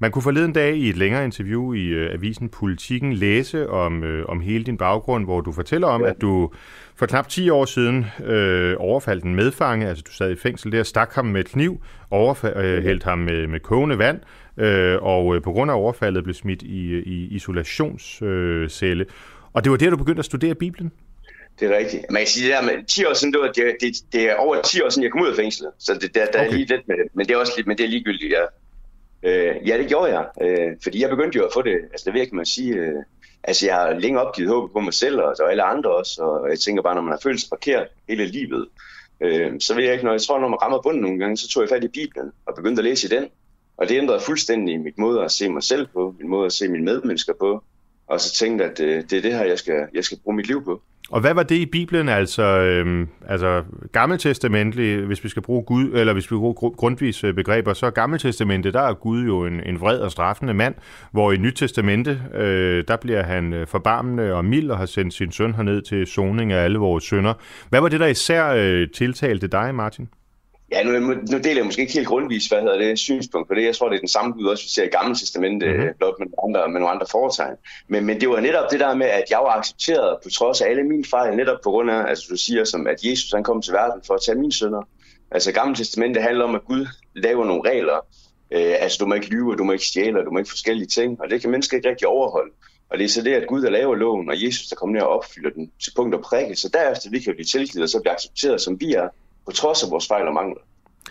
Man 0.00 0.10
kunne 0.10 0.22
forleden 0.22 0.52
dag 0.52 0.76
i 0.76 0.88
et 0.88 0.96
længere 0.96 1.24
interview 1.24 1.72
i 1.72 1.86
øh, 1.86 2.12
avisen 2.12 2.48
Politiken 2.48 3.12
læse 3.12 3.68
om, 3.68 4.04
øh, 4.04 4.26
om 4.28 4.40
hele 4.40 4.64
din 4.64 4.76
baggrund, 4.76 5.24
hvor 5.24 5.40
du 5.40 5.52
fortæller 5.52 5.86
om, 5.86 6.02
ja. 6.02 6.10
at 6.10 6.20
du 6.20 6.50
for 6.96 7.06
knap 7.06 7.28
10 7.28 7.50
år 7.50 7.64
siden 7.64 8.06
øh, 8.24 8.76
overfaldt 8.78 9.24
en 9.24 9.34
medfange, 9.34 9.88
altså 9.88 10.04
du 10.06 10.12
sad 10.12 10.30
i 10.30 10.36
fængsel 10.36 10.72
der, 10.72 10.82
stak 10.82 11.14
ham 11.14 11.24
med 11.24 11.44
kniv, 11.44 11.82
overhældt 12.10 13.02
øh, 13.02 13.08
ham 13.08 13.18
med, 13.18 13.46
med 13.46 13.60
kogende 13.60 13.98
vand, 13.98 14.20
øh, 14.56 15.02
og 15.02 15.36
øh, 15.36 15.42
på 15.42 15.52
grund 15.52 15.70
af 15.70 15.74
overfaldet 15.74 16.24
blev 16.24 16.34
smidt 16.34 16.62
i, 16.62 16.98
i 16.98 17.28
isolationscelle. 17.30 19.04
Øh, 19.04 19.10
og 19.52 19.64
det 19.64 19.70
var 19.70 19.78
der, 19.78 19.90
du 19.90 19.96
begyndte 19.96 20.20
at 20.20 20.24
studere 20.24 20.54
Bibelen? 20.54 20.92
Det 21.60 21.72
er 21.72 21.78
rigtigt. 21.78 22.04
Man 22.10 22.20
kan 22.20 22.26
sige, 22.26 22.46
det 22.48 22.56
der 22.56 22.62
med 22.62 22.86
10 22.86 23.04
år 23.04 23.14
siden, 23.14 23.32
det, 23.32 23.40
var, 23.40 23.52
det, 23.52 23.76
det, 23.80 23.96
det 24.12 24.30
er 24.30 24.34
over 24.34 24.62
10 24.62 24.82
år 24.82 24.88
siden, 24.88 25.02
jeg 25.02 25.12
kom 25.12 25.22
ud 25.22 25.28
af 25.28 25.36
fængslet. 25.36 25.70
Så 25.78 25.94
det, 25.94 26.14
der, 26.14 26.26
der 26.26 26.40
okay. 26.40 26.48
er 26.48 26.52
lige 26.52 26.66
lidt 26.66 26.88
med 26.88 26.96
det. 26.96 27.06
Men 27.14 27.26
det 27.26 27.34
er 27.34 27.38
også 27.38 27.52
lidt, 27.56 27.66
men 27.66 27.78
det 27.78 27.84
er 27.84 27.88
ligegyldigt. 27.88 28.32
Jeg, 28.32 28.46
Øh, 29.22 29.68
ja, 29.68 29.78
det 29.78 29.88
gjorde 29.88 30.18
jeg, 30.18 30.26
øh, 30.42 30.76
fordi 30.82 31.00
jeg 31.02 31.10
begyndte 31.10 31.38
jo 31.38 31.44
at 31.44 31.52
få 31.52 31.62
det, 31.62 31.74
altså 31.90 32.04
det 32.04 32.14
vil 32.14 32.34
man 32.34 32.46
sige, 32.46 32.74
øh, 32.74 33.02
altså 33.44 33.66
jeg 33.66 33.74
har 33.74 33.92
længe 33.98 34.20
opgivet 34.20 34.50
håbet 34.50 34.72
på 34.72 34.80
mig 34.80 34.94
selv, 34.94 35.20
og, 35.20 35.36
og 35.40 35.50
alle 35.50 35.62
andre 35.62 35.96
også, 35.96 36.22
og 36.22 36.50
jeg 36.50 36.58
tænker 36.58 36.82
bare, 36.82 36.94
når 36.94 37.02
man 37.02 37.12
har 37.12 37.20
følt 37.22 37.40
sig 37.40 37.48
forkert 37.48 37.86
hele 38.08 38.26
livet, 38.26 38.68
øh, 39.20 39.60
så 39.60 39.74
ved 39.74 39.84
jeg 39.84 39.92
ikke, 39.92 40.04
når 40.04 40.12
jeg 40.12 40.22
tror, 40.22 40.40
når 40.40 40.48
man 40.48 40.62
rammer 40.62 40.82
bunden 40.82 41.02
nogle 41.02 41.18
gange, 41.18 41.36
så 41.36 41.48
tog 41.48 41.62
jeg 41.62 41.68
fat 41.68 41.84
i 41.84 41.88
Bibelen 41.88 42.32
og 42.46 42.54
begyndte 42.54 42.80
at 42.80 42.84
læse 42.84 43.06
i 43.06 43.10
den, 43.10 43.28
og 43.76 43.88
det 43.88 43.98
ændrede 43.98 44.20
fuldstændig 44.20 44.80
mit 44.80 44.98
måde 44.98 45.24
at 45.24 45.30
se 45.32 45.48
mig 45.48 45.62
selv 45.62 45.86
på, 45.86 46.14
min 46.18 46.28
måde 46.28 46.46
at 46.46 46.52
se 46.52 46.68
mine 46.68 46.84
medmennesker 46.84 47.32
på, 47.40 47.64
og 48.06 48.20
så 48.20 48.32
tænkte 48.32 48.64
at 48.64 48.80
øh, 48.80 49.04
det 49.10 49.12
er 49.12 49.22
det 49.22 49.34
her, 49.34 49.44
jeg 49.44 49.58
skal, 49.58 49.86
jeg 49.94 50.04
skal 50.04 50.18
bruge 50.24 50.36
mit 50.36 50.46
liv 50.46 50.64
på. 50.64 50.82
Og 51.10 51.20
hvad 51.20 51.34
var 51.34 51.42
det 51.42 51.56
i 51.56 51.66
Bibelen, 51.66 52.08
altså, 52.08 52.42
øhm, 52.42 53.08
altså 53.26 53.62
gammeltestamentlig, 53.92 55.06
hvis 55.06 55.24
vi 55.24 55.28
skal 55.28 55.42
bruge 55.42 55.62
Gud, 55.62 55.92
eller 55.94 56.12
hvis 56.12 56.30
vi 56.30 56.36
bruger 56.36 56.70
grundvis 56.70 57.24
begreber, 57.36 57.72
så 57.72 57.90
gammeltestamentet, 57.90 58.74
der 58.74 58.80
er 58.80 58.94
Gud 58.94 59.24
jo 59.24 59.46
en, 59.46 59.62
en 59.66 59.80
vred 59.80 59.98
og 59.98 60.10
straffende 60.10 60.54
mand, 60.54 60.74
hvor 61.12 61.32
i 61.32 61.36
Nyt 61.36 61.54
Testamente, 61.54 62.22
øh, 62.34 62.84
der 62.88 62.96
bliver 62.96 63.22
han 63.22 63.52
øh, 63.52 63.66
forbarmende 63.66 64.34
og 64.34 64.44
mild 64.44 64.70
og 64.70 64.78
har 64.78 64.86
sendt 64.86 65.14
sin 65.14 65.32
søn 65.32 65.54
herned 65.54 65.82
til 65.82 66.06
soning 66.06 66.52
af 66.52 66.64
alle 66.64 66.78
vores 66.78 67.04
sønder. 67.04 67.34
Hvad 67.68 67.80
var 67.80 67.88
det, 67.88 68.00
der 68.00 68.06
især 68.06 68.48
øh, 68.56 68.88
tiltalte 68.94 69.46
dig, 69.46 69.74
Martin? 69.74 70.08
Ja, 70.72 70.82
nu, 70.82 71.14
nu 71.14 71.38
deler 71.38 71.56
jeg 71.56 71.64
måske 71.64 71.80
ikke 71.80 71.92
helt 71.92 72.06
grundvis, 72.06 72.46
hvad 72.46 72.60
hedder 72.60 72.78
det, 72.78 72.98
synspunkt 72.98 73.48
på 73.48 73.54
det. 73.54 73.64
Jeg 73.64 73.76
tror, 73.76 73.88
det 73.88 73.96
er 73.96 74.00
den 74.00 74.08
samme 74.08 74.32
Gud, 74.32 74.46
også 74.46 74.64
vi 74.64 74.68
ser 74.68 74.84
i 74.84 74.86
Gamle 74.86 75.14
Testamente, 75.14 75.66
mm-hmm. 75.66 75.88
blot 75.98 76.14
med 76.18 76.26
nogle, 76.26 76.58
andre, 76.58 76.72
med 76.72 76.80
nogle 76.80 76.94
andre 76.94 77.06
foretegn. 77.10 77.56
Men, 77.88 78.04
men 78.04 78.20
det 78.20 78.28
var 78.28 78.40
netop 78.40 78.70
det 78.70 78.80
der 78.80 78.94
med, 78.94 79.06
at 79.06 79.24
jeg 79.30 79.38
var 79.38 79.52
accepteret 79.58 80.16
på 80.22 80.30
trods 80.30 80.60
af 80.60 80.70
alle 80.70 80.82
mine 80.84 81.04
fejl, 81.04 81.36
netop 81.36 81.58
på 81.64 81.70
grund 81.70 81.90
af, 81.90 82.08
altså 82.08 82.26
du 82.30 82.36
siger, 82.36 82.64
som 82.64 82.86
at 82.86 83.04
Jesus 83.04 83.32
han 83.32 83.44
kom 83.44 83.62
til 83.62 83.72
verden 83.72 84.02
for 84.06 84.14
at 84.14 84.20
tage 84.26 84.38
mine 84.38 84.52
sønner. 84.52 84.82
Altså 85.30 85.52
Gamle 85.52 85.76
Testamente 85.76 86.20
handler 86.20 86.44
om, 86.44 86.54
at 86.54 86.64
Gud 86.64 86.86
laver 87.14 87.44
nogle 87.44 87.70
regler. 87.70 88.06
Øh, 88.50 88.74
altså 88.78 88.98
du 89.00 89.06
må 89.06 89.14
ikke 89.14 89.30
lyve, 89.30 89.56
du 89.56 89.64
må 89.64 89.72
ikke 89.72 89.86
stjæle, 89.86 90.24
du 90.24 90.30
må 90.30 90.38
ikke 90.38 90.50
forskellige 90.50 90.88
ting, 90.88 91.20
og 91.20 91.30
det 91.30 91.40
kan 91.40 91.50
mennesker 91.50 91.76
ikke 91.76 91.88
rigtig 91.88 92.06
overholde. 92.08 92.52
Og 92.90 92.98
det 92.98 93.04
er 93.04 93.08
så 93.08 93.22
det, 93.22 93.34
at 93.34 93.46
Gud 93.48 93.62
der 93.62 93.70
laver 93.70 93.94
loven, 93.94 94.30
og 94.30 94.44
Jesus 94.44 94.66
der 94.66 94.76
kommer 94.76 94.94
ned 94.94 95.02
og 95.02 95.08
opfylder 95.08 95.50
den 95.50 95.70
til 95.84 95.92
punkt 95.96 96.14
og 96.14 96.22
prikke. 96.22 96.56
Så 96.56 96.68
derefter 96.72 97.10
vi 97.10 97.18
kan 97.18 97.34
blive 97.34 97.44
tilgivet, 97.44 97.82
og 97.82 97.88
så 97.88 98.00
blive 98.00 98.12
accepteret, 98.12 98.60
som 98.60 98.80
vi 98.80 98.92
er, 98.92 99.08
på 99.48 99.52
trods 99.52 99.82
af 99.82 99.90
vores 99.90 100.06
fejl 100.06 100.26
og 100.26 100.34
mangler. 100.34 100.60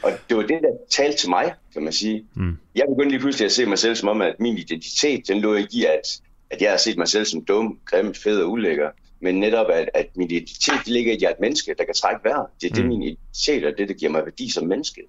Og 0.03 0.11
det 0.29 0.37
var 0.37 0.43
det, 0.43 0.59
der 0.61 0.69
talte 0.89 1.17
til 1.17 1.29
mig, 1.29 1.53
kan 1.73 1.83
man 1.83 1.93
sige. 1.93 2.25
Mm. 2.35 2.57
Jeg 2.75 2.85
begyndte 2.89 3.09
lige 3.09 3.19
pludselig 3.19 3.45
at 3.45 3.51
se 3.51 3.65
mig 3.65 3.79
selv 3.79 3.95
som 3.95 4.09
om, 4.09 4.21
at 4.21 4.35
min 4.39 4.57
identitet, 4.57 5.27
den 5.27 5.37
lå 5.37 5.53
ikke 5.53 5.77
i, 5.77 5.85
at, 5.85 6.21
at 6.49 6.61
jeg 6.61 6.69
har 6.69 6.77
set 6.77 6.97
mig 6.97 7.07
selv 7.07 7.25
som 7.25 7.45
dum, 7.45 7.79
grim, 7.85 8.13
fed 8.13 8.41
og 8.41 8.51
ulækker. 8.51 8.89
Men 9.19 9.39
netop, 9.39 9.65
at, 9.69 9.89
at 9.93 10.07
min 10.15 10.31
identitet 10.31 10.87
ligger 10.87 11.11
i, 11.11 11.15
at 11.15 11.21
jeg 11.21 11.27
er 11.27 11.33
et 11.33 11.39
menneske, 11.39 11.75
der 11.77 11.83
kan 11.83 11.93
trække 11.93 12.21
vejret. 12.23 12.45
Det 12.61 12.67
er 12.67 12.75
mm. 12.75 12.75
det, 12.75 12.85
min 12.85 13.03
identitet, 13.03 13.65
og 13.65 13.73
det, 13.77 13.89
der 13.89 13.93
giver 13.93 14.11
mig 14.11 14.25
værdi 14.25 14.51
som 14.51 14.67
menneske. 14.67 15.01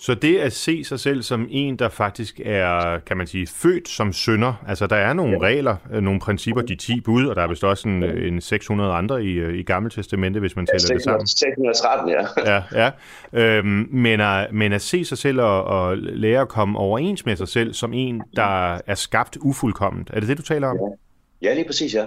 Så 0.00 0.14
det 0.14 0.38
at 0.38 0.52
se 0.52 0.84
sig 0.84 1.00
selv 1.00 1.22
som 1.22 1.46
en, 1.50 1.76
der 1.76 1.88
faktisk 1.88 2.40
er, 2.44 2.98
kan 2.98 3.16
man 3.16 3.26
sige, 3.26 3.46
født 3.46 3.88
som 3.88 4.12
sønder, 4.12 4.64
altså 4.68 4.86
der 4.86 4.96
er 4.96 5.12
nogle 5.12 5.40
regler, 5.40 5.76
øh, 5.92 6.02
nogle 6.02 6.20
principper, 6.20 6.62
de 6.62 6.76
10 6.76 7.00
bud, 7.00 7.26
og 7.26 7.36
der 7.36 7.42
er 7.42 7.46
vist 7.46 7.64
også 7.64 7.88
en, 7.88 8.02
en 8.02 8.40
600 8.40 8.92
andre 8.92 9.24
i, 9.24 9.32
øh, 9.32 9.54
i 9.54 9.62
Gamle 9.62 9.90
Testamente, 9.90 10.40
hvis 10.40 10.56
man 10.56 10.66
tæller 10.66 10.88
ja, 10.90 10.98
600, 10.98 11.20
det 11.20 11.28
sammen. 11.28 11.64
613, 11.74 12.08
ja. 12.10 12.52
ja, 12.54 12.90
ja. 13.32 13.56
Øhm, 13.56 13.88
men, 13.90 14.20
at, 14.20 14.52
men 14.52 14.72
at 14.72 14.82
se 14.82 15.04
sig 15.04 15.18
selv 15.18 15.40
og, 15.40 15.64
og 15.64 15.96
lære 15.98 16.40
at 16.40 16.48
komme 16.48 16.78
overens 16.78 17.26
med 17.26 17.36
sig 17.36 17.48
selv 17.48 17.74
som 17.74 17.92
en, 17.92 18.22
der 18.36 18.78
er 18.86 18.94
skabt 18.94 19.36
ufuldkomment. 19.40 20.10
Er 20.12 20.20
det 20.20 20.28
det, 20.28 20.38
du 20.38 20.42
taler 20.42 20.68
om? 20.68 20.76
Ja, 21.42 21.48
ja 21.48 21.54
lige 21.54 21.66
præcis, 21.66 21.94
ja. 21.94 22.04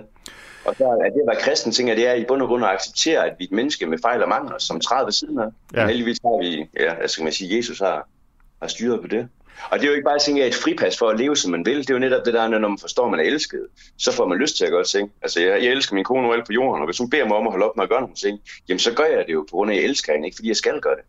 Og 0.66 0.76
så 0.76 0.84
er 0.84 1.09
det 1.09 1.22
at 1.22 1.28
være 1.28 1.41
kristen, 1.41 1.72
tænker 1.72 1.95
det 1.95 2.07
er 2.07 2.14
i 2.14 2.26
bund 2.28 2.41
og 2.41 2.47
grund 2.47 2.66
at 2.66 2.72
acceptere, 2.72 3.26
at 3.26 3.36
vi 3.39 3.43
er 3.43 3.47
et 3.47 3.51
menneske 3.51 3.86
med 3.86 3.97
fejl 4.01 4.24
og 4.24 4.30
mangler, 4.30 4.57
som 4.57 4.80
træder 4.80 5.03
ved 5.03 5.11
siden 5.11 5.39
af. 5.39 5.47
Ja. 5.74 5.80
Men 5.80 5.88
heldigvis 5.88 6.20
har 6.26 6.41
vi, 6.41 6.70
ja, 6.80 6.93
altså 6.93 7.14
skal 7.14 7.24
man 7.24 7.34
sige, 7.34 7.57
Jesus 7.57 7.80
har, 7.80 8.07
har 8.61 8.68
styret 8.68 9.01
på 9.01 9.07
det. 9.07 9.28
Og 9.70 9.80
det 9.80 9.86
er 9.86 9.89
jo 9.89 9.95
ikke 9.95 10.05
bare 10.05 10.43
at 10.43 10.47
et 10.47 10.55
fripas 10.55 10.97
for 10.97 11.09
at 11.09 11.20
leve, 11.20 11.36
som 11.36 11.51
man 11.51 11.66
vil. 11.66 11.78
Det 11.78 11.89
er 11.89 11.93
jo 11.93 11.99
netop 11.99 12.26
det 12.26 12.34
der, 12.34 12.47
når 12.47 12.68
man 12.68 12.78
forstår, 12.78 13.05
at 13.05 13.11
man 13.11 13.20
er 13.20 13.24
elsket, 13.24 13.68
så 13.97 14.11
får 14.14 14.28
man 14.28 14.38
lyst 14.38 14.57
til 14.57 14.66
at 14.66 14.72
gøre 14.72 14.84
ting. 14.84 15.11
Altså, 15.22 15.41
jeg, 15.41 15.64
jeg 15.64 15.72
elsker 15.72 15.95
min 15.95 16.03
kone 16.03 16.28
nu 16.28 16.43
på 16.45 16.53
jorden, 16.53 16.82
og 16.82 16.88
hvis 16.88 16.97
hun 16.97 17.09
beder 17.09 17.28
mig 17.28 17.38
om 17.38 17.47
at 17.47 17.53
holde 17.53 17.66
op 17.66 17.76
med 17.76 17.84
at 17.84 17.89
gøre 17.89 18.01
nogle 18.01 18.16
ting, 18.16 18.39
jamen 18.70 18.80
så 18.80 18.93
gør 18.93 19.03
jeg 19.03 19.24
det 19.28 19.34
jo 19.34 19.45
på 19.49 19.55
grund 19.55 19.72
af, 19.72 19.76
at 19.76 19.82
jeg 19.82 19.89
elsker 19.89 20.14
hende, 20.14 20.28
ikke 20.28 20.36
fordi 20.36 20.47
jeg 20.47 20.55
skal 20.55 20.82
gøre 20.82 20.95
det. 20.95 21.03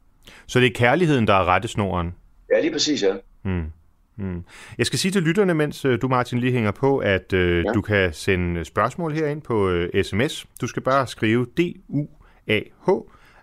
Så 0.47 0.61
det 0.61 0.67
er 0.67 0.71
kærligheden, 0.75 1.27
der 1.27 1.35
er 1.35 1.45
rettesnoren? 1.45 2.15
Ja, 2.51 2.61
lige 2.61 2.73
præcis, 2.73 3.03
ja. 3.03 3.15
Hmm. 3.43 3.73
Hmm. 4.17 4.45
Jeg 4.79 4.87
skal 4.87 4.99
sige 4.99 5.13
til 5.13 5.23
lytterne, 5.23 5.55
mens 5.55 5.85
øh, 5.85 5.99
du, 6.03 6.09
Martin, 6.09 6.39
lige 6.39 6.53
hænger 6.53 6.71
på, 6.71 6.99
at 6.99 7.33
øh, 7.33 7.65
ja. 7.65 7.73
du 7.73 7.81
kan 7.81 8.13
sende 8.13 8.65
spørgsmål 8.65 9.13
herind 9.13 9.43
på 9.43 9.69
øh, 9.69 10.05
sms. 10.05 10.47
Du 10.61 10.67
skal 10.67 10.83
bare 10.83 11.07
skrive 11.07 11.47
D-U-A-H, 11.59 12.91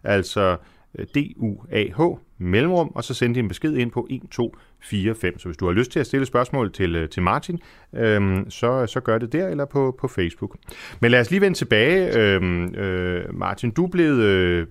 altså 0.03 0.57
øh, 0.99 1.05
D-U-A-H, 1.05 2.01
mellemrum, 2.37 2.91
og 2.95 3.03
så 3.03 3.13
sende 3.13 3.35
din 3.35 3.47
besked 3.47 3.73
ind 3.73 3.91
på 3.91 4.07
1245. 4.09 5.31
Så 5.37 5.47
hvis 5.47 5.57
du 5.57 5.65
har 5.65 5.73
lyst 5.73 5.91
til 5.91 5.99
at 5.99 6.05
stille 6.05 6.25
spørgsmål 6.25 6.73
til, 6.73 6.95
øh, 6.95 7.09
til 7.09 7.23
Martin, 7.23 7.59
øh, 7.95 8.39
så, 8.49 8.85
så 8.87 8.99
gør 8.99 9.17
det 9.17 9.33
der 9.33 9.47
eller 9.47 9.65
på, 9.65 9.95
på 9.99 10.07
Facebook. 10.07 10.57
Men 10.99 11.11
lad 11.11 11.19
os 11.19 11.31
lige 11.31 11.41
vende 11.41 11.57
tilbage. 11.57 12.17
Øh, 12.17 12.67
øh, 12.75 13.23
Martin, 13.33 13.71
du 13.71 13.87
blev 13.87 14.11
øh, 14.11 14.67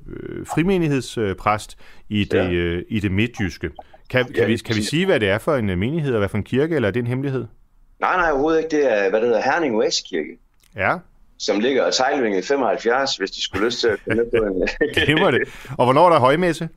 frimenighedspræst 0.54 1.78
i 2.08 2.24
det, 2.24 2.38
ja. 2.38 2.52
øh, 2.52 2.82
i 2.88 3.00
det 3.00 3.12
midtjyske. 3.12 3.70
Kan, 4.10 4.24
kan, 4.24 4.34
ja, 4.36 4.44
vi, 4.44 4.56
kan 4.56 4.76
vi 4.76 4.82
sige, 4.82 5.06
hvad 5.06 5.20
det 5.20 5.28
er 5.28 5.38
for 5.38 5.56
en 5.56 5.70
øh, 5.70 5.78
menighed, 5.78 6.12
og 6.12 6.18
hvad 6.18 6.28
for 6.28 6.36
en 6.36 6.44
kirke, 6.44 6.74
eller 6.74 6.88
er 6.88 6.92
det 6.92 7.00
en 7.00 7.06
hemmelighed? 7.06 7.46
Nej, 8.00 8.16
nej, 8.16 8.30
overhovedet 8.30 8.58
ikke. 8.58 8.76
Det 8.76 8.92
er, 8.92 9.10
hvad 9.10 9.20
det 9.20 9.28
hedder, 9.28 9.42
Herning 9.42 9.76
Oasekirke. 9.76 10.38
Ja. 10.76 10.96
Som 11.38 11.60
ligger 11.60 11.88
i 11.88 11.92
Tejlvinge 11.92 12.42
75, 12.42 13.16
hvis 13.16 13.30
de 13.30 13.42
skulle 13.42 13.66
lyst 13.66 13.80
til 13.80 13.88
at 13.88 13.98
komme 14.08 14.24
på 14.38 14.44
en... 14.44 14.68
Glimmer 15.04 15.30
det. 15.30 15.40
Og 15.78 15.84
hvornår 15.84 16.06
er 16.06 16.12
der 16.12 16.20
højmesse? 16.20 16.68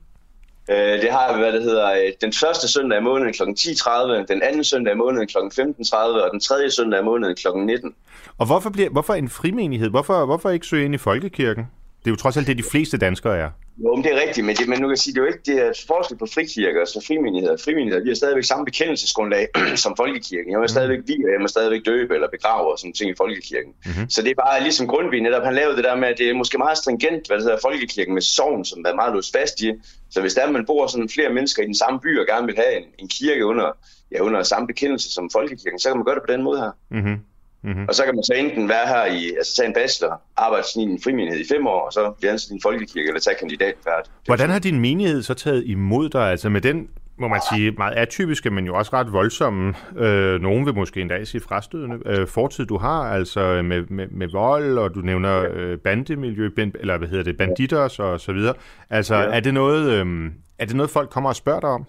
Øh, 0.69 1.01
det 1.01 1.11
har, 1.11 1.37
hvad 1.37 1.53
det 1.53 1.63
hedder, 1.63 1.91
øh, 1.91 2.11
den 2.21 2.33
første 2.33 2.67
søndag 2.67 2.99
i 2.99 3.01
måneden 3.01 3.33
kl. 3.33 3.43
10.30, 3.43 4.25
den 4.33 4.41
anden 4.41 4.63
søndag 4.63 4.93
i 4.93 4.97
måneden 4.97 5.27
kl. 5.27 5.37
15.30, 5.37 5.95
og 5.95 6.29
den 6.31 6.39
tredje 6.39 6.71
søndag 6.71 6.99
i 6.99 7.03
måneden 7.03 7.35
kl. 7.35 7.47
19. 7.55 7.95
Og 8.37 8.45
hvorfor, 8.45 8.69
bliver, 8.69 8.89
hvorfor 8.89 9.13
en 9.13 9.29
frimenighed? 9.29 9.89
Hvorfor, 9.89 10.25
hvorfor 10.25 10.49
ikke 10.49 10.65
søge 10.65 10.85
ind 10.85 10.95
i 10.95 10.97
folkekirken? 10.97 11.65
Det 12.03 12.09
er 12.09 12.11
jo 12.11 12.15
trods 12.15 12.37
alt 12.37 12.47
det, 12.47 12.57
de 12.57 12.63
fleste 12.71 12.97
danskere 12.97 13.37
er. 13.37 13.49
Jo, 13.77 13.95
men 13.95 14.03
det 14.03 14.11
er 14.13 14.19
rigtigt, 14.21 14.45
men, 14.45 14.55
det, 14.55 14.69
men 14.69 14.77
nu 14.79 14.85
kan 14.87 14.89
jeg 14.89 14.97
sige, 14.97 15.13
det 15.13 15.19
er 15.19 15.23
jo 15.25 15.31
ikke 15.33 15.45
det 15.45 15.57
er 15.65 15.71
forskel 15.87 16.17
på 16.17 16.27
frikirker 16.33 16.81
og 16.81 16.87
så 16.87 16.99
frimenigheder. 17.07 17.57
Frimenigheder, 17.65 18.03
vi 18.03 18.09
har 18.09 18.15
stadigvæk 18.15 18.43
samme 18.43 18.65
bekendelsesgrundlag 18.65 19.47
som 19.83 19.93
folkekirken. 19.97 20.51
Jeg 20.51 20.59
må 20.59 20.67
stadigvæk 20.67 20.99
vi, 21.07 21.15
jeg 21.35 21.41
må 21.41 21.47
stadigvæk 21.47 21.81
døbe 21.85 22.13
eller 22.13 22.29
begrave 22.37 22.71
og 22.71 22.79
sådan 22.79 22.93
ting 22.93 23.11
i 23.11 23.13
folkekirken. 23.17 23.71
Mm-hmm. 23.85 24.09
Så 24.09 24.21
det 24.21 24.31
er 24.31 24.39
bare 24.45 24.63
ligesom 24.63 24.87
Grundtvig 24.87 25.21
netop, 25.21 25.43
han 25.43 25.55
lavede 25.55 25.75
det 25.75 25.83
der 25.83 25.95
med, 25.95 26.07
at 26.07 26.17
det 26.17 26.29
er 26.29 26.33
måske 26.33 26.57
meget 26.57 26.77
stringent, 26.77 27.27
hvad 27.27 27.37
det 27.37 27.45
hedder 27.45 27.59
folkekirken 27.67 28.13
med 28.13 28.21
sovn, 28.21 28.65
som 28.65 28.85
er 28.87 28.95
meget 28.95 29.13
låst 29.13 29.31
fast 29.37 29.61
i. 29.61 29.71
Så 30.11 30.21
hvis 30.21 30.33
der 30.33 30.41
er, 30.41 30.51
man 30.51 30.65
bor 30.65 30.87
sådan 30.87 31.09
flere 31.09 31.33
mennesker 31.33 31.63
i 31.63 31.65
den 31.65 31.75
samme 31.75 31.99
by 31.99 32.19
og 32.19 32.25
gerne 32.27 32.45
vil 32.45 32.55
have 32.55 32.77
en, 32.77 32.85
en 32.99 33.07
kirke 33.07 33.45
under, 33.45 33.67
ja, 34.11 34.19
under 34.21 34.43
samme 34.43 34.67
bekendelse 34.67 35.11
som 35.11 35.29
folkekirken, 35.29 35.79
så 35.79 35.89
kan 35.89 35.97
man 35.97 36.05
gøre 36.05 36.15
det 36.15 36.23
på 36.27 36.33
den 36.33 36.43
måde 36.43 36.59
her. 36.59 36.71
Mm-hmm. 36.91 37.17
Mm-hmm. 37.63 37.85
Og 37.87 37.95
så 37.95 38.05
kan 38.05 38.15
man 38.15 38.23
så 38.23 38.33
enten 38.33 38.69
være 38.69 38.87
her 38.87 39.05
i, 39.05 39.33
altså 39.37 39.55
tage 39.55 39.67
en 39.67 39.73
bachelor, 39.73 40.21
arbejde 40.37 40.65
i 40.75 40.79
en 40.79 40.99
frimenighed 41.03 41.39
i 41.39 41.47
fem 41.53 41.67
år, 41.67 41.81
og 41.85 41.93
så 41.93 42.13
blive 42.19 42.31
ansat 42.31 42.49
i 42.51 42.53
en 42.53 42.61
folkekirke, 42.63 43.07
eller 43.07 43.21
tage 43.21 43.35
kandidatfærd. 43.39 44.09
Hvordan 44.25 44.49
har 44.49 44.59
din 44.59 44.79
menighed 44.79 45.21
så 45.23 45.33
taget 45.33 45.63
imod 45.65 46.09
dig, 46.09 46.31
altså 46.31 46.49
med 46.49 46.61
den 46.61 46.87
må 47.17 47.27
man 47.27 47.41
sige, 47.53 47.71
meget 47.71 47.93
atypiske, 47.93 48.49
men 48.49 48.65
jo 48.65 48.75
også 48.75 48.91
ret 48.93 49.13
voldsomme, 49.13 49.73
øh, 49.97 50.41
nogen 50.41 50.65
vil 50.65 50.75
måske 50.75 51.01
endda 51.01 51.25
sige 51.25 51.41
frastødende, 51.41 51.99
øh, 52.05 52.27
fortid 52.27 52.65
du 52.65 52.77
har, 52.77 53.03
altså 53.03 53.61
med, 53.61 53.83
med, 53.89 54.07
med 54.07 54.27
vold, 54.27 54.77
og 54.77 54.95
du 54.95 54.99
nævner 54.99 55.45
øh, 55.53 55.77
bandemiljø, 55.77 56.49
band, 56.49 56.71
eller 56.79 56.97
hvad 56.97 57.07
hedder 57.07 57.23
det, 57.23 57.37
banditter 57.37 57.99
og 57.99 58.19
så 58.19 58.33
videre. 58.33 58.53
Altså, 58.89 59.15
ja. 59.15 59.21
er, 59.21 59.39
det 59.39 59.53
noget, 59.53 59.91
øh, 59.91 60.31
er 60.59 60.65
det 60.65 60.75
noget, 60.75 60.89
folk 60.89 61.09
kommer 61.09 61.29
og 61.29 61.35
spørger 61.35 61.59
dig 61.59 61.69
om? 61.69 61.85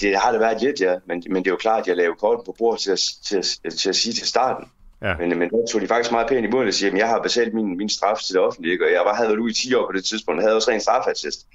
Det 0.00 0.16
har 0.16 0.32
det 0.32 0.40
været 0.40 0.62
lidt, 0.62 0.80
ja. 0.80 0.94
Men, 1.06 1.22
men 1.30 1.44
det 1.44 1.50
er 1.50 1.52
jo 1.52 1.56
klart, 1.56 1.80
at 1.80 1.86
jeg 1.86 1.96
lavede 1.96 2.16
kort 2.20 2.40
på 2.46 2.54
bordet 2.58 2.80
til 2.80 2.90
at, 2.90 3.00
til, 3.24 3.36
at, 3.36 3.72
til 3.72 3.88
at 3.88 3.96
sige 3.96 4.12
til 4.12 4.26
starten. 4.26 4.68
Ja. 5.02 5.16
Men, 5.16 5.38
men 5.38 5.50
der 5.50 5.66
tog 5.72 5.80
de 5.80 5.86
faktisk 5.86 6.12
meget 6.12 6.28
pænt 6.28 6.46
i 6.46 6.50
munden 6.50 6.68
og 6.68 6.74
siger, 6.74 6.92
at 6.92 6.98
jeg 6.98 7.08
har 7.08 7.22
betalt 7.22 7.54
min, 7.54 7.76
min 7.76 7.88
straf 7.88 8.18
til 8.18 8.34
det 8.34 8.42
offentlige, 8.42 8.84
og 8.84 8.92
jeg 8.92 9.02
var, 9.04 9.14
havde 9.14 9.28
været 9.28 9.38
ude 9.38 9.50
i 9.50 9.54
10 9.54 9.74
år 9.74 9.86
på 9.86 9.92
det 9.92 10.04
tidspunkt, 10.04 10.38
og 10.38 10.42
havde 10.42 10.56
også 10.56 10.70
rent 10.70 10.82
strafattest. 10.82 11.46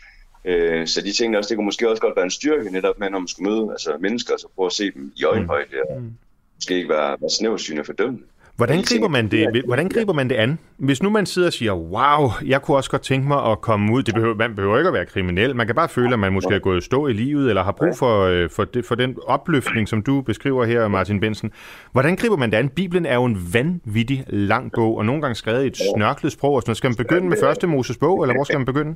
Øh, 0.46 0.88
så 0.88 1.02
de 1.02 1.12
tænkte 1.12 1.38
også, 1.38 1.50
det 1.50 1.58
kunne 1.58 1.66
måske 1.66 1.90
også 1.90 2.02
godt 2.02 2.16
være 2.16 2.26
en 2.26 2.32
styrke 2.32 2.70
netop 2.70 3.00
med, 3.00 3.10
når 3.10 3.20
man 3.20 3.28
skulle 3.28 3.52
møde 3.52 3.68
altså, 3.72 3.98
mennesker, 4.00 4.38
så 4.38 4.48
prøve 4.56 4.66
at 4.66 4.74
se 4.74 4.92
dem 4.92 5.14
i 5.16 5.24
øjenhøjde, 5.24 5.76
og 5.90 6.02
mm. 6.02 6.14
måske 6.56 6.76
ikke 6.76 6.90
være, 6.90 7.18
være 7.22 7.30
snævsyn 7.30 7.80
og 7.80 7.86
fordømmende. 7.86 8.24
Hvordan 8.56 8.82
griber, 8.82 9.08
man 9.08 9.32
det, 9.32 9.62
hvordan 9.66 9.90
griber 9.90 10.14
man 10.14 10.30
det 10.30 10.36
an? 10.36 10.60
Hvis 10.78 11.04
nu 11.04 11.10
man 11.10 11.26
sidder 11.26 11.48
og 11.48 11.54
siger, 11.54 11.74
wow, 11.74 12.32
jeg 12.46 12.62
kunne 12.62 12.78
også 12.78 12.92
godt 12.92 13.02
tænke 13.02 13.28
mig 13.28 13.46
at 13.52 13.62
komme 13.62 13.94
ud. 13.94 14.04
Det 14.04 14.14
behøver, 14.14 14.36
man 14.36 14.56
behøver 14.56 14.78
ikke 14.78 14.88
at 14.88 14.94
være 14.94 15.06
kriminel. 15.06 15.56
Man 15.56 15.66
kan 15.66 15.76
bare 15.76 15.90
føle, 15.90 16.14
at 16.14 16.20
man 16.20 16.34
måske 16.34 16.56
er 16.56 16.60
gået 16.60 16.84
stå 16.84 17.08
i 17.08 17.14
livet, 17.14 17.50
eller 17.50 17.64
har 17.64 17.72
brug 17.72 17.98
for, 17.98 18.22
øh, 18.22 18.50
for, 18.50 18.64
det, 18.64 18.86
for 18.86 18.96
den 18.96 19.16
opløftning, 19.28 19.88
som 19.90 20.02
du 20.02 20.22
beskriver 20.22 20.66
her, 20.66 20.88
Martin 20.88 21.20
Bensen. 21.20 21.52
Hvordan 21.92 22.16
griber 22.16 22.38
man 22.38 22.52
det 22.52 22.58
an? 22.58 22.70
Bibelen 22.70 23.06
er 23.06 23.16
jo 23.16 23.26
en 23.26 23.38
vanvittig 23.54 24.24
lang 24.28 24.72
bog, 24.72 24.98
og 24.98 25.06
nogle 25.06 25.22
gange 25.22 25.36
skrevet 25.36 25.64
i 25.64 25.68
et 25.68 25.78
snørklet 25.96 26.32
sprog. 26.32 26.54
Og 26.54 26.62
sådan. 26.62 26.76
Skal 26.76 26.90
man 26.90 26.96
begynde 26.96 27.30
med 27.30 27.38
første 27.44 27.68
Moses 27.68 27.98
bog, 27.98 28.24
eller 28.24 28.36
hvor 28.36 28.44
skal 28.44 28.58
man 28.60 28.66
begynde? 28.66 28.96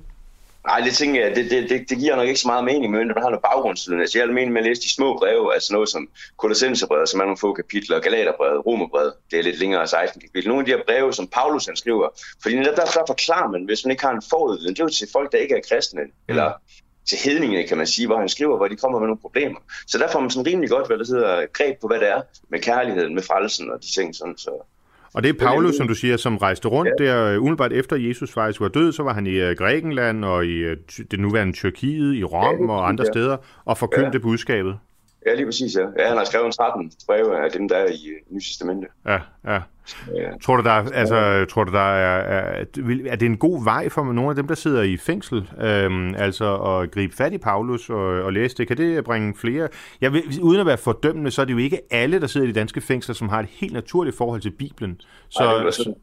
Nej, 0.67 0.79
det 0.79 0.93
tænker 0.93 1.25
jeg, 1.25 1.35
det, 1.35 1.51
det, 1.51 1.69
det, 1.69 1.89
det 1.89 1.97
giver 1.97 2.15
nok 2.15 2.27
ikke 2.27 2.39
så 2.39 2.47
meget 2.47 2.65
mening, 2.65 2.91
men 2.91 3.07
man 3.07 3.23
har 3.23 3.29
noget 3.29 3.41
baggrundsviden. 3.41 4.01
Altså, 4.01 4.19
jeg 4.19 4.27
mener 4.27 4.51
med 4.51 4.61
at 4.61 4.67
læse 4.67 4.81
de 4.81 4.91
små 4.91 5.17
breve, 5.17 5.53
altså 5.53 5.73
noget 5.73 5.89
som 5.89 6.09
Kolossenserbrevet, 6.37 7.01
altså, 7.01 7.11
som 7.11 7.19
er 7.19 7.25
nogle 7.25 7.37
få 7.37 7.53
kapitler, 7.53 7.99
Galaterbrevet, 7.99 8.65
Romerbrevet, 8.65 9.13
det 9.31 9.39
er 9.39 9.43
lidt 9.43 9.59
længere 9.59 9.87
16 9.87 10.21
kapitler. 10.21 10.49
Nogle 10.49 10.61
af 10.61 10.65
de 10.65 10.71
her 10.71 10.83
breve, 10.87 11.13
som 11.13 11.27
Paulus 11.27 11.65
han 11.65 11.75
skriver, 11.75 12.07
fordi 12.41 12.55
der, 12.55 12.63
der, 12.63 12.85
der 12.85 13.03
forklarer 13.07 13.51
man, 13.51 13.65
hvis 13.65 13.85
man 13.85 13.91
ikke 13.91 14.03
har 14.03 14.11
en 14.11 14.21
forudviden, 14.29 14.73
det 14.73 14.79
er 14.79 14.83
jo 14.83 14.89
til 14.89 15.07
folk, 15.11 15.31
der 15.31 15.37
ikke 15.37 15.55
er 15.55 15.61
kristne, 15.69 16.01
eller 16.27 16.51
til 17.09 17.17
hedningene, 17.23 17.67
kan 17.67 17.77
man 17.77 17.87
sige, 17.87 18.07
hvor 18.07 18.17
han 18.19 18.29
skriver, 18.29 18.57
hvor 18.57 18.67
de 18.67 18.75
kommer 18.75 18.99
med 18.99 19.07
nogle 19.07 19.21
problemer. 19.21 19.59
Så 19.87 19.97
der 19.97 20.11
får 20.11 20.19
man 20.19 20.29
sådan 20.29 20.47
rimelig 20.47 20.69
godt, 20.69 20.87
hvad 20.87 20.97
der 20.97 21.05
hedder, 21.05 21.45
greb 21.53 21.81
på, 21.81 21.87
hvad 21.87 21.99
det 21.99 22.09
er 22.09 22.21
med 22.49 22.59
kærligheden, 22.59 23.15
med 23.15 23.23
frelsen 23.23 23.71
og 23.71 23.81
de 23.81 23.93
ting. 23.93 24.15
Sådan, 24.15 24.37
så 24.37 24.51
og 25.17 25.23
det 25.23 25.29
er 25.29 25.33
Paulus, 25.33 25.75
som 25.75 25.87
du 25.87 25.93
siger, 25.93 26.17
som 26.17 26.37
rejste 26.37 26.67
rundt 26.67 26.91
ja. 26.99 27.05
der 27.05 27.25
øh, 27.25 27.41
umiddelbart 27.41 27.73
efter 27.73 27.95
Jesus 27.95 28.31
faktisk 28.31 28.61
var 28.61 28.67
død, 28.67 28.91
så 28.91 29.03
var 29.03 29.13
han 29.13 29.27
i 29.27 29.49
uh, 29.49 29.51
Grækenland 29.51 30.25
og 30.25 30.45
i 30.45 30.65
uh, 30.65 30.77
det 31.11 31.19
nuværende 31.19 31.53
Tyrkiet, 31.53 32.15
i 32.15 32.23
Rom 32.23 32.65
ja, 32.65 32.73
og 32.73 32.89
andre 32.89 33.03
ja. 33.07 33.11
steder 33.11 33.37
og 33.65 33.77
forkyndte 33.77 34.11
ja. 34.13 34.17
budskabet. 34.17 34.77
Ja, 35.25 35.33
lige 35.33 35.45
præcis, 35.45 35.75
ja. 35.75 35.85
ja 35.99 36.07
han 36.07 36.17
har 36.17 36.23
skrevet 36.23 36.45
en 36.45 36.51
13 36.51 36.91
breve 37.07 37.45
af 37.45 37.51
dem, 37.51 37.69
der 37.69 37.75
er 37.75 37.87
i 37.87 37.99
Nye 38.29 38.39
Testamente. 38.39 38.87
Ja, 39.05 39.19
ja. 39.45 39.59
Tror 40.43 40.57
du, 40.57 40.63
der, 40.63 40.71
er, 40.71 40.89
altså, 40.93 41.45
tror 41.49 41.63
du, 41.63 41.71
der 41.71 41.79
er, 41.79 42.39
er, 42.39 42.65
er 43.07 43.15
det 43.15 43.25
en 43.25 43.37
god 43.37 43.63
vej 43.63 43.89
for 43.89 44.13
nogle 44.13 44.29
af 44.29 44.35
dem, 44.35 44.47
der 44.47 44.55
sidder 44.55 44.81
i 44.81 44.97
fængsel, 44.97 45.49
øhm, 45.61 46.15
altså 46.15 46.55
at 46.55 46.91
gribe 46.91 47.15
fat 47.15 47.33
i 47.33 47.37
Paulus 47.37 47.89
og, 47.89 48.05
og 48.05 48.33
læse 48.33 48.55
det? 48.55 48.67
Kan 48.67 48.77
det 48.77 49.03
bringe 49.03 49.33
flere? 49.37 49.67
Jeg 50.01 50.13
vil, 50.13 50.23
uden 50.41 50.59
at 50.59 50.65
være 50.65 50.77
fordømmende, 50.77 51.31
så 51.31 51.41
er 51.41 51.45
det 51.45 51.53
jo 51.53 51.57
ikke 51.57 51.79
alle, 51.91 52.21
der 52.21 52.27
sidder 52.27 52.47
i 52.47 52.49
de 52.49 52.59
danske 52.59 52.81
fængsler, 52.81 53.15
som 53.15 53.29
har 53.29 53.39
et 53.39 53.49
helt 53.51 53.73
naturligt 53.73 54.17
forhold 54.17 54.41
til 54.41 54.51
Bibelen. 54.51 55.01
Så, 55.29 55.43
Ej, 55.43 55.71
så, 55.71 55.93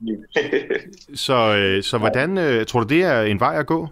så, 1.27 1.57
øh, 1.57 1.83
så 1.83 1.99
hvordan, 1.99 2.39
øh, 2.39 2.67
tror 2.67 2.81
du, 2.81 2.87
det 2.87 3.03
er 3.03 3.23
en 3.23 3.41
vej 3.41 3.59
at 3.59 3.67
gå? 3.67 3.89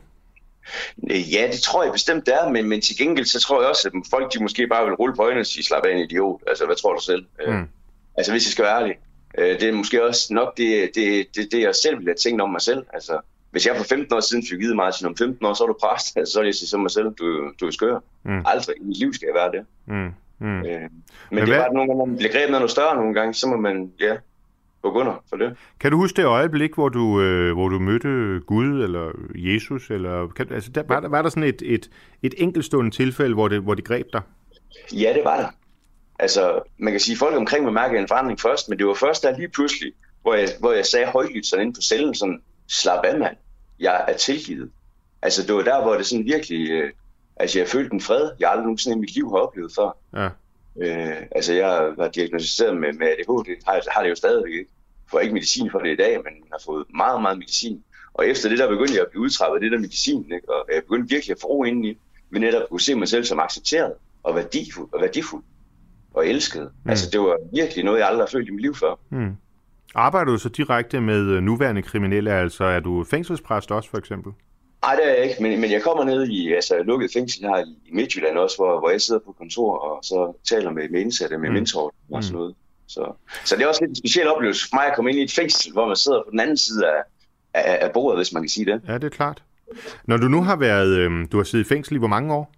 Ja, 1.11 1.49
det 1.53 1.61
tror 1.61 1.83
jeg 1.83 1.93
bestemt 1.93 2.27
det 2.27 2.35
er, 2.35 2.49
men, 2.49 2.69
men 2.69 2.81
til 2.81 2.99
gengæld 2.99 3.27
så 3.27 3.41
tror 3.41 3.61
jeg 3.61 3.71
også, 3.71 3.89
at 3.89 3.93
folk 4.11 4.35
de 4.35 4.43
måske 4.43 4.67
bare 4.67 4.85
vil 4.85 4.95
rulle 4.95 5.17
på 5.17 5.23
øjnene 5.23 5.41
og 5.41 5.47
sige, 5.47 5.65
slap 5.65 5.85
af 5.85 5.93
en 5.93 5.99
idiot. 5.99 6.41
Altså, 6.47 6.67
hvad 6.67 6.77
tror 6.77 6.95
du 6.95 7.03
selv? 7.03 7.27
Øh, 7.43 7.55
mm. 7.55 7.69
Altså, 8.17 8.33
hvis 8.33 8.47
jeg 8.47 8.53
skal 8.53 8.65
være 8.65 8.81
ærlig. 8.81 8.95
Øh, 9.39 9.61
det 9.61 9.63
er 9.63 9.73
måske 9.73 10.07
også 10.07 10.35
nok 10.35 10.57
det, 10.57 10.91
det, 10.95 11.27
det, 11.37 11.53
det 11.53 11.61
jeg 11.61 11.75
selv 11.75 11.97
ville 11.97 12.11
have 12.11 12.17
tænkt 12.17 12.43
om 12.43 12.51
mig 12.51 12.61
selv. 12.61 12.87
Altså, 12.93 13.21
hvis 13.51 13.67
jeg 13.67 13.77
for 13.77 13.85
15 13.85 14.17
år 14.17 14.21
siden 14.21 14.45
fik 14.51 14.59
givet 14.59 14.77
mig, 14.77 14.93
om 15.07 15.17
15 15.17 15.47
år, 15.47 15.55
så 15.55 15.65
er 15.65 15.69
du 15.69 15.77
præst, 15.83 16.17
altså, 16.17 16.33
så 16.35 16.41
vil 16.41 16.47
jeg 16.47 16.55
sige 16.55 16.69
som 16.69 16.81
mig 16.81 16.91
selv, 16.91 17.07
du, 17.07 17.53
du 17.61 17.67
er 17.67 17.71
skør. 17.71 17.99
Mm. 18.23 18.43
Aldrig 18.47 18.77
i 18.81 18.85
mit 18.85 18.99
liv 18.99 19.13
skal 19.15 19.27
jeg 19.27 19.35
være 19.35 19.53
det. 19.53 19.67
Mm. 19.87 20.15
Mm. 20.39 20.59
Øh, 20.59 20.81
men, 20.81 20.91
men 21.31 21.47
det 21.47 21.55
er 21.55 21.59
bare, 21.59 21.75
nogle 21.75 21.89
gange, 21.89 21.99
når 21.99 22.07
man 22.07 22.17
bliver 22.17 22.33
grebet 22.33 22.51
noget 22.51 22.71
større 22.71 22.97
nogle 22.97 23.15
gange, 23.15 23.35
så 23.35 23.47
må 23.47 23.57
man, 23.57 23.93
ja, 24.01 24.17
under 24.85 25.25
for 25.29 25.37
det. 25.37 25.57
Kan 25.81 25.91
du 25.91 25.97
huske 25.97 26.17
det 26.17 26.25
øjeblik, 26.25 26.75
hvor 26.75 26.89
du, 26.89 27.21
øh, 27.21 27.53
hvor 27.53 27.69
du 27.69 27.79
mødte 27.79 28.41
Gud 28.47 28.83
eller 28.83 29.11
Jesus? 29.35 29.91
Eller, 29.91 30.27
kan, 30.29 30.53
altså, 30.53 30.71
der, 30.71 30.83
var, 30.89 31.01
der, 31.01 31.09
var 31.09 31.23
der 31.23 31.29
sådan 31.29 31.43
et, 31.43 31.63
et, 31.65 31.91
et 32.23 32.35
enkeltstående 32.39 32.91
tilfælde, 32.91 33.35
hvor 33.35 33.49
det, 33.49 33.61
hvor 33.61 33.75
det 33.75 33.85
greb 33.85 34.07
dig? 34.13 34.21
Ja, 34.93 35.13
det 35.15 35.25
var 35.25 35.37
der. 35.37 35.49
Altså, 36.23 36.61
man 36.79 36.93
kan 36.93 37.01
sige, 37.01 37.15
at 37.15 37.19
folk 37.19 37.37
omkring 37.37 37.65
mig 37.65 37.73
mærkede 37.73 38.01
en 38.01 38.09
forandring 38.09 38.41
først, 38.41 38.69
men 38.69 38.79
det 38.79 38.87
var 38.87 38.95
først 38.95 39.23
der 39.23 39.37
lige 39.37 39.49
pludselig, 39.49 39.93
hvor 40.23 40.35
jeg, 40.35 40.49
hvor 40.59 40.73
jeg 40.73 40.87
sagde 40.87 41.07
højlydt 41.07 41.47
sådan 41.47 41.67
inde 41.67 41.75
på 41.75 41.83
cellen, 41.83 42.15
sådan, 42.15 42.43
slap 42.69 43.05
af 43.05 43.19
mand, 43.19 43.37
jeg 43.81 44.05
er 44.09 44.17
tilgivet. 44.17 44.71
Altså, 45.23 45.47
det 45.47 45.55
var 45.55 45.63
der, 45.63 45.83
hvor 45.83 45.95
det 45.95 46.07
sådan 46.07 46.25
virkelig, 46.25 46.71
øh, 46.71 46.93
Altså, 47.37 47.59
jeg 47.59 47.69
følte 47.69 47.95
en 47.95 48.01
fred, 48.01 48.31
jeg 48.41 48.51
aldrig 48.51 48.65
nogensinde 48.65 48.97
i 48.97 49.01
mit 49.01 49.15
liv 49.15 49.31
har 49.31 49.39
oplevet 49.39 49.73
før. 49.75 49.97
Ja. 50.17 50.29
Øh, 50.83 51.23
altså, 51.31 51.53
jeg 51.53 51.93
var 51.97 52.09
diagnostiseret 52.09 52.77
med, 52.77 52.93
med 52.93 53.07
ADHD, 53.07 53.65
har, 53.67 53.83
har 53.91 54.03
det 54.03 54.11
jo 54.11 54.15
stadigvæk 54.15 54.53
ikke. 54.53 54.71
Får 55.11 55.21
ikke 55.21 55.35
medicin 55.35 55.71
for 55.71 55.79
det 55.79 55.93
i 55.93 55.97
dag, 55.97 56.17
men 56.25 56.33
har 56.53 56.61
fået 56.65 56.87
meget, 56.95 57.23
meget 57.23 57.39
medicin. 57.39 57.85
Og 58.15 58.29
efter 58.29 58.49
det, 58.49 58.59
der 58.59 58.69
begyndte 58.69 58.95
jeg 58.95 59.03
at 59.03 59.11
blive 59.11 59.23
udtrappet 59.23 59.57
af 59.57 59.61
det 59.61 59.73
der 59.73 59.79
medicin, 59.79 60.33
ikke? 60.35 60.53
og 60.53 60.69
jeg 60.75 60.83
begyndte 60.83 61.15
virkelig 61.15 61.35
at 61.35 61.41
få 61.41 61.47
ro 61.47 61.65
indeni, 61.65 61.99
men 62.31 62.41
netop 62.43 62.69
kunne 62.69 62.81
se 62.81 62.95
mig 62.95 63.09
selv 63.09 63.25
som 63.25 63.41
accepteret 63.41 63.93
og 64.23 64.35
værdifuld, 64.35 64.89
og 64.93 65.01
værdifuld 65.01 65.43
og 66.15 66.27
elsket. 66.27 66.71
Mm. 66.85 66.91
Altså, 66.91 67.11
det 67.11 67.21
var 67.21 67.37
virkelig 67.55 67.85
noget, 67.85 67.99
jeg 67.99 68.07
aldrig 68.07 68.23
har 68.23 68.31
følt 68.31 68.49
i 68.49 68.53
mit 68.53 68.63
liv 68.63 68.75
før. 68.75 68.99
Mm. 69.11 69.37
Arbejder 69.95 70.33
du 70.33 70.39
så 70.39 70.49
direkte 70.49 71.01
med 71.01 71.21
øh, 71.21 71.43
nuværende 71.43 71.83
kriminelle, 71.83 72.33
altså 72.33 72.65
er 72.65 72.81
du 72.81 73.05
fængselspræst 73.05 73.73
også 73.73 73.91
for 73.91 73.99
eksempel? 73.99 74.33
Nej, 74.83 74.95
det 74.95 75.11
er 75.11 75.15
jeg 75.15 75.25
ikke, 75.25 75.43
men, 75.43 75.61
men 75.61 75.71
jeg 75.71 75.83
kommer 75.83 76.05
ned 76.05 76.29
i 76.29 76.53
altså, 76.53 76.83
lukket 76.83 77.11
fængsel 77.13 77.45
her 77.45 77.65
i 77.87 77.95
Midtjylland 77.95 78.39
også, 78.39 78.57
hvor, 78.57 78.79
hvor 78.79 78.91
jeg 78.91 79.01
sidder 79.01 79.21
på 79.27 79.35
kontor 79.39 79.79
og 79.79 80.05
så 80.05 80.33
taler 80.49 80.71
med, 80.71 80.89
med 80.89 81.01
indsatte, 81.01 81.39
med 81.39 81.49
mm. 81.49 81.55
mentor 81.55 81.95
og 82.13 82.25
sådan 82.25 82.37
mm. 82.37 82.39
noget. 82.39 82.55
Så, 82.87 83.13
så 83.45 83.57
det 83.57 83.63
er 83.63 83.69
også 83.69 83.81
lidt 83.81 83.91
en 83.91 83.97
speciel 83.97 84.29
oplevelse 84.29 84.69
for 84.69 84.77
mig 84.77 84.87
at 84.87 84.95
komme 84.97 85.11
ind 85.11 85.19
i 85.19 85.23
et 85.23 85.33
fængsel, 85.33 85.73
hvor 85.73 85.87
man 85.87 85.97
sidder 85.97 86.19
på 86.19 86.31
den 86.31 86.41
anden 86.41 86.57
side 86.57 86.87
af, 86.87 87.03
af, 87.55 87.79
af 87.85 87.93
bordet, 87.93 88.19
hvis 88.19 88.33
man 88.33 88.43
kan 88.43 88.49
sige 88.49 88.73
det. 88.73 88.81
Ja, 88.89 88.95
det 88.95 89.05
er 89.05 89.09
klart. 89.09 89.43
Når 90.05 90.17
du 90.17 90.29
nu 90.29 90.43
har 90.43 90.57
været, 90.57 90.89
øh, 90.89 91.11
du 91.33 91.37
har 91.37 91.45
siddet 91.45 91.65
i 91.65 91.69
fængsel 91.69 91.97
i 91.97 91.99
hvor 91.99 92.09
mange 92.09 92.35
år? 92.35 92.53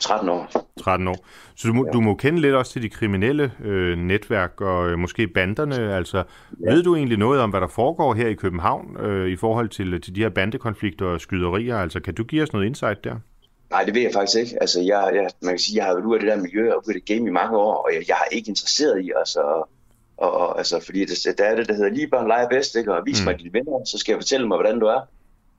13 0.00 0.28
år. 0.28 0.66
13 0.82 1.08
år. 1.08 1.26
Så 1.56 1.68
du 1.68 1.74
må, 1.74 1.86
ja. 1.86 1.92
du 1.92 2.00
må 2.00 2.14
kende 2.14 2.40
lidt 2.40 2.54
også 2.54 2.72
til 2.72 2.82
de 2.82 2.88
kriminelle 2.88 3.52
øh, 3.64 3.98
netværk 3.98 4.60
og 4.60 4.88
øh, 4.88 4.98
måske 4.98 5.28
banderne. 5.28 5.96
Altså, 5.96 6.22
ja. 6.60 6.70
ved 6.72 6.82
du 6.82 6.96
egentlig 6.96 7.18
noget 7.18 7.40
om, 7.40 7.50
hvad 7.50 7.60
der 7.60 7.68
foregår 7.68 8.14
her 8.14 8.28
i 8.28 8.34
København 8.34 8.96
øh, 9.00 9.28
i 9.28 9.36
forhold 9.36 9.68
til, 9.68 10.00
til 10.00 10.14
de 10.14 10.20
her 10.20 10.28
bandekonflikter 10.28 11.06
og 11.06 11.20
skyderier? 11.20 11.78
Altså, 11.78 12.00
kan 12.00 12.14
du 12.14 12.24
give 12.24 12.42
os 12.42 12.52
noget 12.52 12.66
insight 12.66 13.04
der? 13.04 13.16
Nej, 13.70 13.84
det 13.84 13.94
ved 13.94 14.02
jeg 14.02 14.12
faktisk 14.12 14.38
ikke. 14.38 14.56
Altså, 14.60 14.80
jeg, 14.80 15.10
jeg, 15.14 15.30
man 15.42 15.52
kan 15.52 15.58
sige, 15.58 15.76
jeg 15.76 15.84
har 15.84 15.94
været 15.94 16.04
ude 16.04 16.16
af 16.16 16.20
det 16.20 16.30
der 16.30 16.42
miljø 16.42 16.72
og 16.72 16.82
ude 16.86 16.96
af 16.96 17.00
det 17.00 17.04
game 17.04 17.28
i 17.28 17.32
mange 17.32 17.58
år, 17.58 17.74
og 17.74 17.94
jeg, 17.94 18.08
jeg 18.08 18.16
har 18.16 18.28
ikke 18.32 18.48
interesseret 18.48 19.04
i, 19.04 19.10
altså, 19.16 19.40
og, 20.16 20.32
og, 20.32 20.58
altså, 20.58 20.80
fordi 20.84 21.04
det, 21.04 21.38
der 21.38 21.44
er 21.44 21.56
det, 21.56 21.68
der 21.68 21.74
hedder 21.74 21.90
lige 21.90 22.08
børn 22.08 22.28
leger 22.28 22.48
bedst, 22.48 22.76
ikke? 22.76 22.94
og 22.94 23.06
vis 23.06 23.20
mm. 23.20 23.24
mig 23.24 23.38
dine 23.38 23.52
venner, 23.52 23.84
så 23.84 23.98
skal 23.98 24.12
jeg 24.12 24.20
fortælle 24.20 24.48
mig, 24.48 24.56
hvordan 24.56 24.80
du 24.80 24.86
er. 24.86 25.00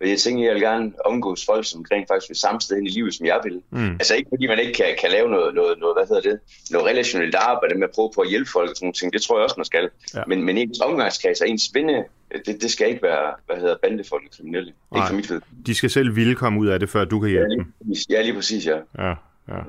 Og 0.01 0.09
jeg 0.09 0.17
tænker, 0.19 0.43
jeg 0.43 0.53
vil 0.53 0.61
gerne 0.61 0.91
omgås 1.05 1.45
folk, 1.45 1.65
som 1.65 1.85
rent 1.91 2.07
faktisk 2.07 2.29
vil 2.29 2.37
samme 2.37 2.61
sted 2.61 2.77
i 2.77 2.89
livet, 2.89 3.13
som 3.13 3.25
jeg 3.25 3.39
vil. 3.43 3.61
Mm. 3.69 3.91
Altså 3.91 4.15
ikke 4.15 4.29
fordi 4.29 4.47
man 4.47 4.59
ikke 4.59 4.73
kan, 4.73 4.85
kan 5.01 5.11
lave 5.11 5.29
noget, 5.29 5.55
noget, 5.55 5.79
noget, 5.79 5.95
hvad 5.97 6.07
hedder 6.07 6.21
det, 6.29 6.39
noget 6.71 6.87
relationelt 6.87 7.35
arbejde 7.35 7.75
med 7.75 7.83
at 7.83 7.93
prøve 7.95 8.11
på 8.15 8.21
at 8.21 8.29
hjælpe 8.29 8.49
folk 8.51 8.69
og 8.69 8.75
sådan 8.75 8.85
noget 8.85 8.95
ting. 8.95 9.13
Det 9.13 9.21
tror 9.21 9.37
jeg 9.37 9.43
også, 9.43 9.55
man 9.57 9.65
skal. 9.65 9.89
Ja. 10.15 10.23
Men, 10.27 10.43
men 10.43 10.57
ens 10.57 10.79
omgangskreds 10.79 11.41
og 11.41 11.49
ens 11.49 11.71
vinde, 11.73 12.03
det, 12.45 12.61
det 12.61 12.71
skal 12.71 12.89
ikke 12.89 13.03
være, 13.03 13.33
hvad 13.45 13.55
hedder 13.55 13.75
bandefolk 13.83 14.23
og 14.25 14.31
kriminelle. 14.37 14.71
Nej. 14.91 14.99
Ikke 14.99 15.07
for 15.07 15.15
mit 15.15 15.29
ved. 15.31 15.41
De 15.65 15.75
skal 15.75 15.89
selv 15.89 16.15
ville 16.15 16.35
komme 16.35 16.59
ud 16.59 16.67
af 16.67 16.79
det, 16.79 16.89
før 16.89 17.05
du 17.05 17.19
kan 17.19 17.29
hjælpe 17.29 17.51
ja, 17.51 17.55
lige, 17.55 17.67
dem. 17.83 17.93
Ja, 18.09 18.21
lige 18.21 18.33
præcis, 18.33 18.67
ja. 18.67 18.77
Ja, 18.99 19.13
ja. 19.47 19.61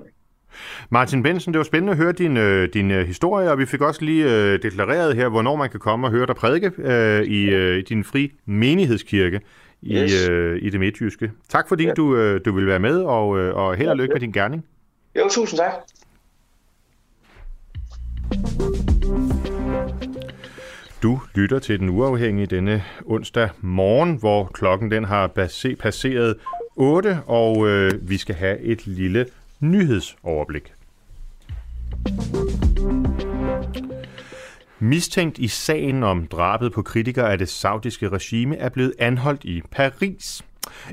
Martin 0.90 1.22
Benson, 1.22 1.52
det 1.54 1.58
var 1.58 1.64
spændende 1.64 1.90
at 1.90 1.96
høre 1.96 2.12
din, 2.12 2.36
øh, 2.36 2.68
din 2.74 2.90
øh, 2.90 3.06
historie, 3.06 3.50
og 3.50 3.58
vi 3.58 3.66
fik 3.66 3.80
også 3.80 4.04
lige 4.04 4.24
øh, 4.24 4.62
deklareret 4.62 5.16
her, 5.16 5.28
hvornår 5.28 5.56
man 5.56 5.70
kan 5.70 5.80
komme 5.80 6.06
og 6.06 6.10
høre 6.10 6.26
dig 6.26 6.36
prædike 6.36 6.72
øh, 6.78 7.22
i 7.22 7.44
øh, 7.44 7.84
din 7.88 8.04
fri 8.04 8.32
menighedskirke 8.46 9.40
i, 9.82 9.94
yes. 9.94 10.28
øh, 10.28 10.58
i 10.62 10.70
det 10.70 10.80
midtjyske. 10.80 11.32
Tak 11.48 11.68
fordi 11.68 11.84
ja. 11.84 11.92
du, 11.92 12.16
øh, 12.16 12.40
du 12.44 12.52
vil 12.52 12.66
være 12.66 12.78
med, 12.78 13.02
og, 13.02 13.38
øh, 13.38 13.56
og 13.56 13.76
held 13.76 13.88
og 13.88 13.96
lykke 13.96 14.12
ja. 14.12 14.14
med 14.14 14.20
din 14.20 14.32
gerning. 14.32 14.64
Jo, 15.16 15.28
tusind 15.30 15.58
tak. 15.58 15.72
Du 21.02 21.20
lytter 21.34 21.58
til 21.58 21.80
Den 21.80 21.88
Uafhængige 21.88 22.46
denne 22.46 22.84
onsdag 23.06 23.48
morgen, 23.60 24.16
hvor 24.16 24.44
klokken 24.44 24.90
den 24.90 25.04
har 25.04 25.26
passeret 25.80 26.36
8, 26.76 27.18
og 27.26 27.68
øh, 27.68 27.92
vi 28.08 28.16
skal 28.16 28.34
have 28.34 28.58
et 28.58 28.86
lille 28.86 29.26
nyhedsoverblik. 29.60 30.72
Mistænkt 34.78 35.38
i 35.38 35.48
sagen 35.48 36.02
om 36.02 36.26
drabet 36.26 36.72
på 36.72 36.82
kritikere 36.82 37.32
af 37.32 37.38
det 37.38 37.48
saudiske 37.48 38.08
regime 38.08 38.56
er 38.56 38.68
blevet 38.68 38.92
anholdt 38.98 39.44
i 39.44 39.62
Paris. 39.70 40.44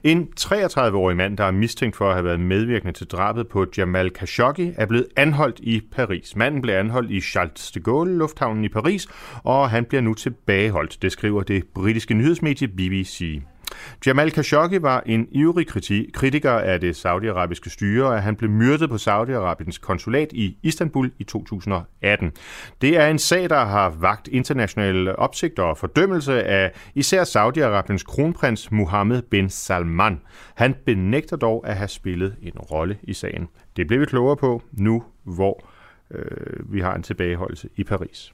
En 0.03 0.27
33-årig 0.39 1.17
mand, 1.17 1.37
der 1.37 1.43
er 1.43 1.51
mistænkt 1.51 1.95
for 1.95 2.07
at 2.07 2.13
have 2.13 2.25
været 2.25 2.39
medvirkende 2.39 2.93
til 2.93 3.07
drabet 3.07 3.47
på 3.47 3.65
Jamal 3.77 4.09
Khashoggi, 4.09 4.73
er 4.75 4.85
blevet 4.85 5.07
anholdt 5.15 5.59
i 5.59 5.81
Paris. 5.91 6.35
Manden 6.35 6.61
blev 6.61 6.73
anholdt 6.73 7.11
i 7.11 7.21
Charles 7.21 7.71
de 7.71 7.79
Gaulle 7.79 8.17
lufthavnen 8.17 8.65
i 8.65 8.69
Paris, 8.69 9.07
og 9.43 9.69
han 9.69 9.85
bliver 9.85 10.01
nu 10.01 10.13
tilbageholdt, 10.13 11.01
det 11.01 11.11
skriver 11.11 11.43
det 11.43 11.63
britiske 11.75 12.13
nyhedsmedie 12.13 12.67
BBC. 12.67 13.41
Jamal 14.05 14.31
Khashoggi 14.31 14.81
var 14.81 15.03
en 15.05 15.27
ivrig 15.31 15.67
kritiker 16.13 16.51
af 16.51 16.79
det 16.79 16.95
saudiarabiske 16.95 17.69
styre, 17.69 18.07
og 18.07 18.23
han 18.23 18.35
blev 18.35 18.49
myrdet 18.49 18.89
på 18.89 18.95
Saudi-Arabiens 18.95 19.79
konsulat 19.81 20.27
i 20.31 20.57
Istanbul 20.63 21.11
i 21.19 21.23
2018. 21.23 22.31
Det 22.81 22.97
er 22.97 23.07
en 23.07 23.19
sag, 23.19 23.49
der 23.49 23.65
har 23.65 23.89
vagt 23.89 24.27
international 24.27 25.15
opsigt 25.15 25.59
og 25.59 25.77
fordømmelse 25.77 26.43
af 26.43 26.71
især 26.95 27.23
Saudi-Arabiens 27.23 28.03
kronprins 28.03 28.71
Mohammed 28.71 29.21
bin 29.21 29.49
Salman. 29.49 30.21
Han 30.55 30.75
benægter 30.85 31.37
dog 31.37 31.67
at 31.67 31.75
have 31.75 31.87
spillet 31.87 32.35
en 32.41 32.59
rolle 32.59 32.97
i 33.03 33.13
sagen. 33.13 33.47
Det 33.77 33.87
bliver 33.87 33.99
vi 33.99 34.05
klogere 34.05 34.37
på 34.37 34.61
nu, 34.71 35.03
hvor 35.23 35.65
øh, 36.11 36.73
vi 36.73 36.81
har 36.81 36.95
en 36.95 37.03
tilbageholdelse 37.03 37.69
i 37.75 37.83
Paris. 37.83 38.33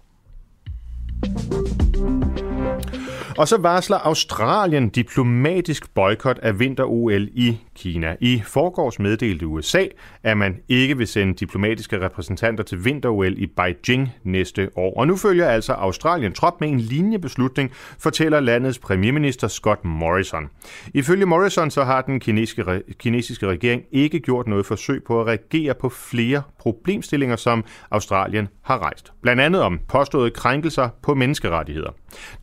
Og 3.38 3.47
så 3.47 3.57
varsler 3.57 3.97
Australien 3.97 4.89
diplomatisk 4.89 5.93
boykot 5.93 6.39
af 6.39 6.60
vinter-OL 6.60 7.27
i 7.34 7.57
Kina. 7.76 8.15
I 8.22 8.41
forgårs 8.45 8.99
meddelte 8.99 9.47
USA, 9.47 9.85
at 10.23 10.38
man 10.38 10.57
ikke 10.69 10.97
vil 10.97 11.07
sende 11.07 11.34
diplomatiske 11.34 12.01
repræsentanter 12.01 12.64
til 12.64 12.85
vinter-OL 12.85 13.34
i 13.38 13.47
Beijing 13.47 14.10
næste 14.23 14.69
år. 14.76 14.99
Og 14.99 15.07
nu 15.07 15.18
følger 15.18 15.49
altså 15.49 15.73
Australien 15.73 16.34
trop 16.34 16.61
med 16.61 16.69
en 16.69 16.80
linjebeslutning, 16.80 17.72
fortæller 17.99 18.39
landets 18.39 18.80
premierminister 18.80 19.47
Scott 19.47 19.85
Morrison. 19.85 20.49
Ifølge 20.93 21.26
Morrison 21.26 21.72
så 21.72 21.84
har 21.84 22.01
den 22.01 22.19
kinesiske, 22.19 22.81
kinesiske 22.99 23.47
regering 23.47 23.84
ikke 23.91 24.19
gjort 24.19 24.47
noget 24.47 24.65
forsøg 24.65 25.03
på 25.03 25.22
at 25.22 25.27
reagere 25.27 25.73
på 25.73 25.89
flere 25.89 26.41
problemstillinger, 26.60 27.35
som 27.35 27.64
Australien 27.91 28.47
har 28.64 28.77
rejst. 28.77 29.14
Blandt 29.22 29.41
andet 29.41 29.61
om 29.61 29.80
påståede 29.88 30.31
krænkelser 30.31 30.89
på 31.03 31.15
menneskerettigheder. 31.15 31.89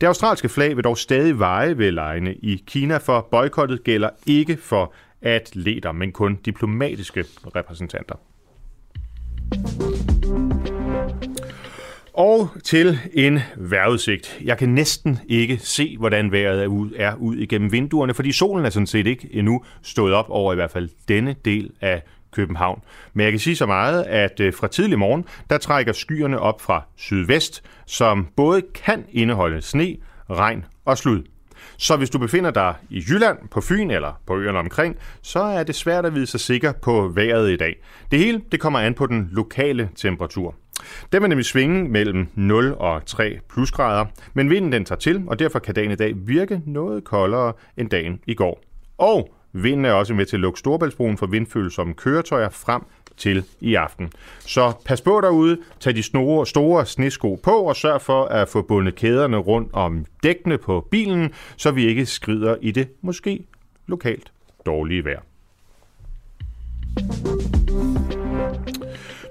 Det 0.01 0.07
australske 0.07 0.49
flag 0.49 0.76
vil 0.77 0.83
dog 0.83 0.97
stadig 0.97 1.39
veje 1.39 1.77
ved 1.77 1.91
lejene 1.91 2.35
i 2.35 2.63
Kina, 2.67 2.97
for 2.97 3.27
boykottet 3.31 3.83
gælder 3.83 4.09
ikke 4.25 4.57
for 4.57 4.93
atleter, 5.21 5.91
men 5.91 6.11
kun 6.11 6.35
diplomatiske 6.35 7.25
repræsentanter. 7.55 8.15
Og 12.13 12.49
til 12.63 12.99
en 13.13 13.39
vejrudsigt. 13.57 14.39
Jeg 14.43 14.57
kan 14.57 14.69
næsten 14.69 15.19
ikke 15.27 15.57
se, 15.57 15.97
hvordan 15.97 16.31
vejret 16.31 16.63
er 16.63 16.67
ud, 16.67 16.91
er 16.95 17.15
ud 17.15 17.35
igennem 17.35 17.71
vinduerne, 17.71 18.13
fordi 18.13 18.31
solen 18.31 18.65
er 18.65 18.69
sådan 18.69 18.87
set 18.87 19.07
ikke 19.07 19.29
endnu 19.31 19.63
stået 19.81 20.13
op 20.13 20.29
over 20.29 20.53
i 20.53 20.55
hvert 20.55 20.71
fald 20.71 20.89
denne 21.07 21.35
del 21.45 21.71
af 21.81 22.01
København. 22.31 22.81
Men 23.13 23.23
jeg 23.23 23.31
kan 23.31 23.39
sige 23.39 23.55
så 23.55 23.65
meget, 23.65 24.03
at 24.03 24.39
øh, 24.39 24.53
fra 24.53 24.67
tidlig 24.67 24.99
morgen, 24.99 25.25
der 25.49 25.57
trækker 25.57 25.93
skyerne 25.93 26.39
op 26.39 26.61
fra 26.61 26.81
sydvest, 26.95 27.63
som 27.85 28.27
både 28.35 28.61
kan 28.75 29.05
indeholde 29.11 29.61
sne, 29.61 29.97
regn 30.29 30.65
og 30.85 30.97
slud. 30.97 31.23
Så 31.77 31.97
hvis 31.97 32.09
du 32.09 32.17
befinder 32.19 32.51
dig 32.51 32.75
i 32.89 33.03
Jylland, 33.09 33.37
på 33.51 33.61
Fyn 33.61 33.91
eller 33.91 34.21
på 34.27 34.37
øerne 34.37 34.59
omkring, 34.59 34.95
så 35.21 35.39
er 35.39 35.63
det 35.63 35.75
svært 35.75 36.05
at 36.05 36.15
vide 36.15 36.27
sig 36.27 36.39
sikker 36.39 36.71
på 36.71 37.07
vejret 37.07 37.51
i 37.51 37.55
dag. 37.55 37.75
Det 38.11 38.19
hele 38.19 38.41
det 38.51 38.59
kommer 38.59 38.79
an 38.79 38.93
på 38.93 39.05
den 39.05 39.29
lokale 39.31 39.89
temperatur. 39.95 40.55
Den 41.11 41.21
vil 41.21 41.29
nemlig 41.29 41.45
svinge 41.45 41.89
mellem 41.89 42.27
0 42.35 42.75
og 42.77 43.05
3 43.05 43.39
plusgrader, 43.49 44.05
men 44.33 44.49
vinden 44.49 44.71
den 44.71 44.85
tager 44.85 44.99
til, 44.99 45.23
og 45.27 45.39
derfor 45.39 45.59
kan 45.59 45.75
dagen 45.75 45.91
i 45.91 45.95
dag 45.95 46.13
virke 46.15 46.61
noget 46.65 47.03
koldere 47.03 47.53
end 47.77 47.89
dagen 47.89 48.19
i 48.27 48.33
går. 48.33 48.63
Og 48.97 49.33
vinden 49.53 49.85
er 49.85 49.91
også 49.91 50.13
med 50.13 50.25
til 50.25 50.35
at 50.35 50.39
lukke 50.39 50.59
Storbæltsbroen 50.59 51.17
for 51.17 51.25
vindfølsomme 51.25 51.93
køretøjer 51.93 52.49
frem 52.49 52.81
til 53.17 53.43
i 53.59 53.75
aften. 53.75 54.11
Så 54.39 54.73
pas 54.85 55.01
på 55.01 55.21
derude, 55.21 55.57
tag 55.79 55.95
de 55.95 56.03
store, 56.03 56.45
store 56.45 56.85
snesko 56.85 57.39
på 57.43 57.51
og 57.51 57.75
sørg 57.75 58.01
for 58.01 58.25
at 58.25 58.49
få 58.49 58.61
bundet 58.61 58.95
kæderne 58.95 59.37
rundt 59.37 59.73
om 59.73 60.05
dækkene 60.23 60.57
på 60.57 60.87
bilen, 60.91 61.33
så 61.57 61.71
vi 61.71 61.87
ikke 61.87 62.05
skrider 62.05 62.55
i 62.61 62.71
det 62.71 62.87
måske 63.01 63.45
lokalt 63.87 64.31
dårlige 64.65 65.05
vejr. 65.05 65.21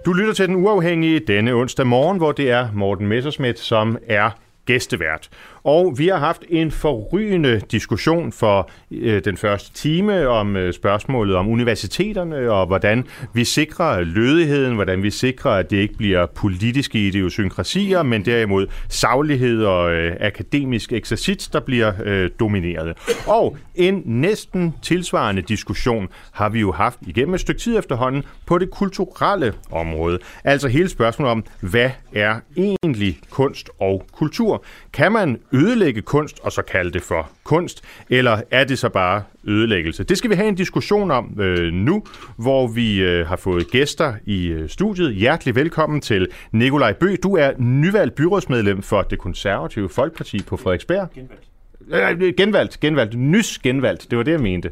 Du 0.07 0.13
lytter 0.13 0.33
til 0.33 0.49
Den 0.49 0.57
Uafhængige 0.57 1.21
denne 1.21 1.53
onsdag 1.53 1.87
morgen, 1.87 2.19
hvor 2.19 2.33
det 2.33 2.51
er 2.51 2.69
Morten 2.75 3.07
Messersmith, 3.07 3.59
som 3.59 3.99
er 4.07 4.31
gæstevært. 4.67 5.29
Og 5.67 5.99
vi 5.99 6.09
har 6.09 6.19
haft 6.19 6.45
en 6.49 6.71
forrygende 6.71 7.61
diskussion 7.71 8.33
for 8.33 8.71
øh, 8.91 9.25
den 9.25 9.37
første 9.37 9.73
time 9.75 10.29
om 10.29 10.57
øh, 10.57 10.73
spørgsmålet 10.73 11.37
om 11.37 11.49
universiteterne 11.49 12.51
og 12.51 12.67
hvordan 12.67 13.05
vi 13.33 13.45
sikrer 13.45 14.01
lødigheden, 14.01 14.75
hvordan 14.75 15.03
vi 15.03 15.11
sikrer, 15.11 15.51
at 15.51 15.71
det 15.71 15.77
ikke 15.77 15.95
bliver 15.95 16.27
politiske 16.27 17.07
idiosynkrasier, 17.07 18.03
men 18.03 18.25
derimod 18.25 18.67
saglighed 18.89 19.65
og 19.65 19.93
øh, 19.93 20.17
akademisk 20.21 20.93
eksercits, 20.93 21.49
der 21.49 21.61
bliver 21.61 21.93
øh, 22.05 22.31
domineret. 22.41 22.97
Og 23.27 23.57
en 23.75 24.03
næsten 24.05 24.75
tilsvarende 24.83 25.43
diskussion 25.43 26.09
har 26.33 26.49
vi 26.49 26.61
jo 26.61 26.73
haft 26.73 26.99
igennem 27.07 27.35
et 27.35 27.41
stykke 27.41 27.61
tid 27.61 27.79
efterhånden 27.79 28.23
på 28.47 28.59
det 28.59 28.71
kulturelle 28.71 29.53
område. 29.71 30.19
Altså 30.45 30.69
hele 30.69 30.89
spørgsmålet 30.89 31.31
om, 31.31 31.45
hvad 31.61 31.91
er 32.15 32.37
egentlig 32.57 33.19
kunst 33.31 33.71
og 33.81 34.07
kultur? 34.13 34.65
Kan 34.93 35.13
man 35.13 35.39
ødelægge 35.57 36.03
kunst 36.03 36.41
og 36.43 36.53
så 36.53 36.63
kalde 36.63 36.91
det 36.91 37.03
for 37.03 37.31
kunst, 37.45 37.85
eller 38.11 38.43
er 38.51 38.65
det 38.65 38.79
så 38.79 38.89
bare 38.89 39.23
ødelæggelse? 39.45 40.05
Det 40.05 40.19
skal 40.19 40.31
vi 40.31 40.35
have 40.35 40.49
en 40.49 40.55
diskussion 40.55 41.11
om 41.11 41.41
øh, 41.41 41.73
nu, 41.73 42.05
hvor 42.37 42.67
vi 42.67 43.01
øh, 43.01 43.27
har 43.27 43.37
fået 43.37 43.71
gæster 43.71 44.15
i 44.27 44.47
øh, 44.47 44.69
studiet. 44.69 45.15
Hjertelig 45.15 45.55
velkommen 45.55 46.01
til 46.01 46.29
Nikolaj 46.53 46.93
Bø. 46.93 47.17
Du 47.23 47.37
er 47.37 47.53
nyvalgt 47.59 48.15
byrådsmedlem 48.15 48.83
for 48.83 49.03
det 49.03 49.19
konservative 49.19 49.89
Folkeparti 49.89 50.43
på 50.43 50.57
Frederiksberg. 50.57 51.09
Genvalgt. 51.15 52.23
Øh, 52.23 52.35
genvalgt, 52.37 52.81
genvalgt, 52.81 53.19
nys 53.19 53.59
genvalgt. 53.59 54.11
Det 54.11 54.19
var 54.19 54.25
det, 54.25 54.33
jeg 54.33 54.41
mente. 54.41 54.71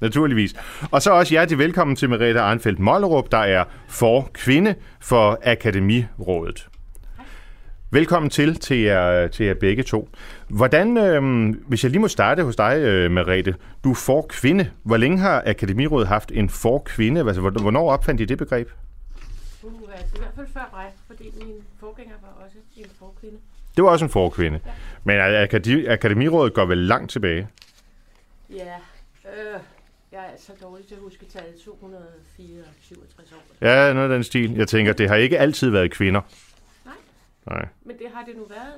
Naturligvis. 0.00 0.54
Og 0.90 1.02
så 1.02 1.10
også 1.10 1.34
hjertelig 1.34 1.58
velkommen 1.58 1.96
til 1.96 2.10
Merete 2.10 2.40
Arnfeldt 2.40 2.78
Mollerup, 2.78 3.32
der 3.32 3.38
er 3.38 3.64
for 3.88 4.30
kvinde 4.34 4.74
for 5.00 5.38
Akademirådet. 5.44 6.68
Velkommen 7.92 8.30
til 8.30 8.54
til 8.54 8.78
jer, 8.78 9.28
til 9.28 9.46
jer 9.46 9.54
begge 9.54 9.82
to. 9.82 10.08
Hvordan, 10.48 10.96
øh, 10.96 11.48
hvis 11.68 11.84
jeg 11.84 11.90
lige 11.90 12.00
må 12.00 12.08
starte 12.08 12.44
hos 12.44 12.56
dig, 12.56 12.76
øh, 12.78 13.10
Merete, 13.10 13.54
du 13.84 13.90
er 13.90 13.94
for 13.94 14.26
kvinde. 14.28 14.70
Hvor 14.82 14.96
længe 14.96 15.18
har 15.18 15.42
Akademirådet 15.46 16.08
haft 16.08 16.32
en 16.34 16.48
for 16.48 16.78
kvinde? 16.78 17.20
Altså, 17.20 17.40
hvornår 17.40 17.92
opfandt 17.92 18.20
I 18.20 18.24
det 18.24 18.38
begreb? 18.38 18.68
Uh, 19.62 19.72
altså, 19.92 20.16
i 20.16 20.18
hvert 20.18 20.32
fald 20.36 20.46
før 20.52 20.70
mig, 20.72 20.86
fordi 21.06 21.24
min 21.38 21.54
forgænger 21.80 22.14
var 22.22 22.44
også 22.44 22.56
en 22.76 22.86
forkvinde. 22.98 23.36
Det 23.76 23.84
var 23.84 23.90
også 23.90 24.04
en 24.04 24.10
forkvinde. 24.10 24.60
Ja. 24.66 24.70
Men 25.04 25.20
Akademi, 25.20 25.86
Akademirådet 25.86 26.54
går 26.54 26.64
vel 26.64 26.78
langt 26.78 27.10
tilbage? 27.10 27.48
Ja, 28.50 28.74
øh, 29.24 29.60
jeg 30.12 30.20
er 30.20 30.38
så 30.38 30.52
dårlig 30.62 30.86
til 30.86 30.94
at 30.94 31.00
huske 31.00 31.26
tallet 31.32 31.54
267 31.64 33.32
år. 33.32 33.66
Ja, 33.66 33.92
noget 33.92 34.10
af 34.10 34.16
den 34.16 34.24
stil. 34.24 34.54
Jeg 34.54 34.68
tænker, 34.68 34.92
det 34.92 35.08
har 35.08 35.16
ikke 35.16 35.38
altid 35.38 35.70
været 35.70 35.90
kvinder. 35.90 36.20
Nej. 37.46 37.66
Men 37.84 37.98
det 37.98 38.06
har 38.14 38.24
det 38.24 38.36
nu 38.36 38.44
været 38.48 38.74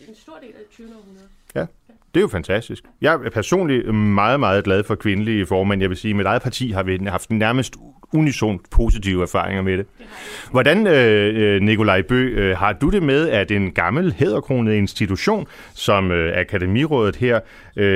øh, 0.00 0.08
en 0.08 0.14
stor 0.14 0.38
del 0.42 0.48
af 0.48 0.64
20. 0.70 0.86
århundrede. 0.86 1.28
Ja. 1.54 1.66
Det 2.14 2.20
er 2.20 2.20
jo 2.20 2.28
fantastisk. 2.28 2.84
Jeg 3.00 3.14
er 3.24 3.30
personligt 3.30 3.94
meget, 3.94 4.40
meget 4.40 4.64
glad 4.64 4.84
for 4.84 4.94
kvindelige 4.94 5.46
formænd. 5.46 5.80
Jeg 5.80 5.90
vil 5.90 5.96
sige, 5.96 6.10
at 6.10 6.16
mit 6.16 6.26
eget 6.26 6.42
parti 6.42 6.70
har 6.70 6.82
vi 6.82 6.98
haft 7.06 7.30
nærmest 7.30 7.76
unisont 8.12 8.70
positive 8.70 9.22
erfaringer 9.22 9.62
med 9.62 9.78
det. 9.78 9.86
Hvordan, 10.50 10.86
øh, 10.86 11.54
øh, 11.54 11.62
Nikolaj 11.62 12.02
Bø, 12.02 12.54
har 12.54 12.72
du 12.72 12.90
det 12.90 13.02
med, 13.02 13.28
at 13.28 13.50
en 13.50 13.72
gammel 13.72 14.12
hæderkronet 14.12 14.74
institution 14.74 15.46
som 15.74 16.10
Akademirådet 16.34 17.16
her 17.16 17.40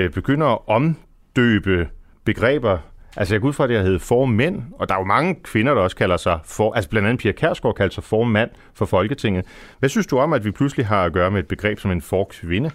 begynder 0.09 0.47
at 0.47 0.59
omdøbe 0.67 1.89
begreber 2.25 2.79
Altså 3.17 3.35
jeg 3.35 3.41
går 3.41 3.49
ud 3.49 3.53
fra, 3.53 3.65
at 3.65 3.71
det 3.71 3.83
hedder 3.83 3.99
formænd, 3.99 4.63
og 4.79 4.89
der 4.89 4.95
er 4.95 4.99
jo 4.99 5.05
mange 5.05 5.35
kvinder, 5.35 5.75
der 5.75 5.83
også 5.83 5.97
kalder 5.97 6.17
sig 6.17 6.41
for, 6.45 6.73
altså 6.73 6.91
blandt 6.91 7.09
andet 7.09 7.21
Pia 7.21 7.33
Kærsgaard 7.33 7.75
kalder 7.75 7.95
sig 7.95 8.05
formand 8.05 8.51
for 8.75 8.87
Folketinget. 8.87 9.47
Hvad 9.79 9.89
synes 9.89 10.07
du 10.07 10.19
om, 10.19 10.33
at 10.33 10.45
vi 10.45 10.51
pludselig 10.51 10.87
har 10.87 11.05
at 11.05 11.13
gøre 11.13 11.31
med 11.31 11.41
et 11.41 11.49
begreb 11.49 11.79
som 11.79 11.91
en 11.91 12.03
forkvinde? 12.03 12.71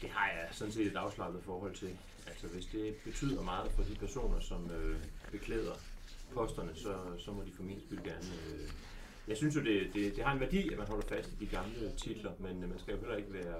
Det 0.00 0.10
har 0.12 0.26
jeg 0.26 0.48
sådan 0.50 0.72
set 0.72 0.86
et 0.86 0.96
afslappet 0.96 1.40
forhold 1.46 1.74
til. 1.74 1.88
Altså 2.26 2.46
hvis 2.54 2.66
det 2.66 2.94
betyder 3.04 3.42
meget 3.42 3.70
for 3.76 3.82
de 3.82 3.94
personer, 4.00 4.40
som 4.40 4.70
øh, 4.80 4.96
beklæder 5.32 5.76
posterne, 6.34 6.70
så, 6.74 6.92
så 7.18 7.30
må 7.30 7.42
de 7.46 7.52
for 7.56 7.62
min 7.62 7.80
skyld 7.86 8.02
gerne... 8.04 8.30
Øh, 8.46 8.68
jeg 9.28 9.36
synes 9.36 9.56
jo, 9.56 9.60
det, 9.60 9.76
det, 9.94 10.16
det 10.16 10.24
har 10.24 10.32
en 10.32 10.40
værdi, 10.40 10.72
at 10.72 10.78
man 10.78 10.86
holder 10.86 11.06
fast 11.08 11.28
i 11.32 11.44
de 11.44 11.50
gamle 11.56 11.90
titler, 11.96 12.30
men 12.38 12.62
øh, 12.62 12.68
man 12.68 12.78
skal 12.78 12.94
jo 12.94 13.00
heller 13.00 13.16
ikke 13.16 13.34
være 13.34 13.58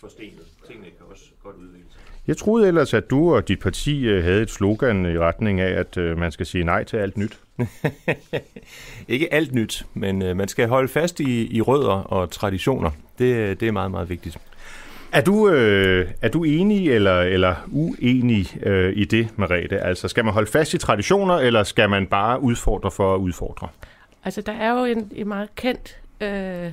forstenet. 0.00 0.46
Tingene 0.66 0.86
kan 0.86 1.06
også 1.10 1.24
godt 1.42 1.56
udvikle 1.56 1.86
sig. 1.92 2.00
Jeg 2.26 2.36
troede 2.36 2.68
ellers, 2.68 2.94
at 2.94 3.10
du 3.10 3.34
og 3.34 3.48
dit 3.48 3.60
parti 3.60 4.04
øh, 4.04 4.24
havde 4.24 4.42
et 4.42 4.50
slogan 4.50 5.06
i 5.06 5.18
retning 5.18 5.60
af, 5.60 5.80
at 5.80 5.96
øh, 5.96 6.18
man 6.18 6.32
skal 6.32 6.46
sige 6.46 6.64
nej 6.64 6.84
til 6.84 6.96
alt 6.96 7.16
nyt. 7.16 7.40
Ikke 9.08 9.34
alt 9.34 9.54
nyt, 9.54 9.86
men 9.94 10.22
øh, 10.22 10.36
man 10.36 10.48
skal 10.48 10.68
holde 10.68 10.88
fast 10.88 11.20
i, 11.20 11.56
i 11.56 11.60
rødder 11.60 11.92
og 11.92 12.30
traditioner. 12.30 12.90
Det, 13.18 13.60
det 13.60 13.68
er 13.68 13.72
meget, 13.72 13.90
meget 13.90 14.08
vigtigt. 14.08 14.38
Er 15.12 15.20
du, 15.20 15.48
øh, 15.48 16.10
er 16.22 16.28
du 16.28 16.44
enig 16.44 16.90
eller, 16.90 17.20
eller 17.20 17.54
uenig 17.72 18.66
øh, 18.66 18.92
i 18.96 19.04
det, 19.04 19.38
Marete? 19.38 19.80
Altså, 19.80 20.08
skal 20.08 20.24
man 20.24 20.34
holde 20.34 20.50
fast 20.50 20.74
i 20.74 20.78
traditioner, 20.78 21.34
eller 21.34 21.62
skal 21.62 21.90
man 21.90 22.06
bare 22.06 22.40
udfordre 22.40 22.90
for 22.90 23.14
at 23.14 23.18
udfordre? 23.18 23.68
Altså, 24.24 24.40
der 24.40 24.52
er 24.52 24.78
jo 24.78 24.84
en, 24.84 25.12
en 25.14 25.28
meget 25.28 25.54
kendt 25.54 26.00
øh, 26.20 26.72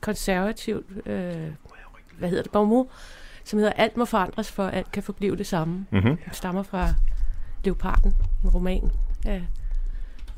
konservativ 0.00 0.84
øh, 1.06 1.32
hvad 2.20 2.28
hedder 2.28 2.42
det, 2.42 2.52
Baumou, 2.52 2.88
som 3.44 3.58
hedder 3.58 3.72
Alt 3.72 3.96
må 3.96 4.04
forandres, 4.04 4.50
for 4.50 4.66
alt 4.66 4.92
kan 4.92 5.02
forblive 5.02 5.36
det 5.36 5.46
samme. 5.46 5.86
Mm-hmm. 5.90 6.18
Stammer 6.32 6.62
fra 6.62 6.88
Leoparden, 7.64 8.14
en 8.44 8.50
roman 8.50 8.90
af 9.26 9.42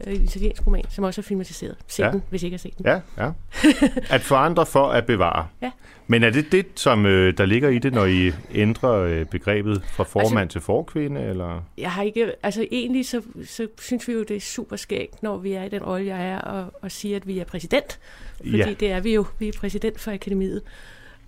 en 0.07 0.23
italiensk 0.23 0.67
roman, 0.67 0.85
som 0.91 1.05
også 1.05 1.21
er 1.21 1.23
filmatiseret. 1.23 1.77
Se 1.87 2.05
ja. 2.05 2.11
den, 2.11 2.23
hvis 2.31 2.43
ikke 2.43 2.55
har 2.55 2.59
set 2.59 2.79
den. 2.79 2.87
Ja, 2.87 3.01
ja. 3.19 3.31
At 4.15 4.21
forandre 4.21 4.67
for 4.67 4.89
at 4.89 5.07
bevare. 5.07 5.47
Ja. 5.63 5.71
Men 6.07 6.23
er 6.23 6.31
det 6.31 6.53
det, 6.53 6.67
som 6.75 7.07
øh, 7.07 7.39
der 7.39 7.47
ligger 7.47 7.69
i 7.69 7.79
det, 7.79 7.93
når 7.93 8.05
I 8.05 8.33
ændrer 8.55 8.93
øh, 8.93 9.27
begrebet 9.27 9.83
fra 9.85 10.05
formand 10.05 10.41
altså, 10.41 10.59
til 10.59 10.61
forkvinde? 10.61 11.21
Eller? 11.21 11.63
Jeg 11.79 11.93
har 11.93 12.03
ikke, 12.03 12.33
altså 12.43 12.67
egentlig 12.71 13.07
så, 13.07 13.23
så 13.45 13.69
synes 13.81 14.09
vi 14.09 14.13
jo, 14.13 14.23
det 14.23 14.37
er 14.37 14.41
super 14.41 14.77
skægt, 14.77 15.23
når 15.23 15.37
vi 15.37 15.53
er 15.53 15.63
i 15.63 15.69
den 15.69 15.83
rolle, 15.83 16.07
jeg 16.07 16.29
er, 16.29 16.39
og, 16.39 16.73
og 16.83 16.91
siger, 16.91 17.17
at 17.17 17.27
vi 17.27 17.39
er 17.39 17.45
præsident. 17.45 17.99
Fordi 18.37 18.57
ja. 18.57 18.75
det 18.81 18.93
er 18.93 19.01
vi 19.01 19.15
jo. 19.15 19.27
Vi 19.39 19.49
er 19.49 19.53
præsident 19.59 20.01
for 20.01 20.13
akademiet. 20.13 20.63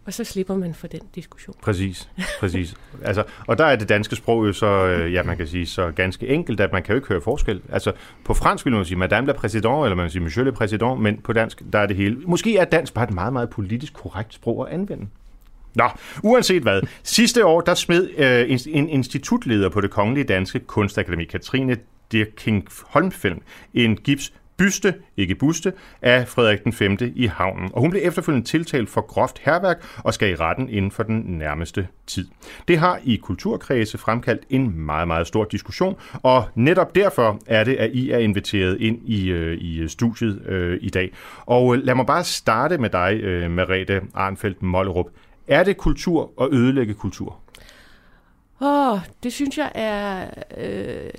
Og 0.07 0.13
så 0.13 0.25
slipper 0.25 0.57
man 0.57 0.75
for 0.75 0.87
den 0.87 1.01
diskussion. 1.15 1.57
Præcis, 1.63 2.09
præcis. 2.41 2.75
altså, 3.05 3.25
og 3.47 3.59
der 3.59 3.65
er 3.65 3.77
det 3.77 3.89
danske 3.89 4.17
sprog 4.17 4.47
jo 4.47 4.53
så, 4.53 4.67
øh, 4.67 5.13
ja, 5.13 5.23
man 5.23 5.37
kan 5.37 5.47
sige, 5.47 5.67
så 5.67 5.91
ganske 5.91 6.29
enkelt, 6.29 6.61
at 6.61 6.73
man 6.73 6.83
kan 6.83 6.93
jo 6.93 6.97
ikke 6.97 7.09
høre 7.09 7.21
forskel. 7.21 7.63
Altså, 7.73 7.93
på 8.25 8.35
fransk 8.35 8.65
vil 8.65 8.75
man 8.75 8.85
sige, 8.85 8.99
madame 8.99 9.27
la 9.27 9.33
président, 9.33 9.85
eller 9.85 9.95
man 9.95 10.03
vil 10.03 10.11
sige, 10.11 10.23
monsieur 10.23 10.45
le 10.45 10.53
président, 10.53 10.95
men 11.01 11.17
på 11.17 11.33
dansk, 11.33 11.63
der 11.73 11.79
er 11.79 11.87
det 11.87 11.97
hele. 11.97 12.17
Måske 12.27 12.57
er 12.57 12.65
dansk 12.65 12.95
bare 12.95 13.05
et 13.05 13.15
meget, 13.15 13.33
meget 13.33 13.51
politisk 13.51 13.95
korrekt 13.95 14.35
sprog 14.35 14.69
at 14.69 14.75
anvende. 14.75 15.07
Nå, 15.75 15.89
uanset 16.23 16.63
hvad. 16.63 16.83
Sidste 17.03 17.47
år, 17.47 17.61
der 17.61 17.75
smed 17.75 18.11
øh, 18.17 18.59
en 18.67 18.89
institutleder 18.89 19.69
på 19.69 19.81
det 19.81 19.91
kongelige 19.91 20.25
danske 20.25 20.59
kunstakademi, 20.59 21.25
Katrine 21.25 21.77
Dirking 22.13 22.69
Holmfeldt, 22.87 23.43
en 23.75 23.97
gips 23.97 24.33
byste, 24.57 24.95
ikke 25.17 25.35
buste, 25.35 25.73
af 26.03 26.29
Frederik 26.29 26.65
den 26.65 26.73
5. 26.73 26.99
i 27.15 27.27
havnen, 27.27 27.71
og 27.73 27.81
hun 27.81 27.91
blev 27.91 28.03
efterfølgende 28.05 28.47
tiltalt 28.47 28.91
for 28.91 29.01
groft 29.01 29.39
herværk 29.39 29.85
og 30.05 30.15
skal 30.15 30.31
i 30.31 30.35
retten 30.35 30.69
inden 30.69 30.91
for 30.91 31.03
den 31.03 31.21
nærmeste 31.21 31.89
tid. 32.07 32.29
Det 32.69 32.79
har 32.79 33.01
i 33.05 33.17
kulturkredse 33.17 33.99
fremkaldt 33.99 34.43
en 34.51 34.79
meget, 34.79 35.09
meget 35.09 35.27
stor 35.27 35.45
diskussion, 35.45 35.97
og 36.13 36.45
netop 36.55 36.95
derfor 36.95 37.39
er 37.47 37.65
det, 37.65 37.77
at 37.77 37.91
I 37.91 38.11
er 38.11 38.19
inviteret 38.19 38.81
ind 38.81 39.09
i, 39.09 39.29
øh, 39.29 39.59
i 39.61 39.89
studiet 39.89 40.47
øh, 40.47 40.79
i 40.83 40.91
dag. 40.91 41.13
Og 41.47 41.77
øh, 41.77 41.83
lad 41.83 41.95
mig 41.95 42.07
bare 42.07 42.25
starte 42.25 42.79
med 42.79 42.91
dig, 42.91 43.21
øh, 43.23 43.51
Merete 43.51 44.01
Arnfeldt 44.15 44.63
Mollerup. 44.63 45.07
Er 45.49 45.65
det 45.65 45.77
kultur 45.77 46.33
at 46.41 46.49
ødelægge 46.53 46.95
kultur? 46.95 47.37
Åh, 48.61 48.93
oh, 48.93 48.99
det 49.23 49.33
synes 49.33 49.59
jeg 49.59 49.73
er... 49.75 50.27
Øh 50.57 51.11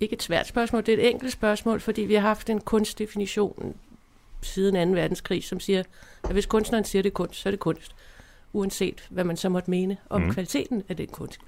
ikke 0.00 0.12
et 0.12 0.22
svært 0.22 0.46
spørgsmål, 0.46 0.86
det 0.86 0.94
er 0.94 0.98
et 0.98 1.10
enkelt 1.10 1.32
spørgsmål, 1.32 1.80
fordi 1.80 2.02
vi 2.02 2.14
har 2.14 2.20
haft 2.20 2.50
en 2.50 2.60
kunstdefinition 2.60 3.74
siden 4.42 4.88
2. 4.88 4.94
verdenskrig, 4.94 5.44
som 5.44 5.60
siger, 5.60 5.82
at 6.24 6.32
hvis 6.32 6.46
kunstneren 6.46 6.84
siger, 6.84 7.02
det 7.02 7.10
er 7.10 7.14
kunst, 7.14 7.40
så 7.40 7.48
er 7.48 7.50
det 7.50 7.60
kunst. 7.60 7.94
Uanset 8.52 9.06
hvad 9.10 9.24
man 9.24 9.36
så 9.36 9.48
måtte 9.48 9.70
mene 9.70 9.96
om 10.10 10.22
mm. 10.22 10.32
kvaliteten 10.32 10.82
af 10.88 10.96
den 10.96 11.06
kunst. 11.06 11.40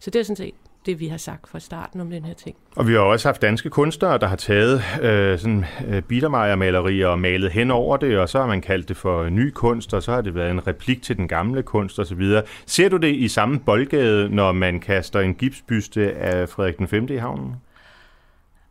Så 0.00 0.10
det 0.10 0.20
er 0.20 0.22
sådan 0.22 0.36
set 0.36 0.54
det, 0.86 1.00
vi 1.00 1.08
har 1.08 1.16
sagt 1.16 1.48
fra 1.48 1.60
starten 1.60 2.00
om 2.00 2.10
den 2.10 2.24
her 2.24 2.34
ting. 2.34 2.56
Og 2.76 2.88
vi 2.88 2.92
har 2.92 3.00
også 3.00 3.28
haft 3.28 3.42
danske 3.42 3.70
kunstnere, 3.70 4.18
der 4.18 4.26
har 4.26 4.36
taget 4.36 4.82
øh, 5.02 5.38
sådan 5.38 5.64
øh, 5.88 6.02
biedermeiermalerier 6.02 7.08
og 7.08 7.18
malet 7.18 7.52
hen 7.52 7.70
over 7.70 7.96
det, 7.96 8.18
og 8.18 8.28
så 8.28 8.38
har 8.38 8.46
man 8.46 8.60
kaldt 8.60 8.88
det 8.88 8.96
for 8.96 9.28
ny 9.28 9.50
kunst, 9.50 9.94
og 9.94 10.02
så 10.02 10.12
har 10.12 10.20
det 10.20 10.34
været 10.34 10.50
en 10.50 10.66
replik 10.66 11.02
til 11.02 11.16
den 11.16 11.28
gamle 11.28 11.62
kunst 11.62 11.98
osv. 11.98 12.22
Ser 12.66 12.88
du 12.88 12.96
det 12.96 13.14
i 13.14 13.28
samme 13.28 13.60
boldgade, 13.60 14.28
når 14.28 14.52
man 14.52 14.80
kaster 14.80 15.20
en 15.20 15.34
gipsbyste 15.34 16.12
af 16.12 16.48
Frederik 16.48 16.78
den 16.78 16.88
5. 16.88 17.08
i 17.10 17.16
havnen? 17.16 17.54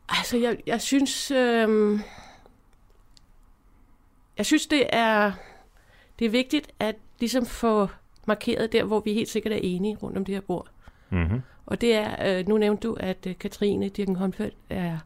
Altså, 0.10 0.38
jeg, 0.38 0.58
jeg 0.66 0.82
synes... 0.82 1.32
Øh, 1.32 2.00
jeg 4.38 4.46
synes, 4.46 4.68
det 4.68 4.88
er, 4.90 5.32
det 6.20 6.26
er 6.26 6.30
vigtigt 6.30 6.72
at 6.80 6.96
ligesom 7.20 7.46
få 7.46 7.88
markeret 8.26 8.72
der, 8.72 8.84
hvor 8.84 9.00
vi 9.00 9.14
helt 9.14 9.30
sikkert 9.30 9.54
er 9.54 9.60
enige 9.62 9.96
rundt 9.96 10.18
om 10.18 10.26
det 10.26 10.36
her 10.36 10.42
bord. 10.42 10.68
Mm-hmm. 11.10 11.42
Og 11.66 11.82
det 11.82 11.94
er, 11.94 12.40
øh, 12.40 12.48
nu 12.48 12.58
nævnte 12.58 12.88
du, 12.88 12.94
at 12.94 13.28
øh, 13.28 13.38
Katrine 13.38 13.90
Dirken 13.90 14.16
Holmfeldt 14.16 14.56
er, 14.70 14.98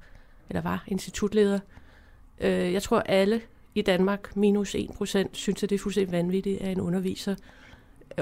eller 0.49 0.61
var 0.61 0.83
institutleder. 0.87 1.59
Øh, 2.39 2.73
jeg 2.73 2.83
tror, 2.83 2.99
alle 2.99 3.41
i 3.75 3.81
Danmark, 3.81 4.35
minus 4.35 4.75
1%, 4.75 5.27
synes, 5.31 5.63
at 5.63 5.69
det 5.69 5.75
er 5.75 5.79
fuldstændig 5.79 6.11
vanvittigt, 6.11 6.61
at 6.61 6.71
en 6.71 6.81
underviser 6.81 7.35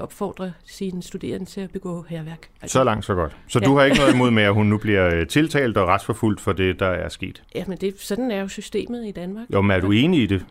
opfordre 0.02 0.54
sine 0.66 1.04
studerende 1.04 1.46
til 1.46 1.62
at 1.62 1.72
begå 1.72 2.06
herværk. 2.10 2.50
Altså, 2.62 2.74
så 2.74 2.84
langt, 2.84 3.06
så 3.06 3.14
godt. 3.14 3.38
Så 3.48 3.60
ja. 3.60 3.66
du 3.66 3.78
har 3.78 3.84
ikke 3.84 3.98
noget 3.98 4.14
imod 4.14 4.32
med, 4.32 4.44
at 4.44 4.54
hun 4.54 4.66
nu 4.66 4.78
bliver 4.78 5.16
øh, 5.16 5.28
tiltalt 5.28 5.78
og 5.78 5.88
retsforfulgt 5.88 6.42
for 6.42 6.54
det, 6.54 6.80
der 6.80 6.88
er 6.88 7.10
sket? 7.10 7.44
Jamen, 7.56 7.78
det, 7.78 7.94
sådan 8.00 8.32
er 8.32 8.42
jo 8.42 8.48
systemet 8.48 9.06
i 9.08 9.12
Danmark. 9.12 9.48
Jo, 9.54 9.62
men 9.62 9.72
er 9.72 9.80
du 9.80 9.92
enig 9.92 10.22
i 10.22 10.26
det? 10.26 10.46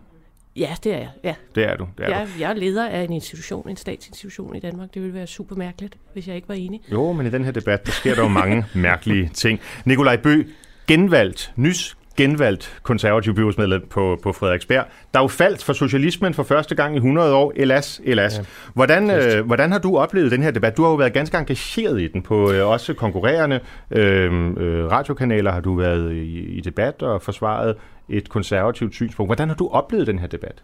Ja, 0.56 0.76
det 0.84 0.94
er 0.94 0.98
jeg. 0.98 1.10
Ja. 1.24 1.34
Det 1.54 1.64
er 1.64 1.76
du. 1.76 1.88
Det 1.98 2.06
er 2.06 2.18
jeg, 2.18 2.26
du. 2.26 2.40
jeg 2.40 2.50
er 2.50 2.54
leder 2.54 2.88
af 2.88 3.02
en 3.02 3.12
institution, 3.12 3.68
en 3.68 3.76
statsinstitution 3.76 4.56
i 4.56 4.60
Danmark. 4.60 4.94
Det 4.94 5.02
ville 5.02 5.14
være 5.14 5.26
super 5.26 5.56
mærkeligt, 5.56 5.96
hvis 6.12 6.28
jeg 6.28 6.36
ikke 6.36 6.48
var 6.48 6.54
enig. 6.54 6.80
Jo, 6.92 7.12
men 7.12 7.26
i 7.26 7.30
den 7.30 7.44
her 7.44 7.52
debat, 7.52 7.86
der 7.86 7.92
sker 7.92 8.14
der 8.14 8.22
jo 8.22 8.28
mange 8.28 8.64
mærkelige 8.74 9.30
ting. 9.34 9.60
Nikolaj 9.84 10.16
Bø, 10.16 10.42
genvalgt, 10.86 11.52
nys 11.56 11.96
genvalgt 12.16 12.78
konservativ 12.82 13.34
byrådsmedlem 13.34 13.86
på, 13.90 14.18
på 14.22 14.32
Frederiksberg, 14.32 14.84
der 15.14 15.20
er 15.20 15.24
jo 15.24 15.28
faldt 15.28 15.64
for 15.64 15.72
socialismen 15.72 16.34
for 16.34 16.42
første 16.42 16.74
gang 16.74 16.94
i 16.94 16.96
100 16.96 17.34
år. 17.34 17.52
Elas, 17.56 18.00
elas. 18.04 18.38
Ja. 18.38 18.44
Hvordan, 18.74 19.10
øh, 19.10 19.46
hvordan 19.46 19.72
har 19.72 19.78
du 19.78 19.96
oplevet 19.96 20.30
den 20.30 20.42
her 20.42 20.50
debat? 20.50 20.76
Du 20.76 20.82
har 20.82 20.90
jo 20.90 20.96
været 20.96 21.12
ganske 21.12 21.36
engageret 21.36 22.00
i 22.00 22.08
den 22.08 22.22
på 22.22 22.52
øh, 22.52 22.68
også 22.68 22.94
konkurrerende 22.94 23.60
øh, 23.90 24.50
øh, 24.56 24.90
radiokanaler. 24.90 25.52
Har 25.52 25.60
du 25.60 25.74
været 25.74 26.12
i, 26.12 26.40
i 26.40 26.60
debat 26.60 27.02
og 27.02 27.22
forsvaret 27.22 27.74
et 28.08 28.28
konservativt 28.28 28.94
synspunkt. 28.94 29.28
Hvordan 29.28 29.48
har 29.48 29.56
du 29.56 29.68
oplevet 29.68 30.06
den 30.06 30.18
her 30.18 30.26
debat? 30.26 30.62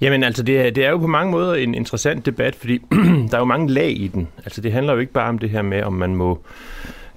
Jamen 0.00 0.24
altså, 0.24 0.42
det 0.42 0.60
er, 0.66 0.70
det 0.70 0.84
er 0.84 0.90
jo 0.90 0.98
på 0.98 1.06
mange 1.06 1.30
måder 1.30 1.54
en 1.54 1.74
interessant 1.74 2.26
debat, 2.26 2.54
fordi 2.54 2.78
der 3.30 3.34
er 3.34 3.38
jo 3.38 3.44
mange 3.44 3.68
lag 3.68 3.90
i 3.90 4.08
den. 4.08 4.28
Altså 4.44 4.60
det 4.60 4.72
handler 4.72 4.92
jo 4.92 4.98
ikke 4.98 5.12
bare 5.12 5.28
om 5.28 5.38
det 5.38 5.50
her 5.50 5.62
med, 5.62 5.82
om 5.82 5.92
man 5.92 6.16
må 6.16 6.44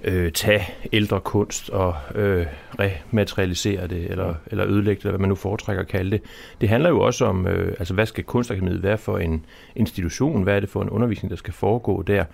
øh, 0.06 0.32
tage 0.32 0.62
ældre 0.92 1.20
kunst 1.20 1.70
og 1.70 1.94
øh, 2.14 2.46
rematerialisere 2.78 3.86
det, 3.86 4.10
eller, 4.10 4.34
eller 4.46 4.66
ødelægge 4.66 4.98
det, 4.98 5.04
eller 5.04 5.10
hvad 5.10 5.20
man 5.20 5.28
nu 5.28 5.34
foretrækker 5.34 5.82
at 5.82 5.88
kalde 5.88 6.10
det. 6.10 6.22
Det 6.60 6.68
handler 6.68 6.90
jo 6.90 7.00
også 7.00 7.24
om, 7.24 7.46
øh, 7.46 7.74
altså 7.78 7.94
hvad 7.94 8.06
skal 8.06 8.24
kunstakademiet 8.24 8.82
være 8.82 8.98
for 8.98 9.18
en 9.18 9.44
institution? 9.76 10.42
Hvad 10.42 10.56
er 10.56 10.60
det 10.60 10.68
for 10.68 10.82
en 10.82 10.90
undervisning, 10.90 11.30
der 11.30 11.36
skal 11.36 11.54
foregå 11.54 12.02
der? 12.02 12.24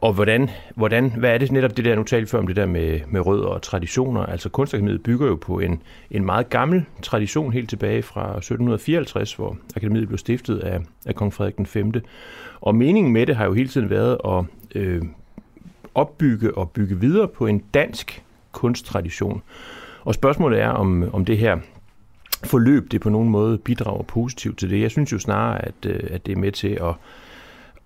Og 0.00 0.12
hvordan, 0.12 0.50
hvordan, 0.74 1.12
hvad 1.18 1.30
er 1.34 1.38
det 1.38 1.52
netop 1.52 1.76
det 1.76 1.84
der, 1.84 1.94
nu 1.94 2.02
talte 2.02 2.30
før 2.30 2.38
om 2.38 2.46
det 2.46 2.56
der 2.56 2.66
med, 2.66 3.00
med 3.08 3.26
rødder 3.26 3.46
og 3.46 3.62
traditioner. 3.62 4.26
Altså 4.26 4.48
kunstakademiet 4.48 5.02
bygger 5.02 5.26
jo 5.26 5.34
på 5.34 5.60
en, 5.60 5.82
en 6.10 6.24
meget 6.24 6.50
gammel 6.50 6.84
tradition 7.02 7.52
helt 7.52 7.68
tilbage 7.68 8.02
fra 8.02 8.20
1754, 8.20 9.34
hvor 9.34 9.56
akademiet 9.76 10.08
blev 10.08 10.18
stiftet 10.18 10.58
af, 10.58 10.80
af 11.06 11.14
kong 11.14 11.32
Frederik 11.32 11.56
den 11.56 11.66
5. 11.66 11.92
Og 12.60 12.74
meningen 12.74 13.12
med 13.12 13.26
det 13.26 13.36
har 13.36 13.44
jo 13.44 13.52
hele 13.52 13.68
tiden 13.68 13.90
været 13.90 14.18
at 14.24 14.44
øh, 14.74 15.02
opbygge 15.96 16.58
og 16.58 16.70
bygge 16.70 17.00
videre 17.00 17.28
på 17.28 17.46
en 17.46 17.58
dansk 17.74 18.22
kunsttradition. 18.52 19.42
Og 20.04 20.14
spørgsmålet 20.14 20.60
er, 20.60 20.68
om, 20.68 21.14
om 21.14 21.24
det 21.24 21.38
her 21.38 21.58
forløb 22.44 22.90
det 22.90 23.00
på 23.00 23.10
nogen 23.10 23.28
måde 23.28 23.58
bidrager 23.58 24.02
positivt 24.02 24.58
til 24.58 24.70
det. 24.70 24.80
Jeg 24.80 24.90
synes 24.90 25.12
jo 25.12 25.18
snarere, 25.18 25.64
at, 25.64 25.74
øh, 25.86 26.00
at 26.10 26.26
det 26.26 26.32
er 26.32 26.36
med 26.36 26.52
til 26.52 26.68
at, 26.68 26.94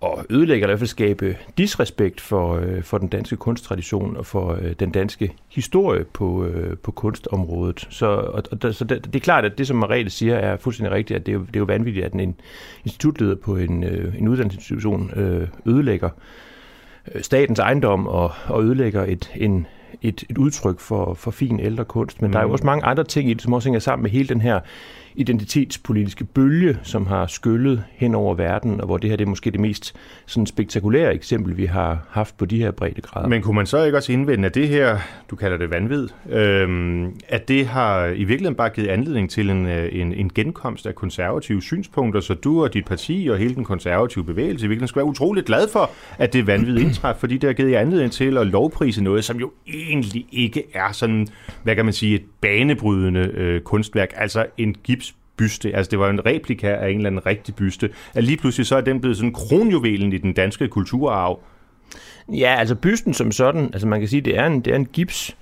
at 0.03 0.25
ødelægge, 0.29 0.63
eller 0.63 0.67
i 0.67 0.71
hvert 0.71 0.79
fald 0.79 0.87
skabe 0.87 1.37
disrespekt 1.57 2.21
for, 2.21 2.55
øh, 2.55 2.83
for 2.83 2.97
den 2.97 3.07
danske 3.07 3.35
kunsttradition 3.35 4.17
og 4.17 4.25
for 4.25 4.59
øh, 4.61 4.73
den 4.79 4.91
danske 4.91 5.33
historie 5.49 6.03
på, 6.03 6.47
på 6.83 6.91
kunstområdet. 6.91 7.87
Så, 7.89 8.05
og, 8.07 8.43
og, 8.51 8.73
så 8.73 8.83
det, 8.83 9.05
det 9.05 9.15
er 9.15 9.19
klart, 9.19 9.45
at 9.45 9.57
det, 9.57 9.67
som 9.67 9.77
Mariette 9.77 10.11
siger, 10.11 10.35
er 10.35 10.57
fuldstændig 10.57 10.91
rigtigt, 10.91 11.19
at 11.19 11.25
det 11.25 11.31
er 11.31 11.35
jo, 11.35 11.41
det 11.41 11.55
er 11.55 11.59
jo 11.59 11.65
vanvittigt, 11.65 12.05
at 12.05 12.13
en 12.13 12.35
institutleder 12.85 13.35
på 13.35 13.55
en, 13.55 13.83
en 13.83 14.27
uddannelsesinstitution 14.27 15.11
ødelægger 15.65 16.09
statens 17.21 17.59
ejendom 17.59 18.07
og, 18.07 18.31
og 18.45 18.63
ødelægger 18.63 19.03
et, 19.03 19.31
en, 19.35 19.67
et, 20.01 20.23
et 20.29 20.37
udtryk 20.37 20.79
for, 20.79 21.13
for 21.13 21.31
fin 21.31 21.59
ældre 21.59 21.85
kunst. 21.85 22.21
Men 22.21 22.27
mm. 22.27 22.31
der 22.31 22.39
er 22.39 22.43
jo 22.43 22.47
mm. 22.47 22.53
også 22.53 22.65
mange 22.65 22.85
andre 22.85 23.03
ting 23.03 23.29
i 23.29 23.33
det, 23.33 23.41
som 23.41 23.53
også 23.53 23.69
hænger 23.69 23.79
sammen 23.79 24.03
med 24.03 24.11
hele 24.11 24.27
den 24.27 24.41
her 24.41 24.59
identitetspolitiske 25.15 26.23
bølge, 26.23 26.77
som 26.83 27.07
har 27.07 27.27
skyllet 27.27 27.83
hen 27.91 28.15
over 28.15 28.35
verden, 28.35 28.81
og 28.81 28.85
hvor 28.85 28.97
det 28.97 29.09
her 29.09 29.17
det 29.17 29.25
er 29.25 29.29
måske 29.29 29.51
det 29.51 29.59
mest 29.59 29.95
sådan 30.25 30.45
spektakulære 30.45 31.13
eksempel, 31.13 31.57
vi 31.57 31.65
har 31.65 32.05
haft 32.09 32.37
på 32.37 32.45
de 32.45 32.57
her 32.57 32.71
breddegrader. 32.71 33.27
Men 33.27 33.41
kunne 33.41 33.55
man 33.55 33.65
så 33.65 33.83
ikke 33.83 33.97
også 33.97 34.11
indvende, 34.11 34.45
at 34.45 34.55
det 34.55 34.67
her, 34.67 34.97
du 35.29 35.35
kalder 35.35 35.57
det 35.57 35.71
vanvid, 35.71 36.07
øhm, 36.29 37.15
at 37.27 37.47
det 37.47 37.67
har 37.67 38.05
i 38.05 38.23
virkeligheden 38.23 38.55
bare 38.55 38.69
givet 38.69 38.87
anledning 38.87 39.29
til 39.29 39.49
en, 39.49 39.65
øh, 39.65 39.89
en, 39.91 40.13
en 40.13 40.29
genkomst 40.35 40.85
af 40.85 40.95
konservative 40.95 41.61
synspunkter, 41.61 42.21
så 42.21 42.33
du 42.33 42.63
og 42.63 42.73
dit 42.73 42.85
parti 42.85 43.27
og 43.31 43.37
hele 43.37 43.55
den 43.55 43.63
konservative 43.63 44.25
bevægelse 44.25 44.65
i 44.65 44.67
virkeligheden 44.67 44.87
skal 44.87 44.99
være 44.99 45.05
utroligt 45.05 45.45
glad 45.45 45.67
for, 45.67 45.89
at 46.17 46.33
det 46.33 46.47
vanvid 46.47 46.77
indtræf, 46.85 47.15
fordi 47.15 47.37
det 47.37 47.47
har 47.47 47.53
givet 47.53 47.75
anledning 47.75 48.11
til 48.11 48.37
at 48.37 48.47
lovprise 48.47 49.03
noget, 49.03 49.23
som 49.23 49.37
jo 49.37 49.51
egentlig 49.67 50.25
ikke 50.31 50.63
er 50.73 50.91
sådan, 50.91 51.27
hvad 51.63 51.75
kan 51.75 51.85
man 51.85 51.93
sige, 51.93 52.15
et 52.15 52.23
banebrydende 52.41 53.19
øh, 53.19 53.61
kunstværk, 53.61 54.13
altså 54.15 54.45
en 54.57 54.75
gips 54.83 55.10
byste. 55.37 55.75
Altså 55.75 55.89
det 55.89 55.99
var 55.99 56.09
en 56.09 56.25
replika 56.25 56.75
af 56.75 56.89
en 56.89 56.97
eller 56.97 57.09
anden 57.09 57.25
rigtig 57.25 57.55
byste. 57.55 57.89
At 58.13 58.23
lige 58.23 58.37
pludselig 58.37 58.65
så 58.67 58.75
er 58.75 58.81
den 58.81 59.01
blevet 59.01 59.17
sådan 59.17 59.33
kronjuvelen 59.33 60.13
i 60.13 60.17
den 60.17 60.33
danske 60.33 60.67
kulturarv. 60.67 61.39
Ja, 62.29 62.55
altså 62.59 62.75
bysten 62.75 63.13
som 63.13 63.31
sådan, 63.31 63.63
altså 63.63 63.87
man 63.87 63.99
kan 63.99 64.09
sige, 64.09 64.21
det 64.21 64.37
er 64.37 64.45
en, 64.45 64.61
det 64.61 64.71
er 64.71 64.75
en 64.75 64.85
gips 64.85 65.37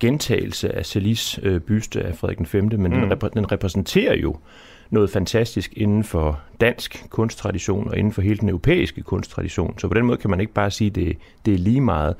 gentagelse 0.00 0.76
af 0.76 0.86
Celis 0.86 1.40
øh, 1.42 1.60
byste 1.60 2.02
af 2.02 2.16
Frederik 2.16 2.38
den 2.38 2.46
5., 2.46 2.64
men 2.64 2.80
mm. 2.80 2.90
den, 2.90 3.12
repr- 3.12 3.28
den 3.28 3.52
repræsenterer 3.52 4.16
jo 4.16 4.36
noget 4.90 5.10
fantastisk 5.10 5.72
inden 5.76 6.04
for 6.04 6.40
dansk 6.60 7.06
kunsttradition 7.10 7.88
og 7.88 7.98
inden 7.98 8.12
for 8.12 8.22
hele 8.22 8.38
den 8.38 8.48
europæiske 8.48 9.02
kunsttradition. 9.02 9.78
Så 9.78 9.88
på 9.88 9.94
den 9.94 10.06
måde 10.06 10.18
kan 10.18 10.30
man 10.30 10.40
ikke 10.40 10.52
bare 10.52 10.70
sige, 10.70 10.88
at 10.88 10.94
det, 10.94 11.16
det 11.46 11.54
er 11.54 11.58
lige 11.58 11.80
meget. 11.80 12.14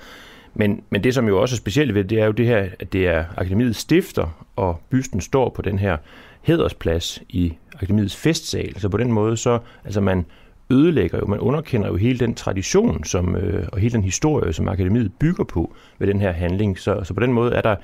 Men, 0.54 0.82
men 0.90 1.04
det, 1.04 1.14
som 1.14 1.28
jo 1.28 1.40
også 1.40 1.54
er 1.54 1.56
specielt 1.56 1.94
ved 1.94 2.04
det, 2.04 2.20
er 2.20 2.26
jo 2.26 2.32
det 2.32 2.46
her, 2.46 2.68
at 2.78 2.92
det 2.92 3.06
er 3.06 3.24
akademiet 3.36 3.76
stifter, 3.76 4.44
og 4.56 4.80
bysten 4.90 5.20
står 5.20 5.48
på 5.48 5.62
den 5.62 5.78
her 5.78 5.96
hedersplads 6.44 7.22
i 7.28 7.52
akademiets 7.74 8.16
festsal. 8.16 8.80
Så 8.80 8.88
på 8.88 8.96
den 8.96 9.12
måde, 9.12 9.36
så 9.36 9.58
altså 9.84 10.00
man 10.00 10.26
ødelægger 10.70 11.18
jo, 11.18 11.26
man 11.26 11.38
underkender 11.38 11.88
jo 11.88 11.96
hele 11.96 12.18
den 12.18 12.34
tradition 12.34 13.04
som, 13.04 13.36
øh, 13.36 13.68
og 13.72 13.78
hele 13.78 13.92
den 13.92 14.04
historie, 14.04 14.52
som 14.52 14.68
akademiet 14.68 15.12
bygger 15.12 15.44
på 15.44 15.74
ved 15.98 16.08
den 16.08 16.20
her 16.20 16.32
handling. 16.32 16.78
Så, 16.78 17.00
så 17.04 17.14
på 17.14 17.20
den 17.20 17.32
måde 17.32 17.52
er 17.52 17.60
der, 17.60 17.76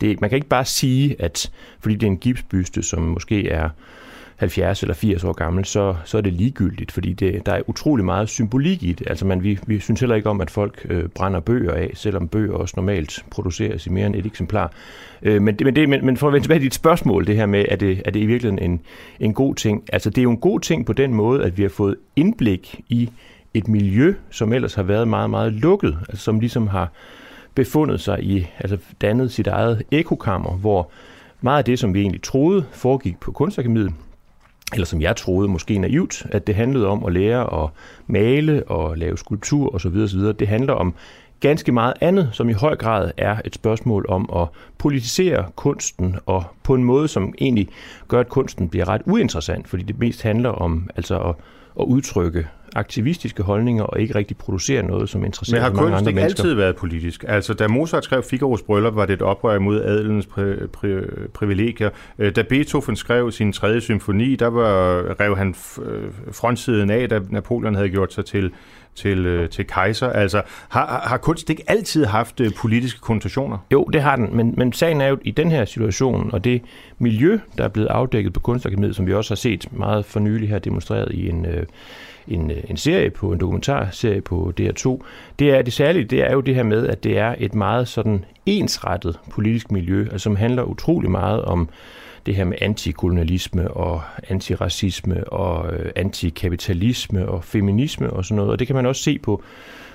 det, 0.00 0.20
man 0.20 0.30
kan 0.30 0.36
ikke 0.36 0.48
bare 0.48 0.64
sige, 0.64 1.16
at 1.18 1.50
fordi 1.80 1.94
det 1.94 2.02
er 2.02 2.10
en 2.10 2.18
gipsbyste, 2.18 2.82
som 2.82 3.02
måske 3.02 3.48
er 3.48 3.70
70 4.36 4.82
eller 4.82 4.94
80 4.94 5.24
år 5.24 5.32
gammel, 5.32 5.64
så, 5.64 5.94
så 6.04 6.18
er 6.18 6.22
det 6.22 6.32
ligegyldigt, 6.32 6.92
fordi 6.92 7.12
det, 7.12 7.46
der 7.46 7.52
er 7.52 7.60
utrolig 7.66 8.04
meget 8.04 8.28
symbolik 8.28 8.82
i 8.82 8.92
det. 8.92 9.06
Altså 9.10 9.26
man, 9.26 9.42
vi, 9.42 9.58
vi 9.66 9.80
synes 9.80 10.00
heller 10.00 10.16
ikke 10.16 10.30
om, 10.30 10.40
at 10.40 10.50
folk 10.50 10.86
øh, 10.90 11.08
brænder 11.08 11.40
bøger 11.40 11.72
af, 11.72 11.90
selvom 11.94 12.28
bøger 12.28 12.54
også 12.54 12.74
normalt 12.76 13.24
produceres 13.30 13.86
i 13.86 13.90
mere 13.90 14.06
end 14.06 14.16
et 14.16 14.26
eksemplar. 14.26 14.72
Øh, 15.22 15.42
men, 15.42 15.56
men, 15.64 15.76
det, 15.76 15.88
men, 15.88 16.06
men 16.06 16.16
for 16.16 16.26
at 16.26 16.32
vende 16.32 16.44
tilbage 16.44 16.58
til 16.58 16.64
dit 16.64 16.74
spørgsmål, 16.74 17.26
det 17.26 17.36
her 17.36 17.46
med, 17.46 17.64
er 17.68 17.76
det, 17.76 18.02
er 18.04 18.10
det 18.10 18.20
i 18.20 18.26
virkeligheden 18.26 18.70
en, 18.70 18.80
en 19.20 19.34
god 19.34 19.54
ting? 19.54 19.82
Altså 19.92 20.10
det 20.10 20.18
er 20.18 20.22
jo 20.22 20.30
en 20.30 20.40
god 20.40 20.60
ting 20.60 20.86
på 20.86 20.92
den 20.92 21.14
måde, 21.14 21.44
at 21.44 21.58
vi 21.58 21.62
har 21.62 21.68
fået 21.68 21.96
indblik 22.16 22.80
i 22.88 23.10
et 23.54 23.68
miljø, 23.68 24.14
som 24.30 24.52
ellers 24.52 24.74
har 24.74 24.82
været 24.82 25.08
meget, 25.08 25.30
meget 25.30 25.52
lukket, 25.52 25.98
altså 26.08 26.24
som 26.24 26.40
ligesom 26.40 26.66
har 26.66 26.92
befundet 27.54 28.00
sig 28.00 28.22
i, 28.22 28.46
altså 28.58 28.78
dannet 29.00 29.32
sit 29.32 29.46
eget 29.46 29.82
ekokammer, 29.90 30.50
hvor 30.50 30.90
meget 31.40 31.58
af 31.58 31.64
det, 31.64 31.78
som 31.78 31.94
vi 31.94 32.00
egentlig 32.00 32.22
troede, 32.22 32.64
foregik 32.72 33.20
på 33.20 33.32
kunstakademiet, 33.32 33.92
eller 34.72 34.86
som 34.86 35.00
jeg 35.00 35.16
troede 35.16 35.48
måske 35.48 35.78
naivt, 35.78 36.26
at 36.30 36.46
det 36.46 36.54
handlede 36.54 36.86
om 36.86 37.04
at 37.04 37.12
lære 37.12 37.64
at 37.64 37.70
male 38.06 38.64
og 38.66 38.98
lave 38.98 39.18
skulptur 39.18 39.74
osv. 39.74 39.96
osv. 39.96 40.20
Det 40.20 40.48
handler 40.48 40.72
om 40.72 40.94
ganske 41.40 41.72
meget 41.72 41.94
andet, 42.00 42.30
som 42.32 42.48
i 42.48 42.52
høj 42.52 42.76
grad 42.76 43.10
er 43.16 43.36
et 43.44 43.54
spørgsmål 43.54 44.06
om 44.08 44.30
at 44.36 44.48
politisere 44.78 45.44
kunsten, 45.56 46.16
og 46.26 46.44
på 46.62 46.74
en 46.74 46.84
måde, 46.84 47.08
som 47.08 47.34
egentlig 47.40 47.68
gør, 48.08 48.20
at 48.20 48.28
kunsten 48.28 48.68
bliver 48.68 48.88
ret 48.88 49.02
uinteressant, 49.06 49.68
fordi 49.68 49.82
det 49.82 49.98
mest 49.98 50.22
handler 50.22 50.50
om 50.50 50.90
altså 50.96 51.18
at, 51.20 51.34
at 51.80 51.84
udtrykke 51.84 52.46
aktivistiske 52.76 53.42
holdninger 53.42 53.84
og 53.84 54.00
ikke 54.00 54.14
rigtig 54.14 54.36
producere 54.36 54.82
noget, 54.82 55.08
som 55.08 55.24
interesserer 55.24 55.60
mange 55.60 55.80
andre 55.80 55.82
mennesker. 55.82 56.12
Men 56.12 56.18
har 56.22 56.22
kunst 56.22 56.38
ikke 56.38 56.44
altid 56.44 56.54
været 56.54 56.76
politisk? 56.76 57.24
Altså, 57.28 57.54
da 57.54 57.68
Mozart 57.68 58.04
skrev 58.04 58.20
Figaro's 58.20 58.64
Bryllup, 58.66 58.94
var 58.94 59.06
det 59.06 59.14
et 59.14 59.22
oprør 59.22 59.58
mod 59.58 59.82
adelens 59.82 60.26
pri- 60.26 60.66
pri- 60.76 61.28
privilegier. 61.34 61.90
Øh, 62.18 62.36
da 62.36 62.42
Beethoven 62.42 62.96
skrev 62.96 63.30
sin 63.30 63.52
tredje 63.52 63.80
symfoni, 63.80 64.36
der 64.36 64.46
var, 64.46 65.02
rev 65.20 65.36
han 65.36 65.54
øh, 65.82 66.02
frontsiden 66.32 66.90
af, 66.90 67.08
da 67.08 67.20
Napoleon 67.30 67.74
havde 67.74 67.88
gjort 67.88 68.12
sig 68.12 68.24
til 68.24 68.50
til, 68.96 69.26
øh, 69.26 69.48
til 69.48 69.66
kejser. 69.66 70.08
Altså, 70.08 70.42
har, 70.68 71.02
har 71.06 71.16
kunst 71.16 71.50
ikke 71.50 71.62
altid 71.66 72.04
haft 72.04 72.40
politiske 72.56 73.00
konnotationer? 73.00 73.58
Jo, 73.72 73.84
det 73.84 74.02
har 74.02 74.16
den, 74.16 74.36
men, 74.36 74.54
men 74.56 74.72
sagen 74.72 75.00
er 75.00 75.06
jo 75.06 75.18
i 75.22 75.30
den 75.30 75.50
her 75.50 75.64
situation, 75.64 76.30
og 76.32 76.44
det 76.44 76.62
miljø, 76.98 77.38
der 77.58 77.64
er 77.64 77.68
blevet 77.68 77.88
afdækket 77.88 78.32
på 78.32 78.40
Kunstakademiet, 78.40 78.96
som 78.96 79.06
vi 79.06 79.14
også 79.14 79.30
har 79.30 79.36
set 79.36 79.72
meget 79.72 80.04
for 80.04 80.20
nylig 80.20 80.48
her 80.48 80.58
demonstreret 80.58 81.12
i 81.12 81.28
en, 81.28 81.46
øh, 81.46 81.66
en, 82.28 82.50
øh, 82.50 82.56
en 82.68 82.76
serie 82.76 83.10
på, 83.10 83.32
en 83.32 83.40
dokumentarserie 83.40 84.20
på 84.20 84.52
DR2, 84.60 85.04
det 85.38 85.50
er 85.50 85.62
det 85.62 85.72
særlige, 85.72 86.04
det 86.04 86.20
er 86.22 86.32
jo 86.32 86.40
det 86.40 86.54
her 86.54 86.62
med, 86.62 86.86
at 86.86 87.04
det 87.04 87.18
er 87.18 87.34
et 87.38 87.54
meget 87.54 87.88
sådan 87.88 88.24
ensrettet 88.46 89.20
politisk 89.30 89.72
miljø, 89.72 90.02
altså, 90.02 90.18
som 90.18 90.36
handler 90.36 90.62
utrolig 90.62 91.10
meget 91.10 91.42
om 91.42 91.68
det 92.26 92.34
her 92.34 92.44
med 92.44 92.56
antikolonialisme 92.60 93.70
og 93.70 94.02
antiracisme 94.28 95.28
og 95.28 95.72
øh, 95.72 95.92
antikapitalisme 95.96 97.28
og 97.28 97.44
feminisme 97.44 98.10
og 98.10 98.24
sådan 98.24 98.36
noget. 98.36 98.50
Og 98.50 98.58
det 98.58 98.66
kan 98.66 98.76
man 98.76 98.86
også 98.86 99.02
se 99.02 99.18
på, 99.18 99.42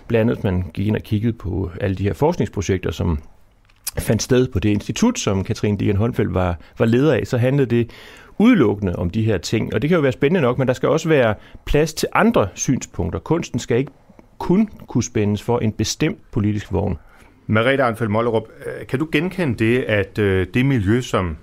blandt 0.08 0.32
andet, 0.32 0.44
man 0.44 0.66
gik 0.74 0.88
ind 0.88 0.96
og 0.96 1.02
kiggede 1.02 1.34
på 1.34 1.72
alle 1.82 1.96
de 1.96 2.04
her 2.04 2.14
forskningsprojekter, 2.14 2.92
som 2.92 3.20
fandt 4.00 4.24
sted 4.24 4.48
på 4.48 4.60
det 4.60 4.70
institut, 4.70 5.20
som 5.20 5.44
Katrine 5.44 5.78
Digan 5.78 5.96
Håndfeldt 5.96 6.34
var, 6.34 6.60
var 6.80 6.86
leder 6.86 7.14
af, 7.14 7.28
så 7.28 7.38
handlede 7.38 7.76
det 7.76 7.92
udelukkende 8.38 8.96
om 8.96 9.10
de 9.10 9.24
her 9.24 9.38
ting. 9.38 9.74
Og 9.74 9.82
det 9.82 9.90
kan 9.90 9.96
jo 9.96 10.02
være 10.02 10.12
spændende 10.12 10.42
nok, 10.42 10.58
men 10.58 10.68
der 10.68 10.74
skal 10.74 10.90
også 10.90 11.10
være 11.10 11.36
plads 11.66 11.94
til 11.94 12.08
andre 12.14 12.48
synspunkter. 12.54 13.20
Kunsten 13.20 13.60
skal 13.60 13.78
ikke 13.78 13.92
kun 14.38 14.70
kunne 14.88 15.04
spændes 15.04 15.42
for 15.42 15.60
en 15.60 15.72
bestemt 15.72 16.32
politisk 16.32 16.74
vogn. 16.74 16.98
Marita 17.48 17.84
Arnfeldt 17.84 18.12
Mollerup, 18.12 18.44
øh, 18.66 18.88
kan 18.88 19.00
du 19.00 19.08
genkende 19.12 19.66
det, 19.66 19.80
at 19.80 20.20
øh, 20.20 20.48
det 20.54 20.66
miljø, 20.66 21.02
som 21.02 21.38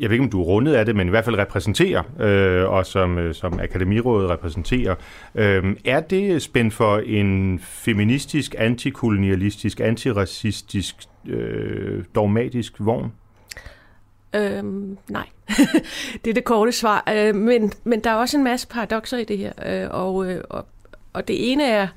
jeg 0.00 0.10
ved 0.10 0.14
ikke, 0.14 0.24
om 0.24 0.30
du 0.30 0.40
er 0.40 0.44
rundet 0.44 0.74
af 0.74 0.86
det, 0.86 0.96
men 0.96 1.06
i 1.06 1.10
hvert 1.10 1.24
fald 1.24 1.38
repræsenterer, 1.38 2.02
øh, 2.20 2.70
og 2.70 2.86
som, 2.86 3.18
øh, 3.18 3.34
som 3.34 3.60
Akademirådet 3.60 4.30
repræsenterer. 4.30 4.94
Øh, 5.34 5.76
er 5.84 6.00
det 6.00 6.42
spændt 6.42 6.74
for 6.74 6.98
en 6.98 7.60
feministisk, 7.62 8.54
antikolonialistisk, 8.58 9.80
antiracistisk, 9.80 10.96
øh, 11.26 12.04
dogmatisk 12.14 12.72
vogn? 12.78 13.12
Øhm, 14.34 14.98
nej, 15.08 15.26
det 16.24 16.30
er 16.30 16.34
det 16.34 16.44
korte 16.44 16.72
svar. 16.72 17.12
Øh, 17.14 17.34
men, 17.34 17.72
men 17.84 18.00
der 18.00 18.10
er 18.10 18.14
også 18.14 18.36
en 18.36 18.44
masse 18.44 18.68
paradoxer 18.68 19.18
i 19.18 19.24
det 19.24 19.38
her, 19.38 19.52
øh, 19.66 19.88
og, 19.90 20.30
øh, 20.30 20.44
og, 20.50 20.66
og 21.12 21.28
det 21.28 21.52
ene 21.52 21.64
er, 21.64 21.88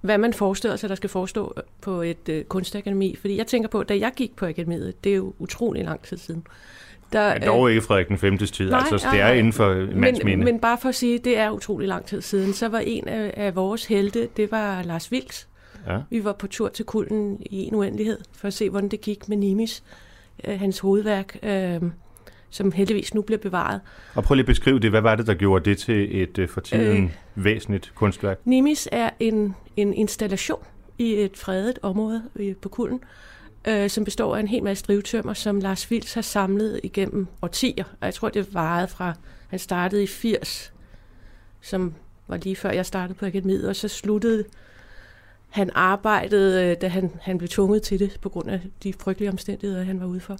hvad 0.00 0.18
man 0.18 0.32
forestiller 0.32 0.76
sig, 0.76 0.88
der 0.88 0.94
skal 0.94 1.10
forestå 1.10 1.54
på 1.80 2.02
et 2.02 2.28
øh, 2.28 2.44
kunstakademi. 2.44 3.16
Fordi 3.20 3.36
jeg 3.36 3.46
tænker 3.46 3.68
på, 3.68 3.82
da 3.82 3.98
jeg 3.98 4.12
gik 4.16 4.36
på 4.36 4.46
akademiet, 4.46 5.04
det 5.04 5.12
er 5.12 5.16
jo 5.16 5.34
utrolig 5.38 5.84
lang 5.84 6.02
tid 6.02 6.16
siden, 6.16 6.46
der, 7.12 7.34
men 7.34 7.42
dog 7.42 7.70
ikke 7.70 7.82
Frederik 7.82 8.08
den 8.08 8.18
5. 8.18 8.38
tid, 8.38 8.70
nej, 8.70 8.82
altså 8.92 9.08
det 9.12 9.20
er 9.20 9.32
inden 9.32 9.52
for 9.52 9.94
mands 9.94 10.24
men, 10.24 10.44
men 10.44 10.60
bare 10.60 10.78
for 10.82 10.88
at 10.88 10.94
sige, 10.94 11.18
det 11.18 11.38
er 11.38 11.50
utrolig 11.50 11.88
lang 11.88 12.06
tid 12.06 12.20
siden, 12.20 12.52
så 12.52 12.68
var 12.68 12.78
en 12.78 13.08
af, 13.08 13.34
af 13.36 13.56
vores 13.56 13.86
helte, 13.86 14.28
det 14.36 14.50
var 14.52 14.82
Lars 14.82 15.12
Vilks. 15.12 15.48
Ja. 15.86 15.98
Vi 16.10 16.24
var 16.24 16.32
på 16.32 16.46
tur 16.46 16.68
til 16.68 16.84
kulden 16.84 17.38
i 17.40 17.64
en 17.64 17.74
uendelighed, 17.74 18.18
for 18.32 18.48
at 18.48 18.54
se, 18.54 18.70
hvordan 18.70 18.88
det 18.88 19.00
gik 19.00 19.28
med 19.28 19.36
Nimis, 19.36 19.82
øh, 20.44 20.58
hans 20.60 20.78
hovedværk, 20.78 21.38
øh, 21.42 21.80
som 22.50 22.72
heldigvis 22.72 23.14
nu 23.14 23.22
bliver 23.22 23.38
bevaret. 23.38 23.80
Og 24.14 24.24
prøv 24.24 24.34
lige 24.34 24.42
at 24.42 24.46
beskrive 24.46 24.78
det. 24.78 24.90
Hvad 24.90 25.00
var 25.00 25.14
det, 25.14 25.26
der 25.26 25.34
gjorde 25.34 25.70
det 25.70 25.78
til 25.78 26.22
et 26.22 26.38
øh, 26.38 26.48
for 26.48 26.60
tiden 26.60 27.04
øh, 27.04 27.44
væsentligt 27.44 27.92
kunstværk? 27.94 28.38
Nimis 28.44 28.88
er 28.92 29.10
en, 29.20 29.54
en 29.76 29.94
installation 29.94 30.62
i 30.98 31.14
et 31.14 31.36
fredet 31.36 31.78
område 31.82 32.22
på 32.62 32.68
kulden, 32.68 33.00
øh, 33.02 33.08
øh, 33.68 33.90
som 33.90 34.04
består 34.04 34.36
af 34.36 34.40
en 34.40 34.48
hel 34.48 34.62
masse 34.62 34.84
drivtømmer, 34.84 35.34
som 35.34 35.60
Lars 35.60 35.90
Vils 35.90 36.14
har 36.14 36.22
samlet 36.22 36.80
igennem 36.82 37.26
årtier. 37.42 37.84
Og 37.84 38.06
jeg 38.06 38.14
tror, 38.14 38.28
det 38.28 38.54
varede 38.54 38.88
fra, 38.88 39.14
han 39.48 39.58
startede 39.58 40.02
i 40.02 40.06
80, 40.06 40.72
som 41.60 41.94
var 42.28 42.36
lige 42.36 42.56
før 42.56 42.70
jeg 42.70 42.86
startede 42.86 43.18
på 43.18 43.26
akademiet, 43.26 43.68
og 43.68 43.76
så 43.76 43.88
sluttede 43.88 44.44
han 45.48 45.70
arbejdede, 45.74 46.64
øh, 46.64 46.76
da 46.80 46.88
han, 46.88 47.10
han 47.20 47.38
blev 47.38 47.48
tvunget 47.48 47.82
til 47.82 47.98
det, 47.98 48.18
på 48.20 48.28
grund 48.28 48.50
af 48.50 48.60
de 48.82 48.92
frygtelige 48.92 49.30
omstændigheder, 49.30 49.84
han 49.84 50.00
var 50.00 50.06
ude 50.06 50.20
for. 50.20 50.36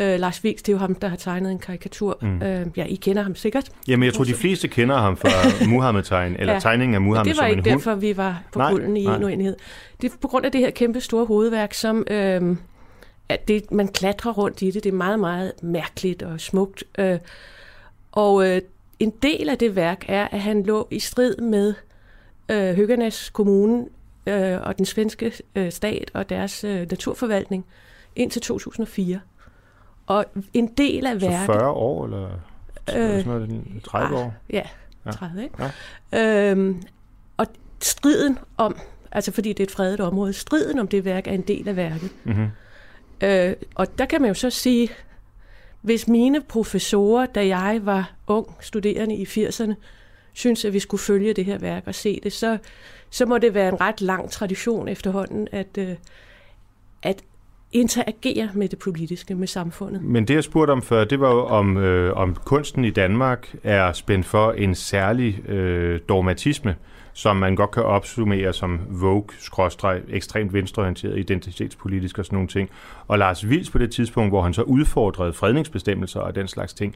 Øh, 0.00 0.20
Lars 0.20 0.44
Vigs, 0.44 0.62
det 0.62 0.72
er 0.72 0.76
jo 0.76 0.78
ham, 0.78 0.94
der 0.94 1.08
har 1.08 1.16
tegnet 1.16 1.52
en 1.52 1.58
karikatur. 1.58 2.18
Mm. 2.22 2.42
Øh, 2.42 2.66
ja, 2.76 2.84
I 2.84 2.94
kender 2.94 3.22
ham 3.22 3.34
sikkert. 3.34 3.70
Jamen, 3.88 4.04
jeg 4.06 4.14
tror, 4.14 4.24
de 4.24 4.34
fleste 4.34 4.68
kender 4.68 4.96
ham 4.96 5.16
fra 5.16 5.28
Muhammed-tegn, 5.72 6.36
eller 6.38 6.52
ja. 6.52 6.60
tegningen 6.60 6.94
af 6.94 7.00
Muhammed 7.00 7.34
som 7.34 7.44
en 7.44 7.50
hund. 7.50 7.56
det 7.56 7.64
var 7.64 7.70
ikke 7.70 7.84
derfor, 7.84 7.94
vi 7.94 8.16
var 8.16 8.42
på 8.52 8.58
nej, 8.58 8.70
kulden 8.70 8.96
i 8.96 9.04
nej. 9.04 9.16
en 9.16 9.24
uenighed. 9.24 9.56
Det 10.00 10.12
er 10.12 10.16
på 10.20 10.28
grund 10.28 10.46
af 10.46 10.52
det 10.52 10.60
her 10.60 10.70
kæmpe 10.70 11.00
store 11.00 11.26
hovedværk, 11.26 11.74
som... 11.74 12.04
Øh, 12.10 12.56
at 13.28 13.48
det, 13.48 13.72
man 13.72 13.88
klatrer 13.88 14.32
rundt 14.32 14.62
i 14.62 14.70
det. 14.70 14.84
Det 14.84 14.92
er 14.92 14.96
meget, 14.96 15.20
meget 15.20 15.52
mærkeligt 15.62 16.22
og 16.22 16.40
smukt. 16.40 16.84
Øh, 16.98 17.18
og 18.12 18.48
øh, 18.48 18.60
en 18.98 19.12
del 19.22 19.48
af 19.48 19.58
det 19.58 19.76
værk 19.76 20.04
er, 20.08 20.28
at 20.30 20.40
han 20.40 20.62
lå 20.62 20.88
i 20.90 20.98
strid 20.98 21.36
med 21.36 21.74
øh, 22.48 22.74
Høgernes 22.76 23.30
Kommune 23.30 23.86
øh, 24.26 24.60
og 24.62 24.78
den 24.78 24.86
svenske 24.86 25.32
øh, 25.54 25.72
stat 25.72 26.10
og 26.14 26.28
deres 26.28 26.64
øh, 26.64 26.80
naturforvaltning 26.80 27.66
indtil 28.16 28.42
2004. 28.42 29.20
Og 30.10 30.24
en 30.54 30.66
del 30.66 31.06
af 31.06 31.20
værket... 31.20 31.46
Så 31.46 31.52
40 31.52 31.70
år, 31.70 32.04
eller 32.04 32.28
øh, 32.96 33.24
sådan 33.24 33.24
noget, 33.26 33.64
30 33.84 34.18
ah, 34.18 34.24
år? 34.24 34.34
Ja, 34.50 34.62
30, 35.12 35.42
ikke? 35.42 35.54
Ja. 36.12 36.50
Øhm, 36.50 36.82
og 37.36 37.46
striden 37.82 38.38
om, 38.56 38.78
altså 39.12 39.32
fordi 39.32 39.48
det 39.48 39.60
er 39.60 39.64
et 39.64 39.70
fredet 39.70 40.00
område, 40.00 40.32
striden 40.32 40.78
om 40.78 40.88
det 40.88 41.04
værk 41.04 41.26
er 41.26 41.32
en 41.32 41.42
del 41.42 41.68
af 41.68 41.76
værket. 41.76 42.10
Mm-hmm. 42.24 42.48
Øh, 43.20 43.54
og 43.74 43.98
der 43.98 44.06
kan 44.06 44.20
man 44.20 44.28
jo 44.28 44.34
så 44.34 44.50
sige, 44.50 44.88
hvis 45.80 46.08
mine 46.08 46.40
professorer, 46.40 47.26
da 47.26 47.46
jeg 47.46 47.80
var 47.82 48.12
ung 48.26 48.56
studerende 48.60 49.14
i 49.14 49.24
80'erne, 49.24 49.74
synes, 50.32 50.64
at 50.64 50.72
vi 50.72 50.78
skulle 50.78 51.00
følge 51.00 51.34
det 51.34 51.44
her 51.44 51.58
værk 51.58 51.82
og 51.86 51.94
se 51.94 52.20
det, 52.22 52.32
så, 52.32 52.58
så 53.10 53.26
må 53.26 53.38
det 53.38 53.54
være 53.54 53.68
en 53.68 53.80
ret 53.80 54.00
lang 54.00 54.30
tradition 54.30 54.88
efterhånden, 54.88 55.48
at, 55.52 55.78
øh, 55.78 55.96
at 57.02 57.22
interagere 57.72 58.48
med 58.54 58.68
det 58.68 58.78
politiske, 58.78 59.34
med 59.34 59.46
samfundet. 59.46 60.02
Men 60.02 60.24
det, 60.28 60.34
jeg 60.34 60.44
spurgte 60.44 60.70
om 60.70 60.82
før, 60.82 61.04
det 61.04 61.20
var 61.20 61.30
jo, 61.30 61.44
om, 61.46 61.76
øh, 61.76 62.16
om 62.16 62.36
kunsten 62.44 62.84
i 62.84 62.90
Danmark 62.90 63.54
er 63.64 63.92
spændt 63.92 64.26
for 64.26 64.52
en 64.52 64.74
særlig 64.74 65.48
øh, 65.48 66.00
dogmatisme, 66.08 66.76
som 67.12 67.36
man 67.36 67.56
godt 67.56 67.70
kan 67.70 67.82
opsummere 67.82 68.52
som 68.52 68.80
Vogue, 68.88 69.24
ekstremt 70.08 70.52
venstreorienteret, 70.52 71.18
identitetspolitisk 71.18 72.18
og 72.18 72.24
sådan 72.24 72.36
nogle 72.36 72.48
ting. 72.48 72.70
Og 73.06 73.18
Lars 73.18 73.48
Vils 73.48 73.70
på 73.70 73.78
det 73.78 73.90
tidspunkt, 73.90 74.30
hvor 74.30 74.42
han 74.42 74.54
så 74.54 74.62
udfordrede 74.62 75.32
fredningsbestemmelser 75.32 76.20
og 76.20 76.34
den 76.34 76.48
slags 76.48 76.74
ting, 76.74 76.94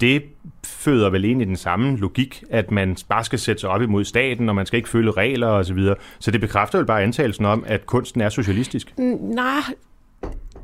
det 0.00 0.22
føder 0.64 1.10
vel 1.10 1.24
i 1.24 1.34
den 1.34 1.56
samme 1.56 1.96
logik, 1.96 2.44
at 2.50 2.70
man 2.70 2.96
bare 3.08 3.24
skal 3.24 3.38
sætte 3.38 3.60
sig 3.60 3.70
op 3.70 3.82
imod 3.82 4.04
staten, 4.04 4.48
og 4.48 4.54
man 4.54 4.66
skal 4.66 4.76
ikke 4.76 4.88
følge 4.88 5.10
regler 5.10 5.48
osv. 5.48 5.64
Så, 5.64 5.74
videre. 5.74 5.94
så 6.18 6.30
det 6.30 6.40
bekræfter 6.40 6.78
vel 6.78 6.86
bare 6.86 7.02
antagelsen 7.02 7.44
om, 7.44 7.64
at 7.66 7.86
kunsten 7.86 8.20
er 8.20 8.28
socialistisk? 8.28 8.98
Nej, 8.98 9.60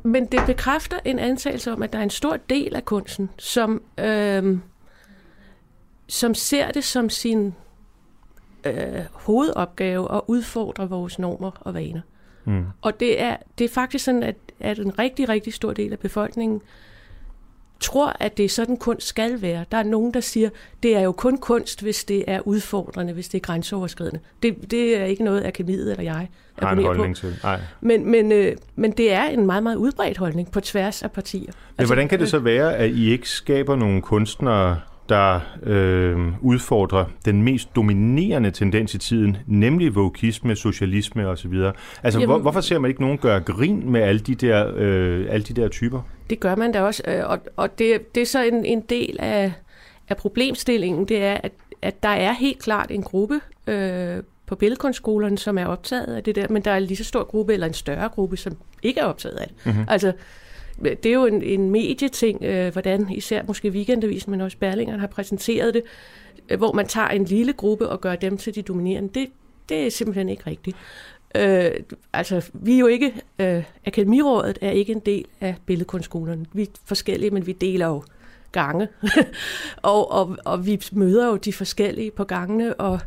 men 0.03 0.25
det 0.25 0.39
bekræfter 0.45 0.99
en 1.05 1.19
antagelse 1.19 1.71
om, 1.71 1.83
at 1.83 1.93
der 1.93 1.99
er 1.99 2.03
en 2.03 2.09
stor 2.09 2.37
del 2.49 2.75
af 2.75 2.85
kunsten, 2.85 3.29
som, 3.37 3.81
øh, 3.99 4.57
som 6.07 6.33
ser 6.33 6.71
det 6.71 6.83
som 6.83 7.09
sin 7.09 7.55
øh, 8.65 9.01
hovedopgave 9.13 10.15
at 10.15 10.21
udfordre 10.27 10.89
vores 10.89 11.19
normer 11.19 11.51
og 11.59 11.73
vaner. 11.73 12.01
Mm. 12.45 12.65
Og 12.81 12.99
det 12.99 13.21
er, 13.21 13.37
det 13.57 13.65
er 13.65 13.69
faktisk 13.69 14.05
sådan, 14.05 14.23
at, 14.23 14.35
at 14.59 14.79
en 14.79 14.99
rigtig, 14.99 15.29
rigtig 15.29 15.53
stor 15.53 15.73
del 15.73 15.91
af 15.91 15.99
befolkningen 15.99 16.61
tror, 17.81 18.15
at 18.19 18.37
det 18.37 18.45
er 18.45 18.49
sådan, 18.49 18.77
kunst 18.77 19.07
skal 19.07 19.41
være. 19.41 19.65
Der 19.71 19.77
er 19.77 19.83
nogen, 19.83 20.13
der 20.13 20.19
siger, 20.19 20.49
det 20.83 20.97
er 20.97 21.01
jo 21.01 21.11
kun 21.11 21.37
kunst, 21.37 21.81
hvis 21.81 22.03
det 22.03 22.23
er 22.27 22.39
udfordrende, 22.47 23.13
hvis 23.13 23.29
det 23.29 23.37
er 23.37 23.41
grænseoverskridende. 23.41 24.19
Det, 24.43 24.71
det 24.71 24.97
er 24.97 25.05
ikke 25.05 25.23
noget, 25.23 25.45
akademiet 25.45 25.91
eller 25.91 26.03
jeg 26.03 26.27
har 26.59 26.71
en 26.71 26.83
holdning 26.83 27.15
på. 27.15 27.19
til. 27.19 27.39
Nej. 27.43 27.59
Men, 27.81 28.11
men, 28.11 28.31
øh, 28.31 28.55
men 28.75 28.91
det 28.91 29.13
er 29.13 29.23
en 29.23 29.45
meget, 29.45 29.63
meget 29.63 29.75
udbredt 29.75 30.17
holdning 30.17 30.51
på 30.51 30.59
tværs 30.59 31.03
af 31.03 31.11
partier. 31.11 31.41
Men 31.41 31.53
altså, 31.77 31.93
hvordan 31.93 32.07
kan 32.07 32.19
det 32.19 32.29
så 32.29 32.39
være, 32.39 32.75
at 32.75 32.89
I 32.89 33.11
ikke 33.11 33.29
skaber 33.29 33.75
nogle 33.75 34.01
kunstnere, 34.01 34.79
der 35.11 35.39
øh, 35.63 36.17
udfordrer 36.41 37.05
den 37.25 37.43
mest 37.43 37.75
dominerende 37.75 38.51
tendens 38.51 38.93
i 38.93 38.97
tiden, 38.97 39.37
nemlig 39.47 39.95
vokisme, 39.95 40.55
socialisme 40.55 41.27
osv. 41.27 41.53
Altså, 41.53 42.19
Jamen, 42.19 42.25
hvor, 42.25 42.37
hvorfor 42.37 42.61
ser 42.61 42.79
man 42.79 42.89
ikke 42.89 43.01
nogen 43.01 43.17
gøre 43.17 43.39
grin 43.39 43.91
med 43.91 44.01
alle 44.01 44.19
de 44.19 44.35
der, 44.35 44.71
øh, 44.75 45.25
alle 45.29 45.43
de 45.43 45.61
der 45.61 45.67
typer? 45.67 46.01
Det 46.29 46.39
gør 46.39 46.55
man 46.55 46.71
da 46.71 46.81
også, 46.81 47.03
øh, 47.07 47.29
og, 47.29 47.39
og 47.55 47.79
det, 47.79 48.15
det 48.15 48.21
er 48.21 48.25
så 48.25 48.43
en, 48.43 48.65
en 48.65 48.81
del 48.81 49.17
af, 49.19 49.53
af 50.09 50.17
problemstillingen, 50.17 51.05
det 51.05 51.23
er, 51.23 51.37
at, 51.43 51.51
at 51.81 52.03
der 52.03 52.09
er 52.09 52.33
helt 52.33 52.59
klart 52.59 52.91
en 52.91 53.03
gruppe 53.03 53.39
øh, 53.67 54.23
på 54.45 54.55
billedkunstskolerne, 54.55 55.37
som 55.37 55.57
er 55.57 55.65
optaget 55.65 56.15
af 56.15 56.23
det 56.23 56.35
der, 56.35 56.47
men 56.49 56.61
der 56.61 56.71
er 56.71 56.77
en 56.77 56.83
lige 56.83 56.97
så 56.97 57.03
stor 57.03 57.23
gruppe, 57.23 57.53
eller 57.53 57.67
en 57.67 57.73
større 57.73 58.09
gruppe, 58.09 58.37
som 58.37 58.57
ikke 58.83 58.99
er 58.99 59.05
optaget 59.05 59.35
af 59.35 59.47
det. 59.47 59.65
Mm-hmm. 59.65 59.85
Altså, 59.87 60.13
det 60.83 61.05
er 61.05 61.13
jo 61.13 61.25
en, 61.25 61.41
en 61.41 61.69
medieting, 61.69 62.43
øh, 62.43 62.71
hvordan 62.71 63.09
især 63.09 63.43
måske 63.47 63.69
Weekendavisen, 63.69 64.31
men 64.31 64.41
også 64.41 64.57
Berlingeren 64.57 64.99
har 64.99 65.07
præsenteret 65.07 65.73
det, 65.73 65.83
øh, 66.49 66.57
hvor 66.57 66.71
man 66.71 66.87
tager 66.87 67.07
en 67.07 67.25
lille 67.25 67.53
gruppe 67.53 67.89
og 67.89 68.01
gør 68.01 68.15
dem 68.15 68.37
til 68.37 68.55
de 68.55 68.61
dominerende. 68.61 69.09
Det, 69.13 69.29
det 69.69 69.85
er 69.85 69.89
simpelthen 69.89 70.29
ikke 70.29 70.43
rigtigt. 70.47 70.77
Øh, 71.35 71.71
altså, 72.13 72.49
vi 72.53 72.75
er 72.75 72.79
jo 72.79 72.87
ikke, 72.87 73.13
øh, 73.39 73.63
Akademirådet 73.85 74.57
er 74.61 74.71
ikke 74.71 74.91
en 74.91 74.99
del 74.99 75.25
af 75.41 75.55
billedkunstskolerne. 75.65 76.45
Vi 76.53 76.61
er 76.61 76.67
forskellige, 76.85 77.31
men 77.31 77.47
vi 77.47 77.51
deler 77.51 77.87
jo 77.87 78.03
gange. 78.51 78.87
og, 79.81 80.11
og, 80.11 80.37
og 80.45 80.65
vi 80.65 80.81
møder 80.91 81.27
jo 81.27 81.35
de 81.35 81.53
forskellige 81.53 82.11
på 82.11 82.23
gangene, 82.23 82.73
og, 82.73 82.99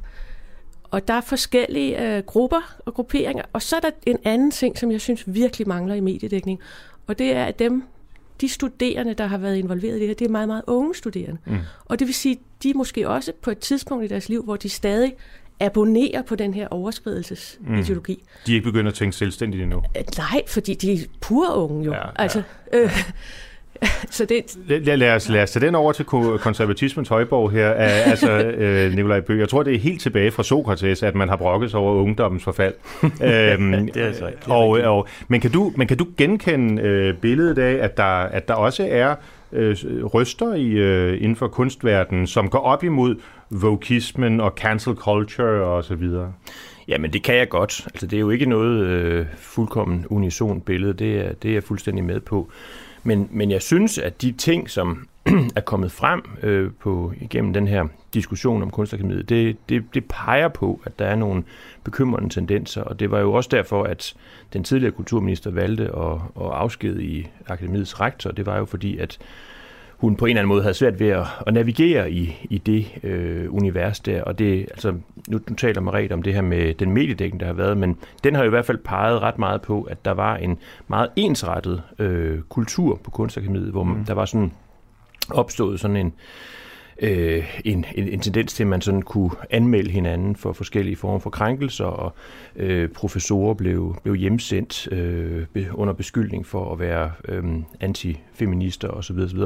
og 0.90 1.08
der 1.08 1.14
er 1.14 1.20
forskellige 1.20 2.16
øh, 2.16 2.22
grupper 2.22 2.76
og 2.84 2.94
grupperinger. 2.94 3.42
Og 3.52 3.62
så 3.62 3.76
er 3.76 3.80
der 3.80 3.90
en 4.06 4.18
anden 4.24 4.50
ting, 4.50 4.78
som 4.78 4.92
jeg 4.92 5.00
synes 5.00 5.24
virkelig 5.26 5.68
mangler 5.68 5.94
i 5.94 6.00
mediedækning, 6.00 6.60
og 7.06 7.18
det 7.18 7.32
er, 7.32 7.44
at 7.44 7.58
dem, 7.58 7.84
de 8.40 8.48
studerende, 8.48 9.14
der 9.14 9.26
har 9.26 9.38
været 9.38 9.56
involveret 9.56 9.96
i 9.96 10.00
det 10.00 10.06
her, 10.06 10.14
det 10.14 10.24
er 10.24 10.30
meget, 10.30 10.48
meget 10.48 10.62
unge 10.66 10.94
studerende. 10.94 11.38
Mm. 11.46 11.58
Og 11.84 11.98
det 11.98 12.06
vil 12.06 12.14
sige, 12.14 12.38
de 12.62 12.70
er 12.70 12.74
måske 12.74 13.08
også 13.08 13.32
på 13.42 13.50
et 13.50 13.58
tidspunkt 13.58 14.04
i 14.04 14.08
deres 14.08 14.28
liv, 14.28 14.44
hvor 14.44 14.56
de 14.56 14.68
stadig 14.68 15.14
abonnerer 15.60 16.22
på 16.22 16.36
den 16.36 16.54
her 16.54 16.68
overskridelsesideologi. 16.68 18.14
Mm. 18.14 18.28
De 18.46 18.52
er 18.52 18.54
ikke 18.54 18.64
begyndt 18.64 18.88
at 18.88 18.94
tænke 18.94 19.16
selvstændigt 19.16 19.62
endnu? 19.62 19.82
Øh, 19.96 20.04
nej, 20.18 20.42
fordi 20.48 20.74
de 20.74 20.92
er 20.92 20.98
pure 21.20 21.56
unge 21.56 21.84
jo. 21.84 21.92
Ja, 21.92 22.02
altså, 22.16 22.42
ja. 22.72 22.78
Øh, 22.78 22.90
så 24.10 24.24
det... 24.24 24.56
lad, 24.68 24.96
lad, 24.96 25.14
os, 25.14 25.28
lad 25.28 25.42
os 25.42 25.50
tage 25.50 25.66
den 25.66 25.74
over 25.74 25.92
til 25.92 26.04
konservatismens 26.38 27.08
højborg 27.08 27.50
her. 27.50 27.70
altså, 27.70 28.30
øh, 28.62 28.94
Nikolaj 28.94 29.20
Bøg, 29.20 29.38
jeg 29.38 29.48
tror, 29.48 29.62
det 29.62 29.74
er 29.74 29.78
helt 29.78 30.00
tilbage 30.00 30.30
fra 30.30 30.42
Sokrates, 30.42 31.02
at 31.02 31.14
man 31.14 31.28
har 31.28 31.36
brokket 31.36 31.70
sig 31.70 31.80
over 31.80 31.94
ungdommens 31.94 32.44
forfald. 32.44 32.74
øhm, 33.02 33.12
det 33.20 33.96
er 33.96 34.06
altså 34.06 34.26
ikke. 34.26 34.40
Og, 34.46 34.68
og, 34.68 35.08
men, 35.28 35.40
kan 35.40 35.50
du, 35.50 35.72
men 35.76 35.86
kan 35.86 35.96
du 35.96 36.06
genkende 36.16 36.82
øh, 36.82 37.16
billedet 37.16 37.58
af, 37.58 37.84
at 37.84 37.96
der, 37.96 38.18
at 38.22 38.48
der 38.48 38.54
også 38.54 38.86
er 38.90 39.14
øh, 39.52 39.76
røster 40.04 40.54
i, 40.54 40.70
øh, 40.70 41.22
inden 41.22 41.36
for 41.36 41.48
kunstverdenen, 41.48 42.26
som 42.26 42.48
går 42.48 42.58
op 42.58 42.84
imod 42.84 43.16
vokismen 43.50 44.40
og 44.40 44.52
cancel 44.56 44.94
culture 44.94 45.64
og 45.64 45.84
så 45.84 45.94
videre? 45.94 46.32
Jamen, 46.88 47.12
det 47.12 47.22
kan 47.22 47.34
jeg 47.34 47.48
godt. 47.48 47.86
Altså, 47.86 48.06
det 48.06 48.16
er 48.16 48.20
jo 48.20 48.30
ikke 48.30 48.46
noget 48.46 48.86
øh, 48.86 49.26
fuldkommen 49.38 50.06
unison 50.10 50.60
billede. 50.60 50.92
Det 50.92 51.16
er, 51.16 51.32
det 51.32 51.48
er 51.48 51.52
jeg 51.52 51.62
fuldstændig 51.62 52.04
med 52.04 52.20
på. 52.20 52.50
Men, 53.04 53.28
men 53.30 53.50
jeg 53.50 53.62
synes, 53.62 53.98
at 53.98 54.22
de 54.22 54.32
ting, 54.32 54.70
som 54.70 55.08
er 55.56 55.60
kommet 55.60 55.92
frem 55.92 56.22
øh, 56.42 56.70
på 56.80 57.12
igennem 57.20 57.52
den 57.52 57.68
her 57.68 57.86
diskussion 58.14 58.62
om 58.62 58.70
kunstakademiet, 58.70 59.28
det, 59.28 59.56
det, 59.68 59.84
det 59.94 60.04
peger 60.04 60.48
på, 60.48 60.80
at 60.84 60.98
der 60.98 61.06
er 61.06 61.16
nogle 61.16 61.44
bekymrende 61.84 62.28
tendenser, 62.28 62.82
og 62.82 63.00
det 63.00 63.10
var 63.10 63.20
jo 63.20 63.32
også 63.32 63.48
derfor, 63.52 63.82
at 63.82 64.14
den 64.52 64.64
tidligere 64.64 64.92
kulturminister 64.92 65.50
valgte 65.50 65.84
at, 65.84 66.12
at 66.40 66.52
afskede 66.52 67.04
i 67.04 67.26
akademiets 67.46 68.00
rektor. 68.00 68.30
Det 68.30 68.46
var 68.46 68.58
jo 68.58 68.64
fordi, 68.64 68.98
at 68.98 69.18
hun 70.04 70.16
på 70.16 70.26
en 70.26 70.30
eller 70.30 70.40
anden 70.40 70.48
måde 70.48 70.62
havde 70.62 70.74
svært 70.74 71.00
ved 71.00 71.08
at, 71.08 71.26
at 71.46 71.54
navigere 71.54 72.10
i, 72.10 72.46
i 72.50 72.58
det 72.58 72.86
øh, 73.02 73.54
univers 73.54 74.00
der. 74.00 74.22
Og 74.22 74.38
det, 74.38 74.66
altså, 74.70 74.92
nu, 75.28 75.40
nu 75.48 75.56
taler 75.56 75.80
Marit 75.80 76.12
om 76.12 76.22
det 76.22 76.34
her 76.34 76.42
med 76.42 76.74
den 76.74 76.90
mediedækning, 76.90 77.40
der 77.40 77.46
har 77.46 77.52
været, 77.52 77.76
men 77.76 77.96
den 78.24 78.34
har 78.34 78.42
jo 78.42 78.46
i 78.46 78.50
hvert 78.50 78.66
fald 78.66 78.78
peget 78.78 79.22
ret 79.22 79.38
meget 79.38 79.62
på, 79.62 79.82
at 79.82 80.04
der 80.04 80.10
var 80.10 80.36
en 80.36 80.58
meget 80.88 81.08
ensrettet 81.16 81.82
øh, 81.98 82.40
kultur 82.40 83.00
på 83.04 83.10
Kunstakademiet, 83.10 83.70
hvor 83.70 83.84
mm. 83.84 84.04
der 84.04 84.14
var 84.14 84.24
sådan 84.24 84.52
opstået 85.30 85.80
sådan 85.80 85.96
en, 85.96 86.12
øh, 87.02 87.60
en, 87.64 87.84
en, 87.94 88.08
en 88.08 88.20
tendens 88.20 88.54
til, 88.54 88.64
at 88.64 88.68
man 88.68 88.80
sådan 88.80 89.02
kunne 89.02 89.30
anmelde 89.50 89.90
hinanden 89.90 90.36
for 90.36 90.52
forskellige 90.52 90.96
former 90.96 91.18
for 91.18 91.30
krænkelser, 91.30 91.84
og 91.84 92.14
øh, 92.56 92.88
professorer 92.88 93.54
blev, 93.54 93.96
blev 94.02 94.14
hjemsendt 94.14 94.92
øh, 94.92 95.46
under 95.72 95.94
beskyldning 95.94 96.46
for 96.46 96.72
at 96.72 96.78
være 96.78 97.12
øh, 97.28 97.44
antifeminister 97.80 98.88
osv. 98.88 99.18
osv. 99.18 99.38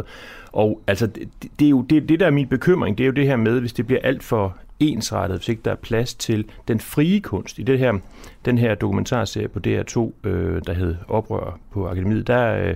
Og 0.52 0.82
altså, 0.86 1.06
det, 1.06 1.28
det, 1.58 1.64
er 1.64 1.70
jo, 1.70 1.82
det, 1.82 2.08
det 2.08 2.20
der 2.20 2.26
er 2.26 2.30
min 2.30 2.48
bekymring, 2.48 2.98
det 2.98 3.04
er 3.04 3.06
jo 3.06 3.12
det 3.12 3.26
her 3.26 3.36
med, 3.36 3.60
hvis 3.60 3.72
det 3.72 3.86
bliver 3.86 4.00
alt 4.04 4.22
for 4.22 4.56
ensrettet, 4.80 5.38
hvis 5.38 5.48
ikke 5.48 5.62
der 5.64 5.70
er 5.70 5.76
plads 5.76 6.14
til 6.14 6.44
den 6.68 6.80
frie 6.80 7.20
kunst. 7.20 7.58
I 7.58 7.62
det 7.62 7.78
her, 7.78 7.98
den 8.44 8.58
her 8.58 8.74
dokumentarserie 8.74 9.48
på 9.48 9.60
DR2, 9.66 10.28
øh, 10.28 10.62
der 10.66 10.72
hed 10.72 10.96
Oprør 11.08 11.58
på 11.70 11.88
Akademiet, 11.88 12.26
der, 12.26 12.68
øh, 12.68 12.74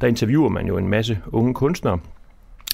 der 0.00 0.06
interviewer 0.06 0.48
man 0.48 0.66
jo 0.66 0.76
en 0.78 0.88
masse 0.88 1.18
unge 1.32 1.54
kunstnere, 1.54 1.98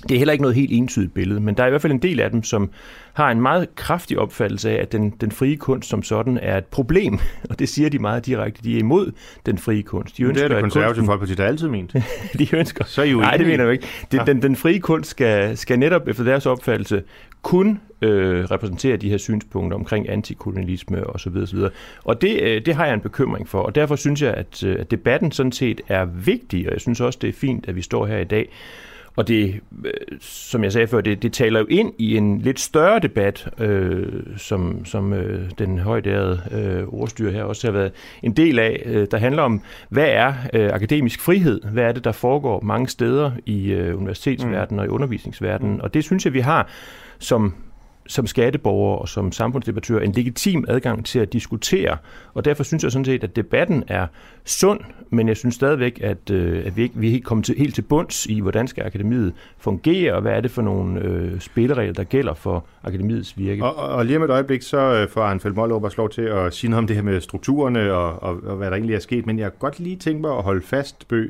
det 0.02 0.14
er 0.14 0.18
heller 0.18 0.32
ikke 0.32 0.42
noget 0.42 0.54
helt 0.54 0.72
entydigt 0.72 1.14
billede, 1.14 1.40
men 1.40 1.54
der 1.54 1.62
er 1.62 1.66
i 1.66 1.70
hvert 1.70 1.82
fald 1.82 1.92
en 1.92 2.02
del 2.02 2.20
af 2.20 2.30
dem, 2.30 2.42
som 2.42 2.70
har 3.12 3.30
en 3.30 3.40
meget 3.40 3.74
kraftig 3.74 4.18
opfattelse 4.18 4.70
af, 4.70 4.82
at 4.82 4.92
den, 4.92 5.10
den 5.10 5.32
frie 5.32 5.56
kunst 5.56 5.88
som 5.88 6.02
sådan 6.02 6.38
er 6.42 6.58
et 6.58 6.64
problem, 6.64 7.18
og 7.50 7.58
det 7.58 7.68
siger 7.68 7.88
de 7.88 7.98
meget 7.98 8.26
direkte. 8.26 8.62
De 8.64 8.74
er 8.74 8.78
imod 8.78 9.12
den 9.46 9.58
frie 9.58 9.82
kunst. 9.82 10.16
De 10.16 10.22
ønsker, 10.22 10.48
det 10.48 10.50
er 10.50 10.56
det 10.56 10.62
konservative 10.62 11.06
folkeparti, 11.06 11.34
der 11.34 11.44
altid 11.44 11.68
ment. 11.68 11.92
de 12.38 12.56
ønsker. 12.56 12.84
Så 12.84 13.00
er 13.00 13.06
I 13.06 13.10
jo 13.10 13.20
Nej, 13.20 13.36
det 13.36 13.46
mener 13.46 13.64
jeg 13.64 13.72
ikke. 13.72 13.86
Den, 14.12 14.26
den, 14.26 14.42
den 14.42 14.56
frie 14.56 14.80
kunst 14.80 15.10
skal, 15.10 15.56
skal 15.56 15.78
netop 15.78 16.08
efter 16.08 16.24
deres 16.24 16.46
opfattelse 16.46 17.02
kun 17.42 17.80
øh, 18.02 18.44
repræsentere 18.44 18.96
de 18.96 19.10
her 19.10 19.18
synspunkter 19.18 19.78
omkring 19.78 20.10
antikolonialisme 20.10 21.06
osv. 21.06 21.36
osv. 21.36 21.58
Og 22.04 22.22
det, 22.22 22.40
øh, 22.42 22.66
det 22.66 22.74
har 22.74 22.84
jeg 22.84 22.94
en 22.94 23.00
bekymring 23.00 23.48
for, 23.48 23.60
og 23.60 23.74
derfor 23.74 23.96
synes 23.96 24.22
jeg, 24.22 24.34
at, 24.34 24.64
øh, 24.64 24.76
at 24.80 24.90
debatten 24.90 25.32
sådan 25.32 25.52
set 25.52 25.80
er 25.88 26.04
vigtig, 26.04 26.66
og 26.66 26.72
jeg 26.72 26.80
synes 26.80 27.00
også, 27.00 27.18
det 27.22 27.28
er 27.28 27.32
fint, 27.32 27.68
at 27.68 27.76
vi 27.76 27.82
står 27.82 28.06
her 28.06 28.18
i 28.18 28.24
dag 28.24 28.48
og 29.18 29.28
det, 29.28 29.60
øh, 29.84 30.18
som 30.20 30.64
jeg 30.64 30.72
sagde 30.72 30.86
før, 30.86 31.00
det, 31.00 31.22
det 31.22 31.32
taler 31.32 31.60
jo 31.60 31.66
ind 31.70 31.92
i 31.98 32.16
en 32.16 32.40
lidt 32.40 32.60
større 32.60 32.98
debat, 32.98 33.48
øh, 33.58 34.22
som, 34.36 34.84
som 34.84 35.12
øh, 35.12 35.50
den 35.58 35.78
højdærede 35.78 36.40
øh, 36.50 36.88
ordstyr 36.88 37.30
her 37.30 37.42
også 37.42 37.66
har 37.66 37.72
været 37.72 37.92
en 38.22 38.32
del 38.32 38.58
af, 38.58 38.82
øh, 38.84 39.06
der 39.10 39.18
handler 39.18 39.42
om, 39.42 39.62
hvad 39.88 40.08
er 40.08 40.34
øh, 40.52 40.70
akademisk 40.72 41.20
frihed? 41.20 41.60
Hvad 41.72 41.84
er 41.84 41.92
det, 41.92 42.04
der 42.04 42.12
foregår 42.12 42.60
mange 42.60 42.88
steder 42.88 43.30
i 43.46 43.70
øh, 43.70 43.98
universitetsverdenen 43.98 44.76
mm. 44.76 44.78
og 44.78 44.86
i 44.86 44.88
undervisningsverdenen? 44.88 45.74
Mm. 45.74 45.80
Og 45.80 45.94
det 45.94 46.04
synes 46.04 46.24
jeg, 46.24 46.32
vi 46.32 46.40
har 46.40 46.68
som 47.18 47.54
som 48.08 48.26
skatteborger 48.26 48.96
og 48.96 49.08
som 49.08 49.32
samfundsdebattør 49.32 50.00
en 50.00 50.12
legitim 50.12 50.64
adgang 50.68 51.06
til 51.06 51.18
at 51.18 51.32
diskutere. 51.32 51.96
Og 52.34 52.44
derfor 52.44 52.64
synes 52.64 52.82
jeg 52.82 52.92
sådan 52.92 53.04
set, 53.04 53.24
at 53.24 53.36
debatten 53.36 53.84
er 53.88 54.06
sund, 54.44 54.80
men 55.10 55.28
jeg 55.28 55.36
synes 55.36 55.54
stadigvæk, 55.54 56.00
at, 56.02 56.30
øh, 56.30 56.66
at 56.66 56.76
vi 56.76 56.82
ikke 56.82 56.94
vi 56.98 57.06
er 57.06 57.10
helt 57.10 57.24
kommet 57.24 57.46
til, 57.46 57.54
helt 57.58 57.74
til 57.74 57.82
bunds 57.82 58.26
i, 58.26 58.40
hvordan 58.40 58.68
skal 58.68 58.84
akademiet 58.84 59.32
fungere, 59.58 60.14
og 60.14 60.22
hvad 60.22 60.32
er 60.32 60.40
det 60.40 60.50
for 60.50 60.62
nogle 60.62 61.00
øh, 61.00 61.40
spilleregler, 61.40 61.92
der 61.92 62.04
gælder 62.04 62.34
for 62.34 62.64
akademiets 62.84 63.38
virke. 63.38 63.64
Og, 63.64 63.76
og, 63.76 63.88
og 63.88 64.06
lige 64.06 64.16
om 64.16 64.22
et 64.22 64.30
øjeblik, 64.30 64.62
så 64.62 64.78
øh, 64.78 65.08
får 65.08 65.22
Arnfeldt 65.22 65.56
Mollerup 65.56 65.96
lov 65.96 66.10
til 66.10 66.22
at 66.22 66.54
sige 66.54 66.70
noget 66.70 66.78
om 66.78 66.86
det 66.86 66.96
her 66.96 67.02
med 67.02 67.20
strukturerne 67.20 67.92
og, 67.92 68.22
og, 68.22 68.40
og 68.44 68.56
hvad 68.56 68.66
der 68.70 68.76
egentlig 68.76 68.94
er 68.94 69.00
sket, 69.00 69.26
men 69.26 69.38
jeg 69.38 69.50
kan 69.50 69.58
godt 69.58 69.80
lige 69.80 69.96
tænke 69.96 70.20
mig 70.20 70.36
at 70.36 70.42
holde 70.42 70.62
fast, 70.62 71.08
Bø, 71.08 71.26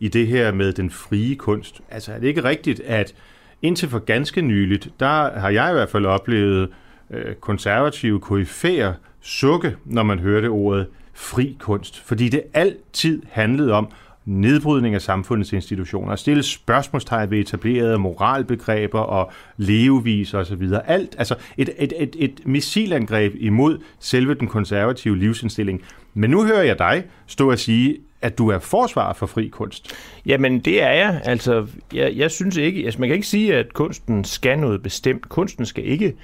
i 0.00 0.08
det 0.08 0.26
her 0.26 0.52
med 0.52 0.72
den 0.72 0.90
frie 0.90 1.34
kunst. 1.34 1.80
Altså 1.90 2.12
er 2.12 2.18
det 2.18 2.26
ikke 2.26 2.44
rigtigt, 2.44 2.80
at 2.80 3.14
Indtil 3.62 3.88
for 3.88 3.98
ganske 3.98 4.42
nyligt, 4.42 4.88
der 5.00 5.38
har 5.40 5.50
jeg 5.50 5.70
i 5.70 5.72
hvert 5.72 5.88
fald 5.88 6.06
oplevet 6.06 6.68
øh, 7.10 7.34
konservative 7.34 8.20
koryfæer 8.20 8.92
sukke, 9.20 9.76
når 9.84 10.02
man 10.02 10.18
hørte 10.18 10.46
ordet 10.46 10.86
fri 11.14 11.56
kunst. 11.60 12.00
Fordi 12.00 12.28
det 12.28 12.42
altid 12.54 13.22
handlede 13.30 13.72
om 13.72 13.88
nedbrydning 14.24 14.94
af 14.94 15.02
samfundets 15.02 15.52
institutioner, 15.52 16.16
stille 16.16 16.42
spørgsmålstegn 16.42 17.30
ved 17.30 17.38
etablerede 17.38 17.98
moralbegreber 17.98 19.00
og 19.00 19.32
levevis 19.56 20.34
osv. 20.34 20.68
Alt, 20.84 21.14
altså 21.18 21.34
et, 21.56 21.70
et, 21.78 21.92
et, 21.96 22.16
et 22.18 22.40
missilangreb 22.44 23.34
imod 23.38 23.78
selve 23.98 24.34
den 24.34 24.48
konservative 24.48 25.18
livsindstilling. 25.18 25.82
Men 26.14 26.30
nu 26.30 26.44
hører 26.44 26.62
jeg 26.62 26.78
dig 26.78 27.04
stå 27.26 27.50
og 27.50 27.58
sige, 27.58 27.96
at 28.22 28.38
du 28.38 28.48
er 28.48 28.58
forsvarer 28.58 29.12
for 29.12 29.26
fri 29.26 29.48
kunst. 29.48 29.94
Jamen, 30.26 30.60
det 30.60 30.82
er 30.82 30.90
jeg. 30.90 31.20
Altså, 31.24 31.66
jeg, 31.94 32.16
jeg 32.16 32.30
synes 32.30 32.56
ikke, 32.56 32.84
altså 32.84 33.00
man 33.00 33.08
kan 33.08 33.14
ikke 33.14 33.26
sige, 33.26 33.54
at 33.54 33.72
kunsten 33.72 34.24
skal 34.24 34.58
noget 34.58 34.82
bestemt. 34.82 35.28
Kunsten 35.28 35.66
skal 35.66 35.86
ikke 35.86 36.14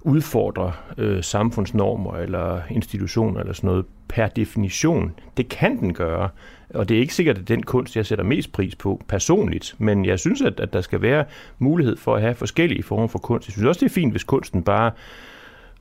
udfordre 0.00 0.72
øh, 0.98 1.24
samfundsnormer 1.24 2.16
eller 2.16 2.60
institutioner 2.70 3.40
eller 3.40 3.52
sådan 3.52 3.68
noget 3.68 3.84
per 4.08 4.28
definition. 4.28 5.12
Det 5.36 5.48
kan 5.48 5.78
den 5.78 5.94
gøre, 5.94 6.28
og 6.74 6.88
det 6.88 6.96
er 6.96 7.00
ikke 7.00 7.14
sikkert, 7.14 7.38
at 7.38 7.48
den 7.48 7.62
kunst, 7.62 7.96
jeg 7.96 8.06
sætter 8.06 8.24
mest 8.24 8.52
pris 8.52 8.74
på 8.74 9.02
personligt, 9.08 9.74
men 9.78 10.04
jeg 10.04 10.18
synes, 10.18 10.42
at, 10.42 10.60
at 10.60 10.72
der 10.72 10.80
skal 10.80 11.02
være 11.02 11.24
mulighed 11.58 11.96
for 11.96 12.14
at 12.16 12.22
have 12.22 12.34
forskellige 12.34 12.82
former 12.82 13.06
for 13.06 13.18
kunst. 13.18 13.48
Jeg 13.48 13.52
synes 13.52 13.66
også, 13.66 13.78
det 13.78 13.86
er 13.90 13.94
fint, 13.94 14.12
hvis 14.12 14.24
kunsten 14.24 14.62
bare 14.62 14.90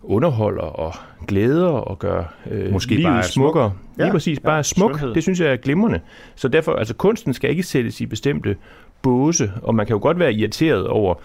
underholder 0.05 0.61
og 0.61 0.93
glæder 1.27 1.67
og 1.67 1.99
gør 1.99 2.33
øh, 2.51 2.71
Måske 2.71 2.95
livet 2.95 3.03
bare 3.03 3.23
smukkere. 3.23 3.69
Smuk. 3.69 3.97
Ja, 3.97 4.03
Lige 4.03 4.11
præcis, 4.11 4.39
bare 4.39 4.55
ja, 4.55 4.63
smuk. 4.63 4.91
Skønhed. 4.91 5.15
Det 5.15 5.23
synes 5.23 5.39
jeg 5.39 5.51
er 5.51 5.55
glimrende. 5.55 5.99
Så 6.35 6.47
derfor, 6.47 6.73
altså 6.73 6.93
kunsten 6.93 7.33
skal 7.33 7.49
ikke 7.49 7.63
sættes 7.63 8.01
i 8.01 8.05
bestemte 8.05 8.55
båse, 9.01 9.51
og 9.63 9.75
man 9.75 9.85
kan 9.85 9.93
jo 9.93 9.99
godt 10.01 10.19
være 10.19 10.33
irriteret 10.33 10.87
over 10.87 11.15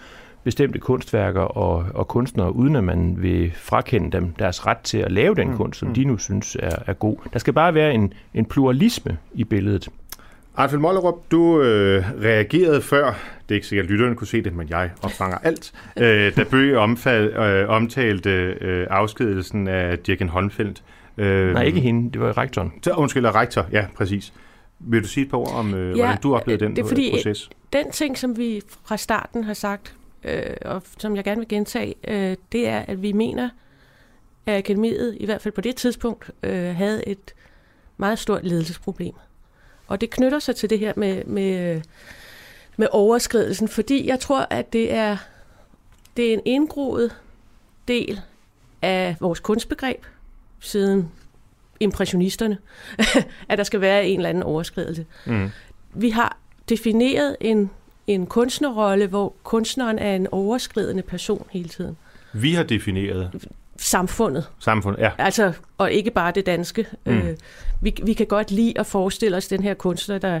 bestemte 0.43 0.79
kunstværker 0.79 1.41
og, 1.41 1.85
og 1.93 2.07
kunstnere, 2.07 2.55
uden 2.55 2.75
at 2.75 2.83
man 2.83 3.15
vil 3.17 3.51
frakende 3.55 4.11
dem 4.11 4.33
deres 4.39 4.67
ret 4.67 4.77
til 4.77 4.97
at 4.97 5.11
lave 5.11 5.35
den 5.35 5.47
mm. 5.47 5.57
kunst, 5.57 5.79
som 5.79 5.87
mm. 5.87 5.93
de 5.93 6.03
nu 6.03 6.17
synes 6.17 6.57
er, 6.59 6.75
er 6.87 6.93
god. 6.93 7.17
Der 7.33 7.39
skal 7.39 7.53
bare 7.53 7.73
være 7.73 7.93
en, 7.93 8.13
en 8.33 8.45
pluralisme 8.45 9.17
i 9.33 9.43
billedet. 9.43 9.89
Arnfeldt 10.55 10.81
Mollerup, 10.81 11.31
du 11.31 11.61
øh, 11.61 12.03
reagerede 12.21 12.81
før, 12.81 13.05
det 13.05 13.15
er 13.49 13.55
ikke 13.55 13.67
sikkert, 13.67 13.83
at 13.83 13.91
lytterne 13.91 14.15
kunne 14.15 14.27
se 14.27 14.41
det, 14.41 14.55
men 14.55 14.69
jeg 14.69 14.91
opfanger 15.01 15.37
alt, 15.37 15.73
øh, 15.97 16.35
da 16.35 16.43
Bøge 16.43 16.79
omfald, 16.79 17.33
øh, 17.33 17.69
omtalte 17.69 18.29
øh, 18.61 18.87
afskedelsen 18.89 19.67
af 19.67 19.99
Dirken 19.99 20.29
Håndfeldt. 20.29 20.83
Øh, 21.17 21.53
Nej, 21.53 21.63
ikke 21.63 21.79
hende, 21.79 22.11
det 22.11 22.21
var 22.21 22.37
rektoren. 22.37 22.73
Undskyld, 22.97 23.25
rektor, 23.35 23.65
ja, 23.71 23.85
præcis. 23.95 24.33
Vil 24.79 25.03
du 25.03 25.07
sige 25.07 25.23
et 25.25 25.29
par 25.31 25.37
ord 25.37 25.53
om, 25.53 25.73
øh, 25.73 25.97
ja, 25.97 26.03
hvordan 26.03 26.21
du 26.23 26.35
oplevede 26.35 26.65
den 26.65 26.75
det 26.75 26.83
er 26.83 26.87
fordi, 26.87 27.07
øh, 27.07 27.13
proces? 27.13 27.49
Den 27.73 27.91
ting, 27.91 28.17
som 28.17 28.37
vi 28.37 28.61
fra 28.85 28.97
starten 28.97 29.43
har 29.43 29.53
sagt, 29.53 29.95
øh, 30.23 30.43
og 30.65 30.83
som 30.97 31.15
jeg 31.15 31.23
gerne 31.23 31.39
vil 31.39 31.47
gentage, 31.47 31.95
øh, 32.07 32.35
det 32.51 32.67
er, 32.67 32.79
at 32.79 33.01
vi 33.01 33.11
mener, 33.11 33.49
at 34.45 34.57
akademiet, 34.57 35.17
i 35.19 35.25
hvert 35.25 35.41
fald 35.41 35.53
på 35.53 35.61
det 35.61 35.75
tidspunkt, 35.75 36.31
øh, 36.43 36.75
havde 36.75 37.07
et 37.07 37.33
meget 37.97 38.19
stort 38.19 38.43
ledelsesproblem. 38.43 39.13
Og 39.91 40.01
det 40.01 40.09
knytter 40.09 40.39
sig 40.39 40.55
til 40.55 40.69
det 40.69 40.79
her 40.79 40.93
med, 40.95 41.23
med, 41.25 41.81
med 42.77 42.87
overskridelsen, 42.91 43.67
fordi 43.67 44.07
jeg 44.07 44.19
tror, 44.19 44.47
at 44.49 44.73
det 44.73 44.93
er, 44.93 45.17
det 46.17 46.29
er 46.29 46.33
en 46.33 46.41
indgroet 46.45 47.15
del 47.87 48.21
af 48.81 49.15
vores 49.19 49.39
kunstbegreb 49.39 50.05
siden 50.59 51.11
impressionisterne, 51.79 52.57
at 53.49 53.57
der 53.57 53.63
skal 53.63 53.81
være 53.81 54.07
en 54.07 54.19
eller 54.19 54.29
anden 54.29 54.43
overskridelse. 54.43 55.05
Mm. 55.25 55.49
Vi 55.93 56.09
har 56.09 56.37
defineret 56.69 57.37
en, 57.41 57.69
en 58.07 58.25
kunstnerrolle, 58.27 59.07
hvor 59.07 59.35
kunstneren 59.43 59.99
er 59.99 60.15
en 60.15 60.27
overskridende 60.31 61.03
person 61.03 61.47
hele 61.51 61.69
tiden. 61.69 61.97
Vi 62.33 62.53
har 62.53 62.63
defineret? 62.63 63.49
Samfundet. 63.81 64.49
Samfundet, 64.59 64.99
ja. 64.99 65.11
Altså, 65.17 65.53
og 65.77 65.91
ikke 65.91 66.11
bare 66.11 66.31
det 66.31 66.45
danske. 66.45 66.87
Mm. 67.05 67.11
Øh, 67.11 67.37
vi, 67.81 67.95
vi 68.03 68.13
kan 68.13 68.25
godt 68.25 68.51
lide 68.51 68.79
at 68.79 68.85
forestille 68.85 69.37
os 69.37 69.47
den 69.47 69.63
her 69.63 69.73
kunstner, 69.73 70.17
der, 70.17 70.39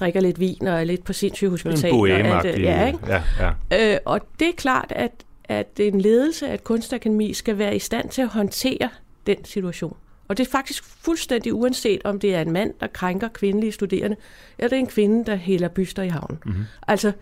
drikker 0.00 0.20
lidt 0.20 0.40
vin 0.40 0.66
og 0.66 0.80
er 0.80 0.84
lidt 0.84 1.04
på 1.04 1.12
sindssygehospital. 1.12 1.84
En 1.84 1.90
boheme 1.90 2.34
og, 2.34 2.44
ja, 2.44 2.86
ikke? 2.86 2.98
Ja, 3.06 3.22
ja. 3.70 3.94
Øh, 3.94 3.98
og 4.04 4.20
det 4.40 4.48
er 4.48 4.52
klart, 4.56 4.92
at, 4.96 5.12
at 5.44 5.66
en 5.78 6.00
ledelse 6.00 6.48
af 6.48 6.54
et 6.54 6.64
kunstakademi 6.64 7.34
skal 7.34 7.58
være 7.58 7.76
i 7.76 7.78
stand 7.78 8.08
til 8.08 8.22
at 8.22 8.28
håndtere 8.28 8.88
den 9.26 9.44
situation. 9.44 9.96
Og 10.28 10.38
det 10.38 10.46
er 10.46 10.50
faktisk 10.50 10.84
fuldstændig 10.84 11.54
uanset, 11.54 12.00
om 12.04 12.20
det 12.20 12.34
er 12.34 12.40
en 12.40 12.52
mand, 12.52 12.74
der 12.80 12.86
krænker 12.86 13.28
kvindelige 13.28 13.72
studerende, 13.72 14.16
eller 14.58 14.68
det 14.68 14.76
er 14.76 14.80
en 14.80 14.86
kvinde, 14.86 15.24
der 15.24 15.36
hælder 15.36 15.68
byster 15.68 16.02
i 16.02 16.08
havnen. 16.08 16.38
Mm-hmm. 16.44 16.64
Altså, 16.88 17.12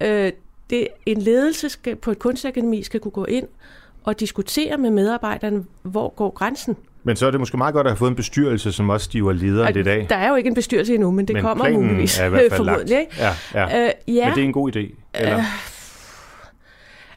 øh, 0.00 0.32
det, 0.70 0.88
en 1.06 1.22
ledelse 1.22 1.68
skal, 1.68 1.96
på 1.96 2.10
et 2.10 2.18
kunstakademi 2.18 2.82
skal 2.82 3.00
kunne 3.00 3.12
gå 3.12 3.24
ind 3.24 3.48
og 4.08 4.20
diskutere 4.20 4.78
med 4.78 4.90
medarbejderne, 4.90 5.64
hvor 5.82 6.08
går 6.08 6.30
grænsen. 6.30 6.76
Men 7.02 7.16
så 7.16 7.26
er 7.26 7.30
det 7.30 7.40
måske 7.40 7.56
meget 7.56 7.74
godt 7.74 7.86
at 7.86 7.90
have 7.90 7.96
fået 7.96 8.10
en 8.10 8.16
bestyrelse, 8.16 8.72
som 8.72 8.90
også 8.90 9.04
stiver 9.04 9.32
lederen 9.32 9.78
i 9.78 9.82
dag. 9.82 10.06
Der 10.08 10.16
er 10.16 10.28
jo 10.28 10.34
ikke 10.34 10.48
en 10.48 10.54
bestyrelse 10.54 10.94
endnu, 10.94 11.10
men 11.10 11.28
det 11.28 11.34
men 11.34 11.42
kommer 11.42 11.70
muligvis 11.70 12.18
er 12.18 12.26
i 12.26 12.28
hvert 12.28 12.52
fald 12.52 12.64
lagt. 12.76 12.90
Ja, 12.90 13.06
ja. 13.54 13.86
Øh, 13.86 13.92
ja. 14.16 14.24
Men 14.26 14.34
det 14.34 14.40
er 14.40 14.44
en 14.44 14.52
god 14.52 14.76
idé, 14.76 14.78
eller? 15.14 15.38
Øh, 15.38 15.44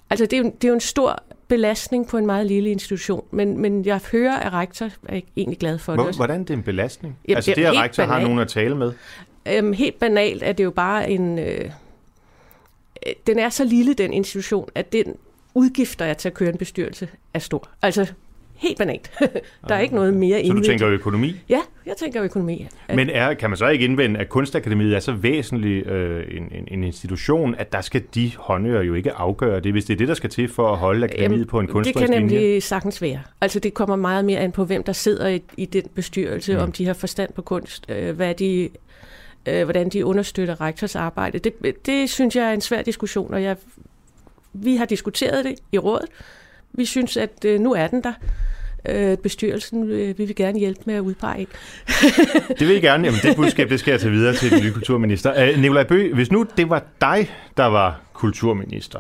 altså, 0.10 0.26
det 0.26 0.34
er, 0.34 0.38
jo, 0.38 0.44
det 0.44 0.64
er 0.64 0.68
jo 0.68 0.74
en 0.74 0.80
stor 0.80 1.24
belastning 1.48 2.08
på 2.08 2.18
en 2.18 2.26
meget 2.26 2.46
lille 2.46 2.72
institution, 2.72 3.26
men, 3.32 3.58
men 3.58 3.86
jeg 3.86 4.00
hører, 4.12 4.36
at 4.36 4.54
rektor 4.54 4.90
er 5.10 5.22
egentlig 5.38 5.60
glad 5.60 5.78
for 5.78 5.96
Hvor, 5.96 6.04
det. 6.04 6.16
Hvordan 6.16 6.42
er 6.42 6.46
det 6.46 6.54
en 6.54 6.64
belastning? 6.64 7.18
Jamen, 7.28 7.36
altså 7.36 7.54
det, 7.56 7.66
at 7.66 7.76
rektor 7.76 8.04
banalt. 8.04 8.22
har 8.22 8.28
nogen 8.28 8.40
at 8.40 8.48
tale 8.48 8.76
med? 8.76 8.94
Øhm, 9.48 9.74
helt 9.74 10.00
banalt 10.00 10.44
er 10.44 10.52
det 10.52 10.64
jo 10.64 10.72
bare 10.72 11.10
en... 11.10 11.40
Øh, 11.40 11.70
den 13.28 13.40
er 13.40 13.50
så 13.50 13.64
lille, 13.64 13.94
den 13.94 14.14
institution, 14.14 14.70
at 14.76 14.94
den 14.94 15.16
udgifter 15.54 16.06
jeg 16.06 16.18
til 16.18 16.30
at 16.30 16.34
køre 16.34 16.50
en 16.50 16.58
bestyrelse 16.58 17.08
er 17.34 17.40
stor. 17.40 17.70
Altså, 17.82 18.14
helt 18.62 18.78
banalt. 18.78 19.12
der 19.70 19.76
er 19.76 19.80
ikke 19.80 19.96
noget 19.96 20.14
mere 20.14 20.42
indvidet. 20.42 20.66
Så 20.66 20.72
du 20.72 20.78
tænker 20.78 20.90
økonomi? 21.00 21.36
Ja, 21.50 21.60
jeg 21.86 21.94
tænker 21.98 22.24
økonomi. 22.24 22.68
At... 22.88 22.96
Men 22.96 23.10
er, 23.10 23.34
kan 23.34 23.50
man 23.50 23.58
så 23.58 23.68
ikke 23.68 23.86
indvende, 23.86 24.20
at 24.20 24.30
Kunstakademiet 24.30 24.96
er 24.96 25.00
så 25.00 25.12
væsentlig 25.12 25.88
øh, 25.88 26.38
en, 26.38 26.44
en, 26.52 26.68
en 26.68 26.84
institution, 26.84 27.56
at 27.56 27.74
der 27.74 27.82
skal 27.82 28.04
de 28.16 28.32
håndører 28.38 28.84
jo 28.84 28.94
ikke 28.94 29.12
afgøre 29.12 29.60
det, 29.60 29.72
hvis 29.72 29.86
det 29.86 29.94
er 29.94 29.98
det, 29.98 30.08
der 30.08 30.14
skal 30.14 30.30
til 30.30 30.50
for 30.50 30.72
at 30.72 30.78
holde 30.78 31.04
akademiet 31.04 31.32
Jamen, 31.32 31.48
på 31.48 31.60
en 31.60 31.68
kunstnerisk 31.68 31.96
linje? 31.96 32.08
Det 32.08 32.14
kan 32.14 32.22
nemlig 32.22 32.40
linje? 32.40 32.62
sagtens 32.62 33.02
være. 33.02 33.20
Altså 33.42 33.60
det 33.60 33.74
kommer 33.74 33.96
meget 33.96 34.26
mere 34.26 34.40
an 34.40 34.52
på, 34.52 34.66
hvem 34.66 34.84
der 34.84 34.94
sidder 34.94 35.28
i, 35.28 35.42
i 35.58 35.66
den 35.66 35.84
bestyrelse, 35.96 36.54
mm. 36.54 36.62
om 36.62 36.72
de 36.72 36.86
har 36.86 36.94
forstand 36.94 37.34
på 37.34 37.42
kunst, 37.42 37.86
øh, 37.90 38.16
hvad 38.16 38.36
de 38.36 38.70
øh, 39.46 39.64
hvordan 39.64 39.90
de 39.90 40.06
understøtter 40.06 40.62
rektors 40.62 40.96
arbejde. 40.96 41.40
Det, 41.40 41.86
det 41.86 42.10
synes 42.10 42.36
jeg 42.36 42.50
er 42.50 42.54
en 42.54 42.62
svær 42.62 42.82
diskussion, 42.82 43.34
og 43.34 43.44
jeg, 43.44 43.56
vi 44.54 44.76
har 44.76 44.86
diskuteret 44.86 45.46
det 45.46 45.56
i 45.72 45.78
rådet. 45.78 46.10
Vi 46.74 46.86
synes, 46.86 47.18
at 47.18 47.46
øh, 47.46 47.60
nu 47.60 47.74
er 47.74 47.88
den 47.88 48.04
der. 48.04 48.14
Øh, 48.90 49.18
bestyrelsen, 49.18 49.90
øh, 49.92 50.18
vi 50.18 50.26
vil 50.26 50.36
gerne 50.36 50.60
hjælpe 50.60 50.82
med 50.86 50.96
at 50.96 51.00
udpege 51.00 51.42
en. 51.42 51.48
det 52.60 52.68
vil 52.68 52.74
jeg 52.74 52.82
gerne. 52.82 53.08
Jamen, 53.08 53.20
det 53.24 53.36
budskab, 53.36 53.70
det 53.70 53.80
skal 53.80 53.92
jeg 53.92 54.00
tage 54.00 54.12
videre 54.12 54.34
til 54.36 54.52
den 54.52 54.64
nye 54.64 54.74
kulturminister. 54.74 55.34
Øh, 55.44 55.60
Nikolaj 55.60 55.84
Bø, 55.84 56.14
hvis 56.14 56.32
nu 56.32 56.46
det 56.58 56.70
var 56.70 56.84
dig, 57.02 57.32
der 57.58 57.66
var 57.66 58.02
kulturminister, 58.14 59.00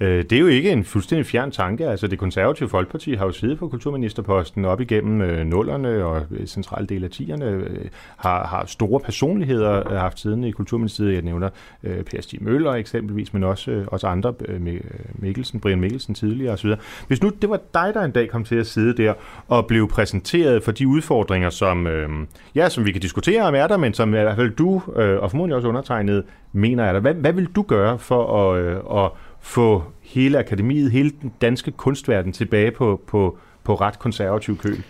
Øh, 0.00 0.24
det 0.24 0.32
er 0.32 0.40
jo 0.40 0.46
ikke 0.46 0.70
en 0.70 0.84
fuldstændig 0.84 1.26
fjern 1.26 1.50
tanke. 1.50 1.88
Altså 1.88 2.06
det 2.06 2.18
konservative 2.18 2.68
Folkeparti 2.68 3.14
har 3.14 3.26
jo 3.26 3.32
siddet 3.32 3.58
på 3.58 3.68
kulturministerposten 3.68 4.64
op 4.64 4.80
igennem 4.80 5.20
øh, 5.20 5.46
nullerne 5.46 6.04
og 6.04 6.22
øh, 6.30 6.46
centrale 6.46 6.86
del 6.86 7.04
af 7.04 7.10
tierne, 7.10 7.44
øh, 7.44 7.88
har, 8.16 8.46
har 8.46 8.66
store 8.66 9.00
personligheder 9.00 9.92
øh, 9.92 9.98
haft 9.98 10.20
siden 10.20 10.44
i 10.44 10.50
Kulturministeriet. 10.50 11.14
Jeg 11.14 11.22
nævner 11.22 11.48
øh, 11.82 12.02
Per 12.02 12.20
Stig 12.20 12.42
Møller 12.42 12.72
eksempelvis, 12.72 13.32
men 13.32 13.44
også, 13.44 13.70
øh, 13.70 13.86
også 13.86 14.06
andre, 14.06 14.34
øh, 14.48 14.66
øh 14.66 14.80
Mikkelsen, 15.14 15.60
Brian 15.60 15.80
Mikkelsen 15.80 16.14
tidligere 16.14 16.52
osv. 16.52 16.70
Hvis 17.06 17.22
nu 17.22 17.30
det 17.42 17.50
var 17.50 17.60
dig, 17.74 17.90
der 17.94 18.02
en 18.02 18.10
dag 18.10 18.28
kom 18.28 18.44
til 18.44 18.56
at 18.56 18.66
sidde 18.66 19.02
der 19.02 19.14
og 19.48 19.66
blev 19.66 19.88
præsenteret 19.88 20.62
for 20.62 20.72
de 20.72 20.88
udfordringer, 20.88 21.50
som, 21.50 21.86
øh, 21.86 22.08
ja, 22.54 22.68
som 22.68 22.86
vi 22.86 22.92
kan 22.92 23.00
diskutere 23.00 23.42
om 23.42 23.54
er 23.54 23.66
der, 23.66 23.76
men 23.76 23.94
som 23.94 24.08
i 24.08 24.12
hvert 24.12 24.36
fald 24.36 24.50
du 24.50 24.82
øh, 24.96 25.22
og 25.22 25.30
formodentlig 25.30 25.56
også 25.56 25.68
undertegnet 25.68 26.24
mener 26.52 26.84
er 26.84 26.92
der. 26.92 27.00
Hvad, 27.00 27.14
hvad 27.14 27.32
vil 27.32 27.46
du 27.46 27.62
gøre 27.62 27.98
for 27.98 28.52
at, 28.52 28.60
øh, 28.60 29.04
at 29.04 29.10
få 29.46 29.84
hele 30.02 30.38
akademiet, 30.38 30.90
hele 30.90 31.10
den 31.22 31.32
danske 31.40 31.70
kunstverden 31.70 32.32
tilbage 32.32 32.70
på, 32.70 33.02
på, 33.06 33.38
på 33.64 33.74
ret 33.74 33.98
konservativ 33.98 34.58
køl? 34.58 34.82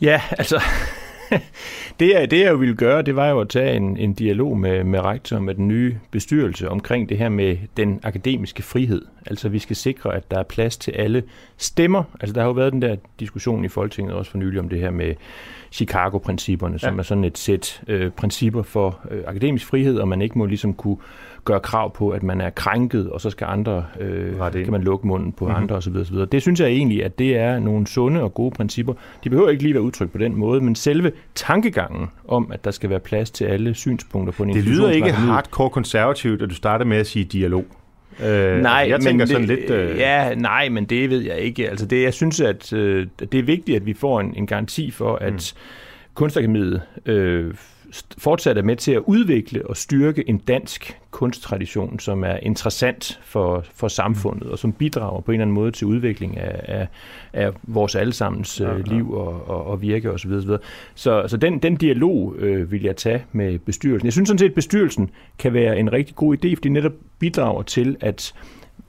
Ja, 0.00 0.20
altså, 0.30 0.62
det, 2.00 2.10
jeg, 2.10 2.30
det 2.30 2.40
jeg 2.40 2.60
ville 2.60 2.74
gøre, 2.74 3.02
det 3.02 3.16
var 3.16 3.28
jo 3.28 3.40
at 3.40 3.48
tage 3.48 3.76
en, 3.76 3.96
en 3.96 4.14
dialog 4.14 4.58
med, 4.58 4.84
med 4.84 5.00
rektor, 5.00 5.38
med 5.38 5.54
den 5.54 5.68
nye 5.68 5.98
bestyrelse 6.10 6.70
omkring 6.70 7.08
det 7.08 7.18
her 7.18 7.28
med 7.28 7.56
den 7.76 8.00
akademiske 8.02 8.62
frihed. 8.62 9.02
Altså 9.26 9.48
vi 9.48 9.58
skal 9.58 9.76
sikre, 9.76 10.14
at 10.14 10.30
der 10.30 10.38
er 10.38 10.42
plads 10.42 10.76
til 10.76 10.90
alle 10.90 11.22
stemmer. 11.56 12.02
Altså 12.20 12.34
der 12.34 12.40
har 12.40 12.48
jo 12.48 12.52
været 12.52 12.72
den 12.72 12.82
der 12.82 12.96
diskussion 13.20 13.64
i 13.64 13.68
Folketinget 13.68 14.14
også 14.14 14.30
for 14.30 14.38
nylig 14.38 14.60
om 14.60 14.68
det 14.68 14.80
her 14.80 14.90
med 14.90 15.14
Chicago-principperne, 15.72 16.78
som 16.78 16.94
ja. 16.94 16.98
er 16.98 17.02
sådan 17.02 17.24
et 17.24 17.38
sæt 17.38 17.82
øh, 17.88 18.10
principper 18.10 18.62
for 18.62 19.00
øh, 19.10 19.22
akademisk 19.26 19.66
frihed, 19.66 19.98
og 19.98 20.08
man 20.08 20.22
ikke 20.22 20.38
må 20.38 20.46
ligesom 20.46 20.74
kunne 20.74 20.96
gøre 21.46 21.60
krav 21.60 21.94
på, 21.94 22.10
at 22.10 22.22
man 22.22 22.40
er 22.40 22.50
krænket, 22.50 23.10
og 23.10 23.20
så 23.20 23.30
skal 23.30 23.46
andre, 23.50 23.84
øh, 24.00 24.52
kan 24.52 24.70
man 24.70 24.82
lukke 24.82 25.06
munden 25.06 25.32
på 25.32 25.44
mm-hmm. 25.44 25.62
andre 25.62 25.76
osv. 25.76 25.96
osv. 25.96 26.16
Det 26.16 26.42
synes 26.42 26.60
jeg 26.60 26.68
egentlig, 26.68 27.04
at 27.04 27.18
det 27.18 27.36
er 27.36 27.58
nogle 27.58 27.86
sunde 27.86 28.22
og 28.22 28.34
gode 28.34 28.50
principper. 28.50 28.94
De 29.24 29.30
behøver 29.30 29.50
ikke 29.50 29.62
lige 29.62 29.74
være 29.74 29.82
udtrykt 29.82 30.12
på 30.12 30.18
den 30.18 30.36
måde, 30.36 30.60
men 30.60 30.74
selve 30.74 31.12
tankegangen 31.34 32.06
om, 32.28 32.50
at 32.52 32.64
der 32.64 32.70
skal 32.70 32.90
være 32.90 33.00
plads 33.00 33.30
til 33.30 33.44
alle 33.44 33.74
synspunkter 33.74 34.32
på 34.32 34.42
en 34.42 34.54
Det 34.54 34.64
lyder 34.64 34.90
ikke 34.90 35.12
hardcore 35.12 35.70
konservativt, 35.70 36.42
at 36.42 36.50
du 36.50 36.54
starter 36.54 36.84
med 36.84 36.96
at 36.96 37.06
sige 37.06 37.24
dialog. 37.24 37.64
Øh, 38.24 38.60
nej, 38.62 38.86
jeg 38.88 39.00
tænker 39.00 39.24
men 39.24 39.26
sådan 39.26 39.48
det, 39.48 39.58
lidt... 39.58 39.70
Øh... 39.70 39.98
Ja, 39.98 40.34
nej, 40.34 40.68
men 40.68 40.84
det 40.84 41.10
ved 41.10 41.20
jeg 41.20 41.38
ikke. 41.38 41.70
Altså 41.70 41.86
det, 41.86 42.02
jeg 42.02 42.14
synes, 42.14 42.40
at 42.40 42.72
øh, 42.72 43.06
det 43.32 43.34
er 43.34 43.42
vigtigt, 43.42 43.76
at 43.76 43.86
vi 43.86 43.94
får 43.94 44.20
en, 44.20 44.34
en 44.36 44.46
garanti 44.46 44.90
for, 44.90 45.16
at 45.16 45.54
mm. 45.56 45.60
kunstakademiet 46.14 46.82
øh, 47.06 47.54
fortsat 48.18 48.58
er 48.58 48.62
med 48.62 48.76
til 48.76 48.92
at 48.92 49.02
udvikle 49.06 49.66
og 49.66 49.76
styrke 49.76 50.28
en 50.28 50.38
dansk 50.38 50.98
kunsttradition, 51.10 51.98
som 51.98 52.24
er 52.24 52.36
interessant 52.42 53.20
for, 53.22 53.64
for 53.74 53.88
samfundet, 53.88 54.50
og 54.50 54.58
som 54.58 54.72
bidrager 54.72 55.20
på 55.20 55.32
en 55.32 55.34
eller 55.34 55.44
anden 55.44 55.54
måde 55.54 55.70
til 55.70 55.86
udvikling 55.86 56.38
af, 56.38 56.60
af, 56.64 56.88
af 57.32 57.52
vores 57.62 57.94
allesammens 57.94 58.60
ja, 58.60 58.68
ja. 58.68 58.74
Øh, 58.74 58.86
liv 58.86 59.12
og, 59.12 59.50
og, 59.50 59.66
og 59.66 59.82
virke 59.82 60.12
osv. 60.12 60.30
Så, 60.30 60.58
så, 60.94 61.24
så 61.28 61.36
den, 61.36 61.58
den 61.58 61.76
dialog 61.76 62.34
øh, 62.38 62.72
vil 62.72 62.82
jeg 62.82 62.96
tage 62.96 63.24
med 63.32 63.58
bestyrelsen. 63.58 64.06
Jeg 64.06 64.12
synes 64.12 64.28
sådan 64.28 64.38
set, 64.38 64.48
at 64.48 64.54
bestyrelsen 64.54 65.10
kan 65.38 65.52
være 65.52 65.78
en 65.78 65.92
rigtig 65.92 66.16
god 66.16 66.36
idé, 66.36 66.54
fordi 66.54 66.68
netop 66.68 66.92
bidrager 67.18 67.62
til, 67.62 67.96
at 68.00 68.34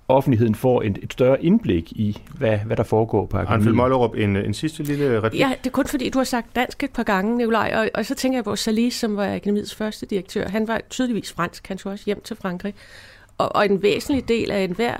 offentligheden 0.08 0.56
får 0.56 0.82
et, 0.82 1.00
et 1.04 1.14
større 1.14 1.44
indblik 1.44 1.92
i, 1.92 2.22
hvad, 2.38 2.58
hvad 2.58 2.78
der 2.78 2.84
foregår 2.84 3.26
på 3.26 3.38
akademiet. 3.38 3.58
Anfald 3.58 3.76
Mollerup, 3.76 4.16
en, 4.16 4.36
en 4.36 4.54
sidste 4.54 4.84
lille 4.84 5.22
replik. 5.22 5.40
Ja, 5.40 5.54
det 5.64 5.70
er 5.70 5.72
kun 5.72 5.88
fordi, 5.88 6.10
du 6.10 6.18
har 6.18 6.24
sagt 6.24 6.56
dansk 6.56 6.84
et 6.84 6.92
par 6.92 7.04
gange, 7.04 7.38
Nikolaj, 7.38 7.74
og, 7.76 7.90
og 7.94 8.06
så 8.06 8.16
tænker 8.16 8.38
jeg 8.38 8.44
på 8.44 8.56
Salis, 8.56 8.94
som 8.94 9.18
var 9.18 9.34
akademiets 9.34 9.76
første 9.76 10.06
direktør. 10.06 10.48
Han 10.48 10.68
var 10.68 10.82
tydeligvis 10.90 11.34
fransk, 11.34 11.68
han 11.68 11.78
tog 11.78 11.92
også 11.92 12.06
hjem 12.06 12.22
til 12.22 12.36
Frankrig. 12.36 12.74
Og, 13.38 13.56
og 13.56 13.66
en 13.66 13.82
væsentlig 13.82 14.28
del 14.28 14.52
af 14.52 14.64
enhver 14.64 14.98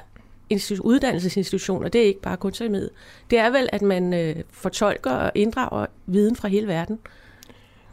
uddannelsesinstitution, 0.82 1.84
og 1.84 1.94
det 1.94 2.02
er 2.02 2.06
ikke 2.06 2.22
bare 2.22 2.38
kunstakademiet, 2.38 2.90
det 3.30 3.40
er 3.40 3.50
vel, 3.50 3.70
at 3.72 3.82
man 3.82 4.14
øh, 4.14 4.36
fortolker 4.52 5.12
og 5.12 5.32
inddrager 5.36 5.86
viden 6.06 6.36
fra 6.36 6.48
hele 6.48 6.68
verden. 6.68 7.00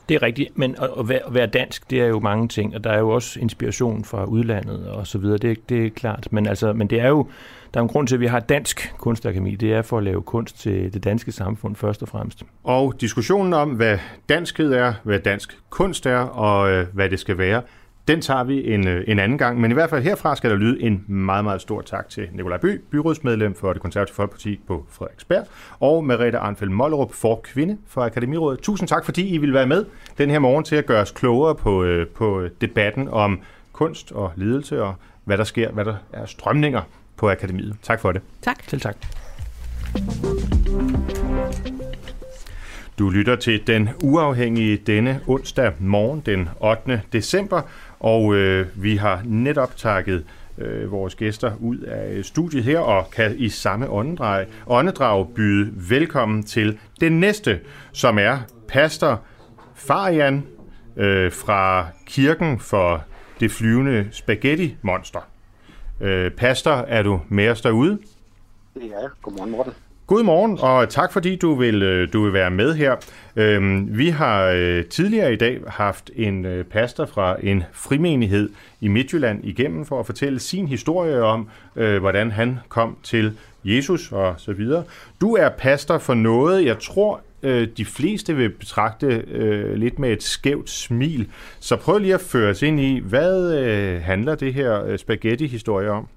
Det 0.09 0.15
er 0.15 0.23
rigtigt, 0.23 0.59
men 0.59 0.77
at 0.99 1.09
være, 1.09 1.27
at 1.27 1.35
være 1.35 1.47
dansk, 1.47 1.91
det 1.91 2.01
er 2.01 2.07
jo 2.07 2.21
mange 2.21 2.49
ting, 2.49 2.75
og 2.75 2.85
der 2.85 2.91
er 2.91 2.99
jo 2.99 3.11
også 3.11 3.41
inspiration 3.41 4.05
fra 4.05 4.25
udlandet 4.25 4.89
og 4.89 5.07
så 5.07 5.19
videre, 5.19 5.39
det, 5.39 5.69
det 5.69 5.87
er 5.87 5.91
klart. 5.91 6.29
Men, 6.31 6.47
altså, 6.47 6.73
men 6.73 6.87
det 6.87 7.01
er 7.01 7.09
jo, 7.09 7.29
der 7.75 7.81
er 7.81 7.83
en 7.83 7.89
grund 7.89 8.07
til, 8.07 8.15
at 8.15 8.21
vi 8.21 8.27
har 8.27 8.41
dansk 8.41 8.95
kunstakademi, 8.99 9.55
det 9.55 9.73
er 9.73 9.83
for 9.83 9.99
at 9.99 10.05
lave 10.05 10.23
kunst 10.23 10.61
til 10.61 10.95
det 10.95 11.05
danske 11.05 11.33
samfund 11.33 11.77
først 11.77 12.03
og 12.03 12.09
fremmest. 12.09 12.43
Og 12.65 12.95
diskussionen 13.01 13.53
om, 13.53 13.71
hvad 13.71 13.99
danskhed 14.29 14.73
er, 14.73 14.93
hvad 15.03 15.19
dansk 15.19 15.59
kunst 15.71 16.07
er, 16.07 16.19
og 16.19 16.71
øh, 16.71 16.87
hvad 16.93 17.11
det 17.11 17.21
skal 17.21 17.39
være, 17.39 17.63
den 18.09 18.21
tager 18.21 18.45
vi 18.45 18.73
en, 18.73 18.89
øh, 18.89 19.05
en 19.07 19.19
anden 19.19 19.39
gang, 19.39 19.61
men 19.61 19.71
i 19.71 19.75
hvert 19.75 19.91
fald 19.91 20.03
herfra 20.03 20.37
skal 20.37 20.51
der 20.51 20.57
lyde 20.57 20.83
en 20.83 21.05
meget, 21.07 21.45
meget 21.45 21.61
stor 21.61 21.81
tak 21.81 22.09
til 22.09 22.29
Nikolaj 22.33 22.59
By, 22.59 22.81
byrådsmedlem 22.91 23.55
for 23.55 23.73
det 23.73 23.83
konservative 23.83 24.15
folkeparti 24.15 24.61
på 24.67 24.87
Frederiksberg, 24.91 25.47
og 25.81 26.05
Merete 26.05 26.39
Arnfeldt 26.39 26.73
Mollerup 26.73 27.13
for 27.13 27.41
Kvinde 27.45 27.79
for 27.87 28.03
Akademirådet. 28.03 28.61
Tusind 28.61 28.89
tak, 28.89 29.05
fordi 29.05 29.29
I 29.29 29.39
vil 29.39 29.55
være 29.55 29.67
med 29.67 29.85
den 30.19 30.31
her 30.31 30.39
morgen 30.39 30.65
til 30.65 30.77
at 30.77 30.87
gøre 30.87 31.03
os 31.03 31.11
klogere 31.11 31.55
på, 31.55 31.85
øh, 31.85 32.07
på 32.07 32.49
debatten 32.61 33.09
om 33.09 33.41
kunst 33.73 34.13
og 34.13 34.33
ledelse 34.37 34.83
og 34.83 34.95
hvad 35.25 35.39
der 35.39 35.45
sker, 35.45 35.71
hvad 35.71 35.85
der 35.85 35.97
er 36.13 36.27
strømninger 36.27 36.83
på 37.17 37.31
akademiet. 37.31 37.77
Tak 37.83 38.01
for 38.01 38.13
det. 38.13 38.23
Tak. 38.43 38.69
Til 38.69 38.81
tak. 38.81 38.97
Du 42.99 43.11
lytter 43.11 43.37
til 43.37 43.67
den 43.67 43.89
uafhængige 44.03 44.77
denne 44.77 45.21
onsdag 45.27 45.73
morgen 45.79 46.23
den 46.27 46.49
8. 46.61 47.03
december, 47.13 47.63
og 48.05 48.35
øh, 48.35 48.67
vi 48.83 48.97
har 48.97 49.23
netop 49.25 49.77
takket 49.77 50.25
øh, 50.59 50.93
vores 50.93 51.15
gæster 51.15 51.53
ud 51.61 51.79
af 51.79 52.13
øh, 52.13 52.25
studiet 52.25 52.65
her, 52.65 52.79
og 52.79 53.11
kan 53.11 53.35
i 53.39 53.49
samme 53.49 53.89
åndedrag, 53.89 54.47
åndedrag 54.67 55.29
byde 55.35 55.73
velkommen 55.91 56.43
til 56.43 56.79
den 57.01 57.21
næste, 57.21 57.61
som 57.93 58.19
er 58.19 58.39
pastor 58.69 59.21
Farian 59.75 60.47
øh, 60.97 61.33
fra 61.33 61.87
kirken 62.07 62.59
for 62.59 63.05
det 63.41 63.51
flyvende 63.51 64.09
spaghetti-monster. 64.13 65.29
Øh, 66.01 66.31
pastor, 66.31 66.71
er 66.71 67.03
du 67.03 67.21
med 67.29 67.49
os 67.49 67.61
derude? 67.61 67.99
Ja, 68.77 69.07
godmorgen 69.23 69.51
Morten. 69.51 69.73
God 70.07 70.23
morgen, 70.23 70.59
og 70.61 70.89
tak 70.89 71.13
fordi 71.13 71.37
du 71.37 71.55
vil, 71.55 71.83
øh, 71.83 72.13
du 72.13 72.25
vil 72.25 72.33
være 72.33 72.51
med 72.51 72.75
her. 72.75 72.97
Øhm, 73.37 73.99
vi 73.99 74.09
har 74.09 74.45
øh, 74.45 74.85
tidligere 74.85 75.33
i 75.33 75.37
dag 75.37 75.61
haft 75.67 76.11
en 76.17 76.45
øh, 76.45 76.65
pastor 76.65 77.07
fra 77.07 77.37
en 77.43 77.65
frimenighed 77.73 78.51
i 78.81 78.89
Midtjylland 78.89 79.45
igennem 79.45 79.85
for 79.85 80.01
at 80.01 80.07
fortælle 80.07 80.41
sin 80.41 80.69
historie 80.69 81.23
om, 81.23 81.49
øh, 81.77 82.01
hvordan 82.01 82.31
han 82.31 82.59
kom 82.69 82.97
til 83.03 83.39
Jesus 83.65 84.13
og 84.13 84.35
så 84.39 84.53
videre. 84.53 84.85
Du 85.21 85.35
er 85.35 85.49
pastor 85.49 85.99
for 85.99 86.15
noget, 86.15 86.65
jeg 86.65 86.79
tror, 86.79 87.21
øh, 87.43 87.69
de 87.77 87.85
fleste 87.85 88.37
vil 88.37 88.51
betragte 88.51 89.25
lidt 89.77 89.99
med 89.99 90.13
et 90.13 90.23
skævt 90.23 90.71
smil. 90.71 91.29
Så 91.61 91.77
prøv 91.77 91.99
lige 91.99 92.15
at 92.15 92.21
føre 92.21 92.51
os 92.51 92.63
ind 92.63 92.81
i, 92.81 92.99
hvad 92.99 94.01
handler 94.01 94.35
det 94.35 94.55
her 94.55 94.97
spaghetti-historie 94.97 95.91
om? 95.91 96.09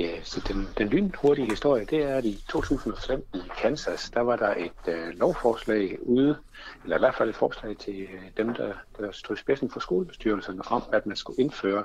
Ja, 0.00 0.22
så 0.22 0.40
den, 0.48 0.68
den 0.78 0.88
lynhurtige 0.88 1.50
historie, 1.50 1.84
det 1.84 2.02
er, 2.02 2.14
at 2.14 2.24
i 2.24 2.44
2005 2.48 3.24
i 3.34 3.38
Kansas, 3.58 4.10
der 4.10 4.20
var 4.20 4.36
der 4.36 4.54
et 4.54 4.94
øh, 4.94 5.18
lovforslag 5.18 5.98
ude, 6.02 6.36
eller 6.84 6.96
i 6.96 6.98
hvert 6.98 7.14
fald 7.14 7.28
et 7.28 7.34
forslag 7.34 7.76
til 7.76 8.00
øh, 8.02 8.22
dem, 8.36 8.54
der, 8.54 8.72
der 8.98 9.12
stod 9.12 9.36
i 9.36 9.40
spidsen 9.40 9.70
for 9.70 9.80
skolebestyrelserne, 9.80 10.62
om 10.70 10.82
at 10.92 11.06
man 11.06 11.16
skulle 11.16 11.42
indføre 11.42 11.84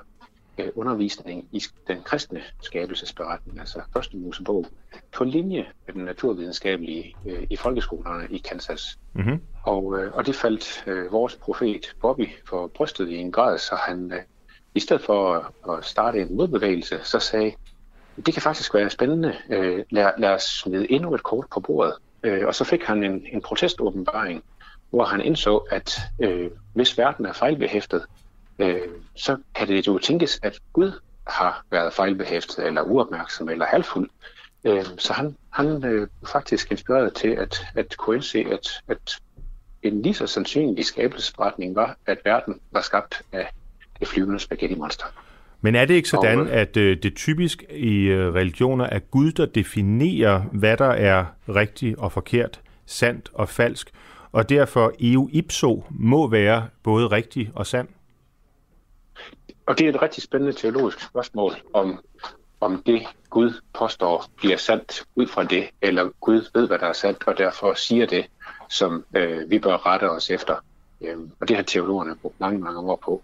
øh, 0.58 0.68
undervisning 0.74 1.48
i 1.52 1.62
den 1.88 2.02
kristne 2.02 2.42
skabelsesberetning, 2.62 3.60
altså 3.60 3.82
første 3.92 4.16
Mosebog, 4.16 4.66
på 5.12 5.24
linje 5.24 5.66
med 5.86 5.94
den 5.94 6.04
naturvidenskabelige 6.04 7.16
øh, 7.26 7.46
i 7.50 7.56
folkeskolerne 7.56 8.28
i 8.30 8.38
Kansas. 8.38 8.98
Mm-hmm. 9.12 9.40
Og, 9.62 9.98
øh, 9.98 10.12
og 10.12 10.26
det 10.26 10.34
faldt 10.34 10.84
øh, 10.86 11.12
vores 11.12 11.36
profet 11.36 11.96
Bobby 12.00 12.28
for 12.48 12.66
brystet 12.66 13.08
i 13.08 13.16
en 13.16 13.32
grad, 13.32 13.58
så 13.58 13.74
han 13.74 14.12
øh, 14.12 14.20
i 14.74 14.80
stedet 14.80 15.02
for 15.02 15.52
at 15.72 15.84
starte 15.84 16.20
en 16.20 16.36
modbevægelse, 16.36 17.00
så 17.02 17.18
sagde, 17.18 17.52
det 18.26 18.34
kan 18.34 18.42
faktisk 18.42 18.74
være 18.74 18.90
spændende. 18.90 19.36
Øh, 19.50 19.84
lad, 19.90 20.10
lad 20.18 20.30
os 20.30 20.42
smide 20.42 20.92
endnu 20.92 21.14
et 21.14 21.22
kort 21.22 21.46
på 21.52 21.60
bordet. 21.60 21.94
Øh, 22.22 22.46
og 22.46 22.54
så 22.54 22.64
fik 22.64 22.82
han 22.84 23.04
en, 23.04 23.26
en 23.32 23.42
proteståbenbaring, 23.42 24.44
hvor 24.90 25.04
han 25.04 25.20
indså, 25.20 25.56
at 25.56 25.98
øh, 26.20 26.50
hvis 26.74 26.98
verden 26.98 27.26
er 27.26 27.32
fejlbehæftet, 27.32 28.04
øh, 28.58 28.80
så 29.14 29.36
kan 29.54 29.68
det 29.68 29.86
jo 29.86 29.98
tænkes, 29.98 30.40
at 30.42 30.58
Gud 30.72 30.92
har 31.26 31.64
været 31.70 31.92
fejlbehæftet, 31.92 32.66
eller 32.66 32.82
uopmærksom, 32.82 33.48
eller 33.48 33.66
halvfuld. 33.66 34.10
Øh, 34.64 34.84
så 34.98 35.12
han, 35.12 35.36
han 35.50 35.84
øh, 35.84 36.08
faktisk 36.26 36.70
inspireret 36.70 37.14
til 37.14 37.28
at, 37.28 37.56
at 37.74 37.96
kunne 37.96 38.16
indse, 38.16 38.46
at, 38.52 38.68
at 38.88 39.18
en 39.82 40.02
lige 40.02 40.14
så 40.14 40.26
sandsynlig 40.26 40.84
skabelsesberetning 40.84 41.74
var, 41.74 41.96
at 42.06 42.18
verden 42.24 42.60
var 42.70 42.80
skabt 42.80 43.22
af 43.32 43.52
det 44.00 44.08
flyvende 44.08 44.40
spaghetti-monster. 44.40 45.06
Men 45.66 45.74
er 45.74 45.84
det 45.84 45.94
ikke 45.94 46.08
sådan, 46.08 46.48
at 46.48 46.76
øh, 46.76 46.96
det 47.02 47.16
typisk 47.16 47.64
i 47.70 48.02
øh, 48.02 48.34
religioner 48.34 48.84
er 48.84 48.98
Gud, 48.98 49.32
der 49.32 49.46
definerer, 49.46 50.42
hvad 50.52 50.76
der 50.76 50.88
er 50.88 51.24
rigtigt 51.48 51.98
og 51.98 52.12
forkert, 52.12 52.60
sandt 52.84 53.30
og 53.34 53.48
falsk, 53.48 53.90
og 54.32 54.48
derfor 54.48 54.92
EU 55.00 55.28
ipso 55.32 55.84
må 55.90 56.28
være 56.28 56.68
både 56.82 57.06
rigtig 57.06 57.50
og 57.54 57.66
sand? 57.66 57.88
Og 59.66 59.78
det 59.78 59.86
er 59.86 59.90
et 59.90 60.02
rigtig 60.02 60.22
spændende 60.22 60.52
teologisk 60.52 61.00
spørgsmål, 61.00 61.52
om, 61.72 62.00
om 62.60 62.82
det 62.86 63.02
Gud 63.30 63.60
påstår 63.78 64.24
bliver 64.36 64.56
sandt 64.56 65.04
ud 65.16 65.26
fra 65.26 65.44
det, 65.44 65.64
eller 65.82 66.10
Gud 66.20 66.48
ved, 66.54 66.66
hvad 66.66 66.78
der 66.78 66.86
er 66.86 66.92
sandt, 66.92 67.24
og 67.26 67.38
derfor 67.38 67.74
siger 67.74 68.06
det, 68.06 68.26
som 68.68 69.04
øh, 69.16 69.50
vi 69.50 69.58
bør 69.58 69.86
rette 69.86 70.10
os 70.10 70.30
efter. 70.30 70.54
Øhm, 71.00 71.30
og 71.40 71.48
det 71.48 71.56
har 71.56 71.62
teologerne 71.62 72.16
brugt 72.16 72.40
mange, 72.40 72.58
mange 72.58 72.80
år 72.80 73.00
på 73.04 73.22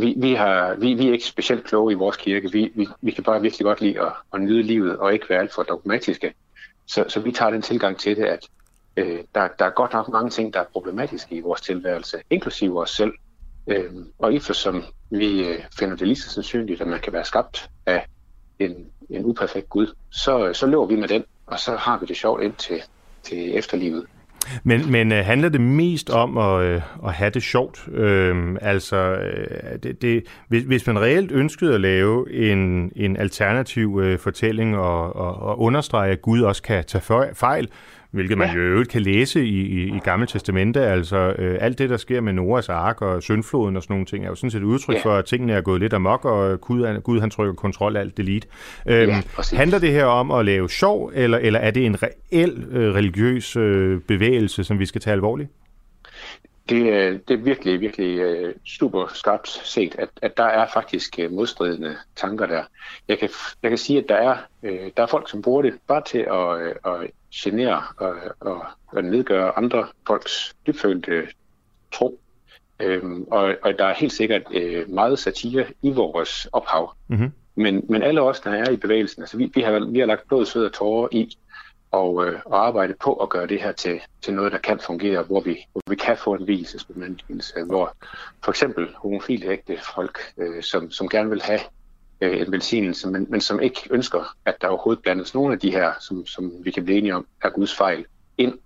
vi, 0.00 0.14
vi, 0.16 0.34
har, 0.34 0.74
vi, 0.74 0.94
vi 0.94 1.08
er 1.08 1.12
ikke 1.12 1.24
specielt 1.24 1.64
kloge 1.64 1.92
i 1.92 1.94
vores 1.94 2.16
kirke. 2.16 2.52
Vi, 2.52 2.72
vi, 2.74 2.88
vi 3.00 3.10
kan 3.10 3.24
bare 3.24 3.40
virkelig 3.40 3.64
godt 3.64 3.80
lide 3.80 4.00
at, 4.00 4.12
at 4.34 4.40
nyde 4.40 4.62
livet 4.62 4.98
og 4.98 5.12
ikke 5.12 5.26
være 5.28 5.40
alt 5.40 5.54
for 5.54 5.62
dogmatiske. 5.62 6.34
Så, 6.86 7.04
så 7.08 7.20
vi 7.20 7.32
tager 7.32 7.50
den 7.50 7.62
tilgang 7.62 7.98
til 7.98 8.16
det, 8.16 8.24
at 8.24 8.48
øh, 8.96 9.18
der, 9.34 9.48
der 9.58 9.64
er 9.64 9.70
godt 9.70 9.92
nok 9.92 10.08
mange 10.08 10.30
ting, 10.30 10.54
der 10.54 10.60
er 10.60 10.64
problematiske 10.72 11.34
i 11.34 11.40
vores 11.40 11.60
tilværelse, 11.60 12.16
inklusive 12.30 12.80
os 12.80 12.90
selv. 12.90 13.12
Øh, 13.66 13.90
og 14.18 14.32
som 14.42 14.84
vi 15.10 15.44
øh, 15.44 15.60
finder 15.78 15.96
det 15.96 16.06
lige 16.06 16.16
så 16.16 16.30
sandsynligt, 16.30 16.80
at 16.80 16.86
man 16.86 17.00
kan 17.00 17.12
være 17.12 17.24
skabt 17.24 17.70
af 17.86 18.06
en, 18.58 18.86
en 19.10 19.24
uperfekt 19.24 19.68
Gud, 19.68 19.94
så, 20.10 20.52
så 20.52 20.66
løber 20.66 20.86
vi 20.86 20.96
med 20.96 21.08
den, 21.08 21.24
og 21.46 21.60
så 21.60 21.76
har 21.76 21.98
vi 21.98 22.06
det 22.06 22.16
sjovt 22.16 22.42
ind 22.42 22.54
til, 22.54 22.82
til 23.22 23.58
efterlivet. 23.58 24.06
Men, 24.64 24.92
men 24.92 25.12
øh, 25.12 25.24
handler 25.24 25.48
det 25.48 25.60
mest 25.60 26.10
om 26.10 26.38
at, 26.38 26.62
øh, 26.62 26.82
at 27.06 27.12
have 27.12 27.30
det 27.30 27.42
sjovt? 27.42 27.88
Øh, 27.92 28.56
altså, 28.60 28.96
øh, 28.96 29.78
det, 29.82 30.02
det, 30.02 30.24
hvis, 30.48 30.62
hvis 30.62 30.86
man 30.86 31.00
reelt 31.00 31.32
ønskede 31.32 31.74
at 31.74 31.80
lave 31.80 32.32
en, 32.32 32.92
en 32.96 33.16
alternativ 33.16 34.00
øh, 34.02 34.18
fortælling 34.18 34.76
og, 34.76 35.16
og, 35.16 35.42
og 35.42 35.60
understrege, 35.60 36.12
at 36.12 36.22
Gud 36.22 36.40
også 36.40 36.62
kan 36.62 36.84
tage 36.84 37.34
fejl, 37.34 37.68
hvilket 38.10 38.38
man 38.38 38.48
ja. 38.48 38.54
jo 38.54 38.60
øvrigt 38.60 38.88
kan 38.90 39.02
læse 39.02 39.44
i, 39.44 39.60
i, 39.60 39.96
i 39.96 39.98
Gamle 40.04 40.26
Testamente. 40.26 40.80
Altså 40.80 41.34
øh, 41.38 41.58
alt 41.60 41.78
det, 41.78 41.90
der 41.90 41.96
sker 41.96 42.20
med 42.20 42.32
Noahs 42.32 42.68
ark 42.68 43.02
og 43.02 43.22
syndfloden 43.22 43.76
og 43.76 43.82
sådan 43.82 43.94
nogle 43.94 44.06
ting, 44.06 44.24
er 44.24 44.28
jo 44.28 44.34
sådan 44.34 44.50
set 44.50 44.58
et 44.58 44.64
udtryk 44.64 44.96
ja. 44.96 45.02
for, 45.02 45.10
at 45.10 45.24
tingene 45.24 45.52
er 45.52 45.60
gået 45.60 45.80
lidt 45.80 45.92
amok, 45.92 46.24
og 46.24 46.60
Gud, 46.60 47.00
Gud 47.00 47.20
han 47.20 47.30
trykker 47.30 47.54
kontrol 47.54 47.96
alt 47.96 48.16
delete. 48.16 48.48
Øhm, 48.86 49.10
ja, 49.10 49.22
handler 49.52 49.78
det 49.78 49.92
her 49.92 50.04
om 50.04 50.30
at 50.30 50.44
lave 50.44 50.70
sjov, 50.70 51.10
eller, 51.14 51.38
eller 51.38 51.60
er 51.60 51.70
det 51.70 51.86
en 51.86 51.96
reel 52.02 52.64
øh, 52.70 52.94
religiøs 52.94 53.56
øh, 53.56 54.00
bevægelse, 54.00 54.64
som 54.64 54.78
vi 54.78 54.86
skal 54.86 55.00
tage 55.00 55.12
alvorligt? 55.12 55.48
Det, 56.68 57.28
det 57.28 57.34
er 57.34 57.42
virkelig, 57.42 57.80
virkelig 57.80 58.26
uh, 58.26 58.50
super 58.66 59.06
skarpt 59.14 59.48
set, 59.48 59.94
at, 59.98 60.08
at 60.22 60.36
der 60.36 60.44
er 60.44 60.66
faktisk 60.74 61.18
uh, 61.24 61.32
modstridende 61.32 61.96
tanker 62.16 62.46
der. 62.46 62.62
Jeg 63.08 63.18
kan, 63.18 63.28
jeg 63.62 63.70
kan 63.70 63.78
sige, 63.78 63.98
at 63.98 64.04
der 64.08 64.14
er, 64.14 64.36
uh, 64.62 64.88
der 64.96 65.02
er 65.02 65.06
folk, 65.06 65.30
som 65.30 65.42
bruger 65.42 65.62
det 65.62 65.74
bare 65.88 66.02
til 66.06 66.18
at, 66.18 66.74
uh, 66.86 67.02
at 67.02 67.10
genere 67.34 67.82
og, 67.96 68.14
og, 68.40 68.66
og 68.86 69.04
nedgøre 69.04 69.58
andre 69.58 69.86
folks 70.06 70.56
dybfølte 70.66 71.28
tro. 71.92 72.20
Øhm, 72.80 73.26
og, 73.30 73.54
og 73.62 73.78
der 73.78 73.84
er 73.84 73.94
helt 73.94 74.12
sikkert 74.12 74.42
øh, 74.52 74.90
meget 74.90 75.18
satire 75.18 75.66
i 75.82 75.90
vores 75.90 76.46
ophav. 76.52 76.94
Mm-hmm. 77.08 77.32
Men, 77.54 77.84
men 77.88 78.02
alle 78.02 78.22
os, 78.22 78.40
der 78.40 78.50
er 78.50 78.70
i 78.70 78.76
bevægelsen, 78.76 79.22
altså 79.22 79.36
vi, 79.36 79.50
vi, 79.54 79.60
har, 79.60 79.90
vi 79.90 79.98
har 79.98 80.06
lagt 80.06 80.28
blod, 80.28 80.46
sved 80.46 80.64
og 80.64 80.72
tårer 80.72 81.08
i 81.12 81.36
og, 81.90 82.26
øh, 82.26 82.40
og 82.44 82.66
arbejde 82.66 82.94
på 83.00 83.14
at 83.14 83.28
gøre 83.28 83.46
det 83.46 83.62
her 83.62 83.72
til, 83.72 84.00
til 84.22 84.34
noget, 84.34 84.52
der 84.52 84.58
kan 84.58 84.80
fungere, 84.80 85.22
hvor 85.22 85.40
vi, 85.40 85.66
hvor 85.72 85.82
vi 85.90 85.96
kan 85.96 86.16
få 86.16 86.34
en 86.34 86.44
hvilesesbemyndigelse, 86.44 87.54
hvor 87.66 87.96
for 88.44 88.52
eksempel 88.52 88.88
homofile 88.96 89.52
ægte 89.52 89.78
folk, 89.94 90.18
øh, 90.38 90.62
som, 90.62 90.90
som 90.90 91.08
gerne 91.08 91.30
vil 91.30 91.42
have 91.42 91.60
øh, 92.20 92.40
en 92.40 92.52
velsignelse, 92.52 93.08
men, 93.08 93.26
men 93.30 93.40
som 93.40 93.60
ikke 93.60 93.80
ønsker, 93.90 94.36
at 94.44 94.56
der 94.60 94.68
overhovedet 94.68 95.02
blandes 95.02 95.34
nogle 95.34 95.52
af 95.52 95.60
de 95.60 95.70
her, 95.70 95.92
som, 96.00 96.26
som 96.26 96.52
vi 96.64 96.70
kan 96.70 96.84
blive 96.84 96.98
enige 96.98 97.14
om, 97.14 97.26
er 97.42 97.50
Guds 97.50 97.76
fejl, 97.76 98.04
ind. 98.38 98.58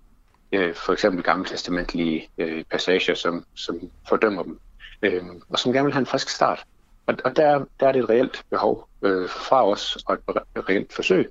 Øh, 0.51 0.75
for 0.75 0.93
eksempel 0.93 1.23
gammeltestamentlige 1.23 2.29
øh, 2.37 2.63
passager, 2.63 3.13
som, 3.13 3.45
som 3.55 3.89
fordømmer 4.09 4.43
dem, 4.43 4.59
øh, 5.01 5.23
og 5.49 5.59
som 5.59 5.73
gerne 5.73 5.85
vil 5.85 5.93
have 5.93 5.99
en 5.99 6.05
frisk 6.05 6.29
start. 6.29 6.65
Og, 7.07 7.15
og 7.25 7.35
der, 7.35 7.65
der 7.79 7.87
er 7.87 7.91
det 7.91 7.99
et 7.99 8.09
reelt 8.09 8.45
behov 8.49 8.87
øh, 9.01 9.29
fra 9.29 9.67
os, 9.67 9.97
og 10.07 10.13
et 10.13 10.69
reelt 10.69 10.93
forsøg 10.93 11.29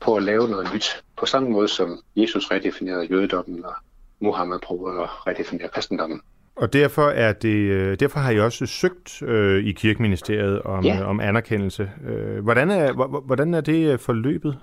på 0.00 0.16
at 0.16 0.22
lave 0.22 0.48
noget 0.48 0.74
nyt, 0.74 1.04
på 1.16 1.26
samme 1.26 1.50
måde 1.50 1.68
som 1.68 2.00
Jesus 2.16 2.50
redefinerede 2.50 3.04
jødedommen, 3.04 3.64
og 3.64 3.74
Mohammed 4.20 4.58
prøvede 4.58 5.02
at 5.02 5.26
redefinere 5.26 5.68
kristendommen. 5.68 6.20
Og 6.60 6.72
derfor 6.72 7.08
er 7.08 7.32
det, 7.32 7.56
øh, 7.56 8.00
derfor 8.00 8.20
har 8.20 8.30
I 8.30 8.40
også 8.40 8.66
søgt 8.66 9.22
øh, 9.22 9.64
i 9.64 9.72
kirkeministeriet 9.72 10.62
om, 10.62 10.84
ja. 10.84 11.04
om 11.04 11.20
anerkendelse. 11.20 11.90
Øh, 12.08 12.44
hvordan, 12.44 12.70
er, 12.70 12.92
hvordan 13.20 13.54
er 13.54 13.60
det 13.60 13.92
øh, 13.92 13.98
forløbet? 13.98 14.58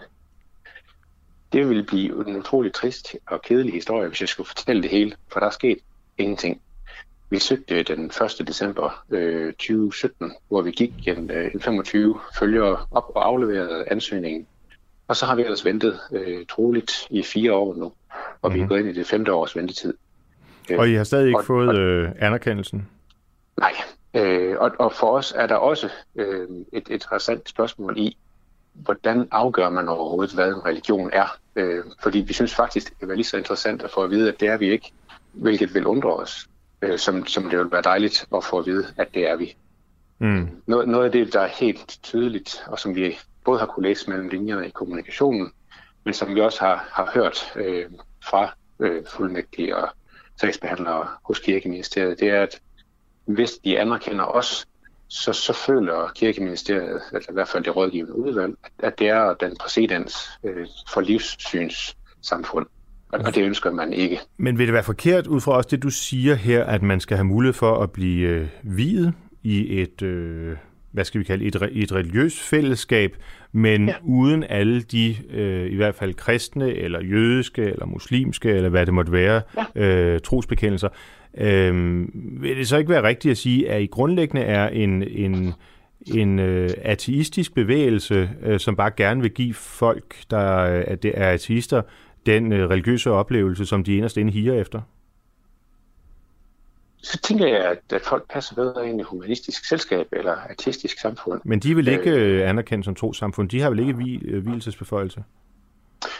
Det 1.53 1.69
vil 1.69 1.85
blive 1.85 2.29
en 2.29 2.35
utrolig 2.35 2.73
trist 2.73 3.15
og 3.27 3.41
kedelig 3.41 3.73
historie, 3.73 4.07
hvis 4.07 4.21
jeg 4.21 4.29
skulle 4.29 4.47
fortælle 4.47 4.81
det 4.81 4.91
hele, 4.91 5.11
for 5.31 5.39
der 5.39 5.47
er 5.47 5.51
sket 5.51 5.77
ingenting. 6.17 6.61
Vi 7.29 7.39
søgte 7.39 7.83
den 7.83 8.05
1. 8.05 8.47
december 8.47 9.03
øh, 9.09 9.53
2017, 9.53 10.31
hvor 10.47 10.61
vi 10.61 10.71
gik 10.71 11.07
en, 11.07 11.31
øh, 11.31 11.51
en 11.53 11.61
25 11.61 12.19
følgere 12.39 12.77
op 12.91 13.11
og 13.15 13.27
afleverede 13.27 13.85
ansøgningen. 13.91 14.47
Og 15.07 15.15
så 15.15 15.25
har 15.25 15.35
vi 15.35 15.41
ellers 15.41 15.65
ventet 15.65 15.99
øh, 16.11 16.45
troligt 16.49 16.91
i 17.09 17.23
fire 17.23 17.53
år 17.53 17.75
nu, 17.75 17.85
og 17.85 17.93
mm-hmm. 18.43 18.53
vi 18.53 18.59
er 18.59 18.63
mhm. 18.63 18.69
gået 18.69 18.79
ind 18.79 18.89
i 18.89 18.93
det 18.93 19.07
femte 19.07 19.33
års 19.33 19.55
ventetid. 19.55 19.93
Og 20.77 20.89
I 20.89 20.93
har 20.93 21.03
stadig 21.03 21.27
ikke 21.27 21.39
og, 21.39 21.45
fået 21.45 21.69
og, 21.69 21.75
øh, 21.75 22.11
anerkendelsen? 22.19 22.87
Nej, 23.57 23.73
øh, 24.13 24.55
og, 24.59 24.71
og 24.79 24.93
for 24.93 25.07
os 25.07 25.33
er 25.37 25.47
der 25.47 25.55
også 25.55 25.89
øh, 26.15 26.47
et, 26.73 26.89
interessant 26.89 27.49
spørgsmål 27.49 27.97
i, 27.97 28.17
hvordan 28.73 29.27
afgør 29.31 29.69
man 29.69 29.89
overhovedet, 29.89 30.33
hvad 30.33 30.47
en 30.47 30.65
religion 30.65 31.09
er? 31.13 31.37
Øh, 31.55 31.83
fordi 32.03 32.19
vi 32.19 32.33
synes 32.33 32.55
faktisk, 32.55 32.89
det 32.89 32.99
kan 32.99 33.07
være 33.07 33.17
lige 33.17 33.25
så 33.25 33.37
interessant 33.37 33.81
at 33.81 33.91
få 33.91 34.03
at 34.03 34.09
vide, 34.09 34.33
at 34.33 34.39
det 34.39 34.47
er 34.47 34.57
vi 34.57 34.71
ikke, 34.71 34.91
hvilket 35.33 35.73
vil 35.73 35.85
undre 35.85 36.13
os, 36.13 36.47
øh, 36.81 36.97
som, 36.97 37.25
som 37.25 37.49
det 37.49 37.59
vil 37.59 37.71
være 37.71 37.81
dejligt 37.81 38.25
at 38.35 38.43
få 38.43 38.59
at 38.59 38.65
vide, 38.65 38.85
at 38.97 39.07
det 39.13 39.29
er 39.29 39.35
vi. 39.35 39.55
Mm. 40.19 40.49
Noget, 40.65 40.87
noget 40.87 41.05
af 41.05 41.11
det, 41.11 41.33
der 41.33 41.41
er 41.41 41.47
helt 41.47 41.99
tydeligt, 42.03 42.63
og 42.67 42.79
som 42.79 42.95
vi 42.95 43.17
både 43.45 43.59
har 43.59 43.65
kunne 43.65 43.87
læse 43.87 44.09
mellem 44.09 44.27
linjerne 44.27 44.67
i 44.67 44.69
kommunikationen, 44.69 45.51
men 46.03 46.13
som 46.13 46.35
vi 46.35 46.41
også 46.41 46.59
har, 46.59 46.87
har 46.91 47.11
hørt 47.13 47.53
øh, 47.55 47.85
fra 48.23 48.55
øh, 48.79 49.05
fuldmægtige 49.05 49.75
og 49.75 49.89
sagsbehandlere 50.41 51.07
hos 51.23 51.39
kirkeministeriet, 51.39 52.19
det 52.19 52.29
er, 52.29 52.41
at 52.41 52.61
hvis 53.25 53.51
de 53.51 53.79
anerkender 53.79 54.25
os, 54.25 54.67
så, 55.07 55.33
så 55.33 55.53
føler 55.53 56.11
kirkeministeriet, 56.15 57.01
eller 57.13 57.31
i 57.31 57.33
hvert 57.33 57.47
fald 57.47 57.63
det 57.63 57.75
rådgivende 57.75 58.15
udvalg, 58.15 58.55
at 58.79 58.99
det 58.99 59.07
er 59.07 59.33
den 59.33 59.57
præcedens 59.59 60.15
øh, 60.43 60.67
for 60.93 61.01
livssynssamfund. 61.01 62.65
Og, 63.11 63.19
og 63.19 63.35
det 63.35 63.43
ønsker 63.43 63.71
man 63.71 63.93
ikke. 63.93 64.19
Men 64.37 64.57
vil 64.57 64.67
det 64.67 64.73
være 64.73 64.83
forkert 64.83 65.27
ud 65.27 65.41
fra 65.41 65.51
også 65.51 65.67
det, 65.71 65.83
du 65.83 65.89
siger 65.89 66.35
her, 66.35 66.63
at 66.63 66.81
man 66.81 66.99
skal 66.99 67.17
have 67.17 67.25
mulighed 67.25 67.53
for 67.53 67.83
at 67.83 67.91
blive 67.91 68.29
øh, 68.29 68.47
videt 68.63 69.13
i 69.43 69.81
et, 69.81 70.01
øh, 70.01 70.57
hvad 70.97 71.05
skal 71.05 71.19
vi 71.19 71.25
kalde 71.25 71.45
et, 71.45 71.55
et 71.71 71.91
religiøst 71.91 72.39
fællesskab, 72.39 73.15
men 73.51 73.87
ja. 73.87 73.93
uden 74.03 74.43
alle 74.49 74.81
de, 74.81 75.15
øh, 75.29 75.71
i 75.71 75.75
hvert 75.75 75.95
fald 75.95 76.13
kristne, 76.13 76.73
eller 76.73 77.03
jødiske, 77.03 77.61
eller 77.61 77.85
muslimske, 77.85 78.49
eller 78.49 78.69
hvad 78.69 78.85
det 78.85 78.93
måtte 78.93 79.11
være, 79.11 79.41
ja. 79.75 79.87
øh, 79.87 80.19
trosbekendelser. 80.21 80.89
Øh, 81.37 82.05
vil 82.41 82.57
det 82.57 82.67
så 82.67 82.77
ikke 82.77 82.89
være 82.89 83.03
rigtigt 83.03 83.31
at 83.31 83.37
sige, 83.37 83.71
at 83.71 83.81
I 83.81 83.85
grundlæggende 83.85 84.41
er 84.41 84.69
en, 84.69 85.03
en, 85.03 85.53
en 86.15 86.39
øh, 86.39 86.69
ateistisk 86.81 87.55
bevægelse, 87.55 88.29
øh, 88.43 88.59
som 88.59 88.75
bare 88.75 88.91
gerne 88.97 89.21
vil 89.21 89.31
give 89.31 89.53
folk, 89.53 90.15
der 90.31 90.57
øh, 90.57 91.11
er 91.13 91.31
ateister, 91.31 91.81
den 92.25 92.53
øh, 92.53 92.69
religiøse 92.69 93.11
oplevelse, 93.11 93.65
som 93.65 93.83
de 93.83 93.95
inderst 93.95 94.17
inde 94.17 94.31
higer 94.31 94.53
efter? 94.53 94.81
Så 97.07 97.17
tænker 97.17 97.47
jeg, 97.47 97.65
at, 97.65 97.93
at 97.93 98.01
folk 98.01 98.29
passer 98.29 98.55
bedre 98.55 98.89
ind 98.89 98.99
i 98.99 99.03
humanistisk 99.03 99.67
selskab 99.67 100.07
eller 100.11 100.35
artistisk 100.49 100.99
samfund. 100.99 101.41
Men 101.45 101.59
de 101.59 101.75
vil 101.75 101.87
ikke 101.87 102.11
øh, 102.11 102.41
øh 102.41 102.49
anerkendt 102.49 102.85
som 102.85 102.95
to 102.95 103.13
samfund. 103.13 103.49
De 103.49 103.61
har 103.61 103.69
vel 103.69 103.79
ikke 103.79 104.19
øh, 104.25 104.43
hvilesesbeføjelse? 104.43 105.23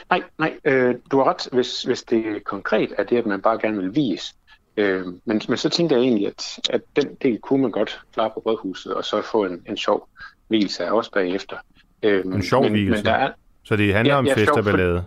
Nej, 0.10 0.24
nej. 0.38 0.54
Øh, 0.66 0.96
du 1.12 1.18
har 1.18 1.24
ret, 1.24 1.50
hvis, 1.52 1.84
hvis 1.84 2.04
det 2.04 2.44
konkret 2.44 2.94
er 2.98 3.04
det, 3.04 3.18
at 3.18 3.26
man 3.26 3.42
bare 3.42 3.60
gerne 3.62 3.78
vil 3.78 3.96
vise. 3.96 4.34
Øh, 4.78 5.06
men, 5.06 5.42
men 5.50 5.58
så 5.58 5.70
tænker 5.70 5.96
jeg 5.96 6.04
egentlig, 6.04 6.28
at, 6.28 6.60
at 6.70 6.82
den 6.96 7.16
del 7.22 7.40
kunne 7.40 7.62
man 7.62 7.72
godt 7.72 8.02
klare 8.14 8.32
på 8.34 8.40
brødhuset, 8.40 8.94
og 8.94 9.06
så 9.06 9.22
få 9.22 9.46
en, 9.46 9.62
en 9.66 9.78
sjov 9.78 10.10
hvilelse 10.48 10.86
af 10.86 10.92
os 10.92 11.10
bagefter. 11.10 11.58
Øh, 12.04 12.26
en 12.26 12.44
sjov 12.44 12.64
men, 12.64 12.72
hvilelse? 12.72 13.04
Men 13.04 13.06
der 13.06 13.20
er, 13.20 13.32
så 13.64 13.76
det 13.76 13.94
handler 13.94 14.14
ja, 14.14 14.20
om 14.20 14.26
ja, 14.26 14.34
fest 14.34 14.52
og 14.52 14.64
ballade? 14.64 15.04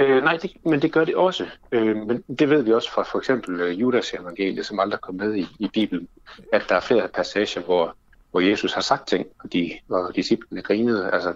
Øh, 0.00 0.22
nej, 0.24 0.38
det, 0.42 0.50
men 0.64 0.82
det 0.82 0.92
gør 0.92 1.04
det 1.04 1.16
også. 1.16 1.46
Øh, 1.72 1.96
men 1.96 2.24
det 2.38 2.50
ved 2.50 2.62
vi 2.62 2.72
også 2.72 2.92
fra 2.92 3.02
for 3.02 3.18
eksempel 3.18 3.60
øh, 3.60 3.80
Judas 3.80 4.14
evangeliet, 4.14 4.66
som 4.66 4.80
aldrig 4.80 5.00
kom 5.00 5.14
med 5.14 5.34
i, 5.34 5.46
i 5.58 5.70
Bibelen, 5.72 6.08
at 6.52 6.62
der 6.68 6.74
er 6.74 6.80
flere 6.80 7.08
passager, 7.14 7.60
hvor, 7.60 7.94
hvor 8.30 8.40
Jesus 8.40 8.72
har 8.72 8.80
sagt 8.80 9.08
ting, 9.08 9.26
og 9.44 9.52
de, 9.52 9.72
hvor 9.86 10.10
disciplene 10.14 10.62
grinede. 10.62 11.10
Altså, 11.12 11.32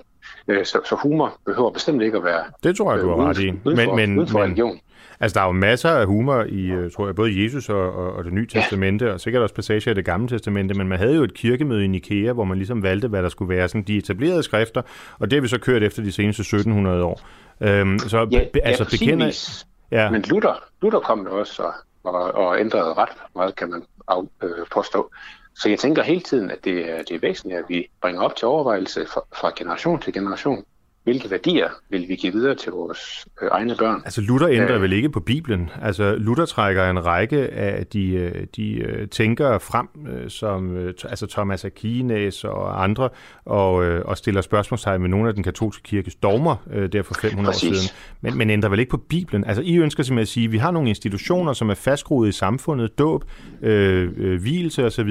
øh, 0.49 0.65
så, 0.65 0.81
så 0.85 0.97
humor 1.03 1.41
behøver 1.47 1.71
bestemt 1.71 2.03
ikke 2.03 2.17
at 2.17 2.25
være 2.25 2.45
Det 2.63 2.77
tror 2.77 2.93
jeg, 2.93 3.03
du 3.03 3.09
har 3.09 3.17
øh, 3.17 3.25
ret 3.25 3.39
i. 3.39 3.51
Men, 3.51 3.61
for, 3.65 3.95
men, 3.95 4.15
men, 4.15 4.35
religion. 4.35 4.81
Altså, 5.21 5.35
der 5.39 5.41
er 5.41 5.47
jo 5.47 5.53
masser 5.53 5.91
af 5.91 6.07
humor 6.07 6.45
i, 6.49 6.67
øh, 6.71 6.91
tror 6.91 7.07
jeg, 7.07 7.15
både 7.15 7.43
Jesus 7.43 7.69
og, 7.69 7.93
og, 7.93 8.13
og 8.13 8.25
det 8.25 8.33
nye 8.33 8.47
testamente, 8.47 9.05
ja. 9.05 9.13
og 9.13 9.21
sikkert 9.21 9.43
også 9.43 9.55
passager 9.55 9.91
i 9.91 9.95
det 9.95 10.05
gamle 10.05 10.29
testamente, 10.29 10.75
men 10.75 10.89
man 10.89 10.99
havde 10.99 11.15
jo 11.15 11.23
et 11.23 11.35
kirkemøde 11.35 11.85
i 11.85 11.87
Nikea, 11.87 12.33
hvor 12.33 12.45
man 12.45 12.59
ligesom 12.59 12.83
valgte, 12.83 13.09
hvad 13.09 13.23
der 13.23 13.29
skulle 13.29 13.57
være 13.57 13.69
sådan 13.69 13.83
de 13.83 13.99
etablerede 13.99 14.43
skrifter, 14.43 14.83
og 15.19 15.31
det 15.31 15.37
har 15.37 15.41
vi 15.41 15.49
så 15.49 15.59
kørt 15.59 15.83
efter 15.83 16.03
de 16.03 16.13
seneste 16.13 16.41
1700 16.41 17.05
år. 17.05 17.21
Øhm, 17.61 17.99
så 17.99 18.29
ja, 18.31 18.45
be, 18.53 18.61
altså 18.65 18.85
ja, 18.85 18.89
bekender... 18.91 19.63
Ja. 19.91 20.11
Men 20.11 20.23
Luther, 20.23 20.65
Luther 20.83 21.01
kom 21.01 21.27
jo 21.27 21.39
også 21.39 21.63
og, 21.63 21.73
og, 22.03 22.35
og 22.35 22.61
ændrede 22.61 22.95
ret 22.95 23.09
meget, 23.35 23.57
kan 23.57 23.71
man 23.71 23.83
af, 24.09 24.23
øh, 24.43 24.67
påstå. 24.73 25.11
Så 25.55 25.69
jeg 25.69 25.79
tænker 25.79 26.03
hele 26.03 26.21
tiden, 26.21 26.51
at 26.51 26.65
det 26.65 26.91
er, 26.91 27.03
det 27.03 27.11
er 27.11 27.19
væsentligt, 27.19 27.59
at 27.59 27.65
vi 27.69 27.89
bringer 28.01 28.23
op 28.23 28.37
til 28.37 28.49
overvejelse 28.49 29.07
fra, 29.07 29.21
fra 29.33 29.53
generation 29.57 30.01
til 30.01 30.13
generation, 30.13 30.65
hvilke 31.05 31.31
værdier 31.31 31.69
vil 31.91 32.09
vi 32.09 32.17
give 32.17 32.33
videre 32.33 32.55
til 32.55 32.73
vores 32.73 33.27
øh, 33.43 33.49
egne 33.53 33.77
børn? 33.79 34.03
Altså 34.05 34.21
Luther 34.21 34.49
ændrer 34.49 34.77
øh, 34.77 34.83
vel 34.83 34.93
ikke 34.93 35.11
på 35.11 35.21
Bibelen? 35.21 35.71
Altså 35.83 36.15
Luther 36.15 36.45
trækker 36.45 36.91
en 36.91 37.07
række 37.07 37.39
af 37.49 37.87
de, 37.87 38.11
øh, 38.11 38.47
de 38.57 38.73
øh, 38.73 39.09
tænkere 39.09 39.61
frem, 39.61 39.89
som 40.29 40.77
altså 41.05 41.27
Thomas 41.27 41.65
Aquinas 41.65 42.45
og 42.45 42.83
andre, 42.83 43.09
og, 43.45 43.75
og 44.05 44.19
stiller 44.19 44.41
spørgsmålstegn 44.41 45.01
med 45.01 45.09
nogle 45.09 45.29
af 45.29 45.35
den 45.35 45.43
katolske 45.43 45.83
kirkes 45.83 46.15
dogmer 46.15 46.57
der 46.93 47.03
for 47.03 47.15
500 47.15 47.53
Præcis. 47.53 47.71
år 47.71 47.75
siden. 47.75 47.97
Men, 48.21 48.39
men 48.39 48.51
ændrer 48.51 48.69
vel 48.69 48.79
ikke 48.79 48.91
på 48.91 48.97
Bibelen? 48.97 49.45
Altså 49.45 49.63
I 49.63 49.77
ønsker 49.77 50.03
simpelthen 50.03 50.23
at 50.23 50.29
sige, 50.29 50.45
at 50.45 50.53
vi 50.53 50.59
har 50.59 50.71
nogle 50.71 50.89
institutioner, 50.89 51.53
som 51.53 51.71
er 51.71 51.75
fastgroet 51.75 52.29
i 52.29 52.33
samfundet, 52.33 52.99
dåb, 52.99 53.25
øh, 53.63 54.41
hvilelse 54.41 54.85
osv., 54.85 55.11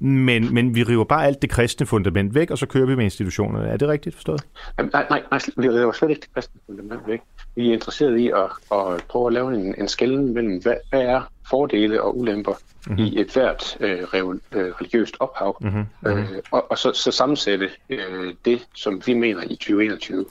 men, 0.00 0.54
men 0.54 0.74
vi 0.74 0.82
river 0.82 1.04
bare 1.04 1.26
alt 1.26 1.42
det 1.42 1.50
kristne 1.50 1.86
fundament 1.86 2.34
væk, 2.34 2.50
og 2.50 2.58
så 2.58 2.66
kører 2.66 2.86
vi 2.86 2.94
med 2.94 3.04
institutionerne. 3.04 3.68
Er 3.68 3.76
det 3.76 3.88
rigtigt 3.88 4.14
forstået? 4.14 4.42
Nej, 4.78 5.06
nej, 5.10 5.22
nej 5.30 5.40
vi 5.56 5.68
river 5.68 5.92
slet 5.92 6.10
ikke 6.10 6.20
det 6.20 6.34
kristne 6.34 6.60
fundament 6.66 7.00
væk. 7.06 7.20
Vi 7.56 7.68
er 7.68 7.72
interesseret 7.72 8.18
i 8.18 8.28
at, 8.28 8.44
at 8.72 9.04
prøve 9.08 9.26
at 9.26 9.32
lave 9.32 9.54
en, 9.54 9.74
en 9.78 9.88
skælden 9.88 10.34
mellem, 10.34 10.62
hvad, 10.62 10.74
hvad 10.90 11.02
er 11.02 11.22
fordele 11.50 12.02
og 12.02 12.18
ulemper 12.18 12.52
mm-hmm. 12.86 13.04
i 13.04 13.20
et 13.20 13.32
hvert 13.32 13.76
øh, 13.80 13.98
øh, 14.00 14.06
religiøst 14.52 15.16
ophav, 15.20 15.56
mm-hmm. 15.60 15.86
Øh, 16.06 16.28
og, 16.50 16.70
og 16.70 16.78
så, 16.78 16.92
så 16.92 17.10
sammensætte 17.10 17.68
øh, 17.90 18.34
det, 18.44 18.66
som 18.74 19.02
vi 19.06 19.14
mener 19.14 19.42
i 19.42 19.56
2021 19.56 20.24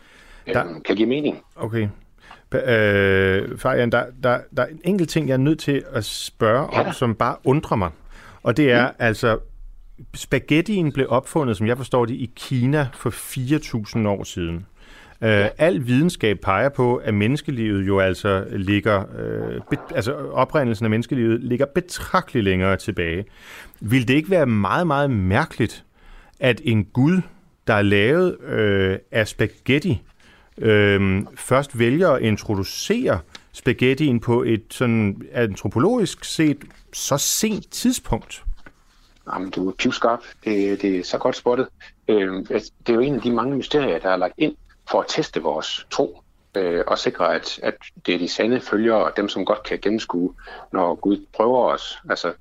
øh, 0.47 0.53
der... 0.53 0.63
kan 0.85 0.95
give 0.95 1.09
mening. 1.09 1.43
Okay. 1.55 1.87
Øh, 2.53 3.57
Fabian, 3.57 3.91
der, 3.91 4.05
der, 4.23 4.39
der 4.57 4.63
er 4.63 4.67
en 4.67 4.81
enkelt 4.83 5.09
ting, 5.09 5.27
jeg 5.27 5.33
er 5.33 5.37
nødt 5.37 5.59
til 5.59 5.83
at 5.91 6.05
spørge 6.05 6.67
ja. 6.73 6.87
om, 6.87 6.93
som 6.93 7.15
bare 7.15 7.35
undrer 7.43 7.77
mig. 7.77 7.91
Og 8.43 8.57
det 8.57 8.71
er 8.71 8.87
mm. 8.87 8.95
altså, 8.99 9.39
spaghettien 10.13 10.91
blev 10.91 11.05
opfundet, 11.09 11.57
som 11.57 11.67
jeg 11.67 11.77
forstår 11.77 12.05
det, 12.05 12.13
i 12.13 12.31
Kina 12.35 12.87
for 12.93 13.09
4.000 13.09 14.07
år 14.07 14.23
siden. 14.23 14.65
Ja. 15.21 15.45
Uh, 15.45 15.51
al 15.57 15.87
videnskab 15.87 16.39
peger 16.39 16.69
på, 16.69 16.95
at 16.95 17.13
menneskelivet 17.13 17.87
jo 17.87 17.99
altså 17.99 18.45
ligger, 18.51 19.03
uh, 19.03 19.61
be, 19.69 19.77
altså 19.95 20.13
oprindelsen 20.31 20.85
af 20.85 20.89
menneskelivet 20.89 21.43
ligger 21.43 21.65
betragteligt 21.75 22.43
længere 22.43 22.77
tilbage. 22.77 23.25
Vil 23.79 24.07
det 24.07 24.13
ikke 24.13 24.29
være 24.29 24.45
meget, 24.45 24.87
meget 24.87 25.11
mærkeligt, 25.11 25.83
at 26.39 26.61
en 26.63 26.83
Gud, 26.83 27.21
der 27.67 27.73
er 27.73 27.81
lavet 27.81 28.37
uh, 28.37 28.97
af 29.11 29.27
spaghetti, 29.27 30.01
uh, 30.57 31.21
først 31.35 31.79
vælger 31.79 32.09
at 32.09 32.21
introducere 32.21 33.19
spaghettien 33.51 34.19
på 34.19 34.43
et 34.43 34.63
sådan 34.69 35.21
antropologisk 35.33 36.25
set 36.25 36.57
så 36.93 37.17
sent 37.17 37.71
tidspunkt? 37.71 38.43
Jamen, 39.33 39.49
du 39.49 39.69
er 39.69 39.73
pivskarp. 39.73 40.19
Det, 40.43 40.81
det 40.81 40.99
er 40.99 41.03
så 41.03 41.17
godt 41.17 41.35
spottet. 41.35 41.67
Øh, 42.07 42.33
det 42.49 42.89
er 42.89 42.93
jo 42.93 42.99
en 42.99 43.15
af 43.15 43.21
de 43.21 43.31
mange 43.31 43.55
mysterier, 43.55 43.99
der 43.99 44.09
er 44.09 44.17
lagt 44.17 44.33
ind 44.37 44.55
for 44.91 44.99
at 45.01 45.05
teste 45.07 45.41
vores 45.41 45.87
tro 45.89 46.21
øh, 46.55 46.83
og 46.87 46.97
sikre, 46.97 47.35
at, 47.35 47.59
at 47.63 47.75
det 48.05 48.15
er 48.15 48.19
de 48.19 48.27
sande 48.27 48.61
følgere 48.61 49.05
og 49.05 49.11
dem, 49.17 49.29
som 49.29 49.45
godt 49.45 49.63
kan 49.63 49.79
gennemskue, 49.81 50.33
når 50.73 50.95
Gud 50.95 51.25
prøver 51.33 51.63
os. 51.63 51.97
Altså, 52.09 52.33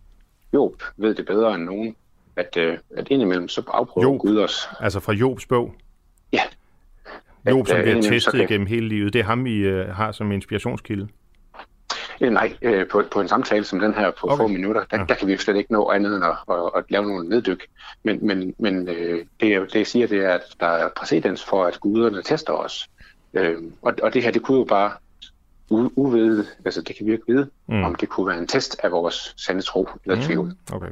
Job 0.53 0.83
ved 0.97 1.15
det 1.15 1.27
bedre 1.27 1.55
end 1.55 1.65
nogen, 1.65 1.97
at, 2.37 2.57
øh, 2.57 2.79
at 2.97 3.09
indimellem 3.11 3.49
så 3.49 3.63
afprøver 3.69 4.09
Job, 4.09 4.21
Gud 4.21 4.39
os. 4.39 4.69
Altså 4.81 5.01
fra 5.01 5.13
Jobs 5.13 5.47
bog? 5.47 5.75
Ja. 6.33 6.43
Job, 7.49 7.67
som 7.67 7.77
bliver 7.83 8.03
testet 8.03 8.35
kan... 8.35 8.45
igennem 8.45 8.67
hele 8.67 8.89
livet, 8.89 9.13
det 9.13 9.19
er 9.19 9.25
ham, 9.25 9.47
I 9.47 9.67
uh, 9.73 9.89
har 9.89 10.13
som 10.13 10.33
inspirationskilde? 10.33 11.09
Øh, 12.21 12.33
nej, 12.33 12.53
øh, 12.63 12.89
på, 12.89 13.03
på 13.11 13.21
en 13.21 13.29
samtale 13.29 13.65
som 13.65 13.81
den 13.81 13.95
her 13.95 14.11
på 14.11 14.27
okay. 14.27 14.37
få 14.37 14.47
minutter, 14.49 14.85
der, 14.91 14.99
ja. 14.99 15.05
der 15.09 15.15
kan 15.15 15.27
vi 15.29 15.33
jo 15.33 15.39
slet 15.39 15.57
ikke 15.57 15.73
nå 15.73 15.91
andet 15.91 16.17
end 16.17 16.25
at, 16.25 16.37
at, 16.51 16.71
at 16.77 16.85
lave 16.89 17.07
nogle 17.07 17.29
neddyk. 17.29 17.67
Men, 18.03 18.27
men, 18.27 18.55
men 18.59 18.89
øh, 18.89 19.25
det, 19.41 19.73
det 19.73 19.75
jeg 19.75 19.87
siger, 19.87 20.07
det 20.07 20.25
er, 20.25 20.35
at 20.35 20.43
der 20.61 20.67
er 20.67 20.89
præcedens 20.97 21.45
for, 21.45 21.65
at 21.65 21.81
guderne 21.81 22.23
tester 22.23 22.53
os. 22.53 22.89
Øh, 23.35 23.57
og, 23.83 23.95
og 24.03 24.15
det 24.15 24.23
her, 24.23 24.31
det 24.31 24.43
kunne 24.43 24.59
jo 24.59 24.65
bare 24.65 24.93
uvide, 25.71 26.47
altså 26.65 26.83
det 26.83 26.97
kan 26.97 27.07
vi 27.07 27.13
ikke 27.13 27.25
vide, 27.29 27.49
mm. 27.69 27.85
om 27.85 27.95
det 27.95 28.09
kunne 28.09 28.27
være 28.27 28.39
en 28.39 28.47
test 28.47 28.81
af 28.83 28.91
vores 28.91 29.35
sande 29.37 29.63
tro 29.63 29.89
eller 30.05 30.17
mm. 30.17 30.23
tvivl. 30.23 30.53
Okay. 30.73 30.89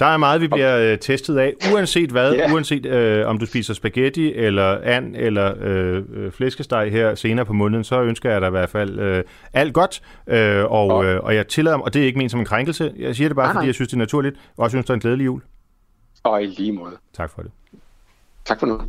Der 0.00 0.06
er 0.06 0.16
meget, 0.16 0.40
vi 0.40 0.48
bliver 0.48 0.74
okay. 0.74 0.92
Øh, 0.92 0.98
testet 0.98 1.38
af, 1.38 1.54
uanset 1.72 2.10
hvad, 2.10 2.34
yeah. 2.34 2.52
uanset 2.52 2.86
øh, 2.86 3.26
om 3.26 3.38
du 3.38 3.46
spiser 3.46 3.74
spaghetti, 3.74 4.32
eller 4.32 4.78
and, 4.82 5.16
eller 5.16 5.54
øh, 5.60 6.02
øh, 6.12 6.32
flæskesteg 6.32 6.92
her 6.92 7.14
senere 7.14 7.46
på 7.46 7.52
måneden, 7.52 7.84
så 7.84 8.02
ønsker 8.02 8.30
jeg 8.30 8.40
dig 8.40 8.46
i 8.46 8.50
hvert 8.50 8.70
fald 8.70 8.98
øh, 8.98 9.24
alt 9.52 9.74
godt, 9.74 10.02
øh, 10.26 10.64
og, 10.64 11.04
øh, 11.04 11.20
og 11.24 11.34
jeg 11.34 11.48
tillader 11.48 11.76
mig, 11.76 11.84
og 11.84 11.94
det 11.94 12.02
er 12.02 12.06
ikke 12.06 12.18
ment 12.18 12.30
som 12.30 12.40
en 12.40 12.46
krænkelse, 12.46 12.92
jeg 12.96 13.16
siger 13.16 13.28
det 13.28 13.36
bare, 13.36 13.46
nej, 13.46 13.52
fordi 13.52 13.62
nej. 13.62 13.66
jeg 13.66 13.74
synes, 13.74 13.88
det 13.88 13.94
er 13.94 13.98
naturligt, 13.98 14.36
og 14.56 14.62
også 14.64 14.72
synes, 14.72 14.86
det 14.86 14.90
er 14.90 14.94
en 14.94 15.00
glædelig 15.00 15.24
jul. 15.24 15.42
Og 16.22 16.42
i 16.42 16.46
lige 16.46 16.72
måde. 16.72 16.96
Tak 17.12 17.30
for 17.30 17.42
det. 17.42 17.50
Tak 18.44 18.60
for 18.60 18.66
nu. 18.66 18.80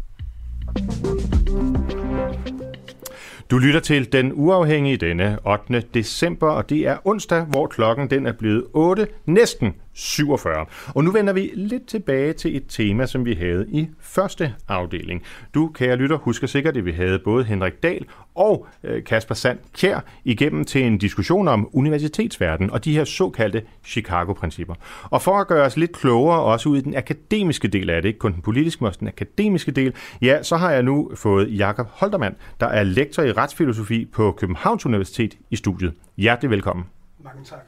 Du 3.51 3.57
lytter 3.57 3.79
til 3.79 4.11
Den 4.11 4.31
Uafhængige 4.33 4.97
denne 4.97 5.37
8. 5.45 5.83
december, 5.93 6.49
og 6.49 6.69
det 6.69 6.87
er 6.87 6.97
onsdag, 7.07 7.41
hvor 7.41 7.67
klokken 7.67 8.09
den 8.09 8.25
er 8.25 8.31
blevet 8.31 8.63
8, 8.73 9.07
næsten 9.25 9.73
47. 9.97 10.65
Og 10.87 11.03
nu 11.03 11.11
vender 11.11 11.33
vi 11.33 11.51
lidt 11.53 11.87
tilbage 11.87 12.33
til 12.33 12.55
et 12.55 12.63
tema, 12.67 13.05
som 13.05 13.25
vi 13.25 13.33
havde 13.33 13.65
i 13.69 13.87
første 13.99 14.53
afdeling. 14.67 15.23
Du, 15.53 15.71
kære 15.75 15.95
lytter, 15.95 16.17
husker 16.17 16.47
sikkert, 16.47 16.77
at 16.77 16.85
vi 16.85 16.91
havde 16.91 17.19
både 17.19 17.43
Henrik 17.43 17.83
Dahl 17.83 18.05
og 18.35 18.67
øh, 18.83 19.03
Kasper 19.03 19.35
Sand 19.35 19.59
Kjær 19.73 19.99
igennem 20.25 20.65
til 20.65 20.83
en 20.83 20.97
diskussion 20.97 21.47
om 21.47 21.69
universitetsverden 21.73 22.71
og 22.71 22.85
de 22.85 22.93
her 22.93 23.03
såkaldte 23.03 23.61
Chicago-principper. 23.85 24.75
Og 25.03 25.21
for 25.21 25.37
at 25.37 25.47
gøre 25.47 25.65
os 25.65 25.77
lidt 25.77 25.91
klogere 25.91 26.41
også 26.41 26.69
ud 26.69 26.77
i 26.77 26.81
den 26.81 26.95
akademiske 26.95 27.67
del 27.67 27.89
af 27.89 28.01
det, 28.01 28.09
ikke 28.09 28.19
kun 28.19 28.33
den 28.33 28.41
politiske, 28.41 28.83
men 28.83 28.87
også 28.87 28.99
den 28.99 29.07
akademiske 29.07 29.71
del, 29.71 29.93
ja, 30.21 30.43
så 30.43 30.57
har 30.57 30.71
jeg 30.71 30.83
nu 30.83 31.11
fået 31.15 31.57
Jakob 31.57 31.87
Holtermann, 31.91 32.35
der 32.59 32.67
er 32.67 32.83
lektor 32.83 33.23
i 33.23 33.31
retsfilosofi 33.31 34.05
på 34.05 34.31
Københavns 34.31 34.85
Universitet 34.85 35.37
i 35.51 35.55
studiet. 35.55 35.93
Hjertelig 36.17 36.51
velkommen. 36.51 36.85
Mange 37.27 37.45
tak. 37.45 37.67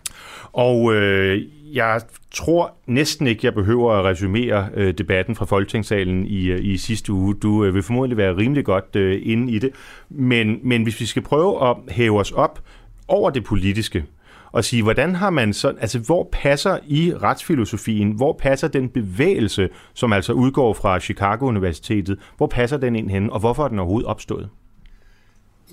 Og 0.53 0.94
øh, 0.94 1.41
jeg 1.76 2.02
tror 2.31 2.77
næsten 2.86 3.27
ikke, 3.27 3.45
jeg 3.45 3.53
behøver 3.53 3.94
at 3.94 4.06
resumere 4.06 4.69
øh, 4.73 4.94
debatten 4.94 5.36
fra 5.36 5.45
Folketingssalen 5.45 6.26
i, 6.26 6.45
øh, 6.45 6.65
i 6.65 6.77
sidste 6.77 7.14
uge. 7.14 7.36
Du 7.36 7.65
øh, 7.65 7.73
vil 7.73 7.84
formodentlig 7.84 8.18
være 8.18 8.38
rimelig 8.38 8.65
godt 8.65 8.95
øh, 8.95 9.22
inde 9.23 9.52
i 9.52 9.60
det. 9.60 9.72
Men, 10.10 10.60
men 10.64 10.84
hvis 10.84 10.99
vi 10.99 11.06
skal 11.06 11.22
prøve 11.22 11.69
at 11.69 11.77
hæve 11.90 12.19
os 12.19 12.31
op 12.31 12.61
over 13.07 13.30
det 13.30 13.44
politiske, 13.44 14.06
og 14.52 14.64
sige, 14.64 14.84
hvordan 14.84 15.15
har 15.15 15.30
man 15.30 15.53
så, 15.53 15.73
altså 15.80 15.99
hvor 15.99 16.30
passer 16.31 16.77
i 16.88 17.14
retsfilosofien, 17.15 18.11
hvor 18.11 18.34
passer 18.34 18.68
den 18.68 18.90
bevægelse, 18.90 19.69
som 19.94 20.14
altså 20.14 20.34
udgår 20.34 20.73
fra 20.73 20.99
Chicago 20.99 21.45
Universitetet, 21.45 22.19
hvor 22.38 22.48
passer 22.48 22.77
den 22.77 22.95
ind 22.95 23.10
hen, 23.10 23.30
og 23.30 23.40
hvorfor 23.40 23.64
er 23.64 23.68
den 23.68 23.80
overhovedet 23.80 24.07
opstået? 24.07 24.49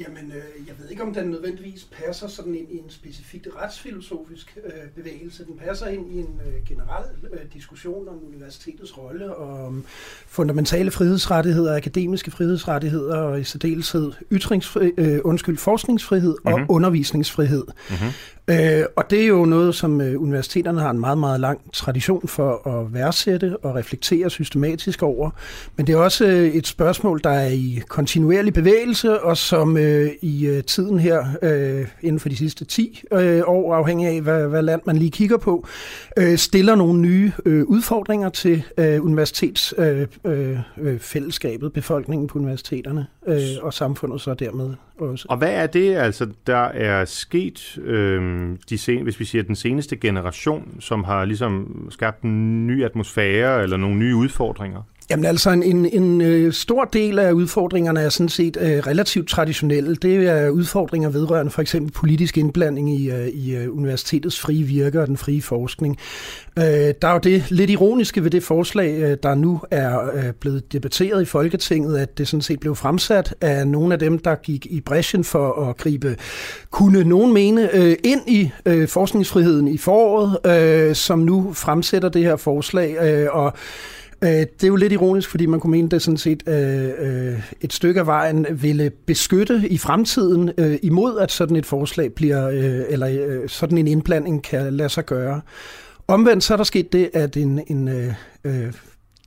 Jamen, 0.00 0.32
øh, 0.32 0.66
jeg 0.66 0.74
ved 0.78 0.90
ikke, 0.90 1.02
om 1.02 1.14
den 1.14 1.26
nødvendigvis 1.26 1.88
passer 1.92 2.28
sådan 2.28 2.54
ind 2.54 2.70
i 2.70 2.78
en 2.78 2.90
specifik 2.90 3.46
retsfilosofisk 3.62 4.58
øh, 4.66 4.72
bevægelse. 4.94 5.44
Den 5.44 5.58
passer 5.66 5.86
ind 5.86 6.12
i 6.12 6.18
en 6.18 6.40
øh, 6.46 6.64
generel 6.68 7.04
øh, 7.32 7.38
diskussion 7.54 8.08
om 8.08 8.14
universitetets 8.28 8.98
rolle 8.98 9.34
og 9.34 9.66
om 9.66 9.84
fundamentale 10.26 10.90
frihedsrettigheder, 10.90 11.76
akademiske 11.76 12.30
frihedsrettigheder 12.30 13.16
og 13.16 13.40
i 13.40 13.44
særdeleshed 13.44 14.12
ytringsfri, 14.32 14.92
øh, 14.98 15.20
undskyld, 15.24 15.56
forskningsfrihed 15.56 16.36
mm-hmm. 16.44 16.52
og 16.52 16.60
mhm. 16.60 16.70
undervisningsfrihed. 16.70 17.64
Mm-hmm. 17.90 18.12
Øh, 18.48 18.84
og 18.96 19.10
det 19.10 19.22
er 19.22 19.26
jo 19.26 19.44
noget, 19.44 19.74
som 19.74 20.00
øh, 20.00 20.22
universiteterne 20.22 20.80
har 20.80 20.90
en 20.90 21.00
meget, 21.00 21.18
meget 21.18 21.40
lang 21.40 21.60
tradition 21.72 22.28
for 22.28 22.68
at 22.68 22.94
værdsætte 22.94 23.56
og 23.56 23.74
reflektere 23.74 24.30
systematisk 24.30 25.02
over. 25.02 25.30
Men 25.76 25.86
det 25.86 25.92
er 25.92 25.96
også 25.96 26.24
øh, 26.26 26.46
et 26.46 26.66
spørgsmål, 26.66 27.20
der 27.24 27.30
er 27.30 27.48
i 27.48 27.82
kontinuerlig 27.88 28.54
bevægelse, 28.54 29.20
og 29.20 29.36
som 29.36 29.76
øh, 29.76 29.85
Øh, 29.86 30.10
i 30.22 30.46
øh, 30.46 30.64
tiden 30.64 30.98
her, 30.98 31.24
øh, 31.42 31.86
inden 32.02 32.20
for 32.20 32.28
de 32.28 32.36
sidste 32.36 32.64
10 32.64 33.02
øh, 33.12 33.42
år, 33.46 33.74
afhængig 33.74 34.08
af, 34.08 34.22
hvad, 34.22 34.48
hvad 34.48 34.62
land 34.62 34.80
man 34.86 34.96
lige 34.96 35.10
kigger 35.10 35.36
på, 35.36 35.66
øh, 36.16 36.36
stiller 36.36 36.74
nogle 36.74 37.00
nye 37.00 37.32
øh, 37.44 37.64
udfordringer 37.64 38.28
til 38.28 38.62
øh, 38.78 39.04
universitetsfællesskabet, 39.04 41.56
øh, 41.56 41.62
øh, 41.62 41.66
øh 41.66 41.72
befolkningen 41.72 42.28
på 42.28 42.38
universiteterne 42.38 43.06
øh, 43.26 43.38
og 43.62 43.74
samfundet 43.74 44.20
så 44.20 44.34
dermed 44.34 44.74
også. 44.98 45.26
Og 45.28 45.36
hvad 45.36 45.52
er 45.52 45.66
det, 45.66 45.94
altså, 45.94 46.28
der 46.46 46.64
er 46.64 47.04
sket, 47.04 47.78
øh, 47.78 48.48
de 48.68 48.78
sen, 48.78 49.02
hvis 49.02 49.20
vi 49.20 49.24
siger 49.24 49.42
den 49.42 49.56
seneste 49.56 49.96
generation, 49.96 50.76
som 50.80 51.04
har 51.04 51.24
ligesom 51.24 51.86
skabt 51.90 52.22
en 52.22 52.66
ny 52.66 52.84
atmosfære 52.84 53.62
eller 53.62 53.76
nogle 53.76 53.96
nye 53.96 54.16
udfordringer? 54.16 54.82
Jamen 55.10 55.24
altså, 55.24 55.50
en, 55.50 55.62
en, 55.62 55.86
en 55.86 56.20
øh, 56.20 56.52
stor 56.52 56.84
del 56.84 57.18
af 57.18 57.32
udfordringerne 57.32 58.00
er 58.00 58.08
sådan 58.08 58.28
set 58.28 58.56
øh, 58.60 58.78
relativt 58.86 59.28
traditionelle. 59.28 59.96
Det 59.96 60.26
er 60.26 60.48
udfordringer 60.48 61.08
vedrørende 61.08 61.50
for 61.50 61.62
eksempel 61.62 61.92
politisk 61.92 62.38
indblanding 62.38 63.00
i, 63.00 63.10
øh, 63.10 63.28
i 63.28 63.56
øh, 63.56 63.76
universitetets 63.76 64.40
frie 64.40 64.62
virke 64.62 65.00
og 65.00 65.06
den 65.06 65.16
frie 65.16 65.42
forskning. 65.42 65.98
Øh, 66.58 66.64
der 67.02 67.08
er 67.08 67.12
jo 67.12 67.18
det 67.18 67.50
lidt 67.50 67.70
ironiske 67.70 68.24
ved 68.24 68.30
det 68.30 68.42
forslag, 68.42 68.98
øh, 68.98 69.16
der 69.22 69.34
nu 69.34 69.60
er 69.70 70.14
øh, 70.14 70.32
blevet 70.40 70.72
debatteret 70.72 71.22
i 71.22 71.24
Folketinget, 71.24 71.98
at 71.98 72.18
det 72.18 72.28
sådan 72.28 72.42
set 72.42 72.60
blev 72.60 72.76
fremsat 72.76 73.34
af 73.40 73.66
nogle 73.66 73.92
af 73.92 73.98
dem, 73.98 74.18
der 74.18 74.34
gik 74.34 74.66
i 74.66 74.80
bræschen 74.80 75.24
for 75.24 75.68
at 75.68 75.76
gribe, 75.76 76.16
kunne 76.70 77.04
nogen 77.04 77.34
mene, 77.34 77.76
øh, 77.76 77.96
ind 78.04 78.20
i 78.26 78.50
øh, 78.66 78.88
forskningsfriheden 78.88 79.68
i 79.68 79.78
foråret, 79.78 80.46
øh, 80.46 80.94
som 80.94 81.18
nu 81.18 81.52
fremsætter 81.52 82.08
det 82.08 82.22
her 82.22 82.36
forslag. 82.36 82.96
Øh, 83.00 83.26
og 83.32 83.52
Øh, 84.22 84.30
det 84.30 84.64
er 84.64 84.68
jo 84.68 84.76
lidt 84.76 84.92
ironisk, 84.92 85.30
fordi 85.30 85.46
man 85.46 85.60
kunne 85.60 85.70
mene, 85.70 85.86
at 85.86 85.90
det 85.90 86.02
sådan 86.02 86.18
set 86.18 86.42
øh, 86.48 86.90
øh, 86.98 87.42
et 87.60 87.72
stykke 87.72 88.00
af 88.00 88.06
vejen 88.06 88.46
ville 88.50 88.90
beskytte 88.90 89.62
i 89.70 89.78
fremtiden 89.78 90.50
øh, 90.58 90.78
imod, 90.82 91.18
at 91.18 91.32
sådan 91.32 91.56
et 91.56 91.66
forslag 91.66 92.12
bliver, 92.12 92.48
øh, 92.48 92.84
eller 92.88 93.08
øh, 93.08 93.48
sådan 93.48 93.78
en 93.78 93.86
indblanding 93.86 94.42
kan 94.42 94.72
lade 94.72 94.88
sig 94.88 95.06
gøre. 95.06 95.40
Omvendt 96.08 96.44
så 96.44 96.52
er 96.52 96.56
der 96.56 96.64
sket 96.64 96.92
det, 96.92 97.10
at 97.14 97.36
en, 97.36 97.60
en 97.66 97.88
øh, 97.88 98.12
øh 98.44 98.72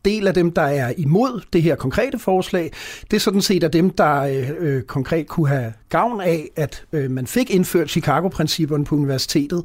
del 0.09 0.27
af 0.27 0.33
dem, 0.33 0.51
der 0.51 0.61
er 0.61 0.93
imod 0.97 1.41
det 1.53 1.61
her 1.61 1.75
konkrete 1.75 2.19
forslag, 2.19 2.71
det 3.11 3.17
er 3.17 3.21
sådan 3.21 3.41
set 3.41 3.63
af 3.63 3.71
dem, 3.71 3.89
der 3.89 4.21
øh, 4.21 4.49
øh, 4.59 4.81
konkret 4.81 5.27
kunne 5.27 5.47
have 5.47 5.73
gavn 5.89 6.21
af, 6.21 6.49
at 6.55 6.83
øh, 6.93 7.11
man 7.11 7.27
fik 7.27 7.49
indført 7.49 7.89
Chicago-principperne 7.89 8.85
på 8.85 8.95
universitetet. 8.95 9.63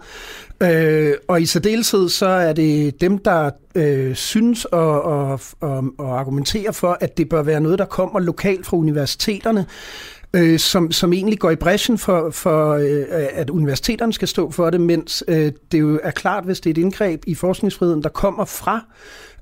Øh, 0.62 1.12
og 1.28 1.42
i 1.42 1.46
særdeleshed 1.46 2.08
så 2.08 2.26
er 2.26 2.52
det 2.52 3.00
dem, 3.00 3.18
der 3.18 3.50
øh, 3.74 4.14
synes 4.14 4.64
og, 4.64 5.02
og, 5.02 5.40
og, 5.60 5.84
og 5.98 6.20
argumenterer 6.20 6.72
for, 6.72 6.98
at 7.00 7.18
det 7.18 7.28
bør 7.28 7.42
være 7.42 7.60
noget, 7.60 7.78
der 7.78 7.84
kommer 7.84 8.20
lokalt 8.20 8.66
fra 8.66 8.76
universiteterne, 8.76 9.66
øh, 10.34 10.58
som, 10.58 10.92
som 10.92 11.12
egentlig 11.12 11.38
går 11.38 11.50
i 11.50 11.56
bræschen 11.56 11.98
for, 11.98 12.30
for 12.30 12.72
øh, 12.72 13.04
at 13.32 13.50
universiteterne 13.50 14.12
skal 14.12 14.28
stå 14.28 14.50
for 14.50 14.70
det, 14.70 14.80
mens 14.80 15.24
øh, 15.28 15.52
det 15.72 15.80
jo 15.80 16.00
er 16.02 16.10
klart, 16.10 16.44
hvis 16.44 16.60
det 16.60 16.70
er 16.70 16.74
et 16.74 16.78
indgreb 16.78 17.22
i 17.26 17.34
forskningsfriheden, 17.34 18.02
der 18.02 18.08
kommer 18.08 18.44
fra 18.44 18.84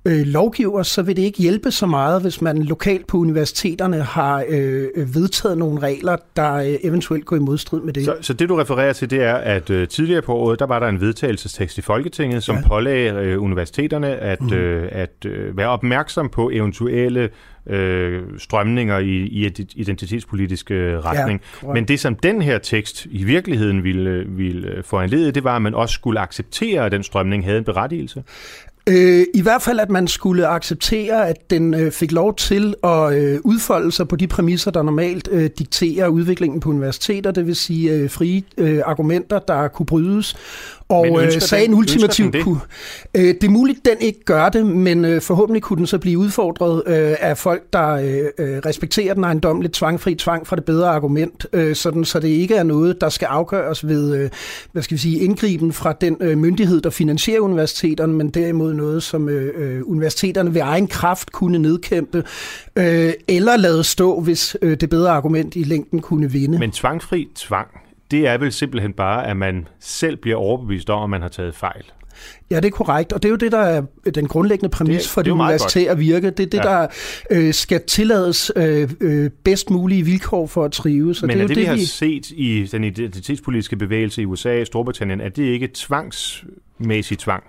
øh, 0.05 0.27
lovgiver, 0.27 0.83
så 0.83 1.03
vil 1.03 1.17
det 1.17 1.23
ikke 1.23 1.39
hjælpe 1.39 1.71
så 1.71 1.87
meget, 1.87 2.23
hvis 2.23 2.43
man 2.43 2.63
lokalt 2.63 3.07
på 3.07 3.17
universiteterne 3.17 4.03
har 4.03 4.45
øh, 4.49 5.15
vedtaget 5.15 5.59
nogle 5.59 5.81
regler, 5.81 6.17
der 6.37 6.55
øh, 6.55 6.75
eventuelt 6.85 7.25
går 7.25 7.37
i 7.37 7.39
modstrid 7.39 7.81
med 7.81 7.93
det. 7.93 8.05
Så, 8.05 8.17
så 8.21 8.33
det 8.33 8.49
du 8.49 8.57
refererer 8.57 8.93
til, 8.93 9.11
det 9.11 9.23
er, 9.23 9.35
at 9.35 9.71
øh, 9.71 9.89
tidligere 9.89 10.23
på 10.23 10.35
året, 10.35 10.59
der 10.59 10.67
var 10.67 10.79
der 10.79 10.87
en 10.87 11.01
vedtagelsestekst 11.01 11.79
i 11.79 11.81
Folketinget, 11.81 12.43
som 12.43 12.57
ja. 12.57 12.69
pålagde 12.69 13.13
øh, 13.13 13.43
universiteterne 13.43 14.09
at, 14.09 14.43
mm. 14.43 14.53
øh, 14.53 14.89
at 14.93 15.25
øh, 15.27 15.57
være 15.57 15.69
opmærksom 15.69 16.29
på 16.29 16.51
eventuelle 16.53 17.29
øh, 17.67 18.23
strømninger 18.39 18.99
i, 18.99 19.17
i 19.17 19.51
identitetspolitisk 19.75 20.71
retning. 20.71 21.41
Ja, 21.63 21.73
Men 21.73 21.89
det, 21.89 22.01
som 22.01 22.15
den 22.15 22.43
her 22.43 22.59
tekst 22.59 23.07
i 23.11 23.25
virkeligheden 23.25 23.85
ville, 23.85 24.25
ville 24.29 24.83
foranlede, 24.83 25.33
det 25.33 25.45
var, 25.45 25.57
at 25.57 25.63
man 25.63 25.75
også 25.75 25.93
skulle 25.93 26.21
acceptere, 26.21 26.87
at 26.87 26.93
den 26.93 27.03
strømning 27.03 27.45
havde 27.45 27.59
en 27.59 27.65
berettigelse. 27.65 28.23
Øh, 28.87 29.27
I 29.35 29.43
hvert 29.43 29.63
fald, 29.63 29.81
at 29.81 29.91
man 29.91 30.09
skulle 30.09 30.47
acceptere, 30.47 31.29
at 31.29 31.51
den 31.51 31.75
øh, 31.75 31.93
fik 31.93 32.13
lov 32.13 32.37
til 32.37 32.75
at 32.85 33.15
øh, 33.15 33.41
udfolde 33.45 33.93
sig 33.93 34.09
på 34.09 34.17
de 34.17 34.27
præmisser, 34.27 34.71
der 34.71 34.83
normalt 34.83 35.29
øh, 35.33 35.51
dikterer 35.59 36.09
udviklingen 36.09 36.61
på 36.61 36.71
universiteter, 36.71 37.31
det 37.31 37.47
vil 37.47 37.57
sige 37.57 37.93
øh, 37.93 38.11
frie 38.11 38.43
øh, 38.59 38.83
argumenter, 38.85 39.39
der 39.39 39.69
kunne 39.69 39.87
brydes, 39.87 40.37
og 40.93 41.25
øh, 41.25 41.33
sagen 41.33 41.75
ultimativt 41.75 42.37
kunne... 42.43 42.61
Øh, 43.15 43.23
det 43.23 43.45
er 43.45 43.51
muligt, 43.51 43.85
den 43.85 43.97
ikke 44.01 44.25
gør 44.25 44.49
det, 44.49 44.67
men 44.67 45.05
øh, 45.05 45.21
forhåbentlig 45.21 45.63
kunne 45.63 45.77
den 45.77 45.87
så 45.87 45.99
blive 45.99 46.19
udfordret 46.19 46.83
øh, 46.87 47.17
af 47.21 47.39
folk, 47.39 47.63
der 47.73 47.89
øh, 47.89 48.25
øh 48.39 48.59
respekterer 48.67 49.15
den 49.15 49.25
ejendommeligt 49.25 49.75
tvangfri 49.75 50.15
tvang 50.15 50.47
fra 50.47 50.57
det 50.57 50.65
bedre 50.65 50.89
argument, 50.89 51.47
øh, 51.53 51.77
sådan, 51.77 52.05
så 52.05 52.21
det 52.21 52.29
ikke 52.29 52.55
er 52.55 52.63
noget, 52.63 53.01
der 53.01 53.09
skal 53.09 53.27
afgøres 53.27 53.87
ved 53.89 54.17
øh, 54.17 54.31
hvad 54.73 54.83
skal 54.83 54.95
vi 54.95 55.01
sige, 55.01 55.19
indgriben 55.19 55.73
fra 55.73 55.93
den 56.01 56.17
øh, 56.21 56.39
myndighed, 56.39 56.81
der 56.81 56.91
finansierer 56.91 57.41
universiteterne, 57.41 58.13
men 58.13 58.31
derimod 58.31 58.75
noget, 58.75 59.03
som 59.03 59.29
øh, 59.29 59.53
øh, 59.57 59.83
universiteterne 59.85 60.55
ved 60.55 60.61
egen 60.61 60.87
kraft 60.87 61.33
kunne 61.33 61.59
nedkæmpe, 61.59 62.25
øh, 62.77 63.13
eller 63.29 63.57
lade 63.57 63.85
stå, 63.85 64.21
hvis 64.21 64.57
øh, 64.63 64.77
det 64.81 64.91
bedre 64.91 65.11
argument 65.11 65.57
i 65.57 65.63
længden 65.63 66.01
kunne 66.01 66.31
vinde. 66.31 66.59
Men 66.59 66.71
tvangfri 66.71 67.29
tvang, 67.35 67.69
det 68.13 68.27
er 68.27 68.39
vel 68.39 68.53
simpelthen 68.53 68.93
bare, 68.93 69.27
at 69.27 69.37
man 69.37 69.69
selv 69.81 70.17
bliver 70.17 70.37
overbevist 70.37 70.91
om, 70.91 71.03
at 71.03 71.11
man 71.11 71.23
har 71.23 71.29
taget 71.29 71.55
fejl. 71.55 71.85
Ja, 72.51 72.57
det 72.57 72.65
er 72.65 72.71
korrekt, 72.71 73.13
og 73.13 73.23
det 73.23 73.29
er 73.29 73.31
jo 73.31 73.37
det, 73.37 73.53
der 73.53 73.59
er 73.59 73.83
den 74.15 74.29
grundlæggende 74.29 74.69
præmis 74.69 75.03
det, 75.03 75.11
for 75.11 75.21
det, 75.21 75.27
det 75.27 75.33
universitet 75.33 75.87
at 75.87 75.99
virke. 75.99 76.31
Det 76.31 76.41
er 76.41 76.51
det, 76.51 76.59
ja. 76.59 76.63
der 76.63 76.87
øh, 77.31 77.55
skal 77.55 77.83
tillades 77.87 78.53
øh, 78.57 78.91
øh, 79.01 79.31
bedst 79.45 79.71
mulige 79.71 80.03
vilkår 80.03 80.47
for 80.47 80.65
at 80.65 80.73
trives. 80.73 81.23
Men 81.23 81.31
det 81.31 81.39
er, 81.39 81.43
er 81.43 81.47
det, 81.47 81.57
det, 81.57 81.63
vi 81.63 81.67
har 81.67 81.75
vi... 81.75 81.85
set 81.85 82.31
i 82.31 82.69
den 82.73 82.85
identitetspolitiske 82.85 83.77
bevægelse 83.77 84.23
i 84.23 84.25
USA 84.25 84.61
og 84.61 84.67
Storbritannien, 84.67 85.21
er 85.21 85.29
det 85.29 85.43
ikke 85.43 85.69
tvangsmæssig 85.75 87.19
tvang? 87.19 87.45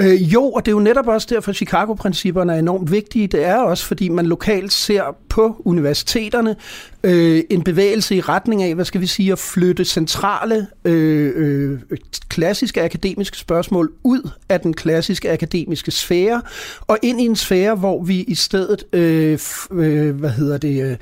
Øh, 0.00 0.32
jo, 0.32 0.50
og 0.50 0.66
det 0.66 0.72
er 0.72 0.76
jo 0.76 0.80
netop 0.80 1.08
også 1.08 1.26
derfor, 1.30 1.50
at 1.50 1.56
Chicago-principperne 1.56 2.54
er 2.54 2.58
enormt 2.58 2.90
vigtige. 2.90 3.26
Det 3.26 3.44
er 3.44 3.56
også, 3.56 3.86
fordi 3.86 4.08
man 4.08 4.26
lokalt 4.26 4.72
ser 4.72 5.16
på 5.28 5.62
universiteterne 5.64 6.56
øh, 7.04 7.42
en 7.50 7.62
bevægelse 7.62 8.16
i 8.16 8.20
retning 8.20 8.62
af, 8.62 8.74
hvad 8.74 8.84
skal 8.84 9.00
vi 9.00 9.06
sige, 9.06 9.32
at 9.32 9.38
flytte 9.38 9.84
centrale 9.84 10.66
øh, 10.84 11.32
øh, 11.36 11.98
klassiske 12.28 12.82
akademiske 12.82 13.36
spørgsmål 13.36 13.92
ud 14.02 14.30
af 14.48 14.60
den 14.60 14.74
klassiske 14.74 15.32
akademiske 15.32 15.90
sfære, 15.90 16.42
og 16.80 16.98
ind 17.02 17.20
i 17.20 17.24
en 17.24 17.36
sfære, 17.36 17.74
hvor 17.74 18.02
vi 18.02 18.22
i 18.22 18.34
stedet, 18.34 18.84
øh, 18.92 19.38
øh, 19.72 20.16
hvad 20.16 20.30
hedder 20.30 20.58
det, 20.58 20.82
øh, 20.84 20.96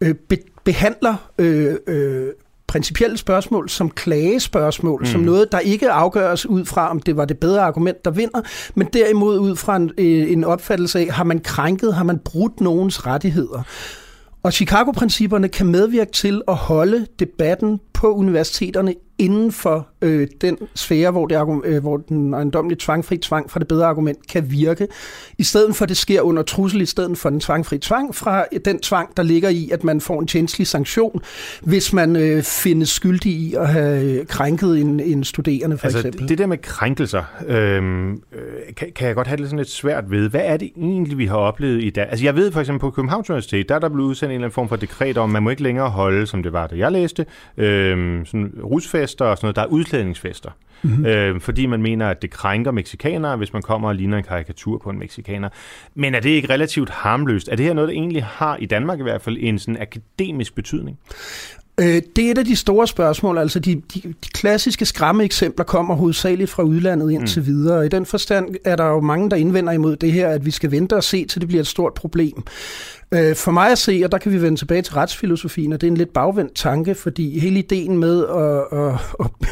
øh 0.00 0.14
be, 0.14 0.36
behandler 0.64 1.30
øh, 1.38 1.76
øh, 1.86 2.26
principielle 2.68 3.16
spørgsmål 3.16 3.68
som 3.68 3.90
klagespørgsmål, 3.90 5.00
mm. 5.00 5.06
som 5.06 5.20
noget, 5.20 5.52
der 5.52 5.58
ikke 5.58 5.90
afgøres 5.90 6.46
ud 6.46 6.64
fra, 6.64 6.90
om 6.90 7.00
det 7.00 7.16
var 7.16 7.24
det 7.24 7.38
bedre 7.38 7.62
argument, 7.62 8.04
der 8.04 8.10
vinder, 8.10 8.40
men 8.74 8.88
derimod 8.92 9.38
ud 9.38 9.56
fra 9.56 9.76
en, 9.76 9.90
øh, 9.98 10.32
en 10.32 10.44
opfattelse 10.44 10.98
af, 10.98 11.06
har 11.10 11.24
man 11.24 11.40
krænket, 11.40 11.94
har 11.94 12.04
man 12.04 12.18
brudt 12.18 12.60
nogens 12.60 13.06
rettigheder. 13.06 13.62
Og 14.42 14.52
Chicago-principperne 14.52 15.48
kan 15.48 15.66
medvirke 15.66 16.12
til 16.12 16.42
at 16.48 16.54
holde 16.54 17.06
debatten 17.18 17.80
på 17.92 18.14
universiteterne 18.14 18.94
inden 19.18 19.52
for 19.52 19.88
øh, 20.02 20.28
den 20.40 20.58
sfære, 20.74 21.10
hvor, 21.10 21.26
det, 21.26 21.60
øh, 21.64 21.82
hvor 21.82 21.96
den 21.96 22.34
ejendomlige 22.34 22.78
tvangfri 22.80 23.16
tvang 23.16 23.50
fra 23.50 23.60
det 23.60 23.68
bedre 23.68 23.86
argument 23.86 24.26
kan 24.28 24.50
virke, 24.50 24.86
i 25.38 25.42
stedet 25.44 25.76
for 25.76 25.82
at 25.82 25.88
det 25.88 25.96
sker 25.96 26.20
under 26.20 26.42
trussel, 26.42 26.80
i 26.80 26.86
stedet 26.86 27.18
for 27.18 27.30
den 27.30 27.40
tvangfri 27.40 27.78
tvang, 27.78 28.14
fra 28.14 28.44
den 28.64 28.80
tvang, 28.80 29.16
der 29.16 29.22
ligger 29.22 29.48
i, 29.48 29.70
at 29.72 29.84
man 29.84 30.00
får 30.00 30.20
en 30.20 30.26
tjenestelig 30.26 30.66
sanktion, 30.66 31.20
hvis 31.62 31.92
man 31.92 32.16
øh, 32.16 32.42
findes 32.42 32.88
skyldig 32.88 33.32
i 33.32 33.54
at 33.54 33.68
have 33.68 34.24
krænket 34.24 34.80
en, 34.80 35.00
en 35.00 35.24
studerende, 35.24 35.78
for 35.78 35.86
altså, 35.86 35.98
eksempel. 35.98 36.28
Det 36.28 36.38
der 36.38 36.46
med 36.46 36.58
krænkelser, 36.58 37.24
øhm, 37.46 38.12
øh, 38.12 38.18
kan, 38.76 38.88
kan 38.94 39.06
jeg 39.06 39.14
godt 39.14 39.26
have 39.26 39.36
det 39.36 39.46
sådan 39.46 39.58
lidt 39.58 39.70
svært 39.70 40.10
ved. 40.10 40.30
Hvad 40.30 40.42
er 40.44 40.56
det 40.56 40.70
egentlig, 40.76 41.18
vi 41.18 41.26
har 41.26 41.36
oplevet 41.36 41.84
i 41.84 41.90
dag? 41.90 42.06
Altså 42.10 42.24
jeg 42.24 42.36
ved 42.36 42.52
for 42.52 42.60
eksempel 42.60 42.80
på 42.80 42.90
Københavns 42.90 43.30
Universitet, 43.30 43.68
der 43.68 43.74
er 43.74 43.78
der 43.78 43.88
blevet 43.88 44.08
udsendt 44.08 44.30
en 44.30 44.34
eller 44.34 44.44
anden 44.46 44.54
form 44.54 44.68
for 44.68 44.76
dekret 44.76 45.18
om, 45.18 45.30
man 45.30 45.42
må 45.42 45.50
ikke 45.50 45.62
længere 45.62 45.90
holde, 45.90 46.26
som 46.26 46.42
det 46.42 46.52
var, 46.52 46.66
da 46.66 46.76
jeg 46.76 46.92
læste, 46.92 47.26
øh, 47.56 48.26
sådan 48.26 48.52
rusfester 49.08 49.24
og 49.24 49.36
sådan 49.36 49.46
noget. 49.46 49.56
Der 49.56 49.62
er 49.62 49.66
udklædningsfester. 49.66 50.50
Mm-hmm. 50.82 51.06
Øh, 51.06 51.40
fordi 51.40 51.66
man 51.66 51.82
mener, 51.82 52.08
at 52.08 52.22
det 52.22 52.30
krænker 52.30 52.70
meksikanere, 52.70 53.36
hvis 53.36 53.52
man 53.52 53.62
kommer 53.62 53.88
og 53.88 53.94
ligner 53.94 54.18
en 54.18 54.24
karikatur 54.24 54.78
på 54.78 54.90
en 54.90 54.98
meksikaner. 54.98 55.48
Men 55.94 56.14
er 56.14 56.20
det 56.20 56.30
ikke 56.30 56.48
relativt 56.48 56.90
harmløst? 56.90 57.48
Er 57.48 57.56
det 57.56 57.66
her 57.66 57.72
noget, 57.72 57.88
der 57.88 57.94
egentlig 57.94 58.24
har, 58.24 58.56
i 58.56 58.66
Danmark 58.66 58.98
i 58.98 59.02
hvert 59.02 59.22
fald, 59.22 59.36
en 59.40 59.58
sådan 59.58 59.80
akademisk 59.80 60.54
betydning? 60.54 60.98
Øh, 61.80 62.02
det 62.16 62.26
er 62.26 62.30
et 62.30 62.38
af 62.38 62.44
de 62.44 62.56
store 62.56 62.86
spørgsmål. 62.86 63.38
Altså 63.38 63.60
de, 63.60 63.74
de, 63.74 64.00
de 64.02 64.28
klassiske 64.34 64.86
skræmme-eksempler 64.86 65.64
kommer 65.64 65.94
hovedsageligt 65.94 66.50
fra 66.50 66.62
udlandet 66.62 67.10
indtil 67.10 67.40
mm. 67.40 67.46
videre. 67.46 67.86
I 67.86 67.88
den 67.88 68.06
forstand 68.06 68.54
er 68.64 68.76
der 68.76 68.86
jo 68.86 69.00
mange, 69.00 69.30
der 69.30 69.36
indvender 69.36 69.72
imod 69.72 69.96
det 69.96 70.12
her, 70.12 70.28
at 70.28 70.46
vi 70.46 70.50
skal 70.50 70.70
vente 70.70 70.96
og 70.96 71.04
se, 71.04 71.24
til 71.24 71.40
det 71.40 71.48
bliver 71.48 71.60
et 71.60 71.66
stort 71.66 71.94
problem. 71.94 72.44
Øh, 73.14 73.36
for 73.36 73.50
mig 73.50 73.70
at 73.70 73.78
se, 73.78 74.00
og 74.04 74.12
der 74.12 74.18
kan 74.18 74.32
vi 74.32 74.42
vende 74.42 74.58
tilbage 74.58 74.82
til 74.82 74.94
retsfilosofien, 74.94 75.72
og 75.72 75.80
det 75.80 75.86
er 75.86 75.90
en 75.90 75.96
lidt 75.96 76.12
bagvendt 76.12 76.54
tanke, 76.54 76.94
fordi 76.94 77.38
hele 77.38 77.58
ideen 77.58 77.98
med 77.98 78.24
at, 78.26 78.78
at, 78.78 78.94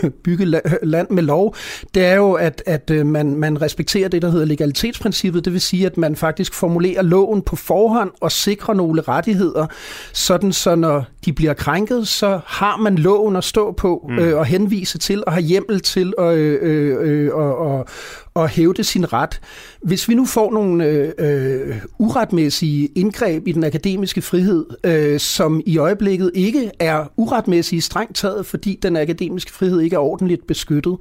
at 0.05 0.15
bygge 0.25 0.61
land 0.83 1.11
med 1.11 1.23
lov, 1.23 1.55
det 1.95 2.05
er 2.05 2.15
jo, 2.15 2.33
at, 2.33 2.63
at 2.67 2.91
øh, 2.91 3.07
man, 3.07 3.35
man 3.35 3.63
respekterer 3.63 4.09
det, 4.09 4.23
der 4.23 4.31
hedder 4.31 4.47
legalitetsprincippet, 4.47 5.45
det 5.45 5.53
vil 5.53 5.61
sige, 5.61 5.87
at 5.87 5.97
man 5.97 6.17
faktisk 6.17 6.55
formulerer 6.55 7.03
loven 7.03 7.43
på 7.43 7.57
forhånd 7.57 8.11
og 8.21 8.33
sikrer 8.33 8.75
nogle 8.75 9.01
rettigheder, 9.01 9.67
sådan 10.13 10.53
så 10.53 10.75
når 10.75 11.05
de 11.25 11.33
bliver 11.33 11.55
krænket, 11.55 12.09
så 12.09 12.41
har 12.47 12.77
man 12.77 12.99
loven 12.99 13.37
at 13.37 13.45
stå 13.45 13.73
på 13.73 14.07
mm. 14.09 14.19
øh, 14.19 14.39
og 14.39 14.47
henvise 14.47 14.99
til 14.99 15.25
og 15.27 15.33
have 15.33 15.43
hjemmel 15.43 15.81
til 15.81 16.15
at, 16.19 16.35
øh, 16.35 16.59
øh, 16.63 16.97
øh, 17.01 17.35
og, 17.35 17.59
og, 17.59 17.87
at 18.37 18.51
hævde 18.51 18.85
sin 18.85 19.13
ret. 19.13 19.41
Hvis 19.83 20.09
vi 20.09 20.15
nu 20.15 20.27
får 20.27 20.53
nogle 20.53 20.87
øh, 20.87 21.13
øh, 21.19 21.77
uretmæssige 21.99 22.89
indgreb 22.95 23.49
i 23.49 23.53
den 23.53 23.65
akademiske 23.65 24.23
frihed, 24.23 24.67
øh, 24.85 25.21
som 25.21 25.61
i 25.67 25.79
øjeblikket 25.79 26.31
ikke 26.35 26.71
er 26.79 27.13
uretmæssige 27.17 27.81
strengt 27.83 28.17
taget, 28.17 28.47
fordi 28.47 28.79
den 28.83 28.97
akademiske 28.97 29.53
frihed 29.53 29.81
ikke 29.81 29.97
er 29.97 30.01
ordentligt 30.01 30.47
beskyttet, 30.47 30.97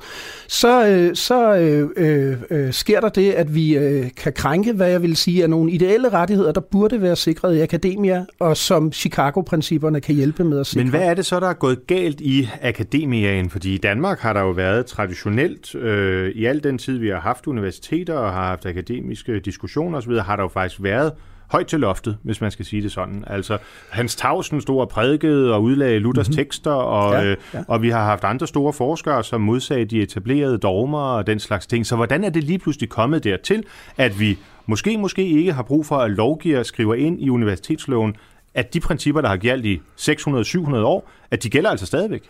så, 0.48 0.88
øh, 0.88 1.16
så 1.16 1.56
øh, 1.56 1.90
øh, 1.98 2.38
øh, 2.50 2.74
sker 2.74 3.00
der 3.00 3.10
det, 3.10 3.32
at 3.32 3.56
vi 3.56 3.78
øh, 3.78 4.10
kan 4.18 4.34
krænke, 4.34 4.74
hvad 4.74 4.90
jeg 4.90 5.02
vil 5.02 5.16
sige, 5.16 5.44
er 5.44 5.48
nogle 5.48 5.72
ideelle 5.72 6.10
rettigheder, 6.10 6.52
der 6.52 6.62
burde 6.62 7.02
være 7.02 7.16
sikret 7.16 7.56
i 7.56 7.62
akademia, 7.62 8.26
og 8.40 8.58
som 8.58 8.92
Chicago-principperne 8.92 10.02
kan 10.02 10.16
hjælpe 10.16 10.44
med 10.44 10.60
at 10.60 10.68
sikre. 10.68 10.84
Men 10.84 10.90
hvad 10.90 11.02
er 11.02 11.14
det 11.14 11.26
så, 11.26 11.40
der 11.40 11.48
er 11.48 11.54
gået 11.54 11.88
galt 11.88 12.22
i 12.22 12.50
akademiaen? 12.62 13.50
Fordi 13.50 13.74
i 13.74 13.78
Danmark 13.78 14.20
har 14.20 14.34
der 14.34 14.42
jo 14.42 14.52
været 14.52 14.86
traditionelt, 14.86 15.76
øh, 15.76 16.30
i 16.30 16.46
al 16.46 16.64
den 16.64 16.78
tid, 16.78 16.98
vi 16.98 17.10
har 17.10 17.20
haft 17.26 17.48
universiteter 17.48 18.14
og 18.14 18.34
har 18.34 18.48
haft 18.48 18.66
akademiske 18.66 19.40
diskussioner 19.40 19.98
osv., 19.98 20.14
har 20.14 20.36
der 20.36 20.44
jo 20.44 20.50
faktisk 20.50 20.84
været 20.84 21.14
højt 21.52 21.68
til 21.68 21.80
loftet, 21.80 22.18
hvis 22.24 22.42
man 22.42 22.52
skal 22.52 22.66
sige 22.66 22.82
det 22.82 22.92
sådan. 22.92 23.24
Altså, 23.28 23.58
Hans 23.90 24.16
Tausen 24.16 24.62
stod 24.62 24.82
og 24.82 24.90
prædikede 24.90 25.54
og 25.54 25.64
udlagde 25.64 26.00
Luthers 26.00 26.30
mm-hmm. 26.30 26.36
tekster, 26.36 26.72
og, 26.72 27.14
ja, 27.14 27.26
øh, 27.26 27.38
ja. 27.54 27.64
og 27.68 27.82
vi 27.82 27.90
har 27.90 28.04
haft 28.04 28.24
andre 28.24 28.48
store 28.48 28.74
forskere, 28.74 29.24
som 29.24 29.42
modsagde 29.42 29.86
de 29.86 30.02
etablerede 30.02 30.58
dogmer 30.58 31.00
og 31.00 31.28
den 31.28 31.40
slags 31.40 31.68
ting. 31.68 31.86
Så 31.86 31.96
hvordan 31.96 32.24
er 32.24 32.30
det 32.30 32.44
lige 32.44 32.60
pludselig 32.60 32.90
kommet 32.90 33.24
dertil, 33.24 33.64
at 33.98 34.20
vi 34.20 34.38
måske, 34.66 34.98
måske 34.98 35.28
ikke 35.28 35.54
har 35.54 35.64
brug 35.64 35.86
for, 35.86 35.96
at 35.96 36.12
lovgiver 36.12 36.64
skriver 36.64 36.96
ind 36.96 37.22
i 37.22 37.30
universitetsloven, 37.30 38.16
at 38.54 38.74
de 38.74 38.80
principper, 38.80 39.22
der 39.22 39.30
har 39.30 39.38
gældt 39.38 39.66
i 39.66 39.82
600-700 40.00 40.76
år, 40.76 41.10
at 41.32 41.44
de 41.44 41.50
gælder 41.50 41.70
altså 41.70 41.86
stadigvæk? 41.86 42.24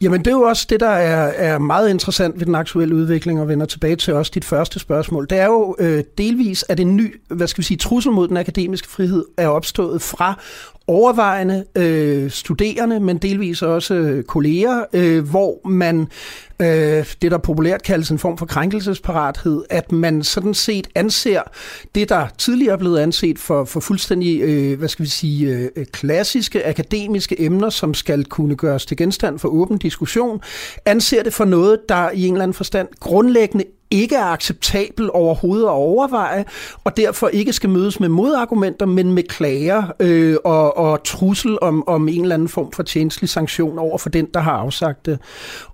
Jamen 0.00 0.18
det 0.20 0.26
er 0.26 0.34
jo 0.34 0.42
også 0.42 0.66
det, 0.70 0.80
der 0.80 0.88
er, 0.88 1.32
er 1.36 1.58
meget 1.58 1.90
interessant 1.90 2.38
ved 2.38 2.46
den 2.46 2.54
aktuelle 2.54 2.94
udvikling, 2.94 3.40
og 3.40 3.48
vender 3.48 3.66
tilbage 3.66 3.96
til 3.96 4.14
også 4.14 4.32
dit 4.34 4.44
første 4.44 4.78
spørgsmål. 4.78 5.26
Det 5.30 5.38
er 5.38 5.46
jo 5.46 5.76
øh, 5.78 6.04
delvis, 6.18 6.64
at 6.68 6.80
en 6.80 6.96
ny, 6.96 7.20
hvad 7.28 7.46
skal 7.46 7.62
vi 7.62 7.66
sige, 7.66 7.78
trussel 7.78 8.12
mod 8.12 8.28
den 8.28 8.36
akademiske 8.36 8.88
frihed 8.88 9.24
er 9.36 9.48
opstået 9.48 10.02
fra 10.02 10.38
overvejende 10.90 11.64
øh, 11.76 12.30
studerende, 12.30 13.00
men 13.00 13.18
delvis 13.18 13.62
også 13.62 13.94
øh, 13.94 14.24
kolleger, 14.24 14.84
øh, 14.92 15.28
hvor 15.28 15.68
man, 15.68 16.00
øh, 16.60 17.04
det 17.22 17.30
der 17.30 17.38
populært 17.38 17.82
kaldes 17.82 18.10
en 18.10 18.18
form 18.18 18.38
for 18.38 18.46
krænkelsesparathed, 18.46 19.64
at 19.70 19.92
man 19.92 20.22
sådan 20.22 20.54
set 20.54 20.88
anser 20.94 21.42
det, 21.94 22.08
der 22.08 22.26
tidligere 22.38 22.72
er 22.72 22.78
blevet 22.78 22.98
anset 22.98 23.38
for, 23.38 23.64
for 23.64 23.80
fuldstændig, 23.80 24.40
øh, 24.40 24.78
hvad 24.78 24.88
skal 24.88 25.04
vi 25.04 25.10
sige, 25.10 25.70
øh, 25.76 25.86
klassiske 25.92 26.66
akademiske 26.66 27.42
emner, 27.42 27.70
som 27.70 27.94
skal 27.94 28.19
kunne 28.24 28.56
gøres 28.56 28.86
til 28.86 28.96
genstand 28.96 29.38
for 29.38 29.48
åben 29.48 29.78
diskussion, 29.78 30.40
anser 30.86 31.22
det 31.22 31.32
for 31.32 31.44
noget, 31.44 31.78
der 31.88 32.10
i 32.10 32.26
en 32.26 32.34
eller 32.34 32.42
anden 32.42 32.54
forstand 32.54 32.88
grundlæggende 33.00 33.64
ikke 33.90 34.16
er 34.16 34.24
acceptabel 34.24 35.10
overhovedet 35.12 35.64
at 35.64 35.70
overveje, 35.70 36.44
og 36.84 36.96
derfor 36.96 37.28
ikke 37.28 37.52
skal 37.52 37.70
mødes 37.70 38.00
med 38.00 38.08
modargumenter, 38.08 38.86
men 38.86 39.12
med 39.12 39.22
klager 39.22 39.82
øh, 40.00 40.36
og, 40.44 40.76
og 40.76 41.04
trussel 41.04 41.58
om, 41.62 41.88
om 41.88 42.08
en 42.08 42.22
eller 42.22 42.34
anden 42.34 42.48
form 42.48 42.72
for 42.72 42.82
tjenestelig 42.82 43.28
sanktion 43.28 43.78
over 43.78 43.98
for 43.98 44.08
den, 44.08 44.26
der 44.34 44.40
har 44.40 44.52
afsagt 44.52 45.06
det. 45.06 45.18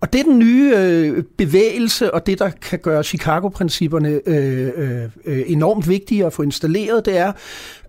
Og 0.01 0.13
det 0.13 0.19
er 0.21 0.25
den 0.25 0.39
nye 0.39 0.73
øh, 0.77 1.25
bevægelse, 1.39 2.15
og 2.15 2.27
det, 2.27 2.39
der 2.39 2.51
kan 2.51 2.79
gøre 2.79 3.05
Chicago-principperne 3.05 4.21
øh, 4.27 4.71
øh, 4.77 5.03
øh 5.25 5.43
enormt 5.47 5.89
vigtige 5.89 6.27
at 6.27 6.33
få 6.33 6.43
installeret, 6.43 7.07
det 7.07 7.19
er, 7.19 7.33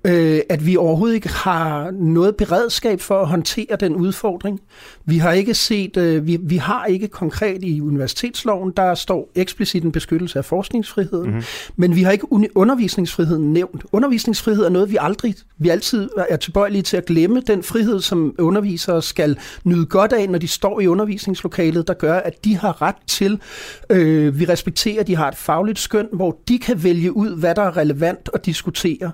øh, 0.06 0.40
at 0.50 0.66
vi 0.66 0.78
overhovedet 0.78 1.16
ikke 1.16 1.30
har 1.30 1.92
noget 1.92 2.36
beredskab 2.36 3.02
for 3.02 3.22
at 3.22 3.28
håndtere 3.28 3.76
den 3.80 3.96
udfordring. 3.96 4.62
Vi 5.06 5.18
har 5.18 5.32
ikke 5.32 5.54
set, 5.54 5.98
øh, 5.98 6.28
vi, 6.28 6.38
vi 6.42 6.58
har 6.58 6.86
ikke 6.86 7.08
konkret 7.08 7.64
i 7.64 7.82
universitetsloven, 7.82 8.74
der 8.78 8.96
står 8.96 9.30
eksplicit 9.36 9.84
en 9.84 9.92
beskyttelse 9.92 10.40
af 10.40 10.46
forskningsfriheden, 10.46 11.30
mm-hmm. 11.30 11.44
men 11.76 11.96
vi 11.96 12.04
har 12.04 12.12
ikke 12.12 12.28
undervisningsfriheden 12.56 13.54
nævnt. 13.54 13.86
Undervisningsfrihed 13.92 14.64
er 14.64 14.70
noget, 14.70 14.92
vi 14.92 14.98
aldrig, 15.00 15.36
vi 15.58 15.70
altid 15.70 16.10
er 16.30 16.38
tilbøjelige 16.38 16.82
til 16.82 16.98
at 16.98 17.06
glemme. 17.06 17.42
Den 17.48 17.64
frihed, 17.64 18.00
som 18.00 18.36
undervisere 18.40 19.02
skal 19.02 19.38
nyde 19.64 19.86
godt 19.86 20.14
af, 20.14 20.30
når 20.30 20.40
de 20.40 20.48
står 20.48 20.80
i 20.80 20.88
undervisningslokalet, 20.88 21.88
der 21.88 21.94
gør, 21.94 22.16
at 22.16 22.46
de 22.46 22.58
har 22.58 22.82
ret 22.82 22.96
til, 23.08 23.40
øh, 23.90 24.40
vi 24.40 24.46
respekterer, 24.46 25.00
at 25.00 25.08
de 25.08 25.16
har 25.16 25.28
et 25.28 25.36
fagligt 25.36 25.80
skøn, 25.80 26.08
hvor 26.14 26.38
de 26.48 26.60
kan 26.60 26.84
vælge 26.84 27.18
ud, 27.18 27.40
hvad 27.40 27.56
der 27.56 27.62
er 27.62 27.78
relevant 27.78 28.30
at 28.34 28.46
diskutere. 28.46 29.12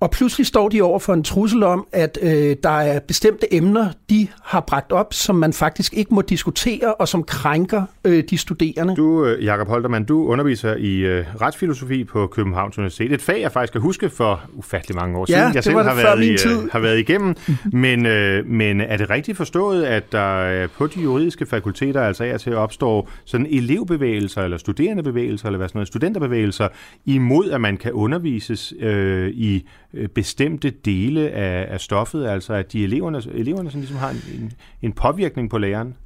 Og 0.00 0.10
pludselig 0.10 0.46
står 0.46 0.68
de 0.68 0.82
over 0.82 0.98
for 0.98 1.14
en 1.14 1.22
trussel 1.22 1.62
om, 1.62 1.86
at 1.92 2.18
øh, 2.22 2.56
der 2.62 2.70
er 2.80 3.00
bestemte 3.00 3.54
emner, 3.54 3.88
de 4.10 4.28
har 4.42 4.60
bragt 4.60 4.92
op, 4.92 5.14
som 5.14 5.36
man 5.36 5.52
faktisk 5.52 5.94
ikke 5.94 6.14
må 6.14 6.22
diskutere, 6.22 6.94
og 6.94 7.08
som 7.08 7.22
krænker 7.24 7.82
øh, 8.04 8.24
de 8.30 8.38
studerende. 8.38 8.96
Du, 8.96 9.24
øh, 9.24 9.44
Jakob 9.44 9.68
Holtermann, 9.68 10.04
du 10.04 10.26
underviser 10.26 10.74
i 10.76 10.96
øh, 10.96 11.24
retsfilosofi 11.40 12.04
på 12.04 12.26
Københavns 12.26 12.78
Universitet. 12.78 13.12
Et 13.12 13.22
fag, 13.22 13.40
jeg 13.40 13.52
faktisk 13.52 13.72
kan 13.72 13.80
huske 13.80 14.10
for 14.10 14.40
ufattelig 14.54 14.96
mange 14.96 15.18
år 15.18 15.26
ja, 15.28 15.38
siden. 15.38 15.54
Jeg 15.54 15.64
selv 15.64 15.76
har 15.76 15.94
været, 15.94 16.24
i, 16.24 16.30
øh, 16.30 16.68
har 16.72 16.78
været 16.78 16.98
igennem. 16.98 17.34
men, 17.72 18.06
øh, 18.06 18.46
men 18.46 18.80
er 18.80 18.96
det 18.96 19.10
rigtigt 19.10 19.36
forstået, 19.36 19.84
at 19.84 20.12
der 20.12 20.62
øh, 20.62 20.68
på 20.78 20.86
de 20.86 21.00
juridiske 21.00 21.46
fakulteter 21.46 22.02
altså 22.02 22.24
er 22.24 22.38
til 22.38 22.50
at 22.50 22.56
opstå 22.56 23.08
sådan 23.24 23.46
elevbevægelser, 23.50 24.42
eller 24.42 24.56
studerendebevægelser, 24.56 25.46
eller 25.46 25.58
hvad 25.58 25.68
sådan 25.68 25.78
noget, 25.78 25.88
studenterbevægelser, 25.88 26.68
imod 27.04 27.50
at 27.50 27.60
man 27.60 27.76
kan 27.76 27.92
undervises 27.92 28.74
øh, 28.80 29.28
i 29.28 29.66
Øh, 29.96 30.08
bestemte 30.08 30.70
dele 30.70 31.30
af, 31.30 31.72
af 31.72 31.80
stoffet, 31.80 32.26
altså 32.26 32.54
at 32.54 32.72
de 32.72 32.84
eleverne, 32.84 33.22
eleverne 33.32 33.70
sådan 33.70 33.80
ligesom 33.80 33.96
har 33.96 34.10
en, 34.10 34.52
en 34.82 34.92
påvirkning 34.92 35.50
på 35.50 35.58
læreren? 35.58 35.96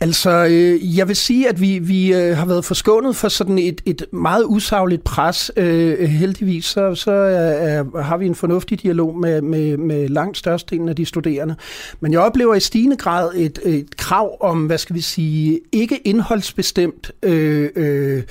Altså, 0.00 0.46
øh, 0.50 0.96
jeg 0.96 1.08
vil 1.08 1.16
sige, 1.16 1.48
at 1.48 1.60
vi, 1.60 1.78
vi 1.78 2.14
øh, 2.14 2.36
har 2.36 2.46
været 2.46 2.64
forskånet 2.64 3.16
for 3.16 3.28
sådan 3.28 3.58
et, 3.58 3.80
et 3.86 4.06
meget 4.12 4.44
usagligt 4.46 5.04
pres. 5.04 5.50
Øh, 5.56 6.08
heldigvis 6.08 6.64
så, 6.64 6.94
så 6.94 7.10
er, 7.12 8.02
har 8.02 8.16
vi 8.16 8.26
en 8.26 8.34
fornuftig 8.34 8.82
dialog 8.82 9.18
med, 9.18 9.42
med, 9.42 9.76
med 9.76 10.08
langt 10.08 10.38
størstedelen 10.38 10.88
af 10.88 10.96
de 10.96 11.04
studerende. 11.04 11.56
Men 12.00 12.12
jeg 12.12 12.20
oplever 12.20 12.54
i 12.54 12.60
stigende 12.60 12.96
grad 12.96 13.30
et, 13.36 13.58
et 13.64 13.96
krav 13.96 14.36
om, 14.40 14.66
hvad 14.66 14.78
skal 14.78 14.96
vi 14.96 15.00
sige, 15.00 15.60
ikke 15.72 15.96
indholdsbestemt 16.04 17.10
øh, 17.22 17.70
øh, 17.76 18.22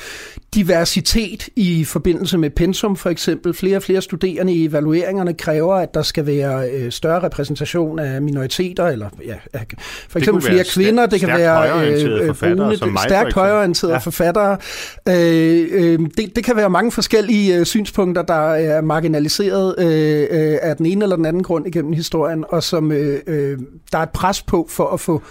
diversitet 0.56 1.50
i 1.56 1.84
forbindelse 1.84 2.38
med 2.38 2.50
pensum 2.50 2.96
for 2.96 3.10
eksempel. 3.10 3.54
Flere 3.54 3.78
og 3.78 3.84
flere 3.84 4.02
studerende 4.02 4.54
i 4.54 4.66
evalueringerne 4.66 5.34
kræver, 5.34 5.76
at 5.76 5.94
der 5.94 6.02
skal 6.02 6.26
være 6.26 6.70
øh, 6.70 6.92
større 6.92 7.24
repræsentation 7.24 8.00
af 8.00 8.22
minoriteter, 8.22 8.88
eller 8.88 9.10
ja, 9.26 9.60
for 10.10 10.20
eksempel 10.20 10.44
flere 10.44 10.64
kvinder. 10.64 11.06
Det 11.06 11.20
kan 11.20 11.30
være 11.30 11.55
højorienterede 11.56 12.22
øh, 12.22 12.28
forfattere, 12.28 12.78
som 12.78 12.90
mig, 12.90 13.02
stærkt 13.02 13.34
højorienterede 13.34 13.94
ja. 13.94 14.00
forfattere. 14.00 14.58
Øh, 15.10 15.68
øh, 15.72 16.00
det, 16.18 16.36
det 16.36 16.44
kan 16.44 16.56
være 16.56 16.70
mange 16.70 16.92
forskellige 16.92 17.60
øh, 17.60 17.66
synspunkter, 17.66 18.22
der 18.22 18.54
er 18.54 18.82
marginaliseret 18.82 19.76
øh, 19.78 20.22
øh, 20.22 20.58
af 20.62 20.76
den 20.78 20.86
ene 20.86 21.04
eller 21.04 21.16
den 21.16 21.26
anden 21.26 21.44
grund 21.44 21.68
igennem 21.68 21.94
historien, 21.94 22.46
og 22.50 22.64
som 22.64 22.92
øh, 22.92 23.20
øh, 23.28 23.58
der 23.92 23.98
er 23.98 24.04
et 24.04 24.10
pres 24.10 24.42
på 24.42 24.68
for 24.70 24.88
at 24.88 25.00
få 25.00 25.22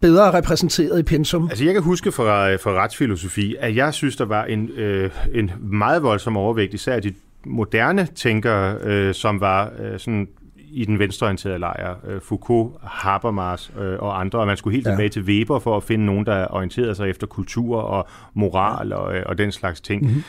bedre 0.00 0.32
repræsenteret 0.32 0.98
i 0.98 1.02
pensum. 1.02 1.48
Altså 1.50 1.64
jeg 1.64 1.74
kan 1.74 1.82
huske 1.82 2.12
fra, 2.12 2.54
fra 2.54 2.70
retsfilosofi, 2.70 3.56
at 3.60 3.76
jeg 3.76 3.94
synes, 3.94 4.16
der 4.16 4.24
var 4.24 4.44
en, 4.44 4.68
øh, 4.68 5.10
en 5.34 5.50
meget 5.60 6.02
voldsom 6.02 6.36
overvægt, 6.36 6.74
især 6.74 7.00
de 7.00 7.12
moderne 7.46 8.08
tænkere, 8.14 8.76
øh, 8.82 9.14
som 9.14 9.40
var 9.40 9.72
øh, 9.78 9.98
sådan 9.98 10.28
i 10.72 10.84
den 10.84 10.98
venstreorienterede 10.98 11.58
lejr. 11.58 11.94
Øh, 12.08 12.20
Foucault, 12.20 12.74
Habermas 12.82 13.72
øh, 13.80 13.98
og 13.98 14.20
andre, 14.20 14.38
og 14.38 14.46
man 14.46 14.56
skulle 14.56 14.74
helt 14.74 14.86
ja. 14.86 14.90
tilbage 14.90 15.08
til 15.08 15.22
Weber 15.22 15.58
for 15.58 15.76
at 15.76 15.82
finde 15.82 16.06
nogen, 16.06 16.26
der 16.26 16.46
orienterede 16.50 16.94
sig 16.94 17.10
efter 17.10 17.26
kultur 17.26 17.76
og 17.76 18.08
moral 18.34 18.92
og, 18.92 19.16
øh, 19.16 19.22
og 19.26 19.38
den 19.38 19.52
slags 19.52 19.80
ting. 19.80 20.02
Mm-hmm. 20.02 20.22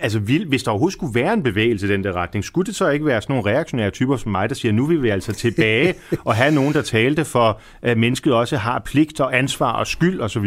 Altså, 0.00 0.18
hvis 0.48 0.62
der 0.62 0.70
overhovedet 0.70 0.92
skulle 0.92 1.14
være 1.14 1.32
en 1.32 1.42
bevægelse 1.42 1.86
i 1.86 1.90
den 1.90 2.04
der 2.04 2.12
retning, 2.12 2.44
skulle 2.44 2.66
det 2.66 2.74
så 2.74 2.88
ikke 2.88 3.06
være 3.06 3.22
sådan 3.22 3.36
nogle 3.36 3.50
reaktionære 3.50 3.90
typer 3.90 4.16
som 4.16 4.32
mig, 4.32 4.48
der 4.48 4.54
siger, 4.54 4.72
nu 4.72 4.86
vil 4.86 5.02
vi 5.02 5.08
altså 5.08 5.32
tilbage 5.32 5.94
og 6.24 6.34
have 6.34 6.54
nogen, 6.54 6.74
der 6.74 6.82
talte 6.82 7.24
for, 7.24 7.60
at 7.82 7.98
mennesket 7.98 8.32
også 8.32 8.56
har 8.56 8.78
pligt 8.78 9.20
og 9.20 9.38
ansvar 9.38 9.72
og 9.72 9.86
skyld 9.86 10.20
osv.? 10.20 10.46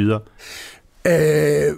Øh, 1.08 1.76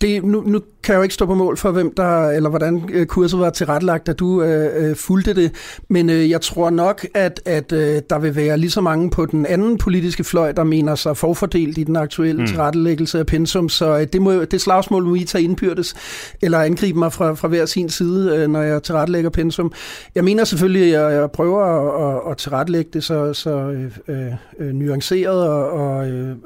det, 0.00 0.24
nu, 0.24 0.42
nu 0.46 0.60
kan 0.82 0.92
jeg 0.92 0.98
jo 0.98 1.02
ikke 1.02 1.14
stå 1.14 1.26
på 1.26 1.34
mål 1.34 1.56
for, 1.56 1.70
hvem 1.70 1.94
der, 1.96 2.28
eller 2.28 2.50
hvordan 2.50 2.90
øh, 2.92 3.06
kurset 3.06 3.40
var 3.40 3.50
tilrettelagt, 3.50 4.06
da 4.06 4.12
du 4.12 4.42
øh, 4.42 4.90
øh, 4.90 4.96
fulgte 4.96 5.34
det. 5.34 5.52
Men 5.88 6.10
øh, 6.10 6.30
jeg 6.30 6.40
tror 6.40 6.70
nok, 6.70 7.06
at, 7.14 7.40
at 7.44 7.72
øh, 7.72 8.02
der 8.10 8.18
vil 8.18 8.36
være 8.36 8.58
lige 8.58 8.70
så 8.70 8.80
mange 8.80 9.10
på 9.10 9.26
den 9.26 9.46
anden 9.46 9.78
politiske 9.78 10.24
fløj, 10.24 10.52
der 10.52 10.64
mener 10.64 10.94
sig 10.94 11.16
forfordelt 11.16 11.78
i 11.78 11.84
den 11.84 11.96
aktuelle 11.96 12.40
mm. 12.40 12.46
tilrettelæggelse 12.46 13.18
af 13.18 13.26
pensum. 13.26 13.68
Så 13.68 13.98
øh, 13.98 14.06
det, 14.12 14.22
må, 14.22 14.44
det 14.44 14.60
slagsmål 14.60 15.04
må 15.04 15.14
I 15.14 15.24
tage 15.24 15.44
indbyrdes, 15.44 15.94
eller 16.42 16.58
angribe 16.58 16.98
mig 16.98 17.12
fra, 17.12 17.34
fra 17.34 17.48
hver 17.48 17.66
sin 17.66 17.88
side, 17.88 18.36
øh, 18.36 18.48
når 18.48 18.62
jeg 18.62 18.82
tilrettelægger 18.82 19.30
pensum. 19.30 19.72
Jeg 20.14 20.24
mener 20.24 20.44
selvfølgelig, 20.44 20.96
at 20.96 21.02
jeg, 21.02 21.20
jeg 21.20 21.30
prøver 21.30 21.62
at, 21.62 22.16
at, 22.16 22.30
at 22.30 22.36
tilrettelægge 22.36 22.90
det 22.92 23.04
så, 23.04 23.32
så 23.32 23.50
øh, 24.08 24.32
øh, 24.58 24.72
nuanceret 24.72 25.48
og, 25.48 25.70
og 25.70 26.08
øh, 26.08 26.36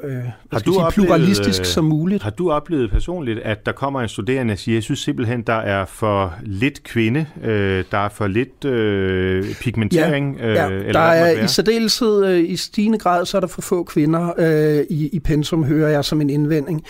har 0.53 0.59
du 0.59 0.73
sige, 0.73 0.85
oplevet, 0.85 0.93
pluralistisk 0.95 1.65
som 1.65 1.85
muligt. 1.85 2.23
Har 2.23 2.31
du 2.31 2.51
oplevet 2.51 2.91
personligt, 2.91 3.38
at 3.45 3.67
der 3.67 3.73
kommer 3.73 4.01
en 4.01 4.09
studerende 4.09 4.53
og 4.53 4.59
siger, 4.59 4.77
jeg 4.77 4.83
synes 4.83 5.01
simpelthen, 5.01 5.43
der 5.43 5.53
er 5.53 5.85
for 5.85 6.35
lidt 6.43 6.83
kvinde, 6.83 7.27
øh, 7.45 7.85
der 7.91 7.99
er 7.99 8.09
for 8.09 8.27
lidt 8.27 8.65
øh, 8.65 9.55
pigmentering. 9.61 10.37
Ja, 10.39 10.53
ja. 10.53 10.71
Øh, 10.71 10.87
eller 10.87 10.93
der 10.93 11.09
er 11.09 11.45
i 11.45 11.49
særdeleshed 11.49 12.27
øh, 12.27 12.51
i 12.51 12.57
stigende 12.57 12.99
grad, 12.99 13.27
så 13.27 13.37
er 13.37 13.41
der 13.41 13.49
for 13.49 13.63
få 13.63 13.83
kvinder 13.83 14.33
øh, 14.39 14.85
i, 14.91 15.09
i 15.13 15.21
pensum, 15.21 15.65
hører 15.65 15.91
jeg 15.91 16.05
som 16.05 16.21
en 16.21 16.31
indvending 16.31 16.85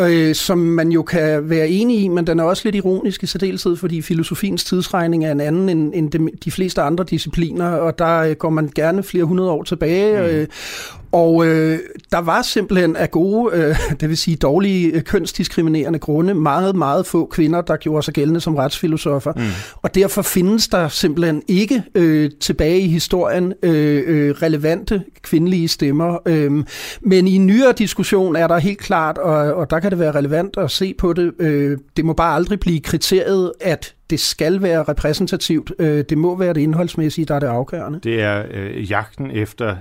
øh, 0.00 0.34
som 0.34 0.58
man 0.58 0.92
jo 0.92 1.02
kan 1.02 1.50
være 1.50 1.68
enig 1.68 2.00
i, 2.00 2.08
men 2.08 2.26
den 2.26 2.40
er 2.40 2.44
også 2.44 2.62
lidt 2.64 2.74
ironisk 2.74 3.22
i 3.22 3.26
særdeleshed, 3.26 3.76
fordi 3.76 4.02
filosofiens 4.02 4.64
tidsregning 4.64 5.24
er 5.24 5.32
en 5.32 5.40
anden 5.40 5.68
end, 5.68 5.92
end 5.94 6.10
de, 6.10 6.28
de 6.44 6.50
fleste 6.50 6.82
andre 6.82 7.04
discipliner, 7.04 7.68
og 7.68 7.98
der 7.98 8.18
øh, 8.18 8.36
går 8.36 8.50
man 8.50 8.70
gerne 8.74 9.02
flere 9.02 9.24
hundrede 9.24 9.50
år 9.50 9.62
tilbage, 9.62 10.18
mm. 10.18 10.26
øh, 10.26 10.46
og 11.12 11.46
øh, 11.46 11.78
der 12.12 12.18
var 12.18 12.42
simpelthen 12.42 12.96
af 12.96 13.10
gode, 13.10 13.56
øh, 13.56 13.76
det 14.00 14.08
vil 14.08 14.16
sige 14.16 14.36
dårlige 14.36 14.92
øh, 14.92 15.02
kønsdiskriminerende 15.02 15.98
grunde, 15.98 16.34
meget, 16.34 16.76
meget 16.76 17.06
få 17.06 17.26
kvinder, 17.26 17.60
der 17.60 17.76
gjorde 17.76 18.02
sig 18.02 18.14
gældende 18.14 18.40
som 18.40 18.54
retsfilosofer. 18.54 19.32
Mm. 19.36 19.42
Og 19.82 19.94
derfor 19.94 20.22
findes 20.22 20.68
der 20.68 20.88
simpelthen 20.88 21.42
ikke 21.48 21.82
øh, 21.94 22.30
tilbage 22.40 22.80
i 22.80 22.88
historien 22.88 23.52
øh, 23.62 24.02
øh, 24.06 24.30
relevante 24.30 25.02
kvindelige 25.22 25.68
stemmer. 25.68 26.18
Øh, 26.26 26.64
men 27.00 27.28
i 27.28 27.38
nyere 27.38 27.72
diskussion 27.72 28.36
er 28.36 28.46
der 28.46 28.58
helt 28.58 28.78
klart, 28.78 29.18
og, 29.18 29.54
og 29.54 29.70
der 29.70 29.80
kan 29.80 29.90
det 29.90 29.98
være 29.98 30.12
relevant 30.12 30.56
at 30.56 30.70
se 30.70 30.94
på 30.98 31.12
det, 31.12 31.32
øh, 31.38 31.78
det 31.96 32.04
må 32.04 32.12
bare 32.12 32.34
aldrig 32.34 32.60
blive 32.60 32.80
kriteriet, 32.80 33.52
at 33.60 33.94
det 34.10 34.20
skal 34.20 34.62
være 34.62 34.82
repræsentativt. 34.82 35.72
Øh, 35.78 36.04
det 36.08 36.18
må 36.18 36.36
være 36.36 36.54
det 36.54 36.60
indholdsmæssige, 36.60 37.24
der 37.24 37.34
er 37.34 37.40
det 37.40 37.46
afgørende. 37.46 38.00
Det 38.02 38.22
er 38.22 38.42
øh, 38.50 38.90
jagten 38.90 39.30
efter 39.30 39.76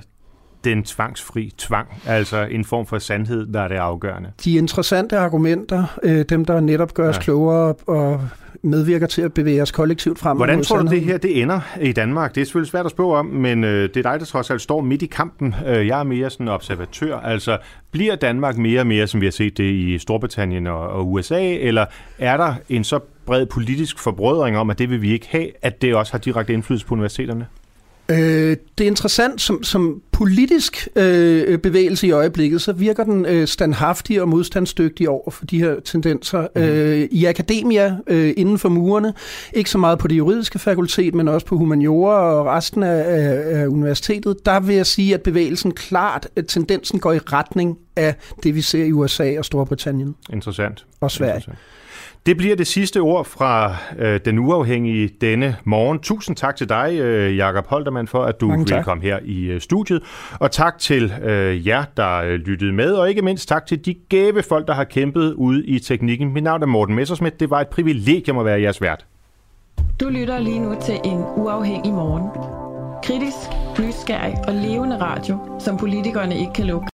den 0.63 0.83
tvangsfri 0.83 1.53
tvang, 1.57 1.87
altså 2.05 2.47
en 2.51 2.65
form 2.65 2.85
for 2.85 2.99
sandhed, 2.99 3.47
der 3.53 3.61
er 3.61 3.67
det 3.67 3.75
afgørende. 3.75 4.31
De 4.43 4.53
interessante 4.53 5.17
argumenter, 5.17 5.99
øh, 6.03 6.25
dem 6.29 6.45
der 6.45 6.59
netop 6.59 6.93
gør 6.93 7.09
os 7.09 7.15
ja. 7.15 7.21
klogere 7.21 7.73
og 7.87 8.21
medvirker 8.63 9.07
til 9.07 9.21
at 9.21 9.33
bevæge 9.33 9.61
os 9.61 9.71
kollektivt 9.71 10.19
frem. 10.19 10.37
Hvordan 10.37 10.63
tror 10.63 10.77
du, 10.77 10.87
det 10.87 11.01
her 11.01 11.17
det 11.17 11.41
ender 11.41 11.59
i 11.81 11.91
Danmark? 11.91 12.35
Det 12.35 12.41
er 12.41 12.45
selvfølgelig 12.45 12.71
svært 12.71 12.85
at 12.85 12.91
spå 12.91 13.13
om, 13.13 13.25
men 13.25 13.63
øh, 13.63 13.89
det 13.93 13.97
er 14.05 14.11
dig, 14.11 14.19
der 14.19 14.25
trods 14.25 14.49
alt 14.49 14.61
står 14.61 14.81
midt 14.81 15.01
i 15.01 15.05
kampen. 15.05 15.55
Øh, 15.67 15.87
jeg 15.87 15.99
er 15.99 16.03
mere 16.03 16.29
sådan 16.29 16.43
en 16.43 16.47
observatør. 16.47 17.17
Altså, 17.17 17.57
bliver 17.91 18.15
Danmark 18.15 18.57
mere 18.57 18.79
og 18.79 18.87
mere, 18.87 19.07
som 19.07 19.21
vi 19.21 19.25
har 19.25 19.31
set 19.31 19.57
det 19.57 19.63
i 19.63 19.97
Storbritannien 19.97 20.67
og, 20.67 20.89
og 20.89 21.11
USA, 21.11 21.53
eller 21.55 21.85
er 22.19 22.37
der 22.37 22.53
en 22.69 22.83
så 22.83 22.99
bred 23.25 23.45
politisk 23.45 23.99
forbrødring 23.99 24.57
om, 24.57 24.69
at 24.69 24.79
det 24.79 24.89
vil 24.89 25.01
vi 25.01 25.11
ikke 25.11 25.27
have, 25.29 25.47
at 25.61 25.81
det 25.81 25.95
også 25.95 26.13
har 26.13 26.19
direkte 26.19 26.53
indflydelse 26.53 26.85
på 26.85 26.93
universiteterne? 26.93 27.47
Øh, 28.11 28.57
det 28.77 28.83
er 28.83 28.87
interessant, 28.87 29.41
som, 29.41 29.63
som 29.63 30.01
politisk 30.11 30.87
øh, 30.95 31.57
bevægelse 31.57 32.07
i 32.07 32.11
øjeblikket, 32.11 32.61
så 32.61 32.73
virker 32.73 33.03
den 33.03 33.25
øh, 33.25 33.47
standhaftig 33.47 34.21
og 34.21 34.29
modstandsdygtig 34.29 35.09
over 35.09 35.31
for 35.31 35.45
de 35.45 35.59
her 35.59 35.79
tendenser. 35.79 36.47
Mm. 36.55 36.61
Øh, 36.61 37.07
I 37.11 37.25
akademia, 37.25 37.97
øh, 38.07 38.33
inden 38.37 38.59
for 38.59 38.69
murene, 38.69 39.13
ikke 39.53 39.69
så 39.69 39.77
meget 39.77 39.99
på 39.99 40.07
det 40.07 40.17
juridiske 40.17 40.59
fakultet, 40.59 41.15
men 41.15 41.27
også 41.27 41.45
på 41.45 41.57
humaniora 41.57 42.33
og 42.33 42.45
resten 42.45 42.83
af, 42.83 43.03
af, 43.07 43.61
af 43.61 43.67
universitetet, 43.67 44.45
der 44.45 44.59
vil 44.59 44.75
jeg 44.75 44.85
sige, 44.85 45.13
at 45.13 45.21
bevægelsen 45.21 45.71
klart, 45.71 46.27
at 46.35 46.45
tendensen 46.47 46.99
går 46.99 47.13
i 47.13 47.19
retning 47.19 47.77
af 47.95 48.15
det, 48.43 48.55
vi 48.55 48.61
ser 48.61 48.83
i 48.83 48.91
USA 48.91 49.37
og 49.37 49.45
Storbritannien. 49.45 50.15
Interessant. 50.33 50.85
Og 51.01 51.11
Sverige. 51.11 51.35
Interessant. 51.35 51.59
Det 52.25 52.37
bliver 52.37 52.55
det 52.55 52.67
sidste 52.67 52.99
ord 52.99 53.25
fra 53.25 53.75
øh, 53.97 54.19
Den 54.25 54.39
Uafhængige 54.39 55.09
denne 55.21 55.55
morgen. 55.63 55.99
Tusind 55.99 56.35
tak 56.35 56.55
til 56.55 56.69
dig, 56.69 56.99
øh, 56.99 57.37
Jakob 57.37 57.67
Holtermann, 57.67 58.07
for 58.07 58.23
at 58.23 58.41
du 58.41 58.51
vil 58.57 58.83
komme 58.83 59.03
her 59.03 59.19
i 59.23 59.43
øh, 59.45 59.61
studiet. 59.61 60.03
Og 60.39 60.51
tak 60.51 60.77
til 60.77 61.13
øh, 61.23 61.67
jer, 61.67 61.83
der 61.97 62.17
øh, 62.17 62.33
lyttede 62.33 62.73
med. 62.73 62.93
Og 62.93 63.09
ikke 63.09 63.21
mindst 63.21 63.49
tak 63.49 63.65
til 63.65 63.85
de 63.85 63.93
gæve 63.93 64.43
folk, 64.43 64.67
der 64.67 64.73
har 64.73 64.83
kæmpet 64.83 65.33
ude 65.33 65.65
i 65.65 65.79
teknikken. 65.79 66.33
Mit 66.33 66.43
navn 66.43 66.61
er 66.61 66.65
Morten 66.65 66.95
Messersmith. 66.95 67.35
Det 67.39 67.49
var 67.49 67.61
et 67.61 67.67
privilegium 67.67 68.37
at 68.37 68.45
være 68.45 68.61
jeres 68.61 68.81
vært. 68.81 69.05
Du 69.99 70.09
lytter 70.09 70.39
lige 70.39 70.59
nu 70.59 70.75
til 70.81 70.95
En 71.05 71.23
Uafhængig 71.35 71.93
Morgen. 71.93 72.29
Kritisk, 73.03 73.37
nysgerrig 73.79 74.35
og 74.47 74.53
levende 74.53 75.01
radio, 75.01 75.59
som 75.59 75.77
politikerne 75.77 76.39
ikke 76.39 76.53
kan 76.53 76.65
lukke. 76.65 76.87